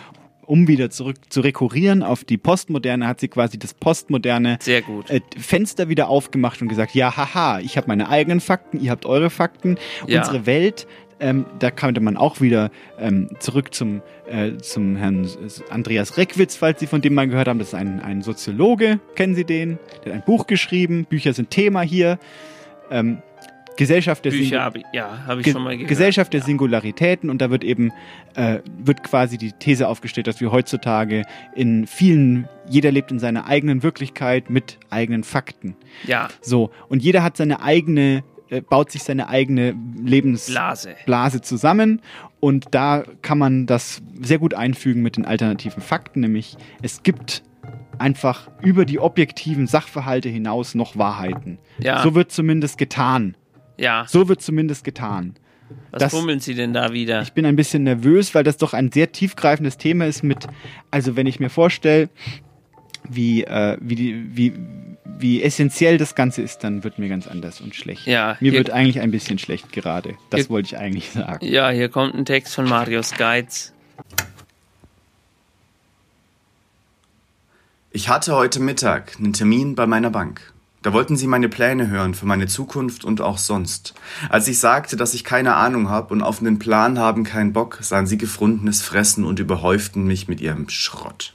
um 0.45 0.67
wieder 0.67 0.89
zurück 0.89 1.17
zu 1.29 1.41
rekurrieren 1.41 2.03
auf 2.03 2.23
die 2.23 2.37
Postmoderne, 2.37 3.07
hat 3.07 3.19
sie 3.19 3.27
quasi 3.27 3.57
das 3.57 3.73
postmoderne 3.73 4.57
Sehr 4.61 4.81
gut. 4.81 5.09
äh, 5.09 5.21
Fenster 5.37 5.89
wieder 5.89 6.09
aufgemacht 6.09 6.61
und 6.61 6.67
gesagt, 6.67 6.93
ja, 6.95 7.15
haha, 7.15 7.59
ich 7.59 7.77
habe 7.77 7.87
meine 7.87 8.09
eigenen 8.09 8.39
Fakten, 8.39 8.79
ihr 8.79 8.91
habt 8.91 9.05
eure 9.05 9.29
Fakten. 9.29 9.77
Ja. 10.07 10.19
Unsere 10.19 10.45
Welt, 10.45 10.87
ähm, 11.19 11.45
da 11.59 11.71
könnte 11.71 12.01
man 12.01 12.17
auch 12.17 12.41
wieder 12.41 12.71
ähm, 12.99 13.29
zurück 13.39 13.73
zum, 13.73 14.01
äh, 14.27 14.57
zum 14.57 14.95
Herrn 14.95 15.27
Andreas 15.69 16.17
Reckwitz, 16.17 16.55
falls 16.55 16.79
Sie 16.79 16.87
von 16.87 17.01
dem 17.01 17.13
mal 17.13 17.27
gehört 17.27 17.47
haben. 17.47 17.59
Das 17.59 17.69
ist 17.69 17.73
ein, 17.75 18.01
ein 18.01 18.21
Soziologe, 18.21 18.99
kennen 19.15 19.35
Sie 19.35 19.45
den? 19.45 19.79
Der 20.03 20.13
hat 20.13 20.21
ein 20.21 20.25
Buch 20.25 20.47
geschrieben, 20.47 21.05
Bücher 21.05 21.33
sind 21.33 21.49
Thema 21.49 21.81
hier. 21.81 22.19
Ähm, 22.91 23.19
Gesellschaft 23.77 24.25
der 24.25 24.31
Bücher 24.31 24.67
Singu- 24.67 24.77
ich, 24.77 24.83
ja, 24.93 25.35
ich 25.37 25.43
Ge- 25.43 25.53
schon 25.53 25.63
mal 25.63 25.73
gehört. 25.75 25.89
Gesellschaft 25.89 26.33
der 26.33 26.41
Singularitäten 26.41 27.29
und 27.29 27.41
da 27.41 27.49
wird 27.49 27.63
eben 27.63 27.91
äh, 28.35 28.59
wird 28.79 29.03
quasi 29.03 29.37
die 29.37 29.51
These 29.53 29.87
aufgestellt, 29.87 30.27
dass 30.27 30.39
wir 30.41 30.51
heutzutage 30.51 31.23
in 31.55 31.85
vielen 31.87 32.47
jeder 32.69 32.91
lebt 32.91 33.11
in 33.11 33.19
seiner 33.19 33.47
eigenen 33.47 33.83
Wirklichkeit 33.83 34.49
mit 34.49 34.79
eigenen 34.89 35.23
Fakten. 35.23 35.75
Ja. 36.05 36.29
So 36.41 36.71
und 36.89 37.03
jeder 37.03 37.23
hat 37.23 37.37
seine 37.37 37.61
eigene 37.61 38.23
äh, 38.49 38.61
baut 38.61 38.91
sich 38.91 39.03
seine 39.03 39.27
eigene 39.29 39.75
Lebensblase 40.03 40.95
Blase. 41.05 41.41
zusammen 41.41 42.01
und 42.39 42.67
da 42.71 43.03
kann 43.21 43.37
man 43.37 43.65
das 43.65 44.01
sehr 44.21 44.37
gut 44.39 44.53
einfügen 44.53 45.01
mit 45.01 45.17
den 45.17 45.25
alternativen 45.25 45.81
Fakten, 45.81 46.19
nämlich 46.21 46.55
es 46.81 47.03
gibt 47.03 47.43
einfach 47.97 48.49
über 48.61 48.85
die 48.85 48.99
objektiven 48.99 49.67
Sachverhalte 49.67 50.29
hinaus 50.29 50.75
noch 50.75 50.97
Wahrheiten. 50.97 51.57
Ja. 51.79 52.03
So 52.03 52.13
wird 52.13 52.31
zumindest 52.31 52.77
getan. 52.77 53.35
Ja. 53.77 54.05
So 54.07 54.27
wird 54.27 54.41
zumindest 54.41 54.83
getan. 54.83 55.35
Was 55.91 55.99
Das- 56.03 56.11
fummeln 56.13 56.39
Sie 56.39 56.53
denn 56.53 56.73
da 56.73 56.93
wieder? 56.93 57.21
Ich 57.23 57.33
bin 57.33 57.45
ein 57.45 57.55
bisschen 57.55 57.83
nervös, 57.83 58.35
weil 58.35 58.43
das 58.43 58.57
doch 58.57 58.73
ein 58.73 58.91
sehr 58.91 59.11
tiefgreifendes 59.11 59.77
Thema 59.77 60.05
ist 60.05 60.23
mit, 60.23 60.45
also 60.91 61.15
wenn 61.15 61.25
ich 61.27 61.39
mir 61.39 61.49
vorstelle, 61.49 62.09
wie, 63.09 63.43
äh, 63.43 63.77
wie, 63.81 63.95
die, 63.95 64.25
wie, 64.37 64.53
wie 65.17 65.41
essentiell 65.43 65.97
das 65.97 66.13
Ganze 66.15 66.41
ist, 66.41 66.59
dann 66.63 66.83
wird 66.83 66.99
mir 66.99 67.09
ganz 67.09 67.27
anders 67.27 67.61
und 67.61 67.73
schlecht. 67.75 68.05
Ja, 68.05 68.37
mir 68.39 68.51
hier- 68.51 68.59
wird 68.59 68.69
eigentlich 68.69 68.99
ein 68.99 69.11
bisschen 69.11 69.37
schlecht 69.39 69.71
gerade. 69.71 70.15
Das 70.29 70.41
Hier- 70.41 70.49
wollte 70.49 70.67
ich 70.67 70.77
eigentlich 70.77 71.09
sagen. 71.11 71.45
Ja, 71.45 71.69
hier 71.69 71.89
kommt 71.89 72.13
ein 72.15 72.25
Text 72.25 72.53
von 72.55 72.65
Marius 72.69 73.11
Geiz. 73.13 73.73
Ich 77.91 78.09
hatte 78.09 78.35
heute 78.35 78.59
Mittag 78.59 79.15
einen 79.17 79.33
Termin 79.33 79.75
bei 79.75 79.87
meiner 79.87 80.09
Bank. 80.09 80.53
Da 80.85 80.93
wollten 80.93 81.17
sie 81.17 81.25
meine 81.25 81.49
Pläne 81.49 81.89
hören 81.89 82.13
für 82.13 82.27
meine 82.27 82.45
Zukunft 82.45 83.05
und 83.05 83.19
auch 83.19 83.39
sonst. 83.39 83.95
Als 84.29 84.47
ich 84.47 84.59
sagte, 84.59 84.95
dass 84.95 85.15
ich 85.15 85.23
keine 85.23 85.55
Ahnung 85.55 85.89
habe 85.89 86.13
und 86.13 86.21
auf 86.21 86.41
einen 86.41 86.59
Plan 86.59 86.99
haben 86.99 87.23
keinen 87.23 87.53
Bock, 87.53 87.79
sahen 87.81 88.05
sie 88.05 88.19
gefundenes 88.19 88.83
Fressen 88.83 89.23
und 89.23 89.39
überhäuften 89.39 90.05
mich 90.05 90.27
mit 90.27 90.41
ihrem 90.41 90.69
Schrott. 90.69 91.33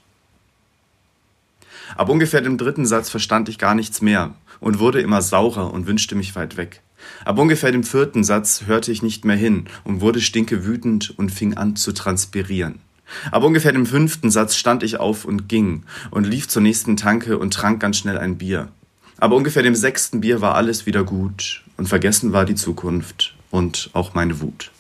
Ab 1.97 2.11
ungefähr 2.11 2.43
dem 2.43 2.59
dritten 2.59 2.87
Satz 2.87 3.11
verstand 3.11 3.49
ich 3.49 3.59
gar 3.59 3.75
nichts 3.75 4.01
mehr 4.01 4.35
und 4.61 4.79
wurde 4.79 5.01
immer 5.01 5.21
saurer 5.21 5.73
und 5.73 5.89
wünschte 5.89 6.15
mich 6.15 6.37
weit 6.37 6.57
weg. 6.57 6.81
Ab 7.25 7.37
ungefähr 7.37 7.73
dem 7.73 7.83
vierten 7.83 8.23
Satz 8.23 8.67
hörte 8.67 8.93
ich 8.93 9.03
nicht 9.03 9.25
mehr 9.25 9.35
hin 9.35 9.65
und 9.83 10.01
wurde 10.01 10.21
stinkewütend 10.21 11.19
und 11.19 11.33
fing 11.33 11.57
an 11.57 11.75
zu 11.75 11.91
transpirieren. 11.91 12.79
Ab 13.33 13.43
ungefähr 13.43 13.73
dem 13.73 13.87
fünften 13.87 14.31
Satz 14.31 14.55
stand 14.55 14.85
ich 14.85 15.01
auf 15.01 15.25
und 15.25 15.49
ging 15.49 15.83
und 16.13 16.25
lief 16.25 16.47
zur 16.47 16.63
nächsten 16.63 16.97
Tanke 16.97 17.37
und 17.37 17.53
trank 17.53 17.81
ganz 17.81 17.97
schnell 17.97 18.17
ein 18.17 18.39
Bier. 18.39 18.69
Aber 19.21 19.37
ungefähr 19.37 19.63
dem 19.63 19.75
sechsten 19.75 20.21
Bier 20.21 20.41
war 20.41 20.55
alles 20.55 20.87
wieder 20.87 21.05
gut 21.05 21.63
und 21.77 21.87
vergessen 21.89 22.33
war 22.33 22.45
die 22.47 22.55
Zukunft 22.55 23.35
und 23.51 23.91
auch 23.93 24.15
meine 24.15 24.41
Wut. 24.41 24.71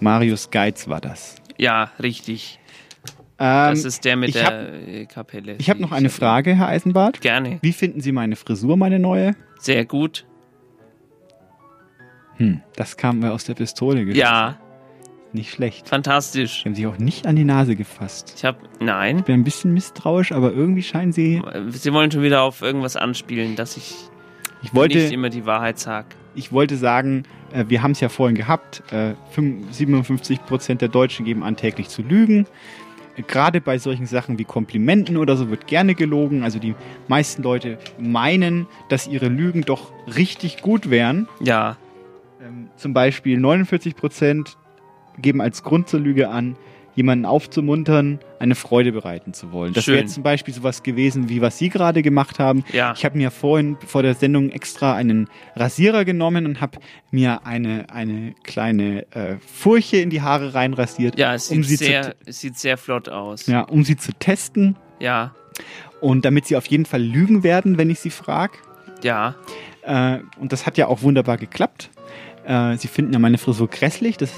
Marius 0.00 0.50
Geiz 0.50 0.88
war 0.88 1.00
das. 1.00 1.36
Ja, 1.56 1.90
richtig. 2.02 2.58
Ähm, 3.38 3.74
das 3.74 3.84
ist 3.84 4.04
der 4.04 4.16
mit 4.16 4.30
ich 4.30 4.34
der 4.34 4.44
hab- 4.46 4.52
äh, 4.88 5.06
Kapelle. 5.06 5.56
Ich 5.58 5.70
habe 5.70 5.80
noch 5.80 5.92
eine 5.92 6.10
Frage, 6.10 6.54
Herr 6.54 6.68
Eisenbart. 6.68 7.20
Gerne. 7.20 7.58
Wie 7.62 7.72
finden 7.72 8.00
Sie 8.00 8.12
meine 8.12 8.36
Frisur, 8.36 8.76
meine 8.76 8.98
neue? 8.98 9.34
Sehr 9.58 9.84
gut. 9.84 10.26
Hm, 12.36 12.60
das 12.76 12.96
kam 12.98 13.20
mir 13.20 13.32
aus 13.32 13.44
der 13.44 13.54
Pistole 13.54 14.04
geschossen. 14.04 14.20
Ja. 14.20 14.58
Nicht 15.36 15.50
schlecht. 15.50 15.86
Fantastisch. 15.88 16.62
Sie 16.62 16.68
haben 16.68 16.74
sich 16.74 16.86
auch 16.86 16.96
nicht 16.98 17.26
an 17.26 17.36
die 17.36 17.44
Nase 17.44 17.76
gefasst. 17.76 18.32
Ich 18.38 18.44
habe 18.46 18.56
nein. 18.80 19.18
Ich 19.18 19.24
bin 19.24 19.34
ein 19.34 19.44
bisschen 19.44 19.74
misstrauisch, 19.74 20.32
aber 20.32 20.50
irgendwie 20.50 20.82
scheinen 20.82 21.12
Sie. 21.12 21.42
Sie 21.68 21.92
wollen 21.92 22.10
schon 22.10 22.22
wieder 22.22 22.40
auf 22.42 22.62
irgendwas 22.62 22.96
anspielen, 22.96 23.54
dass 23.54 23.76
ich, 23.76 23.94
Ich 24.62 24.74
wollte, 24.74 24.96
nicht 24.96 25.12
immer 25.12 25.28
die 25.28 25.44
Wahrheit 25.44 25.78
sage. 25.78 26.06
ich 26.34 26.52
wollte 26.52 26.76
sagen, 26.78 27.24
äh, 27.52 27.66
wir 27.68 27.82
haben 27.82 27.90
es 27.90 28.00
ja 28.00 28.08
vorhin 28.08 28.34
gehabt. 28.34 28.82
Äh, 28.90 29.12
57 29.70 30.42
Prozent 30.46 30.80
der 30.80 30.88
Deutschen 30.88 31.26
geben 31.26 31.42
an, 31.42 31.54
täglich 31.56 31.90
zu 31.90 32.00
lügen. 32.00 32.46
Äh, 33.16 33.22
Gerade 33.22 33.60
bei 33.60 33.76
solchen 33.76 34.06
Sachen 34.06 34.38
wie 34.38 34.44
Komplimenten 34.44 35.18
oder 35.18 35.36
so 35.36 35.50
wird 35.50 35.66
gerne 35.66 35.94
gelogen. 35.94 36.44
Also 36.44 36.58
die 36.58 36.74
meisten 37.08 37.42
Leute 37.42 37.76
meinen, 37.98 38.66
dass 38.88 39.06
ihre 39.06 39.28
Lügen 39.28 39.62
doch 39.66 39.92
richtig 40.16 40.62
gut 40.62 40.88
wären. 40.88 41.28
Ja. 41.40 41.76
Ähm, 42.42 42.68
zum 42.76 42.94
Beispiel 42.94 43.38
49 43.38 43.96
Prozent 43.96 44.56
geben 45.20 45.40
als 45.40 45.62
Grund 45.62 45.88
zur 45.88 46.00
Lüge 46.00 46.28
an, 46.28 46.56
jemanden 46.94 47.26
aufzumuntern, 47.26 48.20
eine 48.38 48.54
Freude 48.54 48.90
bereiten 48.90 49.34
zu 49.34 49.52
wollen. 49.52 49.74
Das 49.74 49.86
wäre 49.86 49.98
jetzt 49.98 50.14
zum 50.14 50.22
Beispiel 50.22 50.54
sowas 50.54 50.82
gewesen, 50.82 51.28
wie 51.28 51.42
was 51.42 51.58
Sie 51.58 51.68
gerade 51.68 52.00
gemacht 52.00 52.38
haben. 52.38 52.64
Ja. 52.72 52.94
Ich 52.96 53.04
habe 53.04 53.18
mir 53.18 53.30
vorhin 53.30 53.76
vor 53.86 54.02
der 54.02 54.14
Sendung 54.14 54.48
extra 54.48 54.94
einen 54.94 55.28
Rasierer 55.56 56.06
genommen 56.06 56.46
und 56.46 56.62
habe 56.62 56.78
mir 57.10 57.44
eine, 57.46 57.90
eine 57.90 58.34
kleine 58.44 59.02
äh, 59.14 59.36
Furche 59.46 59.98
in 59.98 60.08
die 60.08 60.22
Haare 60.22 60.54
reinrasiert, 60.54 61.18
Ja, 61.18 61.34
es 61.34 61.48
sieht, 61.48 61.58
um, 61.58 61.64
sie 61.64 61.76
sehr, 61.76 62.14
es 62.24 62.40
sieht 62.40 62.56
sehr 62.58 62.78
flott 62.78 63.10
aus. 63.10 63.46
ja, 63.46 63.60
um 63.60 63.84
sie 63.84 63.96
zu 63.98 64.12
testen 64.18 64.76
Ja. 64.98 65.34
und 66.00 66.24
damit 66.24 66.46
sie 66.46 66.56
auf 66.56 66.64
jeden 66.66 66.86
Fall 66.86 67.02
lügen 67.02 67.42
werden, 67.42 67.76
wenn 67.76 67.90
ich 67.90 68.00
sie 68.00 68.10
frage. 68.10 68.54
Ja. 69.02 69.34
Äh, 69.82 70.20
und 70.40 70.52
das 70.52 70.64
hat 70.64 70.78
ja 70.78 70.86
auch 70.86 71.02
wunderbar 71.02 71.36
geklappt. 71.36 71.90
Äh, 72.46 72.78
sie 72.78 72.88
finden 72.88 73.12
ja 73.12 73.18
meine 73.18 73.36
Frisur 73.36 73.68
grässlich, 73.68 74.16
das, 74.16 74.30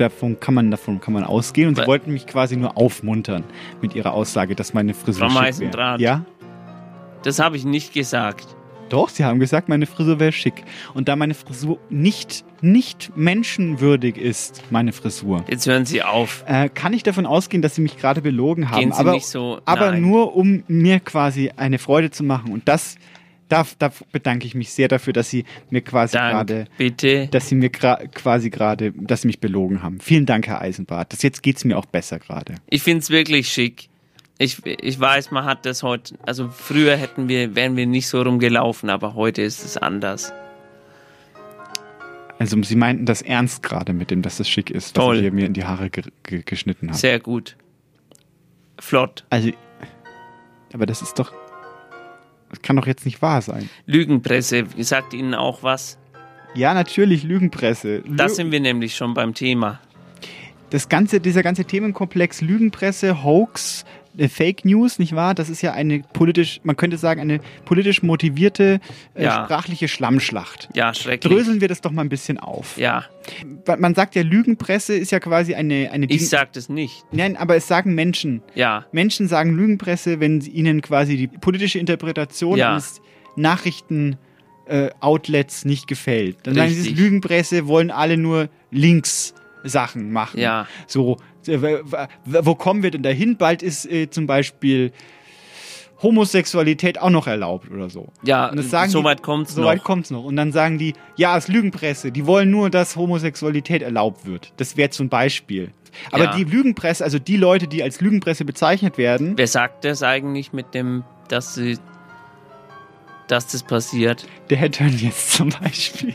davon, 0.00 0.40
kann 0.40 0.54
man, 0.54 0.70
davon 0.70 1.00
kann 1.00 1.14
man 1.14 1.24
ausgehen. 1.24 1.68
Und 1.68 1.76
sie 1.76 1.86
wollten 1.86 2.12
mich 2.12 2.26
quasi 2.26 2.56
nur 2.56 2.76
aufmuntern 2.76 3.44
mit 3.82 3.94
ihrer 3.94 4.12
Aussage, 4.12 4.54
dass 4.54 4.74
meine 4.74 4.94
Frisur 4.94 5.30
Frau 5.30 5.44
schick 5.44 5.60
wäre. 5.60 6.00
Ja? 6.00 6.24
Das 7.22 7.38
habe 7.38 7.56
ich 7.56 7.64
nicht 7.64 7.92
gesagt. 7.92 8.56
Doch, 8.88 9.08
sie 9.08 9.24
haben 9.24 9.38
gesagt, 9.38 9.68
meine 9.68 9.86
Frisur 9.86 10.18
wäre 10.18 10.32
schick. 10.32 10.64
Und 10.94 11.06
da 11.08 11.14
meine 11.14 11.34
Frisur 11.34 11.78
nicht, 11.90 12.44
nicht 12.60 13.12
menschenwürdig 13.14 14.16
ist, 14.16 14.64
meine 14.70 14.92
Frisur, 14.92 15.44
Jetzt 15.48 15.66
hören 15.68 15.86
Sie 15.86 16.02
auf. 16.02 16.42
äh, 16.48 16.68
kann 16.68 16.92
ich 16.92 17.04
davon 17.04 17.24
ausgehen, 17.24 17.62
dass 17.62 17.76
sie 17.76 17.82
mich 17.82 17.98
gerade 17.98 18.20
belogen 18.20 18.68
haben. 18.68 18.80
Gehen 18.80 18.92
Sie 18.92 18.98
aber 18.98 19.12
nicht 19.12 19.26
so- 19.28 19.60
aber 19.64 19.92
nur, 19.92 20.34
um 20.34 20.64
mir 20.66 20.98
quasi 20.98 21.52
eine 21.56 21.78
Freude 21.78 22.10
zu 22.10 22.24
machen. 22.24 22.50
Und 22.52 22.66
das, 22.66 22.96
da, 23.50 23.66
da 23.78 23.92
bedanke 24.12 24.46
ich 24.46 24.54
mich 24.54 24.70
sehr 24.72 24.88
dafür, 24.88 25.12
dass 25.12 25.28
sie 25.28 25.44
mir 25.68 25.82
quasi 25.82 26.16
gerade, 26.16 26.66
bitte. 26.78 27.26
dass 27.26 27.48
sie 27.48 27.56
mir 27.56 27.68
quasi 27.70 28.48
gerade, 28.48 28.92
dass 28.92 29.22
sie 29.22 29.26
mich 29.26 29.40
belogen 29.40 29.82
haben. 29.82 30.00
Vielen 30.00 30.24
Dank, 30.24 30.46
Herr 30.46 30.60
Eisenbart. 30.60 31.12
Das 31.12 31.22
jetzt 31.22 31.42
geht's 31.42 31.64
mir 31.64 31.76
auch 31.76 31.86
besser 31.86 32.18
gerade. 32.18 32.54
Ich 32.68 32.82
finde 32.82 33.00
es 33.00 33.10
wirklich 33.10 33.48
schick. 33.48 33.88
Ich, 34.38 34.64
ich 34.64 34.98
weiß, 34.98 35.32
man 35.32 35.44
hat 35.44 35.66
das 35.66 35.82
heute, 35.82 36.14
also 36.22 36.48
früher 36.48 36.96
hätten 36.96 37.28
wir, 37.28 37.54
wären 37.54 37.76
wir 37.76 37.86
nicht 37.86 38.08
so 38.08 38.22
rumgelaufen, 38.22 38.88
aber 38.88 39.14
heute 39.14 39.42
ist 39.42 39.62
es 39.64 39.76
anders. 39.76 40.32
Also 42.38 42.62
Sie 42.62 42.76
meinten 42.76 43.04
das 43.04 43.20
ernst 43.20 43.62
gerade 43.62 43.92
mit 43.92 44.10
dem, 44.10 44.22
dass 44.22 44.38
das 44.38 44.48
schick 44.48 44.70
ist, 44.70 44.96
was 44.96 45.04
Toll. 45.04 45.16
ich 45.16 45.22
hier 45.22 45.32
mir 45.32 45.44
in 45.44 45.52
die 45.52 45.64
Haare 45.64 45.90
ge 45.90 46.04
ge 46.22 46.42
geschnitten 46.42 46.88
habe. 46.88 46.96
Sehr 46.96 47.20
gut. 47.20 47.56
Flott. 48.78 49.26
Also, 49.28 49.50
aber 50.72 50.86
das 50.86 51.02
ist 51.02 51.18
doch, 51.18 51.34
das 52.50 52.62
kann 52.62 52.76
doch 52.76 52.86
jetzt 52.86 53.04
nicht 53.04 53.22
wahr 53.22 53.40
sein. 53.42 53.70
Lügenpresse, 53.86 54.66
sagt 54.78 55.14
Ihnen 55.14 55.34
auch 55.34 55.62
was? 55.62 55.98
Ja, 56.54 56.74
natürlich 56.74 57.22
Lügenpresse. 57.22 57.98
Lü 57.98 58.16
Da 58.16 58.28
sind 58.28 58.50
wir 58.50 58.60
nämlich 58.60 58.96
schon 58.96 59.14
beim 59.14 59.34
Thema. 59.34 59.80
das 60.70 60.88
ganze, 60.88 61.20
dieser 61.20 61.42
ganze 61.42 61.64
Themenkomplex 61.64 62.40
Lügenpresse, 62.42 63.24
Hoax, 63.24 63.84
Fake 64.28 64.64
News, 64.64 64.98
nicht 64.98 65.14
wahr? 65.14 65.34
Das 65.34 65.48
ist 65.48 65.62
ja 65.62 65.72
eine 65.72 66.02
politisch, 66.12 66.60
man 66.64 66.76
könnte 66.76 66.98
sagen, 66.98 67.20
eine 67.20 67.40
politisch 67.64 68.02
motivierte 68.02 68.80
äh, 69.14 69.24
Ja. 69.24 69.44
sprachliche 69.44 69.88
Schlammschlacht. 69.88 70.68
Ja, 70.74 70.92
schrecklich. 70.94 71.32
Dröseln 71.32 71.60
wir 71.60 71.68
das 71.68 71.80
doch 71.80 71.92
mal 71.92 72.02
ein 72.02 72.08
bisschen 72.08 72.38
auf. 72.38 72.76
Ja, 72.76 73.04
Man 73.78 73.94
sagt 73.94 74.14
ja, 74.16 74.22
Lügenpresse 74.22 74.94
ist 74.94 75.12
ja 75.12 75.20
quasi 75.20 75.54
eine, 75.54 75.90
eine 75.92 76.06
ich 76.06 76.28
sag 76.28 76.52
das 76.54 76.68
nicht. 76.68 77.04
Nein, 77.12 77.36
aber 77.36 77.54
es 77.56 77.68
sagen 77.68 77.94
Menschen. 77.94 78.42
Ja, 78.54 78.86
Menschen 78.92 79.28
sagen 79.28 79.54
Lügenpresse, 79.56 80.18
wenn 80.20 80.40
ihnen 80.40 80.82
quasi 80.82 81.16
die 81.16 81.28
politische 81.28 81.78
Interpretation 81.78 82.58
Ja. 82.58 82.72
eines 82.72 83.00
Nachrichten 83.36 84.16
äh, 84.66 84.90
Outlets 85.00 85.64
nicht 85.64 85.86
gefällt. 85.86 86.38
Dann 86.44 86.54
sagen 86.54 86.70
sie, 86.70 86.80
Richtig. 86.80 86.98
Lügenpresse 86.98 87.66
wollen 87.66 87.90
alle 87.90 88.16
nur 88.16 88.48
links 88.70 89.34
Sachen 89.64 90.10
machen. 90.12 90.40
Ja. 90.40 90.66
So, 90.86 91.14
äh, 91.16 91.16
wo 92.24 92.54
kommen 92.54 92.82
wir 92.82 92.90
denn 92.90 93.02
dahin? 93.02 93.36
Bald 93.36 93.62
ist 93.62 93.86
äh, 93.90 94.10
zum 94.10 94.26
Beispiel 94.26 94.92
Homosexualität 96.02 96.98
auch 97.00 97.10
noch 97.10 97.26
erlaubt 97.26 97.70
oder 97.70 97.90
so. 97.90 98.08
ja, 98.22 98.48
Und 98.48 98.56
das 98.56 98.70
sagen 98.70 98.90
so 98.90 99.04
weit 99.04 99.22
kommt's 99.22 99.54
so 99.54 99.60
noch. 99.60 99.68
weit 99.68 99.84
kommt's 99.84 100.10
noch. 100.10 100.24
Und 100.24 100.36
dann 100.36 100.50
sagen 100.52 100.78
die, 100.78 100.94
ja, 101.16 101.36
es 101.36 101.44
ist 101.44 101.48
Lügenpresse. 101.52 102.10
Die 102.10 102.26
wollen 102.26 102.50
nur, 102.50 102.70
dass 102.70 102.96
Homosexualität 102.96 103.82
erlaubt 103.82 104.24
wird. 104.24 104.52
Das 104.56 104.76
wäre 104.78 104.88
zum 104.90 105.08
Beispiel. 105.10 105.72
Aber 106.10 106.24
Ja. 106.24 106.34
die 106.36 106.44
Lügenpresse, 106.44 107.04
also 107.04 107.18
die 107.18 107.36
Leute, 107.36 107.66
die 107.68 107.82
als 107.82 108.00
Lügenpresse 108.00 108.44
bezeichnet 108.46 108.96
werden, 108.96 109.34
Wer 109.36 109.46
sagt 109.48 109.84
das 109.84 110.02
eigentlich 110.02 110.52
mit 110.54 110.72
dem, 110.72 111.04
dass 111.28 111.54
sie, 111.54 111.76
dass 113.28 113.48
das 113.48 113.62
passiert? 113.62 114.26
der 114.48 114.68
dann 114.70 114.96
jetzt 114.96 115.32
zum 115.32 115.50
Beispiel. 115.50 116.14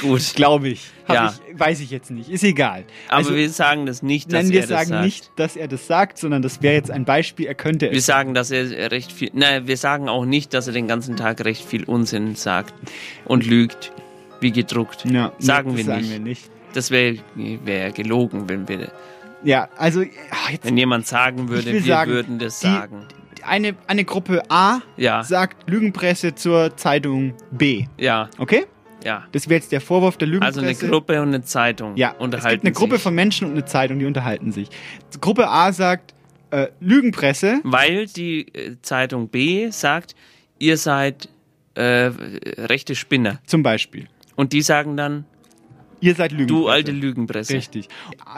Gut. 0.00 0.32
Glaube 0.34 0.68
ich. 0.68 0.90
Ja. 1.08 1.34
ich. 1.52 1.58
Weiß 1.58 1.80
ich 1.80 1.90
jetzt 1.90 2.10
nicht. 2.10 2.28
Ist 2.30 2.44
egal. 2.44 2.84
Aber 3.08 3.18
Also, 3.18 3.34
wir 3.34 3.48
sagen 3.50 3.86
das 3.86 4.02
nicht, 4.02 4.32
dass 4.32 4.44
Nein, 4.44 4.46
er 4.46 4.52
wir 4.52 4.60
das 4.62 4.68
sagen 4.70 4.88
sagt. 4.88 5.04
nicht, 5.04 5.30
dass 5.36 5.56
er 5.56 5.68
das 5.68 5.86
sagt, 5.86 6.18
sondern 6.18 6.42
das 6.42 6.62
wäre 6.62 6.74
jetzt 6.74 6.90
ein 6.90 7.04
Beispiel, 7.04 7.46
er 7.46 7.54
könnte 7.54 7.90
Wir 7.90 7.98
es. 7.98 8.06
sagen, 8.06 8.34
dass 8.34 8.50
er 8.50 8.90
recht 8.90 9.12
viel. 9.12 9.30
Nein, 9.34 9.66
wir 9.66 9.76
sagen 9.76 10.08
auch 10.08 10.24
nicht, 10.24 10.54
dass 10.54 10.66
er 10.66 10.72
den 10.72 10.88
ganzen 10.88 11.16
Tag 11.16 11.44
recht 11.44 11.64
viel 11.64 11.84
Unsinn 11.84 12.34
sagt 12.34 12.74
und 13.24 13.46
lügt, 13.46 13.92
wie 14.40 14.52
gedruckt. 14.52 15.04
Ja, 15.04 15.32
sagen, 15.38 15.76
wir, 15.76 15.84
sagen 15.84 16.00
nicht. 16.00 16.10
wir 16.12 16.18
nicht. 16.20 16.50
Das 16.74 16.90
wäre 16.90 17.18
wär 17.34 17.90
gelogen, 17.92 18.48
wenn 18.48 18.66
wir, 18.68 18.90
Ja, 19.44 19.68
also 19.76 20.02
ach, 20.30 20.50
jetzt, 20.50 20.64
wenn 20.64 20.76
jemand 20.78 21.06
sagen 21.06 21.48
würde, 21.48 21.72
wir 21.72 21.82
sagen, 21.82 22.10
würden 22.12 22.38
das 22.38 22.60
die- 22.60 22.66
sagen. 22.66 23.06
eine, 23.44 23.74
eine 23.88 24.04
Gruppe 24.04 24.42
A 24.48 24.80
Ja. 24.96 25.22
sagt 25.24 25.68
Lügenpresse 25.68 26.34
zur 26.34 26.76
Zeitung 26.76 27.34
B. 27.50 27.86
Ja, 27.98 28.30
Okay? 28.38 28.64
Ja. 29.04 29.24
Das 29.32 29.48
wäre 29.48 29.60
jetzt 29.60 29.72
der 29.72 29.80
Vorwurf 29.80 30.16
der 30.16 30.28
Lügenpresse. 30.28 30.60
Also 30.60 30.84
eine 30.84 30.90
Gruppe 30.90 31.20
und 31.22 31.28
eine 31.28 31.42
Zeitung 31.42 31.96
Ja, 31.96 32.14
es 32.16 32.20
unterhalten 32.22 32.56
gibt 32.62 32.66
eine 32.66 32.72
Gruppe 32.72 32.94
sich. 32.96 33.02
von 33.02 33.14
Menschen 33.14 33.46
und 33.48 33.52
eine 33.52 33.64
Zeitung, 33.64 33.98
die 33.98 34.06
unterhalten 34.06 34.52
sich. 34.52 34.68
Gruppe 35.20 35.48
A 35.48 35.72
sagt 35.72 36.14
äh, 36.50 36.68
Lügenpresse. 36.80 37.60
Weil 37.64 38.06
die 38.06 38.48
äh, 38.54 38.76
Zeitung 38.82 39.28
B 39.28 39.70
sagt, 39.70 40.14
ihr 40.58 40.76
seid 40.76 41.28
äh, 41.74 42.10
rechte 42.58 42.94
Spinner. 42.94 43.40
Zum 43.46 43.62
Beispiel. 43.62 44.06
Und 44.36 44.52
die 44.52 44.62
sagen 44.62 44.96
dann, 44.96 45.24
Ihr 46.02 46.14
seid 46.14 46.32
Lügenpresse. 46.32 46.60
du 46.62 46.68
alte 46.68 46.92
Lügenpresse. 46.92 47.54
Richtig. 47.54 47.88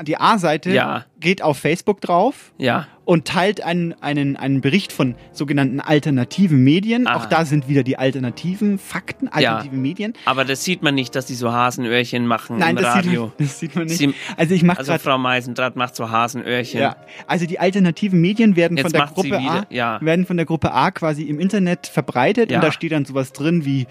Die 0.06 0.16
A-Seite 0.18 0.70
Ja. 0.70 1.06
geht 1.18 1.42
auf 1.42 1.58
Facebook 1.58 2.00
drauf 2.00 2.52
Ja, 2.58 2.86
und 3.06 3.26
teilt 3.26 3.62
einen, 3.62 3.94
einen, 4.02 4.36
einen 4.36 4.60
Bericht 4.60 4.92
von 4.92 5.14
sogenannten 5.32 5.80
alternativen 5.80 6.62
Medien. 6.62 7.06
Aha. 7.06 7.16
Auch 7.16 7.26
da 7.26 7.44
sind 7.44 7.66
wieder 7.68 7.82
die 7.82 7.98
alternativen 7.98 8.78
Fakten, 8.78 9.28
alternative 9.28 9.76
Medien. 9.76 10.12
aber 10.26 10.44
das 10.44 10.62
sieht 10.64 10.82
man 10.82 10.94
nicht, 10.94 11.14
dass 11.14 11.26
die 11.26 11.34
so 11.34 11.50
Hasenöhrchen 11.52 12.26
machen 12.26 12.58
Nein, 12.58 12.76
im 12.76 12.82
das 12.82 12.94
sieht, 12.94 13.06
Radio. 13.06 13.22
man, 13.24 13.32
das 13.38 13.58
sieht 13.58 13.74
man 13.76 13.84
nicht. 13.86 13.96
Sie- 13.98 14.14
also 14.36 14.54
ich 14.54 14.62
mache 14.62 14.78
Also 14.78 14.92
gerade 14.92 15.02
Frau 15.02 15.18
Meisendraht 15.18 15.74
macht 15.76 15.96
so 15.96 16.10
Hasenöhrchen. 16.10 16.80
Ja, 16.80 16.96
also 17.26 17.46
die 17.46 17.58
alternativen 17.58 18.20
Medien 18.20 18.56
werden 18.56 18.76
Jetzt 18.76 18.84
von 18.84 18.92
der 18.92 19.06
Gruppe 19.06 19.38
A 19.38 19.66
ja. 19.70 19.98
werden 20.02 20.26
von 20.26 20.36
der 20.36 20.44
Gruppe 20.46 20.72
A 20.72 20.90
quasi 20.90 21.22
im 21.24 21.40
Internet 21.40 21.86
verbreitet 21.86 22.50
Ja. 22.50 22.58
und 22.58 22.64
da 22.64 22.72
steht 22.72 22.92
dann 22.92 23.04
sowas 23.06 23.32
drin 23.32 23.64
wie 23.64 23.86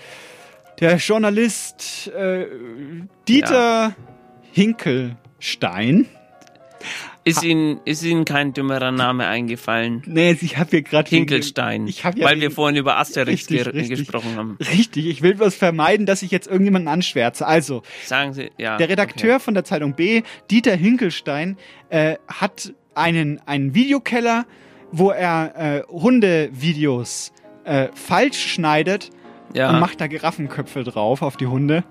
der 0.83 0.97
Journalist 0.97 2.11
äh, 2.13 2.45
Dieter 3.25 3.95
Hinkelstein 4.51 6.07
Ist 7.23 7.41
Ihnen, 7.41 7.79
ist 7.85 8.03
Ihnen 8.03 8.25
kein 8.25 8.51
dümmerer 8.51 8.91
Name 8.91 9.25
eingefallen? 9.25 10.01
Nee, 10.05 10.37
ich 10.41 10.57
habe 10.57 10.71
hier 10.71 10.81
gerade 10.81 11.09
Hinkelstein. 11.09 11.87
Ich 11.87 12.03
hab 12.03 12.17
ja 12.17 12.25
weil 12.27 12.41
wir 12.41 12.51
vorhin 12.51 12.75
über 12.75 12.97
Asterix 12.97 13.49
Richtig, 13.49 13.63
ge 13.63 13.73
richtig. 13.73 13.99
gesprochen 13.99 14.35
haben. 14.35 14.57
Richtig, 14.59 15.07
ich 15.07 15.21
will 15.21 15.35
bloß 15.35 15.55
vermeiden, 15.55 16.05
dass 16.05 16.21
ich 16.21 16.31
jetzt 16.31 16.47
irgendjemanden 16.47 16.89
anschwärze. 16.89 17.47
Also, 17.47 17.81
Sagen 18.03 18.33
Sie, 18.33 18.51
ja. 18.57 18.75
der 18.75 18.89
Redakteur 18.89 19.39
von 19.39 19.53
der 19.53 19.63
Zeitung 19.63 19.95
B, 19.95 20.23
Dieter 20.51 20.75
Hinkelstein, 20.75 21.55
äh, 21.91 22.17
hat 22.27 22.73
einen, 22.93 23.39
einen 23.45 23.73
Videokeller, 23.73 24.45
wo 24.91 25.11
er 25.11 25.53
äh, 25.55 25.83
Hundevideos 25.89 27.31
äh, 27.63 27.87
falsch 27.93 28.47
schneidet 28.47 29.11
Ja. 29.53 29.69
und 29.69 29.79
macht 29.79 30.01
da 30.01 30.07
Giraffenköpfe 30.07 30.83
drauf 30.83 31.21
auf 31.21 31.37
die 31.37 31.47
Hunde 31.47 31.83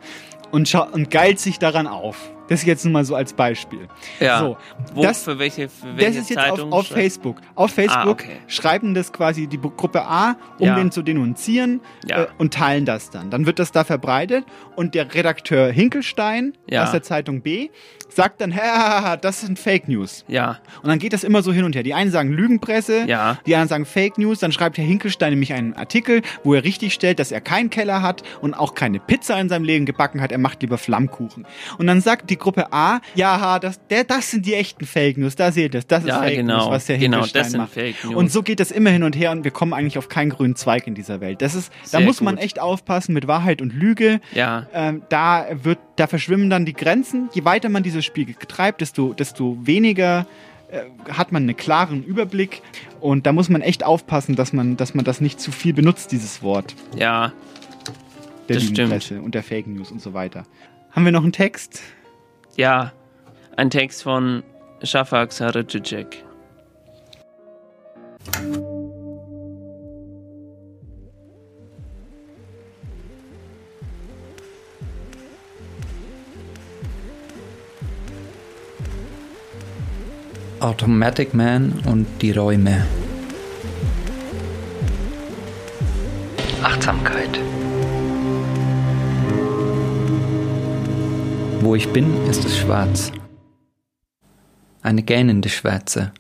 und, 0.51 0.75
und 0.75 1.11
geilt 1.11 1.39
sich 1.39 1.59
daran 1.59 1.87
auf. 1.87 2.31
Das 2.53 2.65
jetzt 2.65 2.85
nur 2.85 2.93
mal 2.93 3.05
so 3.05 3.15
als 3.15 3.33
Beispiel. 3.33 3.89
Ja. 4.21 4.39
So, 4.41 4.57
Wo, 4.95 5.03
das, 5.03 5.25
für 5.25 5.39
welche, 5.39 5.69
für 5.69 5.97
welche 5.97 6.19
das 6.19 6.23
ist 6.25 6.31
jetzt 6.31 6.39
auf, 6.39 6.45
Zeitung? 6.57 6.73
auf 6.73 6.87
schreibt- 6.87 7.01
Facebook. 7.01 7.37
Auf 7.55 7.71
Facebook 7.73 8.07
Ah, 8.07 8.11
okay. 8.11 8.37
schreiben 8.47 8.95
das 8.95 9.13
quasi 9.13 9.47
die 9.47 9.59
Gruppe 9.61 10.03
A, 10.05 10.37
um 10.59 10.67
Ja. 10.67 10.75
den 10.77 10.91
zu 10.93 11.03
denunzieren 11.03 11.81
Ja. 12.07 12.23
äh, 12.25 12.27
und 12.39 12.55
teilen 12.55 12.85
das 12.85 13.11
dann. 13.11 13.31
Dann 13.31 13.47
wird 13.47 13.59
das 13.59 13.73
da 13.73 13.85
verbreitet 13.85 14.45
und 14.77 14.95
der 14.95 15.13
Redakteur 15.15 15.71
Hinkelstein 15.73 16.53
Ja. 16.69 16.85
aus 16.85 16.91
der 16.93 17.03
Zeitung 17.03 17.43
B 17.43 17.69
sagt 18.09 18.43
dann, 18.43 18.55
"Ha, 18.55 19.17
das 19.17 19.41
sind 19.41 19.59
Fake 19.59 19.89
News. 19.89 20.25
Ja. 20.29 20.59
Und 20.83 20.89
dann 20.89 20.99
geht 20.99 21.15
das 21.15 21.25
immer 21.25 21.43
so 21.43 21.51
hin 21.51 21.65
und 21.65 21.75
her. 21.75 21.83
Die 21.83 21.95
einen 21.95 22.11
sagen 22.11 22.31
Lügenpresse, 22.31 23.07
Ja. 23.09 23.39
die 23.47 23.55
anderen 23.55 23.69
sagen 23.69 23.85
Fake 23.87 24.19
News. 24.19 24.39
Dann 24.41 24.53
schreibt 24.53 24.77
Herr 24.77 24.85
Hinkelstein 24.85 25.31
nämlich 25.31 25.55
einen 25.55 25.73
Artikel, 25.75 26.21
wo 26.45 26.53
er 26.53 26.63
richtig 26.63 26.93
stellt, 26.93 27.19
dass 27.19 27.33
er 27.33 27.41
keinen 27.41 27.71
Keller 27.71 28.03
hat 28.03 28.23
und 28.43 28.53
auch 28.53 28.75
keine 28.75 29.01
Pizza 29.01 29.41
in 29.41 29.49
seinem 29.49 29.65
Leben 29.65 29.87
gebacken 29.87 30.21
hat. 30.21 30.31
Er 30.31 30.37
macht 30.39 30.61
lieber 30.61 30.77
Flammkuchen. 30.77 31.47
Und 31.79 31.87
dann 31.87 32.03
sagt 32.03 32.29
die 32.29 32.37
Gruppe 32.43 32.73
A, 32.73 33.01
ja, 33.15 33.41
ha, 33.41 33.59
das, 33.59 33.81
der, 33.89 34.05
das 34.05 34.31
sind 34.31 34.45
die 34.45 34.55
echten 34.55 34.85
Fake 34.85 35.17
News. 35.17 35.37
Da 35.37 35.53
seht 35.53 35.75
ihr 35.75 35.79
es. 35.79 35.87
Das 35.87 36.03
ist 36.03 36.09
Ja, 36.09 36.21
Fake 36.21 36.37
genau. 36.37 36.59
News, 36.59 36.71
was 36.71 36.87
der 36.87 36.99
Genau, 36.99 37.25
das 37.27 37.51
sind 37.53 37.61
macht. 37.61 37.73
Fake 37.73 38.05
News. 38.05 38.15
Und 38.15 38.31
so 38.33 38.43
geht 38.43 38.61
das 38.61 38.71
immer 38.71 38.91
hin 38.91 39.03
und 39.03 39.17
her 39.17 39.31
und 39.31 39.45
wir 39.45 39.51
kommen 39.51 39.73
eigentlich 39.73 39.99
auf 39.99 40.09
keinen 40.09 40.31
grünen 40.31 40.57
Zweig 40.57 40.87
in 40.87 40.95
dieser 40.95 41.21
Welt. 41.21 41.41
Das 41.41 41.55
ist, 41.55 41.73
da 41.91 42.01
muss 42.01 42.21
man 42.21 42.35
gut. 42.37 42.45
echt 42.45 42.61
aufpassen 42.61 43.13
mit 43.15 43.27
Wahrheit 43.27 43.63
und 43.63 43.73
Lüge. 43.73 44.21
Ja. 44.35 44.67
Ähm, 44.75 45.03
da 45.09 45.47
wird, 45.63 45.79
da 45.97 46.07
verschwimmen 46.07 46.51
dann 46.51 46.67
die 46.67 46.75
Grenzen. 46.75 47.29
Je 47.33 47.45
weiter 47.45 47.69
man 47.69 47.83
dieses 47.83 48.05
Spiel 48.05 48.35
treibt, 48.35 48.81
desto, 48.81 49.13
desto 49.15 49.57
weniger 49.63 50.27
äh, 50.71 50.81
hat 51.13 51.33
man 51.33 51.45
einen 51.45 51.57
klaren 51.57 52.03
Überblick. 52.05 52.63
Und 53.01 53.27
da 53.27 53.33
muss 53.33 53.49
man 53.49 53.63
echt 53.63 53.85
aufpassen, 53.85 54.37
dass 54.37 54.53
man, 54.53 54.77
dass 54.77 54.95
man 54.95 55.05
das 55.05 55.21
nicht 55.21 55.41
zu 55.41 55.53
viel 55.53 55.73
benutzt, 55.73 56.13
dieses 56.13 56.43
Wort. 56.43 56.75
Ja. 56.97 57.33
Der 58.49 58.57
Das 58.57 58.65
stimmt. 58.65 59.11
Und 59.25 59.35
der 59.35 59.43
Fake 59.43 59.67
News 59.67 59.91
und 59.91 60.01
so 60.03 60.15
weiter. 60.15 60.45
Haben 60.91 61.05
wir 61.05 61.13
noch 61.13 61.23
einen 61.23 61.33
Text? 61.33 61.81
Ja. 62.57 62.93
Ein 63.57 63.71
Text 63.71 64.03
von 64.03 64.43
Shafak 64.83 65.33
Sarıcıcek. 65.33 66.25
Automatic 80.61 81.35
Man 81.35 81.73
und 81.87 82.07
die 82.23 82.31
Räume. 82.31 82.87
Achtsamkeit. 86.63 87.41
Wo 91.63 91.77
ich 91.77 91.93
bin, 91.93 92.27
ist 92.27 92.45
es 92.45 92.59
schwarz. 92.59 93.13
Eine 94.83 95.05
gähnende 95.05 95.49
Schwärze, 95.49 96.11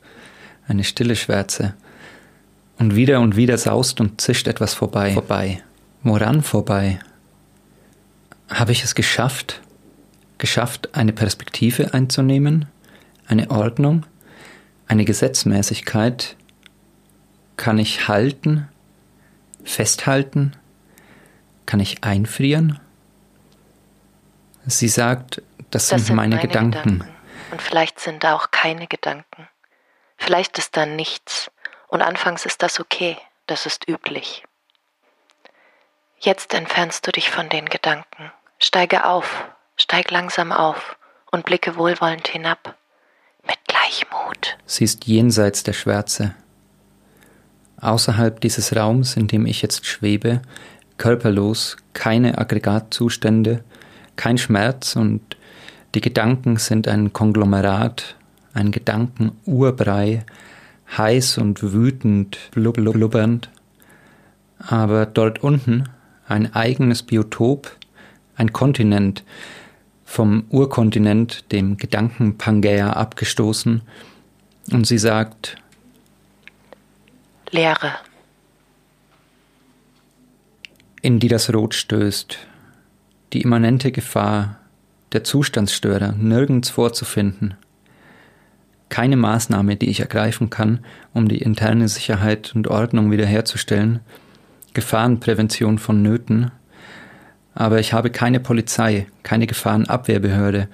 eine 0.69 0.85
stille 0.85 1.17
Schwärze. 1.17 1.75
Und 2.79 2.95
wieder 2.95 3.19
und 3.19 3.35
wieder 3.35 3.59
saust 3.59 4.01
und 4.01 4.21
zischt 4.21 4.47
etwas 4.47 4.73
vorbei. 4.73 5.15
Vorbei. 5.15 5.61
Woran 6.05 6.43
vorbei? 6.43 7.01
Habe 8.51 8.71
ich 8.71 8.85
es 8.85 8.95
geschafft? 8.95 9.61
Geschafft, 10.39 10.91
eine 10.95 11.13
Perspektive 11.13 11.93
einzunehmen? 11.93 12.67
Eine 13.27 13.51
Ordnung? 13.51 14.07
Eine 14.87 15.05
Gesetzmäßigkeit? 15.05 16.37
Kann 17.57 17.81
ich 17.81 18.07
halten? 18.07 18.69
Festhalten? 19.65 20.53
Kann 21.67 21.81
ich 21.81 22.05
einfrieren? 22.05 22.79
Sie 24.67 24.89
sagt, 24.89 25.43
das, 25.71 25.89
sind, 25.89 26.11
meine, 26.11 26.39
Gedanken. 26.39 27.05
Und 27.51 27.63
vielleicht 27.63 28.01
sind 28.01 28.25
da 28.25 28.35
auch 28.35 28.51
keine 28.51 28.87
Gedanken. 28.87 29.49
Vielleicht 30.17 30.59
ist 30.59 30.77
da 30.77 30.87
nichts. 30.87 31.51
Und 31.89 32.03
anfangs 32.03 32.47
ist 32.47 32.63
das 32.63 32.81
okay, 32.81 33.17
das 33.47 33.67
ist 33.67 33.89
üblich. 33.89 34.45
Jetzt 36.19 36.55
entfernst 36.55 37.07
du 37.07 37.11
dich 37.11 37.31
von 37.31 37.49
den 37.49 37.67
Gedanken. 37.67 38.31
Steige 38.59 39.07
auf, 39.07 39.45
steig 39.77 40.11
langsam 40.11 40.53
auf 40.53 40.97
und 41.33 41.45
blicke 41.45 41.77
wohlwollend 41.77 42.29
hinab. 42.29 42.77
Mit 43.45 43.59
Gleichmut. 43.67 44.57
Sie 44.65 44.85
ist 44.85 45.07
jenseits 45.07 45.65
der 45.65 45.73
Schwärze. 45.73 46.35
Außerhalb 47.81 48.41
dieses 48.41 48.77
Raums, 48.77 49.17
in 49.17 49.27
dem 49.27 49.45
ich 49.45 49.61
jetzt 49.61 49.85
schwebe, 49.85 50.43
körperlos, 50.97 51.77
keine 51.95 52.39
Aggregatzustände, 52.39 53.65
kein 54.23 54.39
Schmerz 54.39 54.95
und 54.95 55.37
die 55.97 56.01
Gedanken 56.01 56.57
sind 56.57 56.87
ein 56.87 57.13
Konglomerat, 57.13 58.15
ein 58.55 58.71
Gedankenurbrei, 58.71 60.25
heiß 60.97 61.39
und 61.39 61.73
wütend, 61.73 62.39
blub- 62.53 62.77
blub- 62.77 62.93
blubbernd. 62.93 63.51
Aber 64.59 65.07
dort 65.07 65.43
unten 65.43 65.89
ein 66.29 66.55
eigenes 66.55 67.03
Biotop, 67.03 67.77
ein 68.37 68.53
Kontinent, 68.53 69.25
vom 70.05 70.45
Urkontinent, 70.51 71.51
dem 71.51 71.77
Gedankenpangäa, 71.77 72.93
abgestoßen. 72.93 73.83
Und 74.71 74.87
sie 74.87 74.99
sagt, 74.99 75.57
Leere. 77.51 77.95
in 81.01 81.19
die 81.19 81.27
das 81.27 81.53
Rot 81.53 81.75
stößt, 81.75 82.39
die 83.33 83.43
immanente 83.43 83.93
Gefahr, 83.93 84.59
der 85.13 85.25
Zustandsstörer 85.25 86.13
nirgends 86.13 86.71
vorzufinden. 86.71 87.55
Keine 88.89 89.17
Maßnahme, 89.17 89.77
die 89.77 89.89
ich 89.89 90.01
ergreifen 90.01 90.51
kann, 90.51 90.81
um 91.15 91.29
die 91.29 91.39
interne 91.39 91.89
Sicherheit 91.89 92.53
und 92.55 92.69
Ordnung 92.69 93.11
wiederherzustellen, 93.11 94.01
Gefahrenprävention 94.75 95.79
von 95.79 96.03
Nöten, 96.03 96.51
aber 97.55 97.81
ich 97.81 97.93
habe 97.93 98.11
keine 98.11 98.41
Polizei, 98.41 99.07
keine 99.23 99.47
Gefahrenabwehrbehörde, 99.47 100.69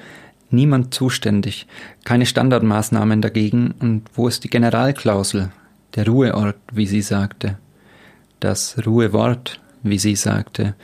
niemand 0.50 0.94
zuständig, 0.94 1.66
keine 2.04 2.26
Standardmaßnahmen 2.26 3.20
dagegen. 3.20 3.74
Und 3.80 4.02
wo 4.14 4.28
ist 4.28 4.44
die 4.44 4.50
Generalklausel, 4.50 5.50
der 5.94 6.06
Ruheort, 6.06 6.56
wie 6.72 6.86
sie 6.86 7.02
sagte, 7.02 7.58
das 8.40 8.76
Ruhewort, 8.86 9.60
wie 9.82 9.98
sie 9.98 10.14
sagte, 10.14 10.74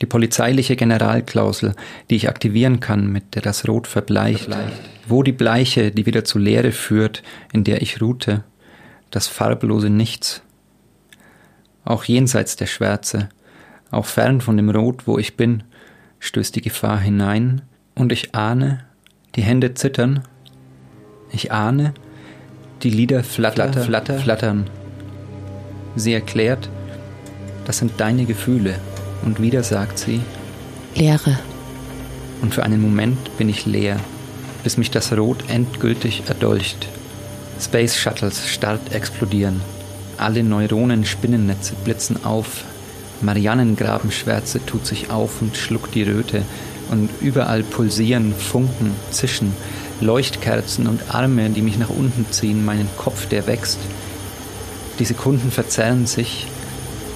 die 0.00 0.06
polizeiliche 0.06 0.76
Generalklausel, 0.76 1.74
die 2.08 2.16
ich 2.16 2.28
aktivieren 2.28 2.80
kann, 2.80 3.06
mit 3.06 3.34
der 3.34 3.42
das 3.42 3.68
Rot 3.68 3.86
verbleicht, 3.86 4.48
wo 5.06 5.22
die 5.22 5.32
Bleiche, 5.32 5.90
die 5.90 6.06
wieder 6.06 6.24
zu 6.24 6.38
Leere 6.38 6.72
führt, 6.72 7.22
in 7.52 7.64
der 7.64 7.82
ich 7.82 8.00
ruhte, 8.00 8.44
das 9.10 9.26
farblose 9.26 9.90
Nichts, 9.90 10.42
auch 11.84 12.04
jenseits 12.04 12.56
der 12.56 12.66
Schwärze, 12.66 13.28
auch 13.90 14.06
fern 14.06 14.40
von 14.40 14.56
dem 14.56 14.70
Rot, 14.70 15.06
wo 15.06 15.18
ich 15.18 15.36
bin, 15.36 15.64
stößt 16.20 16.54
die 16.54 16.62
Gefahr 16.62 17.00
hinein, 17.00 17.62
und 17.94 18.12
ich 18.12 18.34
ahne, 18.34 18.84
die 19.34 19.42
Hände 19.42 19.74
zittern, 19.74 20.22
ich 21.32 21.52
ahne, 21.52 21.92
die 22.82 22.90
Lieder 22.90 23.22
flatter, 23.22 23.72
flatter, 23.72 24.18
flattern. 24.18 24.70
Sie 25.96 26.14
erklärt, 26.14 26.70
das 27.66 27.78
sind 27.78 27.92
deine 27.98 28.24
Gefühle, 28.24 28.76
und 29.22 29.40
wieder 29.40 29.62
sagt 29.62 29.98
sie, 29.98 30.20
Leere. 30.94 31.38
und 32.42 32.54
für 32.54 32.62
einen 32.62 32.80
Moment 32.80 33.36
bin 33.38 33.48
ich 33.48 33.66
leer, 33.66 33.98
bis 34.64 34.76
mich 34.76 34.90
das 34.90 35.12
Rot 35.12 35.44
endgültig 35.48 36.24
erdolcht. 36.28 36.88
Space 37.60 37.96
Shuttles 37.96 38.48
starrt 38.48 38.92
explodieren. 38.92 39.60
Alle 40.16 40.42
Neuronen-Spinnennetze 40.42 41.74
blitzen 41.84 42.24
auf. 42.24 42.64
Marianengrabenschwärze 43.22 44.64
tut 44.64 44.86
sich 44.86 45.10
auf 45.10 45.42
und 45.42 45.56
schluckt 45.56 45.94
die 45.94 46.02
Röte. 46.02 46.42
Und 46.90 47.10
überall 47.20 47.62
pulsieren, 47.62 48.34
funken, 48.34 48.94
zischen, 49.10 49.52
Leuchtkerzen 50.00 50.86
und 50.86 51.14
Arme, 51.14 51.50
die 51.50 51.62
mich 51.62 51.78
nach 51.78 51.90
unten 51.90 52.26
ziehen, 52.30 52.64
meinen 52.64 52.88
Kopf, 52.96 53.26
der 53.28 53.46
wächst. 53.46 53.78
Die 54.98 55.04
Sekunden 55.04 55.50
verzerren 55.50 56.06
sich. 56.06 56.46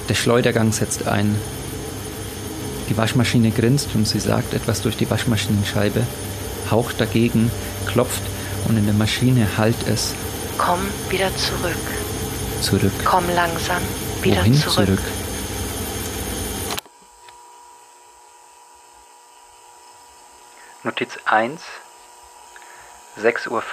Der 0.07 0.13
Schleudergang 0.13 0.71
setzt 0.71 1.07
ein. 1.07 1.35
Die 2.89 2.97
Waschmaschine 2.97 3.51
grinst 3.51 3.89
und 3.95 4.07
sie 4.07 4.19
sagt 4.19 4.53
etwas 4.53 4.81
durch 4.81 4.97
die 4.97 5.09
Waschmaschinenscheibe, 5.09 6.05
haucht 6.69 7.01
dagegen, 7.01 7.51
klopft 7.87 8.21
und 8.67 8.77
in 8.77 8.85
der 8.85 8.93
Maschine 8.93 9.57
hallt 9.57 9.87
es. 9.87 10.13
Komm 10.57 10.79
wieder 11.09 11.29
zurück. 11.35 11.75
Zurück. 12.61 12.93
Komm 13.03 13.27
langsam 13.35 13.81
wieder 14.21 14.41
Wohin 14.41 14.55
zurück. 14.55 14.85
zurück? 14.87 15.01
Notiz 20.83 21.17
1, 21.25 21.61
6.15 23.19 23.49
Uhr, 23.49 23.63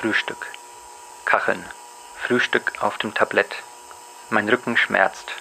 Frühstück. 0.00 0.46
Kacheln. 1.24 1.64
Frühstück 2.26 2.74
auf 2.80 2.98
dem 2.98 3.12
Tablett. 3.12 3.56
Mein 4.30 4.48
Rücken 4.48 4.76
schmerzt. 4.76 5.32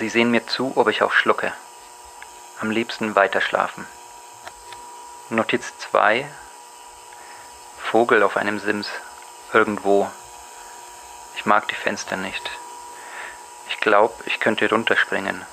Sie 0.00 0.08
sehen 0.08 0.30
mir 0.30 0.46
zu, 0.46 0.72
ob 0.76 0.88
ich 0.88 1.02
auch 1.02 1.12
schlucke. 1.12 1.52
Am 2.58 2.70
liebsten 2.70 3.16
weiterschlafen. 3.16 3.86
Notiz 5.28 5.74
2, 5.76 6.26
Vogel 7.82 8.22
auf 8.22 8.38
einem 8.38 8.58
Sims. 8.60 8.88
Irgendwo. 9.52 10.10
Ich 11.36 11.44
mag 11.44 11.68
die 11.68 11.74
Fenster 11.74 12.16
nicht. 12.16 12.50
Ich 13.68 13.78
glaube, 13.78 14.14
ich 14.24 14.40
könnte 14.40 14.70
runterspringen. 14.70 15.44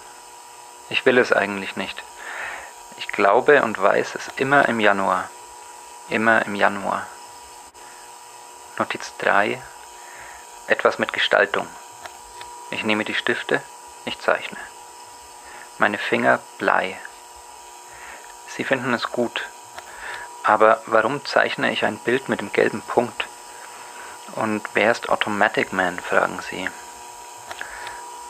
Ich 0.87 1.05
will 1.05 1.17
es 1.17 1.33
eigentlich 1.33 1.75
nicht. 1.75 2.01
Ich 2.99 3.09
glaube 3.09 3.63
und 3.63 3.81
weiß 3.81 4.15
es 4.15 4.29
immer 4.37 4.69
im 4.69 4.79
Januar. 4.79 5.29
Immer 6.07 6.45
im 6.45 6.55
Januar. 6.55 7.05
Notiz 8.77 9.11
3. 9.17 9.61
Etwas 10.67 10.99
mit 10.99 11.11
Gestaltung. 11.11 11.67
Ich 12.71 12.85
nehme 12.85 13.03
die 13.03 13.13
Stifte, 13.13 13.61
ich 14.07 14.19
zeichne. 14.19 14.57
Meine 15.77 15.97
Finger 15.97 16.39
Blei. 16.57 16.97
Sie 18.47 18.63
finden 18.63 18.93
es 18.93 19.11
gut. 19.11 19.47
Aber 20.43 20.81
warum 20.85 21.23
zeichne 21.25 21.71
ich 21.71 21.83
ein 21.83 21.97
Bild 21.99 22.29
mit 22.29 22.39
dem 22.39 22.51
gelben 22.53 22.81
Punkt? 22.81 23.27
Und 24.35 24.63
wer 24.73 24.91
ist 24.91 25.09
Automatic 25.09 25.73
Man, 25.73 25.99
fragen 25.99 26.39
Sie. 26.41 26.69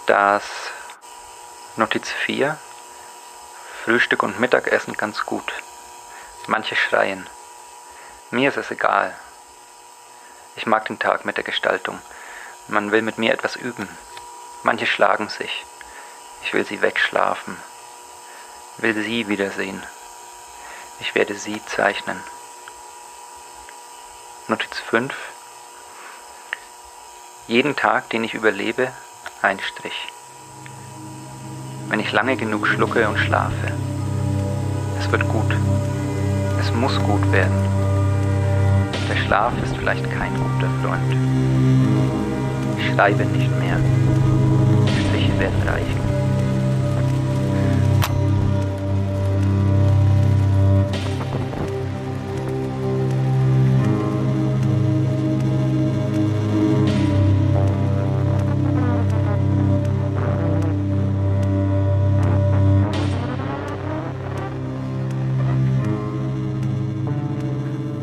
Das 0.08 0.44
Notiz 1.76 2.10
4. 2.10 2.58
Frühstück 3.84 4.24
und 4.24 4.40
Mittagessen 4.40 4.96
ganz 4.96 5.26
gut. 5.26 5.54
Manche 6.48 6.76
schreien. 6.76 7.30
Mir 8.32 8.50
ist 8.50 8.58
es 8.58 8.72
egal. 8.72 9.16
Ich 10.56 10.66
mag 10.66 10.86
den 10.86 10.98
Tag 10.98 11.24
mit 11.24 11.38
der 11.38 11.44
Gestaltung. 11.44 12.02
Man 12.68 12.92
will 12.92 13.02
mit 13.02 13.18
mir 13.18 13.32
etwas 13.32 13.56
üben. 13.56 13.88
Manche 14.64 14.86
schlagen 14.86 15.30
sich. 15.30 15.66
Ich 16.44 16.54
will 16.54 16.66
sie 16.66 16.82
wegschlafen. 16.82 17.58
Will 18.78 18.94
sie 18.94 19.28
wiedersehen. 19.28 19.82
Ich 21.00 21.14
werde 21.16 21.36
sie 21.36 21.62
zeichnen. 21.66 22.20
Notiz 24.48 24.80
5. 24.80 25.14
Jeden 27.48 27.76
Tag, 27.76 28.10
den 28.10 28.24
ich 28.24 28.34
überlebe, 28.34 28.92
ein 29.42 29.60
Strich. 29.60 30.08
Wenn 31.88 32.00
ich 32.00 32.12
lange 32.12 32.36
genug 32.36 32.68
schlucke 32.68 33.08
und 33.08 33.18
schlafe. 33.18 33.72
Es 35.00 35.12
wird 35.12 35.28
gut. 35.28 35.56
Es 36.60 36.72
muss 36.72 36.98
gut 37.04 37.32
werden. 37.32 37.56
Der 39.10 39.18
Schlaf 39.26 39.54
ist 39.64 39.76
vielleicht 39.78 40.04
kein 40.12 40.34
guter 40.36 40.70
Freund. 40.82 41.16
Ich 42.78 42.94
schreibe 42.94 43.26
nicht 43.26 43.52
mehr. 43.60 43.78
Werden 45.40 45.62
reichen. 45.68 46.08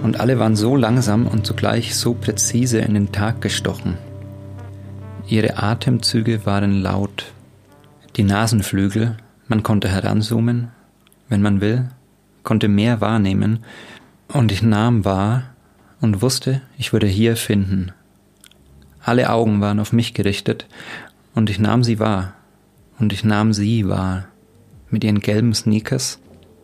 Und 0.04 0.20
alle 0.20 0.38
waren 0.38 0.54
so 0.54 0.76
langsam 0.76 1.26
und 1.26 1.44
zugleich 1.44 1.96
so 1.96 2.14
präzise 2.14 2.78
in 2.78 2.94
den 2.94 3.10
Tag 3.10 3.40
gestochen. 3.40 3.98
Ihre 5.26 5.56
Atemzüge 5.56 6.44
waren 6.44 6.82
laut. 6.82 7.32
Die 8.16 8.22
Nasenflügel, 8.24 9.16
man 9.48 9.62
konnte 9.62 9.88
heranzoomen, 9.88 10.68
wenn 11.30 11.40
man 11.40 11.62
will, 11.62 11.88
konnte 12.42 12.68
mehr 12.68 13.00
wahrnehmen, 13.00 13.64
und 14.28 14.52
ich 14.52 14.62
nahm 14.62 15.04
wahr 15.04 15.54
und 16.00 16.20
wusste, 16.20 16.60
ich 16.76 16.92
würde 16.92 17.06
hier 17.06 17.36
finden. 17.36 17.92
Alle 19.00 19.30
Augen 19.30 19.60
waren 19.62 19.80
auf 19.80 19.92
mich 19.92 20.12
gerichtet, 20.12 20.66
und 21.34 21.48
ich 21.48 21.58
nahm 21.58 21.84
sie 21.84 21.98
wahr, 21.98 22.34
und 22.98 23.12
ich 23.12 23.24
nahm 23.24 23.54
sie 23.54 23.88
wahr, 23.88 24.26
mit 24.90 25.04
ihren 25.04 25.20
gelben 25.20 25.54
Sneakers, 25.54 26.20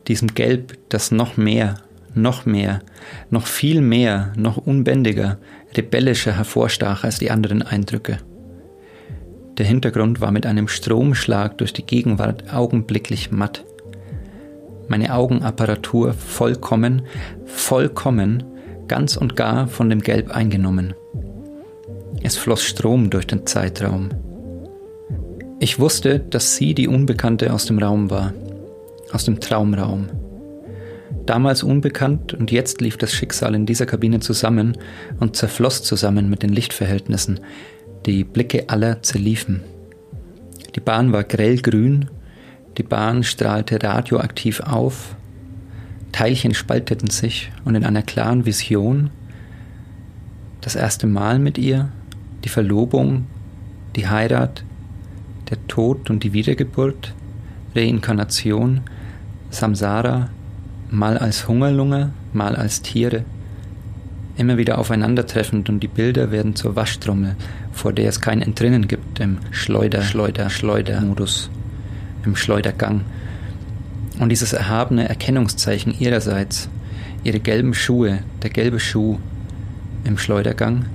diesem 0.07 0.35
Gelb, 0.35 0.79
das 0.91 1.11
noch 1.11 1.39
mehr, 1.39 1.77
noch 2.15 2.45
mehr, 2.45 2.81
noch 3.31 3.47
viel 3.47 3.81
mehr, 3.81 4.33
noch 4.37 4.59
unbändiger, 4.59 5.39
rebellischer 5.75 6.37
hervorstach 6.37 7.05
als 7.05 7.19
die 7.19 7.31
anderen 7.31 7.63
Eindrücke. 7.63 8.19
Der 9.61 9.67
Hintergrund 9.67 10.23
war 10.23 10.31
mit 10.31 10.47
einem 10.47 10.69
Stromschlag 10.69 11.59
durch 11.59 11.75
die 11.75 11.85
Gegenwart 11.85 12.51
augenblicklich 12.51 13.31
matt. 13.31 13.63
Meine 14.89 15.15
Augenapparatur 15.15 16.15
vollkommen, 16.15 17.03
vollkommen, 17.45 18.43
ganz 18.89 19.19
und 19.19 19.37
gar 19.37 19.67
von 19.67 19.91
dem 19.91 20.01
Gelb 20.01 20.31
eingenommen. 20.31 20.95
Es 22.23 22.39
floss 22.39 22.63
Strom 22.63 23.11
durch 23.11 23.27
den 23.27 23.47
Zeitraum. 23.47 24.09
Ich 25.59 25.79
wusste, 25.79 26.21
dass 26.21 26.57
sie 26.57 26.73
die 26.73 26.89
Unbekannte 26.89 27.53
aus 27.53 27.67
dem 27.67 27.81
Raum 27.81 28.09
war, 28.09 28.33
aus 29.13 29.27
dem 29.27 29.41
Traumraum. 29.41 30.09
Damals 31.27 31.63
unbekannt 31.63 32.33
und 32.33 32.51
jetzt 32.51 32.81
lief 32.81 32.97
das 32.97 33.13
Schicksal 33.13 33.55
in 33.55 33.67
dieser 33.67 33.85
Kabine 33.85 34.21
zusammen 34.21 34.79
und 35.21 35.37
zerfloss 35.37 35.83
zusammen 35.83 36.31
mit 36.31 36.43
den 36.43 36.51
Lichtverhältnissen. 36.51 37.41
Die 38.07 38.25
Blicke 38.25 38.69
aller 38.71 39.03
zerliefen. 39.03 39.63
Die 40.75 40.81
Bahn 40.81 41.13
war 41.13 41.23
grellgrün, 41.23 42.09
die 42.79 42.83
Bahn 42.83 43.25
strahlte 43.25 43.83
radioaktiv 43.83 44.61
auf, 44.61 45.17
Teilchen 46.13 46.55
spalteten 46.55 47.11
sich 47.11 47.51
und 47.65 47.75
in 47.75 47.85
einer 47.85 48.03
klaren 48.03 48.47
Vision 48.47 49.11
das 50.63 50.77
erste 50.77 51.07
Mal 51.07 51.39
mit 51.39 51.59
ihr, 51.59 51.91
die 52.45 52.49
Verlobung, 52.49 53.27
die 53.97 54.09
Heirat, 54.09 54.65
der 55.51 55.67
Tod 55.67 56.09
und 56.09 56.25
die 56.25 56.33
Wiedergeburt, 56.33 57.15
Reinkarnation, 57.75 58.81
Samsara, 59.51 60.31
mal 60.91 61.19
als 61.19 61.49
Hungerlunge, 61.49 62.13
mal 62.33 62.57
als 62.57 62.83
Tiere, 62.83 63.25
immer 64.37 64.57
wieder 64.57 64.79
aufeinandertreffend 64.79 65.69
und 65.69 65.81
die 65.81 65.89
Bilder 65.89 66.31
werden 66.31 66.57
zur 66.57 66.77
Waschtrommel, 66.77 67.37
vor 67.73 67.93
der 67.93 68.09
es 68.09 68.21
kein 68.21 68.43
Entrinnen 68.43 68.89
gibt 68.89 69.21
im 69.21 69.39
Schleuder, 69.51 70.03
Schleuder, 70.03 70.51
Schleuder-Modus, 70.51 71.51
im 72.25 72.37
Schleudergang. 72.37 73.03
Und 74.19 74.29
dieses 74.29 74.53
erhabene 74.53 75.09
Erkennungszeichen 75.09 75.99
ihrerseits, 75.99 76.69
ihre 77.25 77.41
gelben 77.41 77.75
Schuhe, 77.75 78.21
der 78.43 78.51
gelbe 78.51 78.81
Schuh 78.81 79.19
im 80.05 80.19
Schleudergang, 80.19 80.87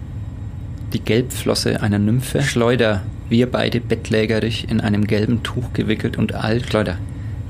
die 0.93 0.99
Gelbflosse 0.99 1.81
einer 1.81 1.99
Nymphe, 1.99 2.41
Schleuder, 2.41 3.03
wir 3.29 3.51
beide 3.51 3.79
bettlägerig 3.79 4.69
in 4.69 4.81
einem 4.81 5.07
gelben 5.07 5.41
Tuch 5.41 5.73
gewickelt 5.73 6.17
und 6.17 6.35
alt, 6.35 6.67
Schleuder, 6.67 6.97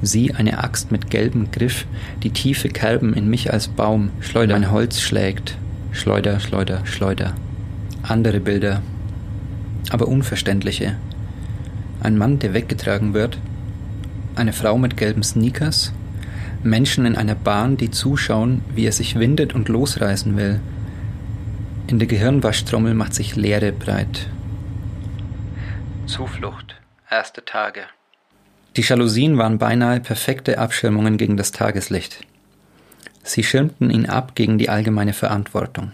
Sie 0.01 0.33
eine 0.33 0.63
Axt 0.63 0.91
mit 0.91 1.09
gelbem 1.09 1.51
Griff, 1.51 1.85
die 2.21 2.29
tiefe 2.29 2.69
Kerben 2.69 3.13
in 3.13 3.29
mich 3.29 3.51
als 3.51 3.67
Baum, 3.67 4.11
Schleuder, 4.19 4.53
mein 4.53 4.71
Holz 4.71 5.01
schlägt, 5.01 5.57
Schleuder, 5.91 6.39
Schleuder, 6.39 6.85
Schleuder. 6.85 7.33
Andere 8.03 8.39
Bilder, 8.39 8.81
aber 9.91 10.07
unverständliche. 10.07 10.95
Ein 12.01 12.17
Mann, 12.17 12.39
der 12.39 12.53
weggetragen 12.53 13.13
wird, 13.13 13.37
eine 14.35 14.53
Frau 14.53 14.77
mit 14.77 14.97
gelben 14.97 15.23
Sneakers, 15.23 15.93
Menschen 16.63 17.05
in 17.05 17.15
einer 17.15 17.35
Bahn, 17.35 17.77
die 17.77 17.91
zuschauen, 17.91 18.61
wie 18.73 18.85
er 18.85 18.91
sich 18.91 19.17
windet 19.19 19.53
und 19.53 19.69
losreißen 19.69 20.35
will. 20.35 20.59
In 21.87 21.99
der 21.99 22.07
Gehirnwaschtrommel 22.07 22.93
macht 22.93 23.13
sich 23.13 23.35
Leere 23.35 23.71
breit. 23.71 24.27
Zuflucht, 26.07 26.75
erste 27.09 27.45
Tage. 27.45 27.81
Die 28.75 28.81
Jalousien 28.81 29.37
waren 29.37 29.57
beinahe 29.57 29.99
perfekte 29.99 30.57
Abschirmungen 30.57 31.17
gegen 31.17 31.37
das 31.37 31.51
Tageslicht. 31.51 32.25
Sie 33.23 33.43
schirmten 33.43 33.89
ihn 33.89 34.05
ab 34.05 34.35
gegen 34.35 34.57
die 34.57 34.69
allgemeine 34.69 35.13
Verantwortung. 35.13 35.91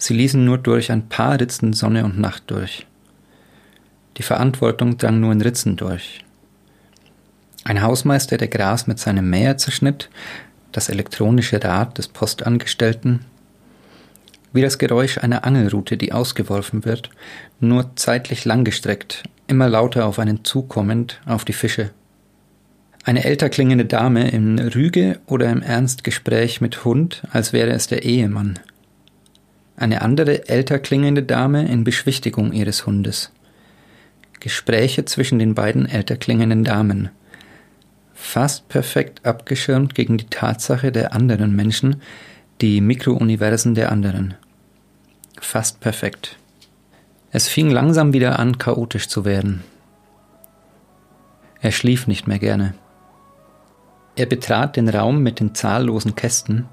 Sie 0.00 0.14
ließen 0.14 0.42
nur 0.42 0.56
durch 0.56 0.90
ein 0.90 1.10
paar 1.10 1.38
Ritzen 1.38 1.74
Sonne 1.74 2.06
und 2.06 2.18
Nacht 2.18 2.44
durch. 2.46 2.86
Die 4.16 4.22
Verantwortung 4.22 4.96
drang 4.96 5.20
nur 5.20 5.30
in 5.30 5.42
Ritzen 5.42 5.76
durch. 5.76 6.24
Ein 7.64 7.82
Hausmeister, 7.82 8.38
der 8.38 8.48
Gras 8.48 8.86
mit 8.86 8.98
seinem 8.98 9.28
Mäher 9.28 9.58
zerschnitt, 9.58 10.08
das 10.72 10.88
elektronische 10.88 11.62
Rad 11.62 11.98
des 11.98 12.08
Postangestellten, 12.08 13.26
wie 14.54 14.62
das 14.62 14.78
Geräusch 14.78 15.18
einer 15.18 15.44
Angelrute, 15.44 15.98
die 15.98 16.14
ausgeworfen 16.14 16.86
wird, 16.86 17.10
nur 17.60 17.94
zeitlich 17.96 18.46
langgestreckt, 18.46 19.24
immer 19.48 19.68
lauter 19.68 20.06
auf 20.06 20.18
einen 20.18 20.46
zukommend, 20.46 21.20
auf 21.26 21.44
die 21.44 21.52
Fische. 21.52 21.90
Eine 23.04 23.24
älter 23.24 23.50
klingende 23.50 23.84
Dame 23.84 24.30
in 24.30 24.58
Rüge 24.58 25.20
oder 25.26 25.50
im 25.50 25.60
Ernstgespräch 25.60 26.62
mit 26.62 26.86
Hund, 26.86 27.22
als 27.30 27.52
wäre 27.52 27.72
es 27.72 27.86
der 27.86 28.02
Ehemann. 28.02 28.58
Eine 29.80 30.02
andere 30.02 30.46
älter 30.46 30.78
klingende 30.78 31.22
Dame 31.22 31.66
in 31.66 31.84
Beschwichtigung 31.84 32.52
ihres 32.52 32.84
Hundes. 32.84 33.32
Gespräche 34.38 35.06
zwischen 35.06 35.38
den 35.38 35.54
beiden 35.54 35.86
älter 35.86 36.16
klingenden 36.16 36.64
Damen. 36.64 37.08
Fast 38.12 38.68
perfekt 38.68 39.24
abgeschirmt 39.24 39.94
gegen 39.94 40.18
die 40.18 40.26
Tatsache 40.26 40.92
der 40.92 41.14
anderen 41.14 41.56
Menschen, 41.56 42.02
die 42.60 42.82
Mikrouniversen 42.82 43.74
der 43.74 43.90
anderen. 43.90 44.34
Fast 45.40 45.80
perfekt. 45.80 46.36
Es 47.32 47.48
fing 47.48 47.70
langsam 47.70 48.12
wieder 48.12 48.38
an, 48.38 48.58
chaotisch 48.58 49.08
zu 49.08 49.24
werden. 49.24 49.64
Er 51.62 51.72
schlief 51.72 52.06
nicht 52.06 52.26
mehr 52.26 52.38
gerne. 52.38 52.74
Er 54.14 54.26
betrat 54.26 54.76
den 54.76 54.90
Raum 54.90 55.22
mit 55.22 55.40
den 55.40 55.54
zahllosen 55.54 56.14
Kästen, 56.14 56.66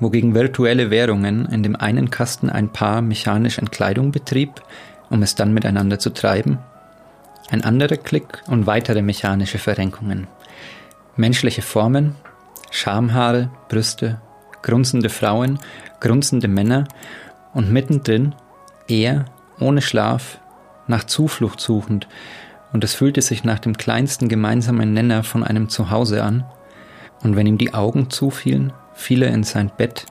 wogegen 0.00 0.34
virtuelle 0.34 0.90
Währungen 0.90 1.46
in 1.46 1.62
dem 1.62 1.76
einen 1.76 2.10
Kasten 2.10 2.50
ein 2.50 2.72
Paar 2.72 3.02
mechanisch 3.02 3.58
Entkleidung 3.58 4.12
betrieb, 4.12 4.62
um 5.10 5.22
es 5.22 5.34
dann 5.34 5.52
miteinander 5.52 5.98
zu 5.98 6.10
treiben, 6.10 6.58
ein 7.50 7.64
anderer 7.64 7.96
Klick 7.96 8.42
und 8.46 8.66
weitere 8.66 9.02
mechanische 9.02 9.58
Verrenkungen. 9.58 10.26
Menschliche 11.16 11.62
Formen, 11.62 12.14
Schamhaare, 12.70 13.50
Brüste, 13.68 14.20
grunzende 14.62 15.08
Frauen, 15.08 15.58
grunzende 16.00 16.48
Männer 16.48 16.86
und 17.54 17.72
mittendrin 17.72 18.34
er, 18.86 19.24
ohne 19.58 19.82
Schlaf, 19.82 20.38
nach 20.86 21.04
Zuflucht 21.04 21.60
suchend, 21.60 22.08
und 22.72 22.84
es 22.84 22.94
fühlte 22.94 23.22
sich 23.22 23.44
nach 23.44 23.58
dem 23.58 23.76
kleinsten 23.76 24.28
gemeinsamen 24.28 24.92
Nenner 24.92 25.22
von 25.22 25.42
einem 25.42 25.68
Zuhause 25.68 26.22
an, 26.22 26.44
und 27.22 27.34
wenn 27.34 27.46
ihm 27.46 27.58
die 27.58 27.74
Augen 27.74 28.10
zufielen, 28.10 28.72
fiel 28.98 29.22
er 29.22 29.32
in 29.32 29.44
sein 29.44 29.70
Bett, 29.74 30.06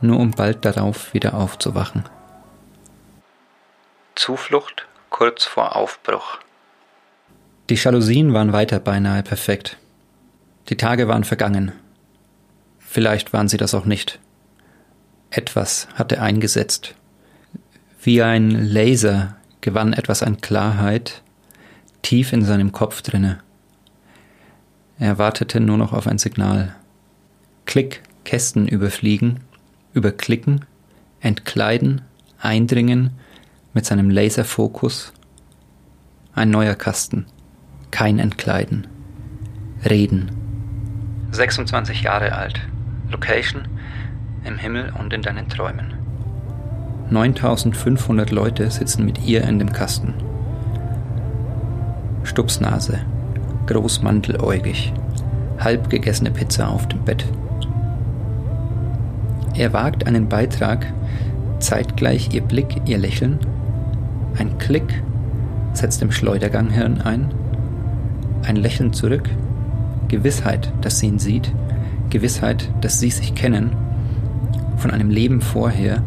nur 0.00 0.18
um 0.18 0.32
bald 0.32 0.64
darauf 0.64 1.14
wieder 1.14 1.34
aufzuwachen. 1.34 2.04
Zuflucht 4.14 4.86
kurz 5.10 5.44
vor 5.44 5.76
Aufbruch. 5.76 6.38
Die 7.70 7.76
Jalousien 7.76 8.34
waren 8.34 8.52
weiter 8.52 8.80
beinahe 8.80 9.22
perfekt. 9.22 9.78
Die 10.68 10.76
Tage 10.76 11.08
waren 11.08 11.24
vergangen. 11.24 11.72
Vielleicht 12.78 13.32
waren 13.32 13.48
sie 13.48 13.56
das 13.56 13.74
auch 13.74 13.84
nicht. 13.84 14.18
Etwas 15.30 15.88
hatte 15.94 16.20
eingesetzt. 16.20 16.94
Wie 18.00 18.22
ein 18.22 18.50
Laser 18.50 19.36
gewann 19.60 19.92
etwas 19.92 20.22
an 20.22 20.40
Klarheit 20.40 21.22
tief 22.02 22.32
in 22.32 22.44
seinem 22.44 22.72
Kopf 22.72 23.02
drinne. 23.02 23.40
Er 24.98 25.18
wartete 25.18 25.60
nur 25.60 25.76
noch 25.76 25.92
auf 25.92 26.06
ein 26.06 26.18
Signal. 26.18 26.74
Klick, 27.66 28.02
Kästen 28.24 28.66
überfliegen, 28.68 29.40
überklicken, 29.92 30.64
entkleiden, 31.20 32.00
eindringen 32.40 33.10
mit 33.74 33.84
seinem 33.84 34.08
Laserfokus. 34.08 35.12
Ein 36.34 36.50
neuer 36.50 36.74
Kasten. 36.74 37.26
Kein 37.90 38.18
Entkleiden. 38.18 38.86
Reden. 39.84 40.30
26 41.32 42.02
Jahre 42.02 42.32
alt. 42.32 42.60
Location 43.10 43.68
im 44.44 44.58
Himmel 44.58 44.92
und 44.98 45.12
in 45.12 45.22
deinen 45.22 45.48
Träumen. 45.48 45.94
9500 47.10 48.30
Leute 48.30 48.70
sitzen 48.70 49.04
mit 49.04 49.22
ihr 49.24 49.42
in 49.42 49.58
dem 49.58 49.72
Kasten. 49.72 50.14
Stupsnase, 52.24 53.00
großmanteläugig, 53.66 54.92
halb 55.58 55.90
gegessene 55.90 56.30
Pizza 56.30 56.68
auf 56.68 56.88
dem 56.88 57.04
Bett. 57.04 57.24
Er 59.54 59.72
wagt 59.72 60.06
einen 60.06 60.28
Beitrag, 60.28 60.86
zeitgleich 61.60 62.34
ihr 62.34 62.42
Blick, 62.42 62.82
ihr 62.86 62.98
Lächeln. 62.98 63.38
Ein 64.38 64.58
Klick 64.58 65.02
setzt 65.72 66.02
im 66.02 66.12
Schleuderganghirn 66.12 67.00
ein. 67.00 67.30
Ein 68.46 68.56
Lächeln 68.56 68.92
zurück. 68.92 69.28
Gewissheit, 70.08 70.72
dass 70.82 70.98
sie 70.98 71.06
ihn 71.06 71.18
sieht. 71.18 71.52
Gewissheit, 72.10 72.70
dass 72.82 73.00
sie 73.00 73.10
sich 73.10 73.34
kennen. 73.34 73.70
Von 74.76 74.90
einem 74.90 75.10
Leben 75.10 75.40
vorher. 75.40 76.02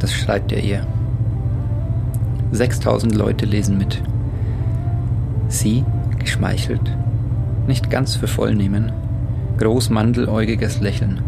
Das 0.00 0.12
schreibt 0.12 0.52
er 0.52 0.62
ihr. 0.62 0.86
6000 2.50 3.14
Leute 3.14 3.46
lesen 3.46 3.78
mit. 3.78 4.02
Sie, 5.48 5.84
geschmeichelt, 6.18 6.96
nicht 7.68 7.90
ganz 7.90 8.16
für 8.16 8.26
voll 8.26 8.54
nehmen, 8.54 8.92
großmandeläugiges 9.58 10.80
Lächeln. 10.80 11.20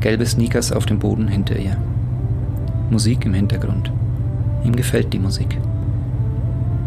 Gelbe 0.00 0.24
Sneakers 0.24 0.72
auf 0.72 0.86
dem 0.86 0.98
Boden 0.98 1.28
hinter 1.28 1.56
ihr. 1.56 1.76
Musik 2.90 3.24
im 3.26 3.34
Hintergrund. 3.34 3.92
Ihm 4.64 4.74
gefällt 4.74 5.12
die 5.12 5.18
Musik. 5.18 5.58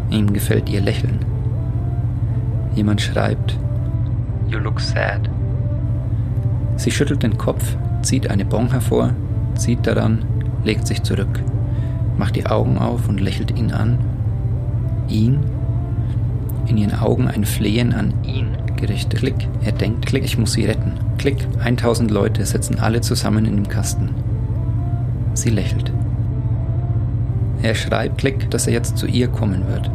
Ihm 0.10 0.34
gefällt 0.34 0.70
ihr 0.70 0.82
Lächeln. 0.82 1.20
Jemand 2.76 3.02
schreibt, 3.02 3.58
You 4.48 4.60
look 4.60 4.80
sad. 4.80 5.30
Sie 6.76 6.92
schüttelt 6.92 7.24
den 7.24 7.38
Kopf, 7.38 7.76
zieht 8.02 8.30
eine 8.30 8.46
Bon 8.46 8.70
hervor, 8.72 9.12
zieht 9.56 9.86
daran, 9.86 10.26
legt 10.64 10.88
sich 10.88 11.04
zurück, 11.04 11.42
macht 12.18 12.36
die 12.36 12.46
Augen 12.46 12.78
auf 12.78 13.08
und 13.08 13.22
lächelt 13.22 13.58
ihn 13.58 13.72
an. 13.72 14.00
Ihn? 15.08 15.40
In 16.68 16.78
ihren 16.78 17.00
Augen 17.00 17.28
ein 17.28 17.46
Flehen 17.46 17.94
an 17.94 18.14
ihn 18.24 18.58
gerichtet. 18.78 19.20
Klick, 19.20 19.48
er 19.64 19.72
denkt, 19.72 20.06
klick, 20.06 20.24
ich 20.24 20.38
muss 20.38 20.54
sie 20.54 20.66
retten. 20.66 20.94
Klick, 21.18 21.48
1000 21.64 22.12
Leute 22.12 22.46
sitzen 22.46 22.80
alle 22.80 23.02
zusammen 23.02 23.46
in 23.46 23.56
dem 23.56 23.68
Kasten. 23.68 24.10
Sie 25.34 25.50
lächelt. 25.50 25.92
Er 27.62 27.76
schreibt, 27.76 28.18
klick, 28.18 28.50
dass 28.52 28.68
er 28.68 28.74
jetzt 28.74 28.98
zu 28.98 29.08
ihr 29.08 29.28
kommen 29.28 29.68
wird. 29.68 29.90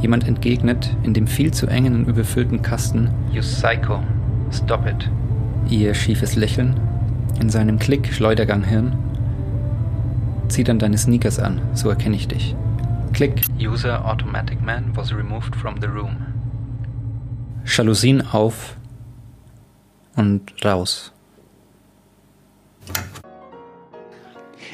Jemand 0.00 0.26
entgegnet 0.26 0.96
in 1.04 1.14
dem 1.14 1.26
viel 1.26 1.52
zu 1.52 1.66
engen 1.66 1.94
und 1.94 2.08
überfüllten 2.08 2.62
Kasten, 2.62 3.10
You 3.30 3.40
psycho. 3.40 4.00
Stop 4.50 4.86
it. 4.86 5.08
Ihr 5.68 5.94
schiefes 5.94 6.34
Lächeln, 6.34 6.80
in 7.40 7.50
seinem 7.50 7.78
Klick 7.78 8.12
Schleuderganghirn. 8.12 8.94
Zieh 10.48 10.64
dann 10.64 10.78
deine 10.78 10.98
Sneakers 10.98 11.38
an, 11.38 11.60
so 11.74 11.88
erkenne 11.88 12.16
ich 12.16 12.26
dich. 12.28 12.56
Klick. 13.12 13.42
User 13.60 14.04
Automatic 14.04 14.60
Man 14.62 14.96
was 14.96 15.12
removed 15.12 15.54
from 15.54 15.80
the 15.80 15.86
room. 15.86 16.16
Jalousien 17.64 18.22
auf 18.32 18.76
und 20.16 20.52
raus. 20.64 21.12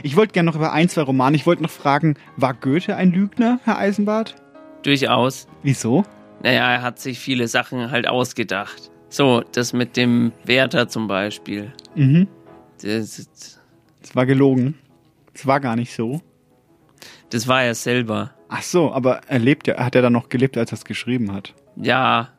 Ich 0.03 0.17
wollte 0.17 0.33
gerne 0.33 0.47
noch 0.51 0.57
über 0.57 0.73
ein, 0.73 0.89
zwei 0.89 1.03
Romane. 1.03 1.37
Ich 1.37 1.47
wollte 1.47 1.63
noch 1.63 1.71
fragen, 1.71 2.15
war 2.37 2.55
Goethe 2.55 2.95
ein 2.97 3.11
Lügner, 3.11 3.59
Herr 3.65 3.79
Eisenbart? 3.79 4.37
Durchaus. 4.83 5.49
Wieso? 5.63 6.05
Naja, 6.43 6.71
er 6.73 6.83
hat 6.83 7.01
sich 7.01 7.19
viele 7.19 7.49
Sachen 7.49 7.91
halt 7.91 8.07
ausgedacht. 8.07 8.91
So, 9.09 9.43
das 9.53 9.73
mit 9.73 9.97
dem 9.97 10.33
Werther 10.45 10.89
zum 10.89 11.09
Beispiel. 11.09 11.73
Mhm. 11.97 12.29
Das, 12.81 13.19
Es 14.01 14.15
war 14.15 14.27
gelogen. 14.27 14.75
Es 15.35 15.47
war 15.47 15.59
gar 15.61 15.75
nicht 15.75 15.93
so. 15.93 16.21
Das 17.31 17.47
war 17.49 17.63
er 17.63 17.75
selber. 17.75 18.33
Ach 18.49 18.63
so, 18.63 18.93
aber 18.93 19.21
er 19.27 19.39
lebt 19.39 19.67
ja, 19.67 19.77
hat 19.79 19.95
er 19.95 20.03
dann 20.03 20.13
noch 20.13 20.29
gelebt, 20.29 20.57
als 20.57 20.73
er 20.73 20.77
es 20.79 20.85
geschrieben 20.85 21.33
hat? 21.33 21.55
Ja. 21.77 22.31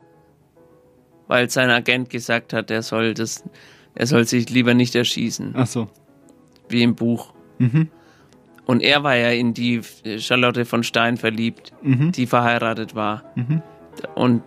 Weil 1.27 1.49
sein 1.49 1.69
Agent 1.69 2.09
gesagt 2.09 2.53
hat, 2.53 2.71
er 2.71 2.81
soll 2.81 3.13
das, 3.13 3.43
er 3.95 4.07
soll 4.07 4.25
sich 4.25 4.49
lieber 4.49 4.73
nicht 4.73 4.95
erschießen. 4.95 5.53
Ach 5.55 5.67
so. 5.67 5.87
Wie 6.67 6.81
im 6.83 6.95
Buch. 6.95 7.33
Mhm. 7.59 7.89
Und 8.65 8.81
er 8.81 9.03
war 9.03 9.15
ja 9.15 9.29
in 9.29 9.53
die 9.53 9.81
Charlotte 10.17 10.65
von 10.65 10.83
Stein 10.83 11.17
verliebt, 11.17 11.73
Mhm. 11.81 12.11
die 12.11 12.25
verheiratet 12.27 12.95
war. 12.95 13.23
Mhm. 13.35 13.61
Und 14.15 14.43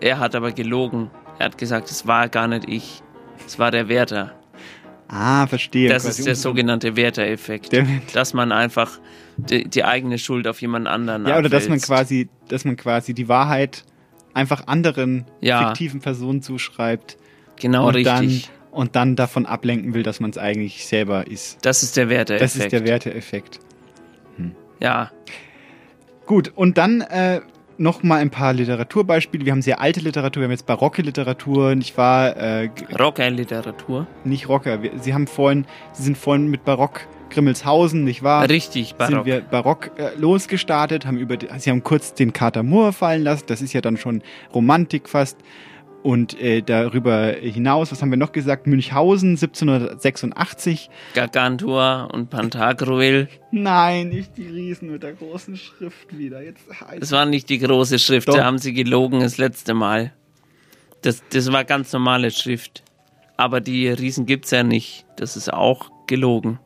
er 0.00 0.18
hat 0.18 0.34
aber 0.34 0.52
gelogen. 0.52 1.10
Er 1.38 1.46
hat 1.46 1.58
gesagt, 1.58 1.90
es 1.90 2.06
war 2.06 2.28
gar 2.28 2.46
nicht 2.48 2.68
ich. 2.68 3.02
Es 3.46 3.58
war 3.58 3.70
der 3.70 3.88
Werther. 3.88 4.32
Ah, 5.12 5.46
verstehe. 5.48 5.88
Das 5.88 6.04
ist 6.04 6.24
der 6.24 6.36
sogenannte 6.36 6.94
Werther-Effekt. 6.94 7.72
Der- 7.72 7.84
Dass 8.14 8.32
man 8.32 8.52
einfach 8.52 9.00
die, 9.38 9.64
die 9.68 9.84
eigene 9.84 10.18
Schuld 10.18 10.46
auf 10.46 10.60
jemand 10.62 10.86
anderen 10.86 11.26
Ja, 11.26 11.36
oder 11.38 11.48
dass 11.48 11.64
man 11.64 11.78
abwälzt. 11.78 11.86
quasi, 11.86 12.28
dass 12.48 12.64
man 12.64 12.76
quasi 12.76 13.12
die 13.12 13.28
Wahrheit 13.28 13.84
einfach 14.34 14.68
anderen 14.68 15.24
Ja. 15.40 15.68
fiktiven 15.68 16.00
Personen 16.00 16.42
zuschreibt. 16.42 17.16
Genau, 17.56 17.88
und 17.88 17.96
richtig. 17.96 18.48
Dann, 18.48 18.78
und 18.78 18.94
dann 18.94 19.16
davon 19.16 19.46
ablenken 19.46 19.94
will, 19.94 20.04
dass 20.04 20.20
man 20.20 20.30
es 20.30 20.38
eigentlich 20.38 20.86
selber 20.86 21.26
ist. 21.26 21.58
Das 21.66 21.82
ist 21.82 21.96
der 21.96 22.08
Werther-Effekt. 22.08 22.42
Das 22.54 22.56
ist 22.56 22.70
der 22.72 22.84
Werteeffekt. 22.84 23.58
Ja. 24.78 25.10
Gut, 26.24 26.52
und 26.54 26.78
dann 26.78 27.00
äh, 27.00 27.40
noch 27.80 28.02
mal 28.02 28.16
ein 28.16 28.30
paar 28.30 28.52
Literaturbeispiele. 28.52 29.44
Wir 29.44 29.52
haben 29.52 29.62
sehr 29.62 29.80
alte 29.80 30.00
Literatur, 30.00 30.42
wir 30.42 30.44
haben 30.44 30.50
jetzt 30.52 30.66
barocke 30.66 31.02
Literatur, 31.02 31.74
nicht 31.74 31.96
wahr? 31.96 32.36
Äh, 32.36 32.68
Rocker-Literatur. 32.98 34.06
nicht 34.24 34.48
Rocker. 34.48 34.78
Sie 35.00 35.14
haben 35.14 35.26
vorhin, 35.26 35.64
Sie 35.92 36.02
sind 36.02 36.16
vorhin 36.18 36.48
mit 36.48 36.64
Barock 36.64 37.06
Grimmelshausen, 37.30 38.04
nicht 38.04 38.22
wahr? 38.22 38.48
Richtig, 38.48 38.94
Barock. 38.96 39.10
Sind 39.14 39.24
wir 39.24 39.40
Barock 39.40 39.90
äh, 39.98 40.10
losgestartet, 40.18 41.06
haben 41.06 41.16
über, 41.16 41.36
die- 41.36 41.48
Sie 41.58 41.70
haben 41.70 41.82
kurz 41.82 42.12
den 42.14 42.32
Kater 42.32 42.62
Moor 42.62 42.92
fallen 42.92 43.22
lassen. 43.22 43.44
Das 43.46 43.62
ist 43.62 43.72
ja 43.72 43.80
dann 43.80 43.96
schon 43.96 44.22
Romantik 44.54 45.08
fast. 45.08 45.38
Und 46.02 46.40
äh, 46.40 46.62
darüber 46.62 47.26
hinaus, 47.26 47.92
was 47.92 48.00
haben 48.00 48.10
wir 48.10 48.16
noch 48.16 48.32
gesagt? 48.32 48.66
Münchhausen 48.66 49.30
1786. 49.30 50.88
Gargantua 51.14 52.04
und 52.04 52.30
Pantagruel. 52.30 53.28
Nein, 53.50 54.08
nicht 54.08 54.36
die 54.38 54.46
Riesen 54.46 54.90
mit 54.90 55.02
der 55.02 55.12
großen 55.12 55.56
Schrift 55.56 56.16
wieder. 56.16 56.42
Jetzt 56.42 56.64
Das 56.98 57.12
war 57.12 57.26
nicht 57.26 57.50
die 57.50 57.58
große 57.58 57.98
Schrift, 57.98 58.28
Doch. 58.28 58.36
da 58.36 58.44
haben 58.44 58.58
sie 58.58 58.72
gelogen 58.72 59.20
das 59.20 59.36
letzte 59.36 59.74
Mal. 59.74 60.12
Das, 61.02 61.22
das 61.30 61.52
war 61.52 61.64
ganz 61.64 61.92
normale 61.92 62.30
Schrift. 62.30 62.82
Aber 63.36 63.60
die 63.60 63.88
Riesen 63.88 64.26
gibt's 64.26 64.50
ja 64.50 64.62
nicht. 64.62 65.04
Das 65.16 65.36
ist 65.36 65.52
auch 65.52 65.90
gelogen. 66.06 66.58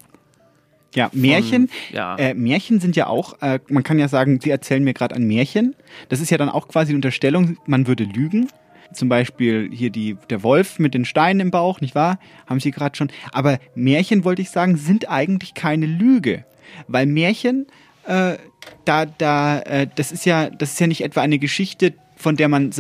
Ja, 0.95 1.11
Märchen. 1.13 1.71
ja. 1.93 2.17
Äh, 2.17 2.35
Märchen 2.35 2.79
sind 2.79 2.95
ja 2.95 3.09
auch, 3.09 3.41
äh, 3.43 3.59
man 3.69 3.83
kann 3.83 3.99
ja 3.99 4.07
sagen, 4.07 4.41
sie 4.41 4.51
erzählen 4.51 4.83
mir 4.85 4.95
gerade 4.95 5.17
ein 5.17 5.27
Märchen. 5.27 5.75
Das 6.09 6.21
ist 6.21 6.31
ja 6.31 6.39
dann 6.39 6.49
auch 6.49 6.69
quasi 6.69 6.93
die 6.93 6.97
Unterstellung, 6.97 7.59
man 7.67 7.89
würde 7.89 8.05
lügen. 8.05 8.49
Zum 8.95 9.09
Beispiel 9.09 9.71
hier 9.73 9.91
die, 9.91 10.17
der 10.31 10.43
Wolf 10.43 10.79
mit 10.79 10.95
den 10.95 11.05
Steinen 11.05 11.41
im 11.41 11.51
Bauch, 11.51 11.81
nicht 11.81 11.95
wahr? 11.95 12.19
Haben 12.47 12.61
Sie 12.61 12.71
gerade 12.71 12.97
schon. 12.97 13.11
Aber 13.33 13.59
Märchen, 13.75 14.25
wollte 14.25 14.43
ich 14.43 14.51
sagen, 14.51 14.77
sind 14.77 15.09
eigentlich 15.09 15.55
keine 15.55 15.87
Lüge. 15.87 16.45
Weil 16.89 17.07
Märchen, 17.07 17.67
äh, 18.07 18.37
da, 18.85 19.07
da, 19.07 19.61
äh, 19.61 19.87
das 19.95 20.13
ist 20.13 20.25
ja, 20.25 20.51
das 20.51 20.73
ist 20.73 20.81
ja 20.81 20.87
nicht 20.87 21.03
etwa 21.03 21.21
eine 21.21 21.39
Geschichte, 21.39 21.95
von 22.17 22.37
der 22.37 22.49
man 22.49 22.71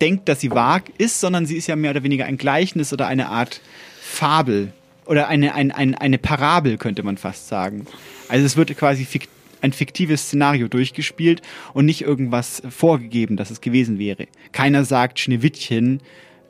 denkt, 0.00 0.28
dass 0.28 0.40
sie 0.40 0.50
wahr 0.50 0.82
ist, 0.96 1.20
sondern 1.20 1.44
sie 1.44 1.56
ist 1.56 1.66
ja 1.66 1.76
mehr 1.76 1.90
oder 1.90 2.02
weniger 2.02 2.24
ein 2.24 2.38
Gleichnis 2.38 2.92
oder 2.92 3.06
eine 3.06 3.28
Art 3.28 3.60
Fabel 4.00 4.72
oder 5.04 5.28
eine, 5.28 5.54
ein, 5.54 5.70
ein, 5.70 5.94
eine 5.94 6.18
Parabel, 6.18 6.78
könnte 6.78 7.02
man 7.02 7.16
fast 7.16 7.48
sagen. 7.48 7.86
Also 8.28 8.46
es 8.46 8.56
wird 8.56 8.74
quasi 8.76 9.04
fik 9.04 9.28
ein 9.60 9.72
fiktives 9.72 10.22
Szenario 10.22 10.68
durchgespielt 10.68 11.42
und 11.74 11.86
nicht 11.86 12.02
irgendwas 12.02 12.62
vorgegeben, 12.68 13.36
dass 13.36 13.50
es 13.50 13.60
gewesen 13.60 13.98
wäre. 13.98 14.26
Keiner 14.52 14.84
sagt, 14.84 15.18
Schneewittchen 15.18 16.00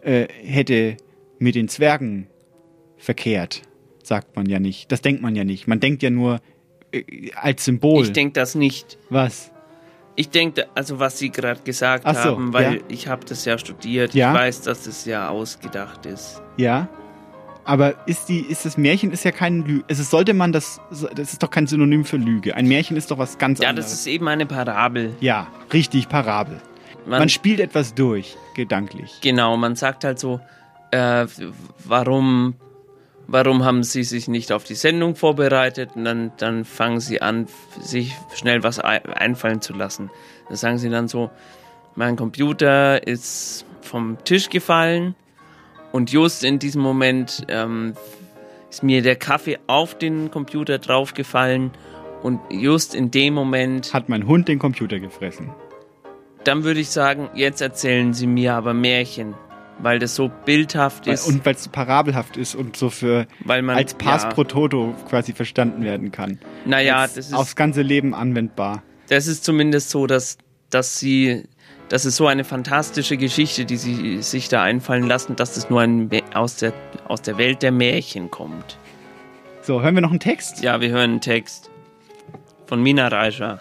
äh, 0.02 0.26
hätte 0.42 0.96
mit 1.38 1.54
den 1.54 1.68
Zwergen 1.68 2.26
verkehrt, 2.96 3.62
sagt 4.02 4.36
man 4.36 4.46
ja 4.46 4.58
nicht. 4.60 4.92
Das 4.92 5.00
denkt 5.02 5.22
man 5.22 5.34
ja 5.34 5.44
nicht. 5.44 5.66
Man 5.66 5.80
denkt 5.80 6.02
ja 6.02 6.10
nur 6.10 6.40
äh, 6.92 7.30
als 7.34 7.64
Symbol. 7.64 8.04
Ich 8.04 8.12
denke 8.12 8.34
das 8.34 8.54
nicht. 8.54 8.98
Was? 9.08 9.50
Ich 10.16 10.28
denke, 10.28 10.66
also 10.74 10.98
was 10.98 11.18
Sie 11.18 11.30
gerade 11.30 11.62
gesagt 11.62 12.06
so, 12.06 12.12
haben, 12.12 12.52
weil 12.52 12.74
ja. 12.74 12.80
ich 12.88 13.08
habe 13.08 13.24
das 13.24 13.44
ja 13.44 13.56
studiert. 13.56 14.12
Ja. 14.12 14.32
Ich 14.32 14.38
weiß, 14.38 14.62
dass 14.62 14.84
das 14.84 15.04
ja 15.06 15.28
ausgedacht 15.28 16.04
ist. 16.04 16.42
Ja. 16.56 16.88
Aber 17.70 17.94
ist 18.08 18.28
die, 18.28 18.40
ist 18.40 18.64
das 18.64 18.76
Märchen 18.76 19.12
ist 19.12 19.24
ja 19.24 19.30
kein 19.30 19.64
Lüge. 19.64 19.84
Es 19.86 20.00
ist, 20.00 20.10
sollte 20.10 20.34
man 20.34 20.50
das, 20.52 20.80
das 20.90 21.32
ist 21.34 21.40
doch 21.42 21.50
kein 21.50 21.68
Synonym 21.68 22.04
für 22.04 22.16
Lüge. 22.16 22.56
Ein 22.56 22.66
Märchen 22.66 22.96
ist 22.96 23.10
doch 23.12 23.18
was 23.18 23.38
ganz 23.38 23.60
Ja, 23.60 23.68
anderes. 23.68 23.90
das 23.90 24.00
ist 24.00 24.06
eben 24.08 24.26
eine 24.26 24.44
Parabel. 24.44 25.14
Ja, 25.20 25.46
richtig, 25.72 26.08
Parabel. 26.08 26.60
Man, 27.06 27.20
Man- 27.20 27.28
spielt 27.28 27.60
etwas 27.60 27.94
durch, 27.94 28.36
gedanklich. 28.54 29.20
Genau, 29.22 29.56
man 29.56 29.76
sagt 29.76 30.02
halt 30.02 30.18
so, 30.18 30.40
äh, 30.90 31.26
warum, 31.84 32.54
warum 33.28 33.64
haben 33.64 33.84
sie 33.84 34.02
sich 34.02 34.26
nicht 34.26 34.50
auf 34.50 34.64
die 34.64 34.74
Sendung 34.74 35.14
vorbereitet? 35.14 35.90
Und 35.94 36.04
dann, 36.04 36.32
dann 36.38 36.64
fangen 36.64 36.98
sie 36.98 37.22
an, 37.22 37.46
sich 37.80 38.16
schnell 38.34 38.62
was 38.64 38.82
ei- 38.82 39.04
einfallen 39.14 39.60
zu 39.60 39.72
lassen. 39.74 40.10
Dann 40.48 40.56
sagen 40.56 40.78
sie 40.78 40.90
dann 40.90 41.06
so, 41.06 41.30
mein 41.94 42.16
Computer 42.16 43.06
ist 43.06 43.64
vom 43.80 44.18
Tisch 44.24 44.48
gefallen 44.50 45.14
und 45.92 46.10
just 46.12 46.44
in 46.44 46.58
diesem 46.58 46.82
Moment 46.82 47.44
ähm, 47.48 47.94
ist 48.70 48.82
mir 48.82 49.02
der 49.02 49.16
Kaffee 49.16 49.58
auf 49.66 49.96
den 49.98 50.30
Computer 50.30 50.78
draufgefallen 50.78 51.70
und 52.22 52.40
just 52.50 52.94
in 52.94 53.10
dem 53.10 53.34
Moment 53.34 53.92
hat 53.94 54.08
mein 54.08 54.26
Hund 54.26 54.48
den 54.48 54.58
Computer 54.58 55.00
gefressen. 55.00 55.50
Dann 56.44 56.64
würde 56.64 56.80
ich 56.80 56.90
sagen, 56.90 57.28
jetzt 57.34 57.60
erzählen 57.60 58.14
Sie 58.14 58.26
mir 58.26 58.54
aber 58.54 58.72
Märchen, 58.72 59.34
weil 59.78 59.98
das 59.98 60.14
so 60.14 60.30
bildhaft 60.46 61.06
ist. 61.06 61.26
und 61.26 61.44
weil 61.44 61.54
es 61.54 61.68
parabelhaft 61.68 62.36
ist 62.36 62.54
und 62.54 62.76
so 62.76 62.88
für 62.90 63.26
Weil 63.44 63.62
man- 63.62 63.76
als 63.76 63.94
Pass 63.94 64.22
ja. 64.24 64.28
pro 64.30 64.44
Toto 64.44 64.94
quasi 65.08 65.32
verstanden 65.32 65.82
werden 65.84 66.12
kann. 66.12 66.38
Naja, 66.64 67.02
das 67.02 67.16
ist- 67.16 67.34
aufs 67.34 67.56
ganze 67.56 67.82
Leben 67.82 68.14
anwendbar. 68.14 68.82
Das 69.08 69.26
ist 69.26 69.44
zumindest 69.44 69.90
so, 69.90 70.06
dass, 70.06 70.38
dass 70.70 70.98
sie, 70.98 71.44
das 71.90 72.04
ist 72.04 72.16
so 72.16 72.28
eine 72.28 72.44
fantastische 72.44 73.16
Geschichte, 73.16 73.64
die 73.64 73.76
sie 73.76 74.22
sich 74.22 74.48
da 74.48 74.62
einfallen 74.62 75.08
lassen, 75.08 75.34
dass 75.34 75.54
das 75.54 75.70
nur 75.70 75.80
ein, 75.80 76.08
aus, 76.32 76.56
der, 76.56 76.72
aus 77.08 77.20
der 77.20 77.36
Welt 77.36 77.62
der 77.62 77.72
Märchen 77.72 78.30
kommt. 78.30 78.78
So, 79.62 79.82
hören 79.82 79.96
wir 79.96 80.00
noch 80.00 80.10
einen 80.10 80.20
Text? 80.20 80.62
Ja, 80.62 80.80
wir 80.80 80.90
hören 80.90 81.10
einen 81.10 81.20
Text 81.20 81.68
von 82.66 82.80
Mina 82.80 83.08
Raja. 83.08 83.60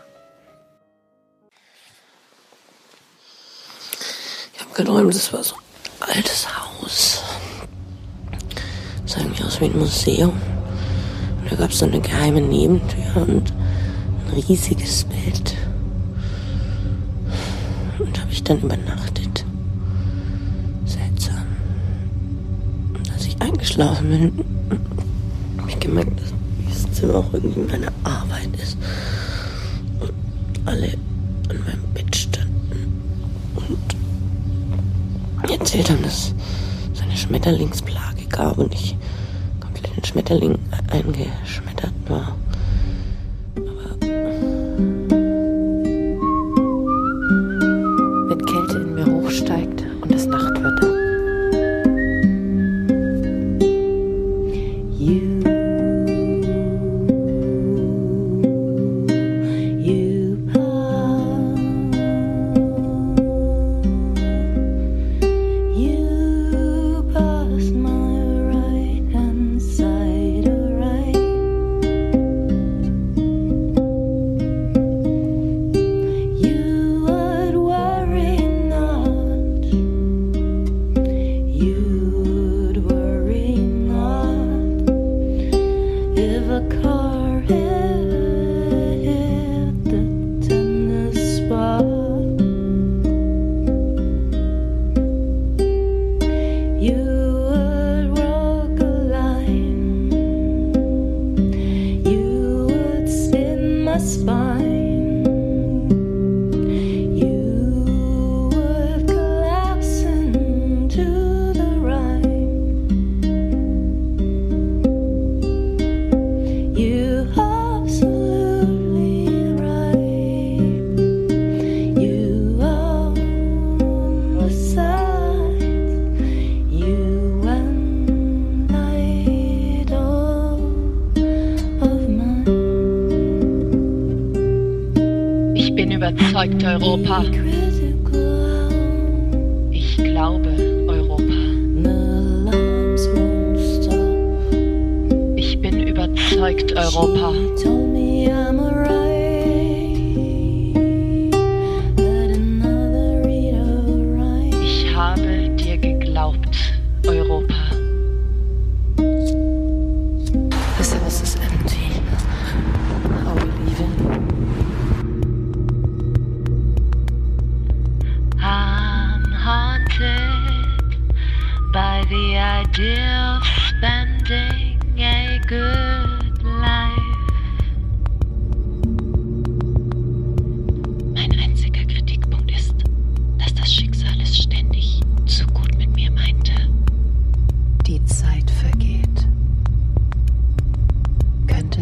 Ich 4.54 4.62
habe 4.62 4.74
geträumt, 4.76 5.16
es 5.16 5.34
war 5.34 5.44
so 5.44 5.56
ein 6.02 6.16
altes 6.16 6.48
Haus. 6.48 7.24
Das 9.02 9.14
sah 9.14 9.22
irgendwie 9.22 9.44
aus 9.44 9.60
wie 9.60 9.66
ein 9.66 9.80
Museum. 9.80 10.40
Und 11.42 11.52
da 11.52 11.56
gab 11.56 11.72
es 11.72 11.80
so 11.80 11.86
eine 11.86 12.00
geheime 12.00 12.42
Nebentür 12.42 13.24
und 13.28 13.52
ein 14.28 14.44
riesiges 14.48 15.06
Bett. 15.06 15.56
Habe 18.30 18.36
ich 18.36 18.44
dann 18.44 18.60
übernachtet. 18.62 19.44
Seltsam. 20.86 21.48
Und 22.94 23.12
als 23.12 23.26
ich 23.26 23.42
eingeschlafen 23.42 24.08
bin, 24.08 24.46
habe 25.58 25.70
ich 25.72 25.80
gemerkt, 25.80 26.22
dass 26.22 26.32
dieses 26.68 26.92
Zimmer 26.92 27.16
auch 27.16 27.34
irgendwie 27.34 27.62
meine 27.62 27.88
Arbeit 28.04 28.50
ist. 28.62 28.78
Und 30.00 30.12
alle 30.66 30.94
an 31.50 31.58
meinem 31.66 31.84
Bett 31.96 32.16
standen. 32.16 33.02
Und 33.56 35.50
erzählt 35.50 35.90
haben, 35.90 36.04
dass 36.04 36.36
es 36.94 37.02
eine 37.02 37.18
Schmetterlingsplage 37.18 38.26
gab 38.30 38.60
und 38.60 38.76
ich 38.76 38.96
komplett 39.60 39.98
in 39.98 40.04
Schmetterling 40.04 40.60
eingeschmettert 40.92 41.94
war. 42.08 42.36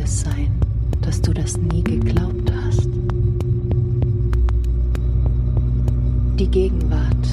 Es 0.08 0.22
sein, 0.22 0.50
dass 1.02 1.22
du 1.22 1.34
das 1.34 1.58
nie 1.58 1.84
geglaubt 1.84 2.50
hast? 2.64 2.88
Die 6.40 6.48
Gegenwart 6.48 7.28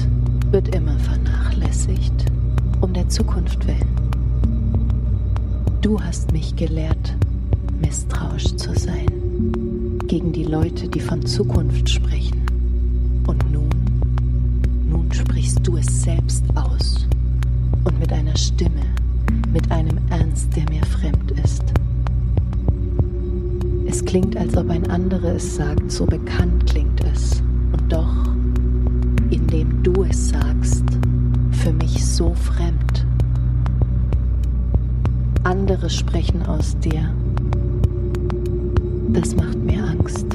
wird 0.51 0.75
immer 0.75 0.97
vernachlässigt, 0.99 2.25
um 2.81 2.93
der 2.93 3.07
Zukunft 3.07 3.65
willen. 3.65 3.95
Du 5.81 6.01
hast 6.01 6.33
mich 6.33 6.55
gelehrt, 6.57 7.15
misstrauisch 7.81 8.53
zu 8.57 8.77
sein, 8.77 9.07
gegen 10.07 10.33
die 10.33 10.43
Leute, 10.43 10.89
die 10.89 10.99
von 10.99 11.25
Zukunft 11.25 11.89
sprechen. 11.89 12.41
Und 13.25 13.51
nun, 13.53 13.69
nun 14.89 15.13
sprichst 15.13 15.65
du 15.65 15.77
es 15.77 16.03
selbst 16.03 16.43
aus 16.55 17.07
und 17.85 17.97
mit 17.99 18.11
einer 18.11 18.35
Stimme, 18.35 18.83
mit 19.53 19.71
einem 19.71 19.97
Ernst, 20.09 20.53
der 20.57 20.64
Es 24.05 24.11
klingt, 24.11 24.37
als 24.37 24.55
ob 24.55 24.69
ein 24.69 24.87
anderer 24.91 25.35
es 25.35 25.55
sagt, 25.55 25.91
so 25.91 26.05
bekannt 26.05 26.69
klingt 26.69 27.03
es. 27.05 27.41
Und 27.71 27.91
doch, 27.91 28.27
indem 29.31 29.81
du 29.81 30.03
es 30.03 30.29
sagst, 30.29 30.83
für 31.51 31.73
mich 31.73 32.05
so 32.05 32.33
fremd. 32.35 33.05
Andere 35.43 35.89
sprechen 35.89 36.43
aus 36.43 36.77
dir. 36.79 37.09
Das 39.09 39.35
macht 39.35 39.57
mir 39.57 39.83
Angst. 39.83 40.27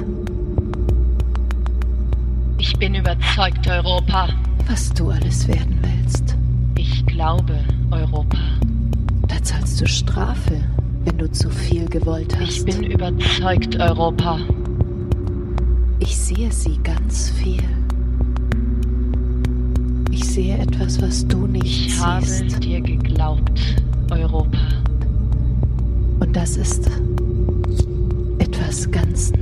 Ich 2.59 2.77
bin 2.77 2.97
überzeugt, 2.97 3.69
Europa. 3.69 4.31
Was 4.69 4.93
du 4.95 5.11
alles 5.11 5.47
werden 5.47 5.79
willst. 5.83 6.37
Ich 6.77 7.07
glaube, 7.07 7.61
Europa. 7.93 8.39
Da 9.29 9.41
zahlst 9.43 9.81
du 9.81 9.87
Strafe, 9.87 10.61
wenn 11.05 11.19
du 11.19 11.31
zu 11.31 11.51
viel 11.51 11.87
gewollt 11.89 12.37
hast. 12.39 12.51
Ich 12.51 12.65
bin 12.65 12.85
überzeugt, 12.85 13.79
Europa. 13.79 14.39
Ich 15.99 16.17
sehe 16.17 16.51
sie 16.53 16.79
ganz 16.83 17.31
viel. 17.31 17.63
Ich 20.11 20.25
sehe 20.25 20.59
etwas, 20.59 21.01
was 21.01 21.27
du 21.27 21.47
nicht 21.47 21.87
Ich 21.87 22.01
habe 22.01 22.25
siehst. 22.25 22.63
dir 22.63 22.81
geglaubt, 22.81 23.61
Europa. 24.11 24.59
Und 26.21 26.35
das 26.37 26.57
ist 26.57 26.91
etwas 28.39 28.91
ganz 28.91 29.33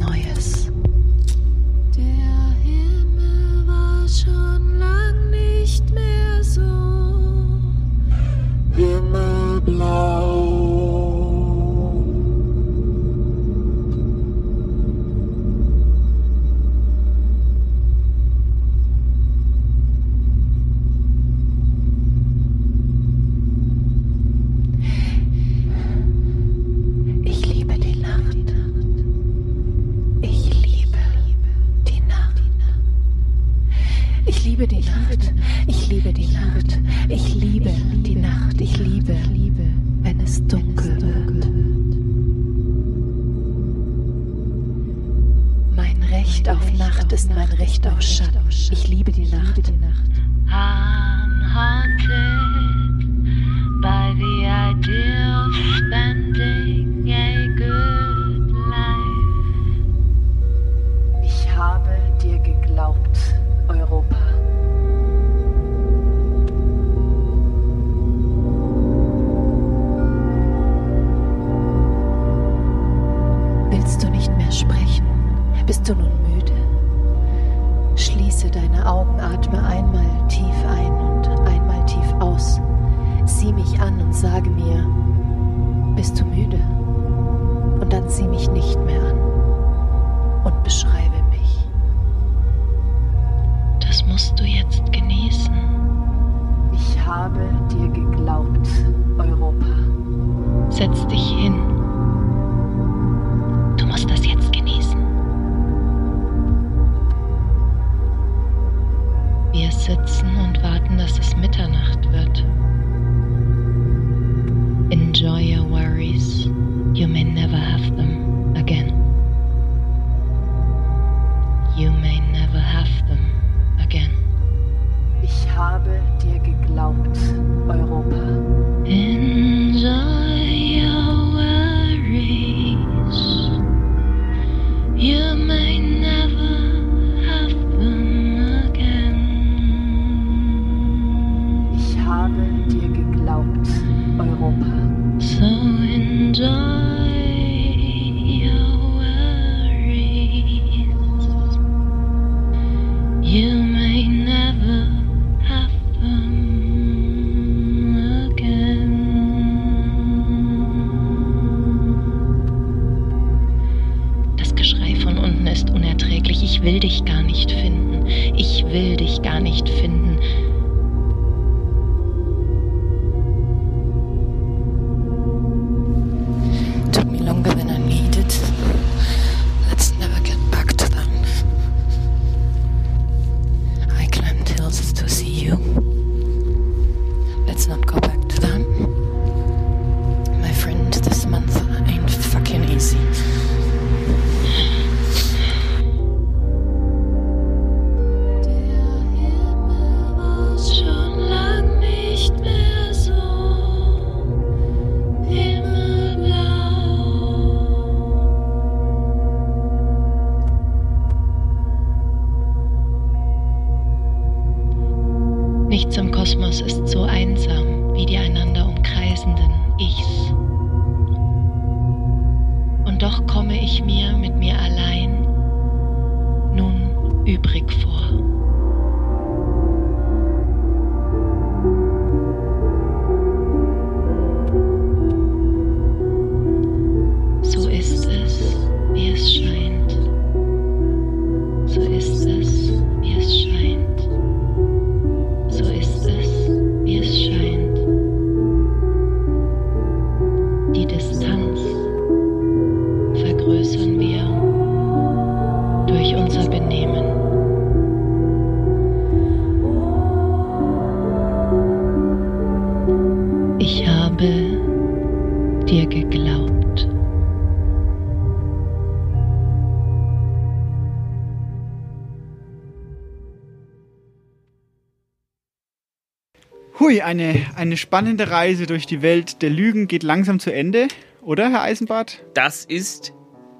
eine, 277.08 277.46
eine 277.56 277.78
spannende 277.78 278.30
Reise 278.30 278.66
durch 278.66 278.84
die 278.84 279.00
Welt 279.00 279.40
der 279.40 279.48
Lügen 279.48 279.88
geht 279.88 280.02
langsam 280.02 280.38
zu 280.38 280.52
Ende, 280.52 280.88
oder, 281.22 281.50
Herr 281.50 281.62
Eisenbart? 281.62 282.22
Das 282.34 282.64
ist 282.64 283.12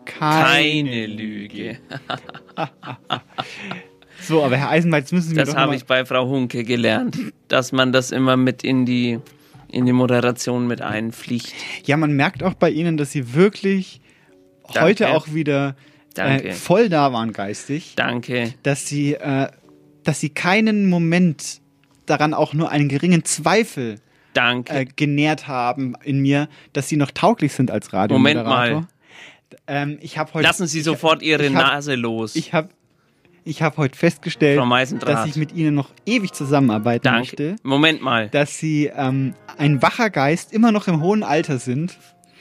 Keine 0.05 0.45
keine 0.85 1.07
Lüge. 1.07 1.79
So, 4.21 4.43
aber 4.43 4.57
Herr 4.57 4.71
Eisenbart, 4.71 5.03
jetzt 5.03 5.13
müssen 5.13 5.29
Sie 5.29 5.35
mir 5.37 5.45
Das 5.45 5.55
habe 5.55 5.77
ich 5.77 5.85
bei 5.85 6.05
Frau 6.05 6.27
Hunke 6.27 6.65
gelernt, 6.65 7.17
dass 7.47 7.71
man 7.71 7.93
das 7.93 8.11
immer 8.11 8.37
mit 8.37 8.65
in 8.65 8.85
die, 8.85 9.21
in 9.71 9.87
die 9.87 9.93
Moderation 9.93 10.67
mit 10.67 10.83
einfliegt. 10.83 11.55
Ja, 11.85 11.97
man 11.97 12.13
merkt 12.13 12.43
auch 12.43 12.55
bei 12.55 12.69
Ihnen, 12.69 12.97
dass 12.97 13.13
Sie 13.13 13.35
wirklich 13.35 14.01
Danke. 14.65 14.81
heute 14.81 15.11
auch 15.11 15.33
wieder 15.33 15.77
äh, 16.17 16.51
voll 16.51 16.89
da 16.89 17.13
waren 17.13 17.33
geistig. 17.33 17.93
Danke. 17.95 18.55
Dass 18.65 18.89
Sie, 18.89 19.15
äh, 19.15 19.47
dass 20.03 20.19
Sie 20.19 20.31
keinen 20.31 20.91
Moment 20.91 21.61
daran 22.11 22.35
auch 22.35 22.55
nur 22.55 22.71
einen 22.71 22.89
geringen 22.89 23.25
Zweifel 23.25 23.97
äh, 24.35 24.85
genährt 24.97 25.49
haben 25.49 25.95
in 26.05 26.21
mir, 26.21 26.49
dass 26.73 26.89
Sie 26.89 26.97
noch 26.97 27.11
tauglich 27.11 27.53
sind 27.53 27.71
als 27.71 27.93
Radiomoderator. 27.93 28.45
Moment 28.45 28.81
mal. 28.81 28.89
Ähm, 29.67 29.99
ich 30.01 30.17
habe 30.19 30.33
heute. 30.35 30.45
Lassen 30.45 30.67
Sie 30.67 30.81
sofort 30.81 31.23
Ihre 31.23 31.45
ich 31.47 31.55
hab- 31.55 31.73
Nase 31.75 31.95
los. 31.95 32.37
Ich 32.37 32.53
habe 32.53 32.69
ich 33.45 33.63
hab 33.63 33.79
heute 33.79 33.97
festgestellt, 33.99 34.61
dass 35.07 35.27
ich 35.27 35.37
mit 35.37 35.53
Ihnen 35.53 35.75
noch 35.75 35.89
ewig 36.05 36.33
zusammenarbeiten 36.35 37.05
Danke. 37.05 37.21
möchte. 37.21 37.57
Moment 37.63 38.03
mal. 38.03 38.29
Dass 38.29 38.59
Sie 38.59 38.91
ähm, 38.95 39.35
ein 39.57 39.81
wacher 39.81 40.11
Geist 40.11 40.53
immer 40.53 40.71
noch 40.71 40.87
im 40.87 41.01
hohen 41.01 41.23
Alter 41.23 41.59
sind, 41.59 41.97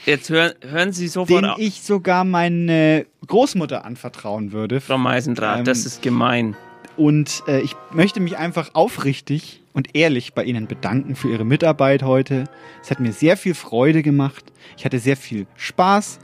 Jetzt 0.05 0.29
hören, 0.29 0.53
hören 0.61 0.91
Sie 0.93 1.07
sofort 1.07 1.43
den 1.43 1.49
auf. 1.49 1.59
ich 1.59 1.81
sogar 1.81 2.23
meine 2.25 3.05
Großmutter 3.25 3.83
anvertrauen 3.85 4.51
würde. 4.51 4.79
Frau 4.81 4.97
Meisendraht, 4.97 5.59
Ähm, 5.59 5.65
das 5.65 5.85
ist 5.85 6.01
gemein. 6.01 6.55
Und 6.97 7.43
äh, 7.47 7.61
ich 7.61 7.75
möchte 7.91 8.19
mich 8.19 8.37
einfach 8.37 8.71
aufrichtig 8.73 9.61
und 9.73 9.95
ehrlich 9.95 10.33
bei 10.33 10.43
Ihnen 10.43 10.67
bedanken 10.67 11.15
für 11.15 11.29
Ihre 11.31 11.45
Mitarbeit 11.45 12.01
heute. 12.03 12.45
Es 12.81 12.89
hat 12.89 12.99
mir 12.99 13.13
sehr 13.13 13.37
viel 13.37 13.53
Freude 13.53 14.01
gemacht. 14.01 14.45
Ich 14.77 14.83
hatte 14.85 14.99
sehr 14.99 15.15
viel 15.15 15.45
Spaß. 15.55 16.19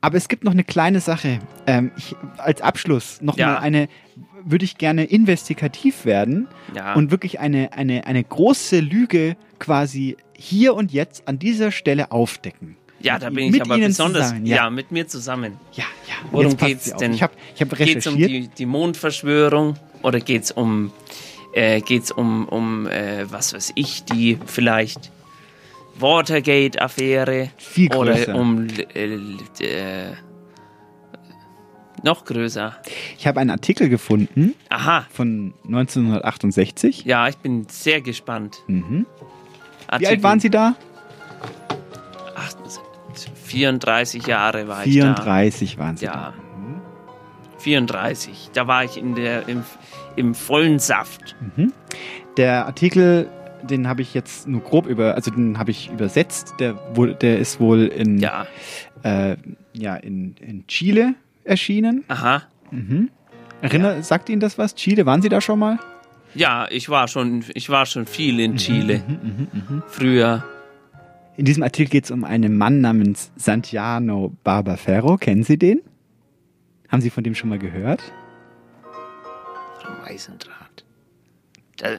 Aber 0.00 0.16
es 0.16 0.28
gibt 0.28 0.44
noch 0.44 0.52
eine 0.52 0.64
kleine 0.64 1.00
Sache. 1.00 1.38
Ähm, 1.66 1.90
ich, 1.96 2.14
als 2.36 2.62
Abschluss 2.62 3.20
noch 3.22 3.36
Ja. 3.36 3.46
mal 3.48 3.56
eine, 3.58 3.88
würde 4.44 4.64
ich 4.64 4.78
gerne 4.78 5.04
investigativ 5.04 6.04
werden 6.04 6.46
Ja. 6.74 6.94
und 6.94 7.10
wirklich 7.10 7.40
eine, 7.40 7.72
eine, 7.72 8.06
eine 8.06 8.22
große 8.22 8.80
Lüge 8.80 9.36
quasi 9.58 10.16
hier 10.36 10.74
und 10.74 10.92
jetzt 10.92 11.26
an 11.26 11.38
dieser 11.40 11.70
Stelle 11.72 12.10
aufdecken. 12.12 12.76
Ja, 13.00 13.18
da 13.18 13.30
bin 13.30 13.46
ich 13.46 13.52
mit 13.52 13.60
aber 13.62 13.76
Ihnen 13.76 13.86
besonders. 13.88 14.28
zusammen, 14.28 14.46
ja. 14.46 14.56
ja. 14.56 14.70
mit 14.70 14.90
mir 14.90 15.06
zusammen. 15.06 15.56
Ja, 15.72 15.84
ja. 16.08 16.14
Worum 16.32 16.50
Jetzt 16.52 16.58
geht's 16.64 16.96
denn? 16.96 17.12
Ich 17.14 17.22
hab- 17.22 17.32
ich 17.54 17.60
hab 17.60 17.76
Geht's 17.76 18.06
um 18.06 18.16
die, 18.16 18.48
die 18.48 18.66
Mondverschwörung 18.66 19.76
oder 20.02 20.18
geht's 20.20 20.50
um 20.50 20.92
äh, 21.54 21.80
geht's 21.80 22.10
um 22.10 22.46
um 22.48 22.86
äh, 22.88 23.30
was 23.30 23.54
weiß 23.54 23.72
ich 23.76 24.04
die 24.04 24.38
vielleicht 24.46 25.10
Watergate-Affäre 25.98 27.50
Viel 27.56 27.94
oder 27.94 28.14
größer. 28.14 28.34
um 28.34 28.66
äh, 28.94 29.14
äh, 29.60 30.12
noch 32.04 32.24
größer. 32.24 32.76
Ich 33.18 33.26
habe 33.26 33.40
einen 33.40 33.50
Artikel 33.50 33.88
gefunden 33.88 34.54
Aha. 34.68 35.06
von 35.10 35.54
1968. 35.66 37.04
Ja, 37.04 37.28
ich 37.28 37.36
bin 37.38 37.66
sehr 37.68 38.00
gespannt. 38.00 38.58
Mhm. 38.68 39.06
Wie 39.98 40.06
alt 40.06 40.22
waren 40.22 40.38
Sie 40.38 40.50
da? 40.50 40.76
Ach, 42.36 42.52
34 43.48 44.26
Jahre 44.26 44.68
war 44.68 44.82
34 44.82 45.78
waren 45.78 45.94
ich 45.94 46.00
Sie 46.00 46.06
da. 46.06 46.12
da. 46.12 46.18
Ja. 46.20 46.34
34. 47.58 48.50
Da 48.52 48.66
war 48.66 48.84
ich 48.84 48.96
in 48.96 49.14
der, 49.14 49.48
im, 49.48 49.64
im 50.16 50.34
vollen 50.34 50.78
Saft. 50.78 51.36
Mhm. 51.56 51.72
Der 52.36 52.66
Artikel, 52.66 53.28
den 53.62 53.88
habe 53.88 54.02
ich 54.02 54.14
jetzt 54.14 54.46
nur 54.46 54.60
grob 54.62 54.86
über, 54.86 55.14
also 55.14 55.30
den 55.30 55.58
habe 55.58 55.70
ich 55.72 55.90
übersetzt. 55.90 56.54
Der, 56.60 56.74
der 57.20 57.38
ist 57.38 57.58
wohl 57.60 57.86
in, 57.86 58.18
Ja. 58.18 58.46
äh, 59.02 59.36
ja, 59.72 59.96
in, 59.96 60.36
in 60.40 60.66
Chile 60.68 61.14
erschienen. 61.44 62.04
Aha. 62.08 62.42
Mhm. 62.70 63.10
Erinner, 63.60 64.02
sagt 64.04 64.28
Ihnen 64.28 64.40
das 64.40 64.56
was? 64.56 64.76
Chile, 64.76 65.04
waren 65.04 65.20
Sie 65.20 65.28
da 65.28 65.40
schon 65.40 65.58
mal? 65.58 65.78
Ja, 66.34 66.68
ich 66.70 66.88
war 66.90 67.08
schon, 67.08 67.42
ich 67.54 67.70
war 67.70 67.86
schon 67.86 68.06
viel 68.06 68.34
Mhm, 68.34 68.40
in 68.40 68.56
Chile. 68.56 69.02
Früher. 69.88 70.44
In 71.38 71.44
diesem 71.44 71.62
Artikel 71.62 71.88
geht 71.88 72.04
es 72.04 72.10
um 72.10 72.24
einen 72.24 72.58
Mann 72.58 72.80
namens 72.80 73.30
Santiano 73.36 74.36
Barbaferro. 74.42 75.18
Kennen 75.18 75.44
Sie 75.44 75.56
den? 75.56 75.80
Haben 76.88 77.00
Sie 77.00 77.10
von 77.10 77.22
dem 77.22 77.36
schon 77.36 77.48
mal 77.48 77.60
gehört? 77.60 78.02
Frau 79.80 79.92
Meisendraht. 80.02 80.84
Da, 81.76 81.90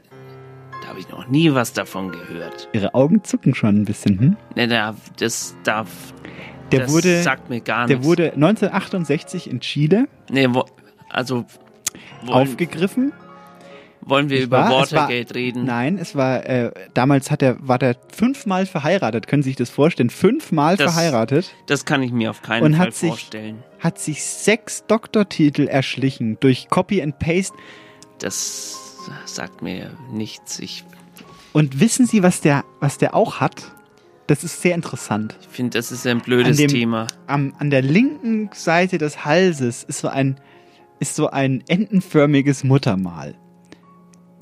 da 0.82 0.88
habe 0.90 1.00
ich 1.00 1.08
noch 1.08 1.30
nie 1.30 1.54
was 1.54 1.72
davon 1.72 2.12
gehört. 2.12 2.68
Ihre 2.74 2.94
Augen 2.94 3.24
zucken 3.24 3.56
schon 3.56 3.78
ein 3.78 3.86
bisschen. 3.86 4.20
Hm? 4.20 4.38
Ne, 4.58 4.68
da, 4.68 4.94
das 5.20 5.56
darf. 5.64 6.14
Der 6.74 6.82
das 6.82 6.92
wurde, 6.92 7.22
sagt 7.24 7.50
mir 7.50 7.62
gar 7.62 7.88
der 7.88 7.96
nichts. 7.96 8.10
wurde 8.10 8.34
1968 8.34 9.50
in 9.50 9.62
Chile 9.62 10.10
Nee, 10.30 10.48
wo, 10.50 10.66
also. 11.08 11.46
Aufgegriffen. 12.28 13.14
Wollen 14.10 14.30
wir 14.30 14.38
Nicht 14.38 14.48
über 14.48 14.60
war- 14.60 14.72
Watergate 14.72 15.36
reden? 15.36 15.66
Nein, 15.66 15.98
es 15.98 16.16
war 16.16 16.46
äh, 16.46 16.72
damals 16.94 17.32
hat 17.32 17.42
er 17.42 17.56
war 17.68 17.78
der 17.80 17.96
fünfmal 18.14 18.66
verheiratet. 18.66 19.28
Können 19.28 19.44
Sie 19.44 19.50
sich 19.50 19.58
das 19.58 19.70
vorstellen? 19.70 20.10
Fünfmal 20.10 20.76
Das- 20.78 20.94
verheiratet 20.94 21.54
Das 21.68 21.86
kann 21.86 22.02
ich 22.04 22.12
mir 22.12 22.30
auf 22.32 22.42
keinen 22.42 22.64
und 22.64 22.76
Fall 22.76 22.88
hat 22.88 22.94
sich 22.96 23.10
vorstellen. 23.10 23.64
hat 23.80 24.00
sich 24.00 24.24
sechs 24.24 24.86
Doktortitel 24.88 25.68
erschlichen 25.68 26.38
durch 26.40 26.68
Copy 26.70 27.02
and 27.02 27.20
Paste. 27.20 27.56
Das 28.20 28.78
sagt 29.26 29.62
mir 29.62 29.92
nichts. 30.12 30.60
Ich 30.60 30.84
Und 31.54 31.80
wissen 31.80 32.06
Sie, 32.06 32.22
was 32.24 32.42
der 32.42 32.64
was 32.80 32.98
der 32.98 33.16
auch 33.16 33.40
hat? 33.40 33.72
Das 34.28 34.44
ist 34.44 34.62
sehr 34.62 34.76
interessant. 34.76 35.36
finde, 35.50 35.78
das 35.80 35.92
ist 35.92 36.06
ein 36.06 36.20
blödes 36.20 36.50
an 36.50 36.58
dem, 36.58 36.68
Thema. 36.68 37.08
Am, 37.26 37.56
an 37.58 37.72
der 37.72 37.82
linken 37.82 38.50
Seite 38.54 39.00
des 39.00 39.26
Halses 39.26 39.84
ist 39.84 40.00
so 40.02 40.08
ein 40.08 40.40
ist 41.00 41.16
so 41.16 41.30
ein 41.32 41.64
entenförmiges 41.68 42.64
Muttermal. 42.64 43.34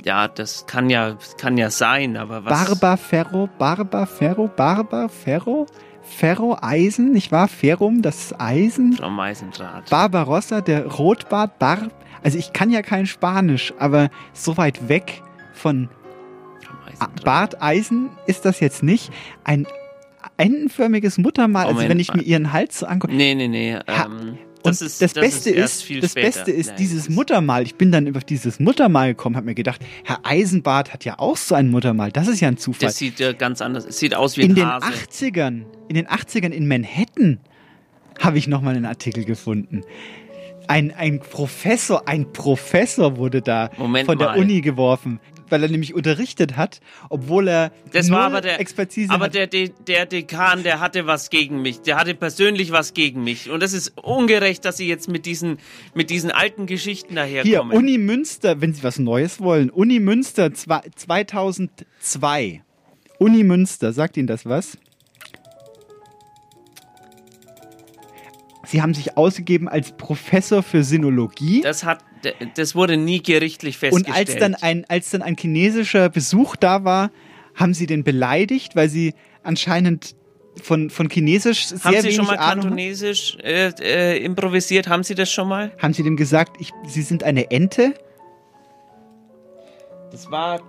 Ja, 0.08 0.30
das 0.30 0.66
kann 0.68 0.90
ja, 0.90 1.18
kann 1.38 1.58
ja 1.58 1.70
sein, 1.70 2.16
aber 2.16 2.46
was. 2.46 2.70
Barba 2.70 2.96
Ferro, 2.96 3.50
Barba 3.58 4.06
Ferro, 4.06 4.48
Barba 4.48 5.10
Ferro, 5.10 5.66
Ferro 6.02 6.58
Eisen, 6.62 7.12
nicht 7.12 7.34
wahr? 7.34 7.50
Ferrum, 7.50 8.02
das 8.02 8.16
ist 8.16 8.40
Eisen. 8.40 8.94
Frau 8.94 9.10
Meisendraht. 9.10 9.90
Barbarossa, 9.90 10.62
der 10.62 10.86
Rotbart, 10.86 11.60
Barb. 11.60 11.92
Also 12.24 12.38
ich 12.38 12.54
kann 12.54 12.70
ja 12.70 12.84
kein 12.84 13.06
Spanisch, 13.06 13.74
aber 13.80 14.10
so 14.32 14.56
weit 14.56 14.88
weg 14.88 15.22
von 15.52 15.90
Barteisen 17.26 18.10
ist 18.28 18.46
das 18.46 18.62
jetzt 18.62 18.84
nicht. 18.84 19.12
Ein 19.44 19.68
entenförmiges 20.38 21.18
Muttermal, 21.18 21.64
also 21.64 21.74
Moment 21.74 21.90
wenn 21.90 22.00
ich 22.00 22.14
mir 22.14 22.22
ihren 22.22 22.54
Hals 22.54 22.80
so 22.80 22.86
angucke. 22.86 23.14
Nee, 23.14 23.36
nee, 23.36 23.50
nee. 23.50 23.78
Ähm, 23.88 24.38
das 24.68 24.82
ist, 24.82 25.02
das, 25.02 25.14
das 25.14 25.22
Beste 25.24 25.50
ist, 25.50 25.90
ist, 25.90 26.04
das 26.04 26.12
später. 26.12 26.28
Beste 26.28 26.52
ist 26.52 26.68
Nein, 26.68 26.76
dieses 26.78 27.10
Muttermal. 27.10 27.64
Ich 27.64 27.76
bin 27.76 27.92
dann 27.92 28.08
über 28.08 28.20
dieses 28.20 28.60
Muttermal 28.60 29.10
gekommen, 29.10 29.36
habe 29.36 29.46
mir 29.46 29.56
gedacht, 29.56 29.82
Herr 30.04 30.20
Eisenbart 30.24 30.94
hat 30.94 31.06
ja 31.06 31.20
auch 31.20 31.38
so 31.38 31.56
ein 31.56 31.70
Muttermal. 31.70 32.12
Das 32.12 32.28
ist 32.28 32.40
ja 32.40 32.48
ein 32.48 32.58
Zufall. 32.58 32.88
Das 32.88 32.98
sieht 32.98 33.20
ja 33.20 33.34
ganz 33.34 33.62
anders. 33.62 33.86
Es 33.86 34.00
sieht 34.00 34.16
aus 34.16 34.38
wie 34.38 34.42
in 34.42 34.52
ein 34.52 34.56
den 34.56 34.66
Hase. 34.66 34.88
80ern, 34.88 35.64
in 35.88 35.96
den 35.96 36.08
80ern 36.08 36.52
in 36.52 36.68
Manhattan 36.68 37.40
habe 38.20 38.38
ich 38.38 38.48
nochmal 38.48 38.76
einen 38.76 38.86
Artikel 38.86 39.26
gefunden. 39.26 39.84
Ein, 40.68 40.92
ein 40.92 41.20
Professor, 41.20 42.08
ein 42.08 42.34
Professor 42.34 43.18
wurde 43.18 43.42
da 43.42 43.70
Moment 43.78 44.06
von 44.06 44.18
der 44.18 44.30
mal. 44.30 44.40
Uni 44.40 44.62
geworfen. 44.62 45.20
Weil 45.50 45.64
er 45.64 45.70
nämlich 45.70 45.94
unterrichtet 45.94 46.58
hat, 46.58 46.80
obwohl 47.10 47.48
er 47.48 47.72
Das 47.92 48.10
war 48.12 48.26
aber 48.26 48.42
der, 48.42 48.60
Expertise 48.60 49.12
aber 49.12 49.26
hat. 49.26 49.36
der, 49.36 49.48
der, 49.48 49.70
der 49.70 50.06
Dekan, 50.06 50.64
der 50.64 50.80
hatte 50.80 51.08
was 51.08 51.30
gegen 51.30 51.62
mich. 51.62 51.82
Der 51.82 51.98
hatte 51.98 52.14
persönlich 52.16 52.72
was 52.72 52.94
gegen 52.94 53.24
mich. 53.24 53.50
Und 53.50 53.62
das 53.62 53.74
ist 53.74 53.98
ungerecht, 53.98 54.66
dass 54.66 54.78
Sie 54.78 54.88
jetzt 54.88 55.08
mit 55.10 55.26
diesen, 55.26 55.58
mit 55.94 56.10
diesen 56.10 56.32
alten 56.32 56.66
Geschichten 56.66 57.14
Hier, 57.14 57.44
daherkommen. 57.44 57.76
Uni 57.78 57.98
Münster, 57.98 58.62
wenn 58.62 58.74
Sie 58.74 58.84
was 58.84 59.00
Neues 59.00 59.40
wollen. 59.40 59.70
Uni 59.70 60.00
Münster 60.00 60.54
zwei- 60.54 60.84
2002. 60.96 62.62
Uni 63.20 63.44
Münster, 63.44 63.94
sagt 63.94 64.18
Ihnen 64.18 64.28
das 64.28 64.46
was? 64.46 64.78
Sie 68.66 68.82
haben 68.82 68.94
sich 68.94 69.16
ausgegeben 69.18 69.70
als 69.70 69.94
Professor 69.94 70.62
für 70.62 70.84
Sinologie. 70.84 71.62
das 71.62 71.86
hat, 71.86 72.04
das 72.56 72.76
wurde 72.76 72.98
nie 72.98 73.22
gerichtlich 73.22 73.76
Und 73.76 74.08
festgestellt. 74.08 74.30
als 74.30 74.38
dann, 74.38 74.56
ein, 74.56 74.86
als 74.88 75.10
dann 75.12 75.22
ein 75.22 75.36
chinesischer 75.38 76.10
Besuch 76.10 76.56
da 76.56 76.84
war, 76.84 77.12
haben 77.56 77.74
Sie 77.74 77.86
den 77.86 78.04
beleidigt, 78.04 78.76
weil 78.76 78.90
Sie 78.90 79.14
anscheinend 79.44 80.16
von, 80.62 80.90
von 80.90 81.10
Chinesisch 81.10 81.68
sehr 81.68 81.80
haben 81.84 81.96
Sie 81.98 82.04
wenig 82.04 82.16
schon 82.16 82.26
mal 82.26 82.38
Ahnung 82.38 82.64
kantonesisch 82.64 83.38
äh, 83.44 83.72
äh, 83.80 84.24
improvisiert? 84.24 84.88
Haben 84.88 85.04
Sie 85.04 85.16
das 85.16 85.32
schon 85.32 85.48
mal? 85.48 85.72
Haben 85.78 85.94
Sie 85.94 86.04
dem 86.04 86.18
gesagt, 86.18 86.58
ich, 86.60 86.72
Sie 86.88 87.02
sind 87.02 87.24
eine 87.24 87.52
Ente? 87.52 87.94
Das 90.12 90.32
war 90.32 90.62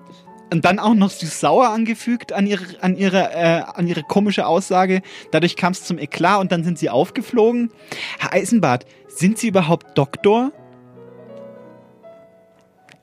Und 0.53 0.65
dann 0.65 0.79
auch 0.79 0.95
noch 0.95 1.11
süß 1.11 1.41
sauer 1.41 1.69
angefügt 1.69 2.33
an 2.33 2.47
ihre, 2.47 2.65
an 2.81 2.97
ihre, 2.97 3.33
äh, 3.33 3.63
an 3.75 3.87
ihre 3.87 4.03
komische 4.03 4.47
Aussage. 4.47 5.03
Dadurch 5.31 5.57
kam 5.57 5.73
es 5.73 5.85
zum 5.85 5.99
Eklat 5.99 6.41
und 6.41 6.53
dann 6.53 6.65
sind 6.65 6.79
sie 6.79 6.91
aufgeflogen. 6.91 7.71
Herr 8.19 8.33
Eisenbart, 8.33 8.85
sind 9.09 9.39
Sie 9.39 9.49
überhaupt 9.49 9.97
Doktor? 9.97 10.53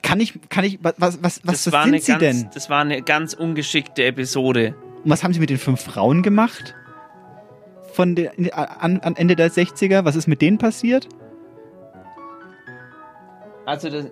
Kann 0.05 0.19
ich, 0.19 0.33
kann 0.49 0.63
ich, 0.63 0.77
was, 0.83 0.93
was, 0.99 1.23
was, 1.23 1.41
das 1.41 1.65
was 1.65 1.73
war 1.73 1.83
sind 1.85 1.93
eine 1.95 2.01
Sie 2.01 2.11
ganz, 2.11 2.19
denn? 2.21 2.49
Das 2.53 2.69
war 2.69 2.81
eine 2.81 3.01
ganz 3.01 3.33
ungeschickte 3.33 4.03
Episode. 4.03 4.75
Und 5.03 5.09
was 5.09 5.23
haben 5.23 5.33
Sie 5.33 5.39
mit 5.39 5.49
den 5.49 5.57
fünf 5.57 5.81
Frauen 5.81 6.21
gemacht? 6.21 6.75
Von 7.93 8.13
der, 8.13 8.31
an, 8.55 8.99
an 8.99 9.15
Ende 9.15 9.35
der 9.35 9.49
60er? 9.49 10.05
Was 10.05 10.15
ist 10.15 10.27
mit 10.27 10.43
denen 10.43 10.59
passiert? 10.59 11.09
Also 13.65 13.89
das, 13.89 14.05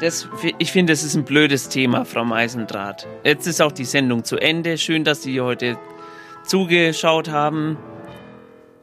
das, 0.00 0.28
ich 0.58 0.72
finde, 0.72 0.92
das 0.92 1.04
ist 1.04 1.14
ein 1.14 1.24
blödes 1.24 1.68
Thema, 1.68 2.04
Frau 2.04 2.24
Meisendraht. 2.24 3.06
Jetzt 3.22 3.46
ist 3.46 3.62
auch 3.62 3.70
die 3.70 3.84
Sendung 3.84 4.24
zu 4.24 4.36
Ende. 4.36 4.78
Schön, 4.78 5.04
dass 5.04 5.22
Sie 5.22 5.40
heute 5.40 5.78
zugeschaut 6.44 7.30
haben. 7.30 7.76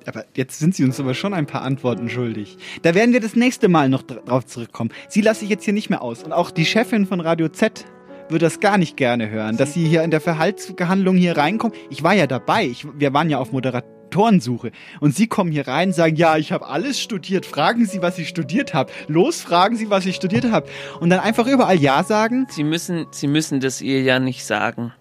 Aber 0.06 0.26
jetzt 0.34 0.60
sind 0.60 0.76
Sie 0.76 0.84
uns 0.84 1.00
aber 1.00 1.14
schon 1.14 1.34
ein 1.34 1.46
paar 1.46 1.62
Antworten 1.62 2.10
schuldig. 2.10 2.58
Da 2.82 2.96
werden 2.96 3.14
wir 3.14 3.20
das 3.20 3.36
nächste 3.36 3.68
Mal 3.68 3.90
noch 3.90 4.02
dr- 4.02 4.24
drauf 4.24 4.46
zurückkommen. 4.46 4.92
Sie 5.08 5.22
lasse 5.22 5.44
ich 5.44 5.50
jetzt 5.52 5.66
hier 5.66 5.74
nicht 5.74 5.90
mehr 5.90 6.02
aus. 6.02 6.24
Und 6.24 6.32
auch 6.34 6.52
die 6.52 6.66
Chefin 6.66 7.06
von 7.06 7.20
Radio 7.20 7.50
Z 7.50 7.86
würde 8.30 8.46
das 8.46 8.60
gar 8.60 8.78
nicht 8.78 8.96
gerne 8.96 9.30
hören, 9.30 9.58
dass 9.58 9.74
Sie 9.74 9.86
hier 9.88 10.04
in 10.04 10.12
der 10.12 10.22
Verhaltsgehandlung 10.22 11.16
hier 11.16 11.36
reinkommen. 11.38 11.76
Ich 11.90 12.04
war 12.04 12.14
ja 12.14 12.28
dabei. 12.28 12.66
Ich, 12.66 12.86
wir 12.98 13.14
waren 13.14 13.30
ja 13.30 13.40
auf 13.40 13.52
Moderatorensuche. 13.52 14.72
Und 15.00 15.16
Sie 15.16 15.28
kommen 15.28 15.52
hier 15.52 15.68
rein 15.68 15.90
und 15.90 15.94
sagen, 15.94 16.16
ja, 16.16 16.38
ich 16.38 16.52
habe 16.52 16.68
alles 16.68 17.00
studiert. 17.00 17.46
Fragen 17.46 17.86
Sie, 17.86 18.02
was 18.02 18.18
ich 18.20 18.30
studiert 18.30 18.74
habe. 18.74 18.92
Los, 19.08 19.42
fragen 19.42 19.76
Sie, 19.76 19.90
was 19.90 20.06
ich 20.06 20.16
studiert 20.16 20.50
habe. 20.52 20.68
Und 21.00 21.10
dann 21.10 21.20
einfach 21.20 21.48
überall 21.48 21.78
Ja 21.78 22.04
sagen. 22.04 22.48
Sie 22.50 22.64
müssen, 22.64 23.08
Sie 23.12 23.28
müssen 23.28 23.60
das 23.60 23.82
ihr 23.82 24.02
ja 24.02 24.20
nicht 24.20 24.46
sagen. 24.46 24.94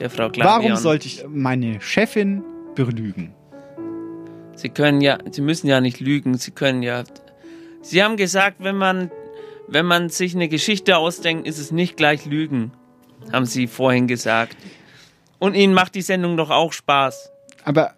Der 0.00 0.10
Frau 0.10 0.28
Clarion. 0.28 0.62
Warum 0.64 0.76
sollte 0.76 1.06
ich 1.06 1.24
meine 1.28 1.80
Chefin 1.80 2.42
belügen? 2.74 3.32
Sie 4.56 4.68
können 4.68 5.00
ja, 5.00 5.18
Sie 5.30 5.42
müssen 5.42 5.66
ja 5.66 5.80
nicht 5.80 6.00
lügen. 6.00 6.36
Sie 6.36 6.50
können 6.50 6.82
ja. 6.82 7.04
Sie 7.82 8.02
haben 8.02 8.16
gesagt, 8.16 8.56
wenn 8.60 8.76
man, 8.76 9.10
wenn 9.68 9.86
man 9.86 10.08
sich 10.08 10.34
eine 10.34 10.48
Geschichte 10.48 10.96
ausdenkt, 10.96 11.46
ist 11.46 11.58
es 11.58 11.70
nicht 11.70 11.96
gleich 11.96 12.24
Lügen. 12.26 12.72
Haben 13.32 13.46
Sie 13.46 13.66
vorhin 13.66 14.06
gesagt. 14.06 14.56
Und 15.38 15.54
Ihnen 15.54 15.74
macht 15.74 15.94
die 15.94 16.02
Sendung 16.02 16.36
doch 16.36 16.50
auch 16.50 16.72
Spaß. 16.72 17.30
Aber 17.64 17.94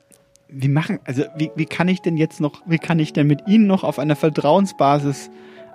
wie 0.49 0.69
machen, 0.69 1.01
also 1.05 1.25
wie, 1.37 1.51
wie 1.55 1.67
kann 1.67 1.89
ich 1.89 2.01
denn 2.01 2.17
jetzt 2.17 2.41
noch, 2.41 2.63
wie 2.67 2.79
kann 2.79 2.99
ich 2.99 3.13
denn 3.13 3.27
mit 3.27 3.47
Ihnen 3.47 3.67
noch 3.67 3.85
auf 3.85 3.99
einer 3.99 4.17
Vertrauensbasis 4.17 5.31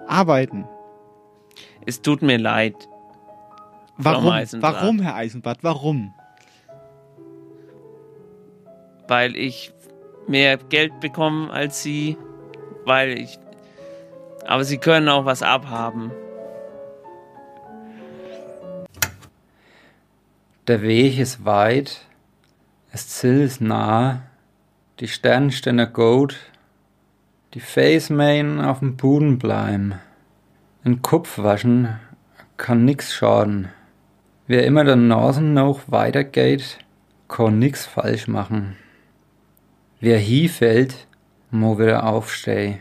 arbeiten? 0.07 0.65
Es 1.85 2.01
tut 2.01 2.21
mir 2.21 2.37
leid. 2.37 2.75
Warum? 3.97 4.33
Warum, 4.61 5.01
Herr 5.01 5.15
Eisenbart? 5.15 5.59
Warum? 5.61 6.13
Weil 9.07 9.35
ich 9.35 9.71
mehr 10.27 10.57
Geld 10.57 10.99
bekomme 10.99 11.51
als 11.51 11.81
Sie. 11.83 12.17
Weil 12.85 13.17
ich. 13.17 13.39
Aber 14.45 14.63
Sie 14.63 14.77
können 14.77 15.09
auch 15.09 15.25
was 15.25 15.43
abhaben. 15.43 16.11
Der 20.67 20.83
Weg 20.83 21.17
ist 21.17 21.43
weit, 21.43 22.05
das 22.91 23.07
Ziel 23.07 23.41
ist 23.41 23.61
nah, 23.61 24.21
die 24.99 25.07
Sternsterne 25.07 25.89
gut, 25.89 26.37
die 27.55 27.59
Facemain 27.59 28.61
auf 28.61 28.79
dem 28.79 28.95
Boden 28.95 29.39
bleiben. 29.39 29.95
Ein 30.83 31.01
Kopf 31.01 31.39
waschen 31.39 31.99
kann 32.57 32.85
nix 32.85 33.13
schaden. 33.13 33.69
Wer 34.45 34.65
immer 34.65 34.83
der 34.83 34.95
Nasen 34.97 35.53
noch 35.53 35.91
weitergeht, 35.91 36.77
kann 37.27 37.57
nix 37.57 37.85
falsch 37.85 38.27
machen. 38.27 38.77
Wer 40.03 40.17
hinfällt, 40.17 40.95
mo 41.51 41.77
wieder 41.77 42.03
aufstehen. 42.07 42.79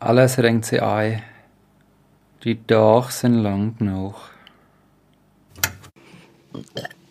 Alles 0.00 0.36
renkt 0.38 0.64
sie 0.64 0.80
ein. 0.80 1.22
Die 2.42 2.60
Tage 2.66 3.12
sind 3.12 3.34
lang 3.34 3.76
genug. 3.78 4.16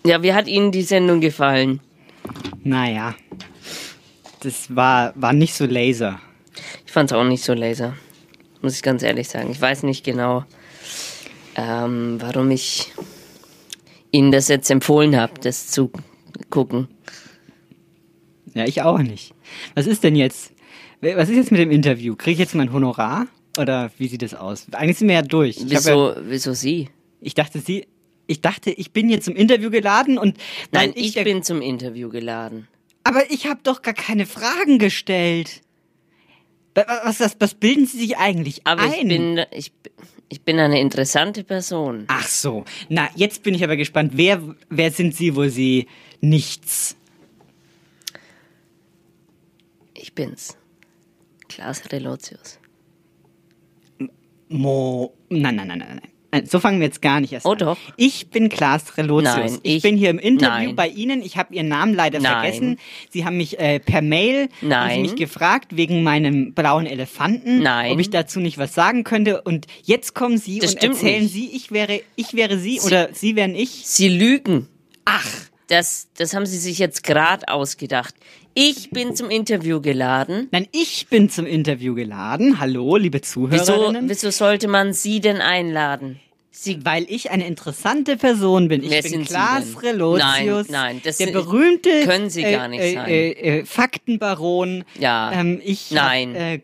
Ja, 0.06 0.22
wie 0.22 0.34
hat 0.34 0.48
Ihnen 0.48 0.74
die 0.74 0.82
Sendung 0.82 1.22
gefallen? 1.22 1.80
Naja, 2.66 3.16
das 4.42 4.76
war, 4.76 5.14
war 5.16 5.32
nicht 5.32 5.54
so 5.54 5.66
laser. 5.66 6.20
Ich 6.86 6.92
fand 6.92 7.10
es 7.10 7.18
auch 7.18 7.24
nicht 7.24 7.46
so 7.46 7.54
laser, 7.54 7.94
muss 8.62 8.76
ich 8.76 8.84
ganz 8.84 9.04
ehrlich 9.04 9.30
sagen. 9.30 9.52
Ich 9.52 9.62
weiß 9.62 9.84
nicht 9.84 10.04
genau, 10.04 10.44
ähm, 11.56 12.18
warum 12.20 12.52
ich 12.52 12.92
Ihnen 14.12 14.34
das 14.34 14.50
jetzt 14.50 14.70
empfohlen 14.70 15.16
habe, 15.16 15.40
das 15.40 15.68
zu 15.68 15.94
gucken. 16.50 16.90
Ja, 18.58 18.66
ich 18.66 18.82
auch 18.82 18.98
nicht. 19.00 19.34
Was 19.76 19.88
ist 19.88 20.04
denn 20.04 20.16
jetzt? 20.16 20.52
Was 21.02 21.30
ist 21.30 21.36
jetzt 21.36 21.52
mit 21.52 21.62
dem 21.62 21.72
Interview? 21.72 22.16
Kriege 22.16 22.34
ich 22.34 22.40
jetzt 22.40 22.56
mein 22.56 22.74
Honorar? 22.74 23.28
Oder 23.58 23.92
wie 23.98 24.08
sieht 24.08 24.22
das 24.22 24.34
aus? 24.34 24.66
Eigentlich 24.72 24.98
sind 24.98 25.08
wir 25.08 25.16
ja 25.16 25.22
durch. 25.22 25.58
Ich 25.58 25.70
Wieso, 25.70 26.10
ja, 26.12 26.16
wieso 26.24 26.54
Sie? 26.54 26.90
ich 27.22 27.34
dachte, 27.34 27.60
Sie. 27.60 27.88
Ich 28.30 28.42
dachte, 28.42 28.72
ich 28.72 28.92
bin 28.92 29.08
hier 29.08 29.22
zum 29.22 29.36
Interview 29.36 29.70
geladen 29.70 30.18
und. 30.18 30.38
Nein, 30.72 30.92
ich, 30.96 31.14
der- 31.14 31.24
bin 31.24 31.44
zum 31.44 31.62
Interview 31.62 32.10
geladen. 32.10 32.68
Aber 33.04 33.32
ich 33.32 33.48
habe 33.48 33.60
doch 33.64 33.82
gar 33.82 33.94
keine 33.94 34.26
Fragen 34.26 34.80
gestellt. 34.80 35.62
Wa- 36.76 36.86
wa- 36.88 37.02
Was, 37.06 37.20
was, 37.22 37.38
was 37.40 37.54
bilden 37.54 37.86
Sie 37.86 37.98
sich 38.00 38.18
eigentlich 38.18 38.62
Aber 38.68 38.82
ein? 38.82 38.92
ich 38.92 39.08
bin, 39.08 39.42
ich, 39.52 39.72
ich 40.30 40.42
bin 40.42 40.60
eine 40.60 40.82
interessante 40.82 41.44
Person. 41.46 42.04
Ach 42.08 42.28
so. 42.28 42.66
Na, 42.90 43.08
jetzt 43.16 43.44
bin 43.44 43.54
ich 43.56 43.64
aber 43.64 43.78
gespannt. 43.78 44.12
Wer, 44.16 44.42
wer 44.70 44.92
sind 44.92 45.16
Sie, 45.16 45.36
wo 45.38 45.48
Sie 45.48 45.88
nichts? 46.20 46.96
Ich 49.94 50.07
bin's. 50.18 50.58
Klaas 51.48 51.82
Relotius. 51.94 52.60
Mo. 54.50 55.14
Nein, 55.30 55.56
nein, 55.56 55.68
nein, 55.68 56.02
nein, 56.32 56.46
So 56.46 56.60
fangen 56.60 56.80
wir 56.80 56.88
jetzt 56.88 57.02
gar 57.02 57.20
nicht 57.20 57.34
erst 57.34 57.46
Oh 57.46 57.52
an. 57.52 57.58
doch. 57.58 57.78
Ich 57.98 58.30
bin 58.30 58.48
Klaas 58.50 58.98
Relotius. 58.98 59.36
Nein, 59.36 59.60
ich, 59.64 59.76
ich- 59.78 59.82
bin 59.84 59.98
hier 59.98 60.10
im 60.10 60.20
Interview 60.20 60.68
nein. 60.68 60.76
bei 60.76 60.88
Ihnen. 60.88 61.22
Ich 61.22 61.38
habe 61.38 61.54
Ihren 61.54 61.68
Namen 61.68 61.94
leider 61.94 62.20
Nein. 62.20 62.32
vergessen. 62.44 62.80
Sie 63.10 63.26
haben 63.26 63.38
mich 63.38 63.60
äh, 63.60 63.80
per 63.80 64.02
Mail 64.02 64.44
haben 64.62 64.68
Nein. 64.70 65.02
mich 65.02 65.16
gefragt 65.16 65.76
wegen 65.76 66.04
meinem 66.04 66.54
blauen 66.54 66.86
Elefanten, 66.86 67.60
Nein. 67.62 67.92
ob 67.94 68.00
ich 68.00 68.10
dazu 68.10 68.40
nicht 68.40 68.58
was 68.58 68.74
sagen 68.74 69.04
könnte. 69.04 69.42
Und 69.42 69.68
jetzt 69.84 70.16
kommen 70.16 70.38
Sie 70.38 70.60
Das 70.60 70.74
und 70.76 70.84
erzählen 70.84 71.24
nicht. 71.24 71.34
Sie, 71.34 71.50
ich 71.54 71.72
wäre, 71.72 72.02
ich 72.16 72.34
wäre 72.34 72.58
Sie, 72.58 72.80
Sie- 72.80 72.86
oder 72.88 73.10
Sie 73.14 73.36
wären 73.36 73.56
ich. 73.56 73.70
Sie 73.86 74.08
lügen. 74.10 74.68
Ach. 75.06 75.28
Das, 75.70 76.08
das 76.16 76.34
haben 76.34 76.46
Sie 76.46 76.58
sich 76.58 76.80
jetzt 76.80 77.04
gerade 77.04 77.50
ausgedacht. 77.50 78.16
Ich 78.60 78.90
bin 78.90 79.16
zum 79.16 79.30
Interview 79.30 79.82
geladen. 79.82 80.48
Nein, 80.50 80.68
ich 80.72 81.10
bin 81.10 81.30
zum 81.30 81.46
Interview 81.46 81.94
geladen. 81.94 82.60
Hallo, 82.60 82.98
liebe 82.98 83.22
Wieso, 83.22 83.48
Zuhörerinnen. 83.48 84.10
wieso 84.10 84.32
sollte 84.32 84.68
man 84.68 84.94
Sie 84.94 85.20
denn 85.20 85.42
einladen? 85.42 86.20
Sie, 86.50 86.84
weil 86.84 87.06
ich 87.08 87.30
eine 87.30 87.46
interessante 87.46 88.18
Person 88.18 88.68
bin. 88.68 88.82
Ich 88.84 88.90
Wer 88.90 89.04
bin 89.04 89.26
Klaas? 89.26 89.84
Relotius, 89.84 90.70
Nein, 90.70 90.96
nein, 90.96 91.02
das 91.04 91.18
der 91.18 91.28
berühmte 91.28 92.06
können 92.06 92.32
Sie 92.32 92.42
gar 92.42 92.68
nicht 92.68 92.82
äh, 92.82 92.94
sein. 92.96 93.08
Äh, 93.08 93.30
äh, 93.30 93.66
Faktenbaron. 93.66 94.86
Ja. 95.00 95.32
Ähm, 95.34 95.62
ich 95.64 95.92
Nein. 95.92 96.30
Hab, 96.34 96.42
äh, 96.42 96.60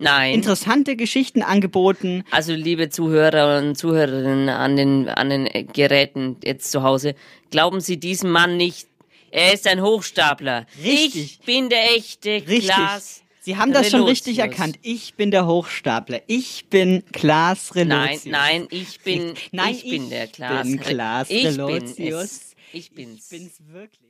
Nein. 0.00 0.34
interessante 0.34 0.96
Geschichten 0.96 1.42
angeboten. 1.42 2.24
Also 2.32 2.54
liebe 2.54 2.90
Zuhörer 2.90 3.58
und 3.58 3.76
Zuhörerinnen 3.76 4.48
an 4.48 4.74
den, 4.74 5.08
an 5.08 5.30
den 5.30 5.46
äh, 5.46 5.62
Geräten 5.62 6.38
jetzt 6.42 6.72
zu 6.72 6.82
Hause, 6.82 7.14
glauben 7.52 7.80
Sie 7.80 7.98
diesem 7.98 8.32
Mann 8.32 8.56
nicht. 8.56 8.88
Er 9.30 9.52
ist 9.54 9.66
ein 9.66 9.80
Hochstapler. 9.82 10.66
Richtig. 10.82 11.16
Ich 11.16 11.38
bin 11.40 11.68
der 11.68 11.94
echte 11.96 12.30
Richtig. 12.30 12.66
Klaas 12.68 13.22
Sie 13.46 13.56
haben 13.56 13.72
das 13.72 13.90
schon 13.92 14.02
richtig 14.02 14.38
Relotius. 14.40 14.58
erkannt. 14.58 14.78
Ich 14.82 15.14
bin 15.14 15.30
der 15.30 15.46
Hochstapler. 15.46 16.20
Ich 16.26 16.66
bin 16.68 17.04
Klaas 17.12 17.72
Nein, 17.76 17.92
Relotius. 17.92 18.24
nein, 18.26 18.66
ich 18.70 19.00
bin, 19.02 19.34
Nein, 19.52 19.72
ich 19.76 19.82
bin 19.84 20.02
ich 20.02 20.08
der 20.08 20.26
Klaas. 20.26 20.66
bin 20.66 20.80
Klaas 20.80 21.30
ich 21.30 21.42
bin 21.44 21.52
Relotius. 21.60 22.24
es. 22.24 22.56
Ich 22.72 22.90
bin's. 22.90 23.30
Ich 23.30 23.38
bin's 23.38 23.52
wirklich. 23.68 24.05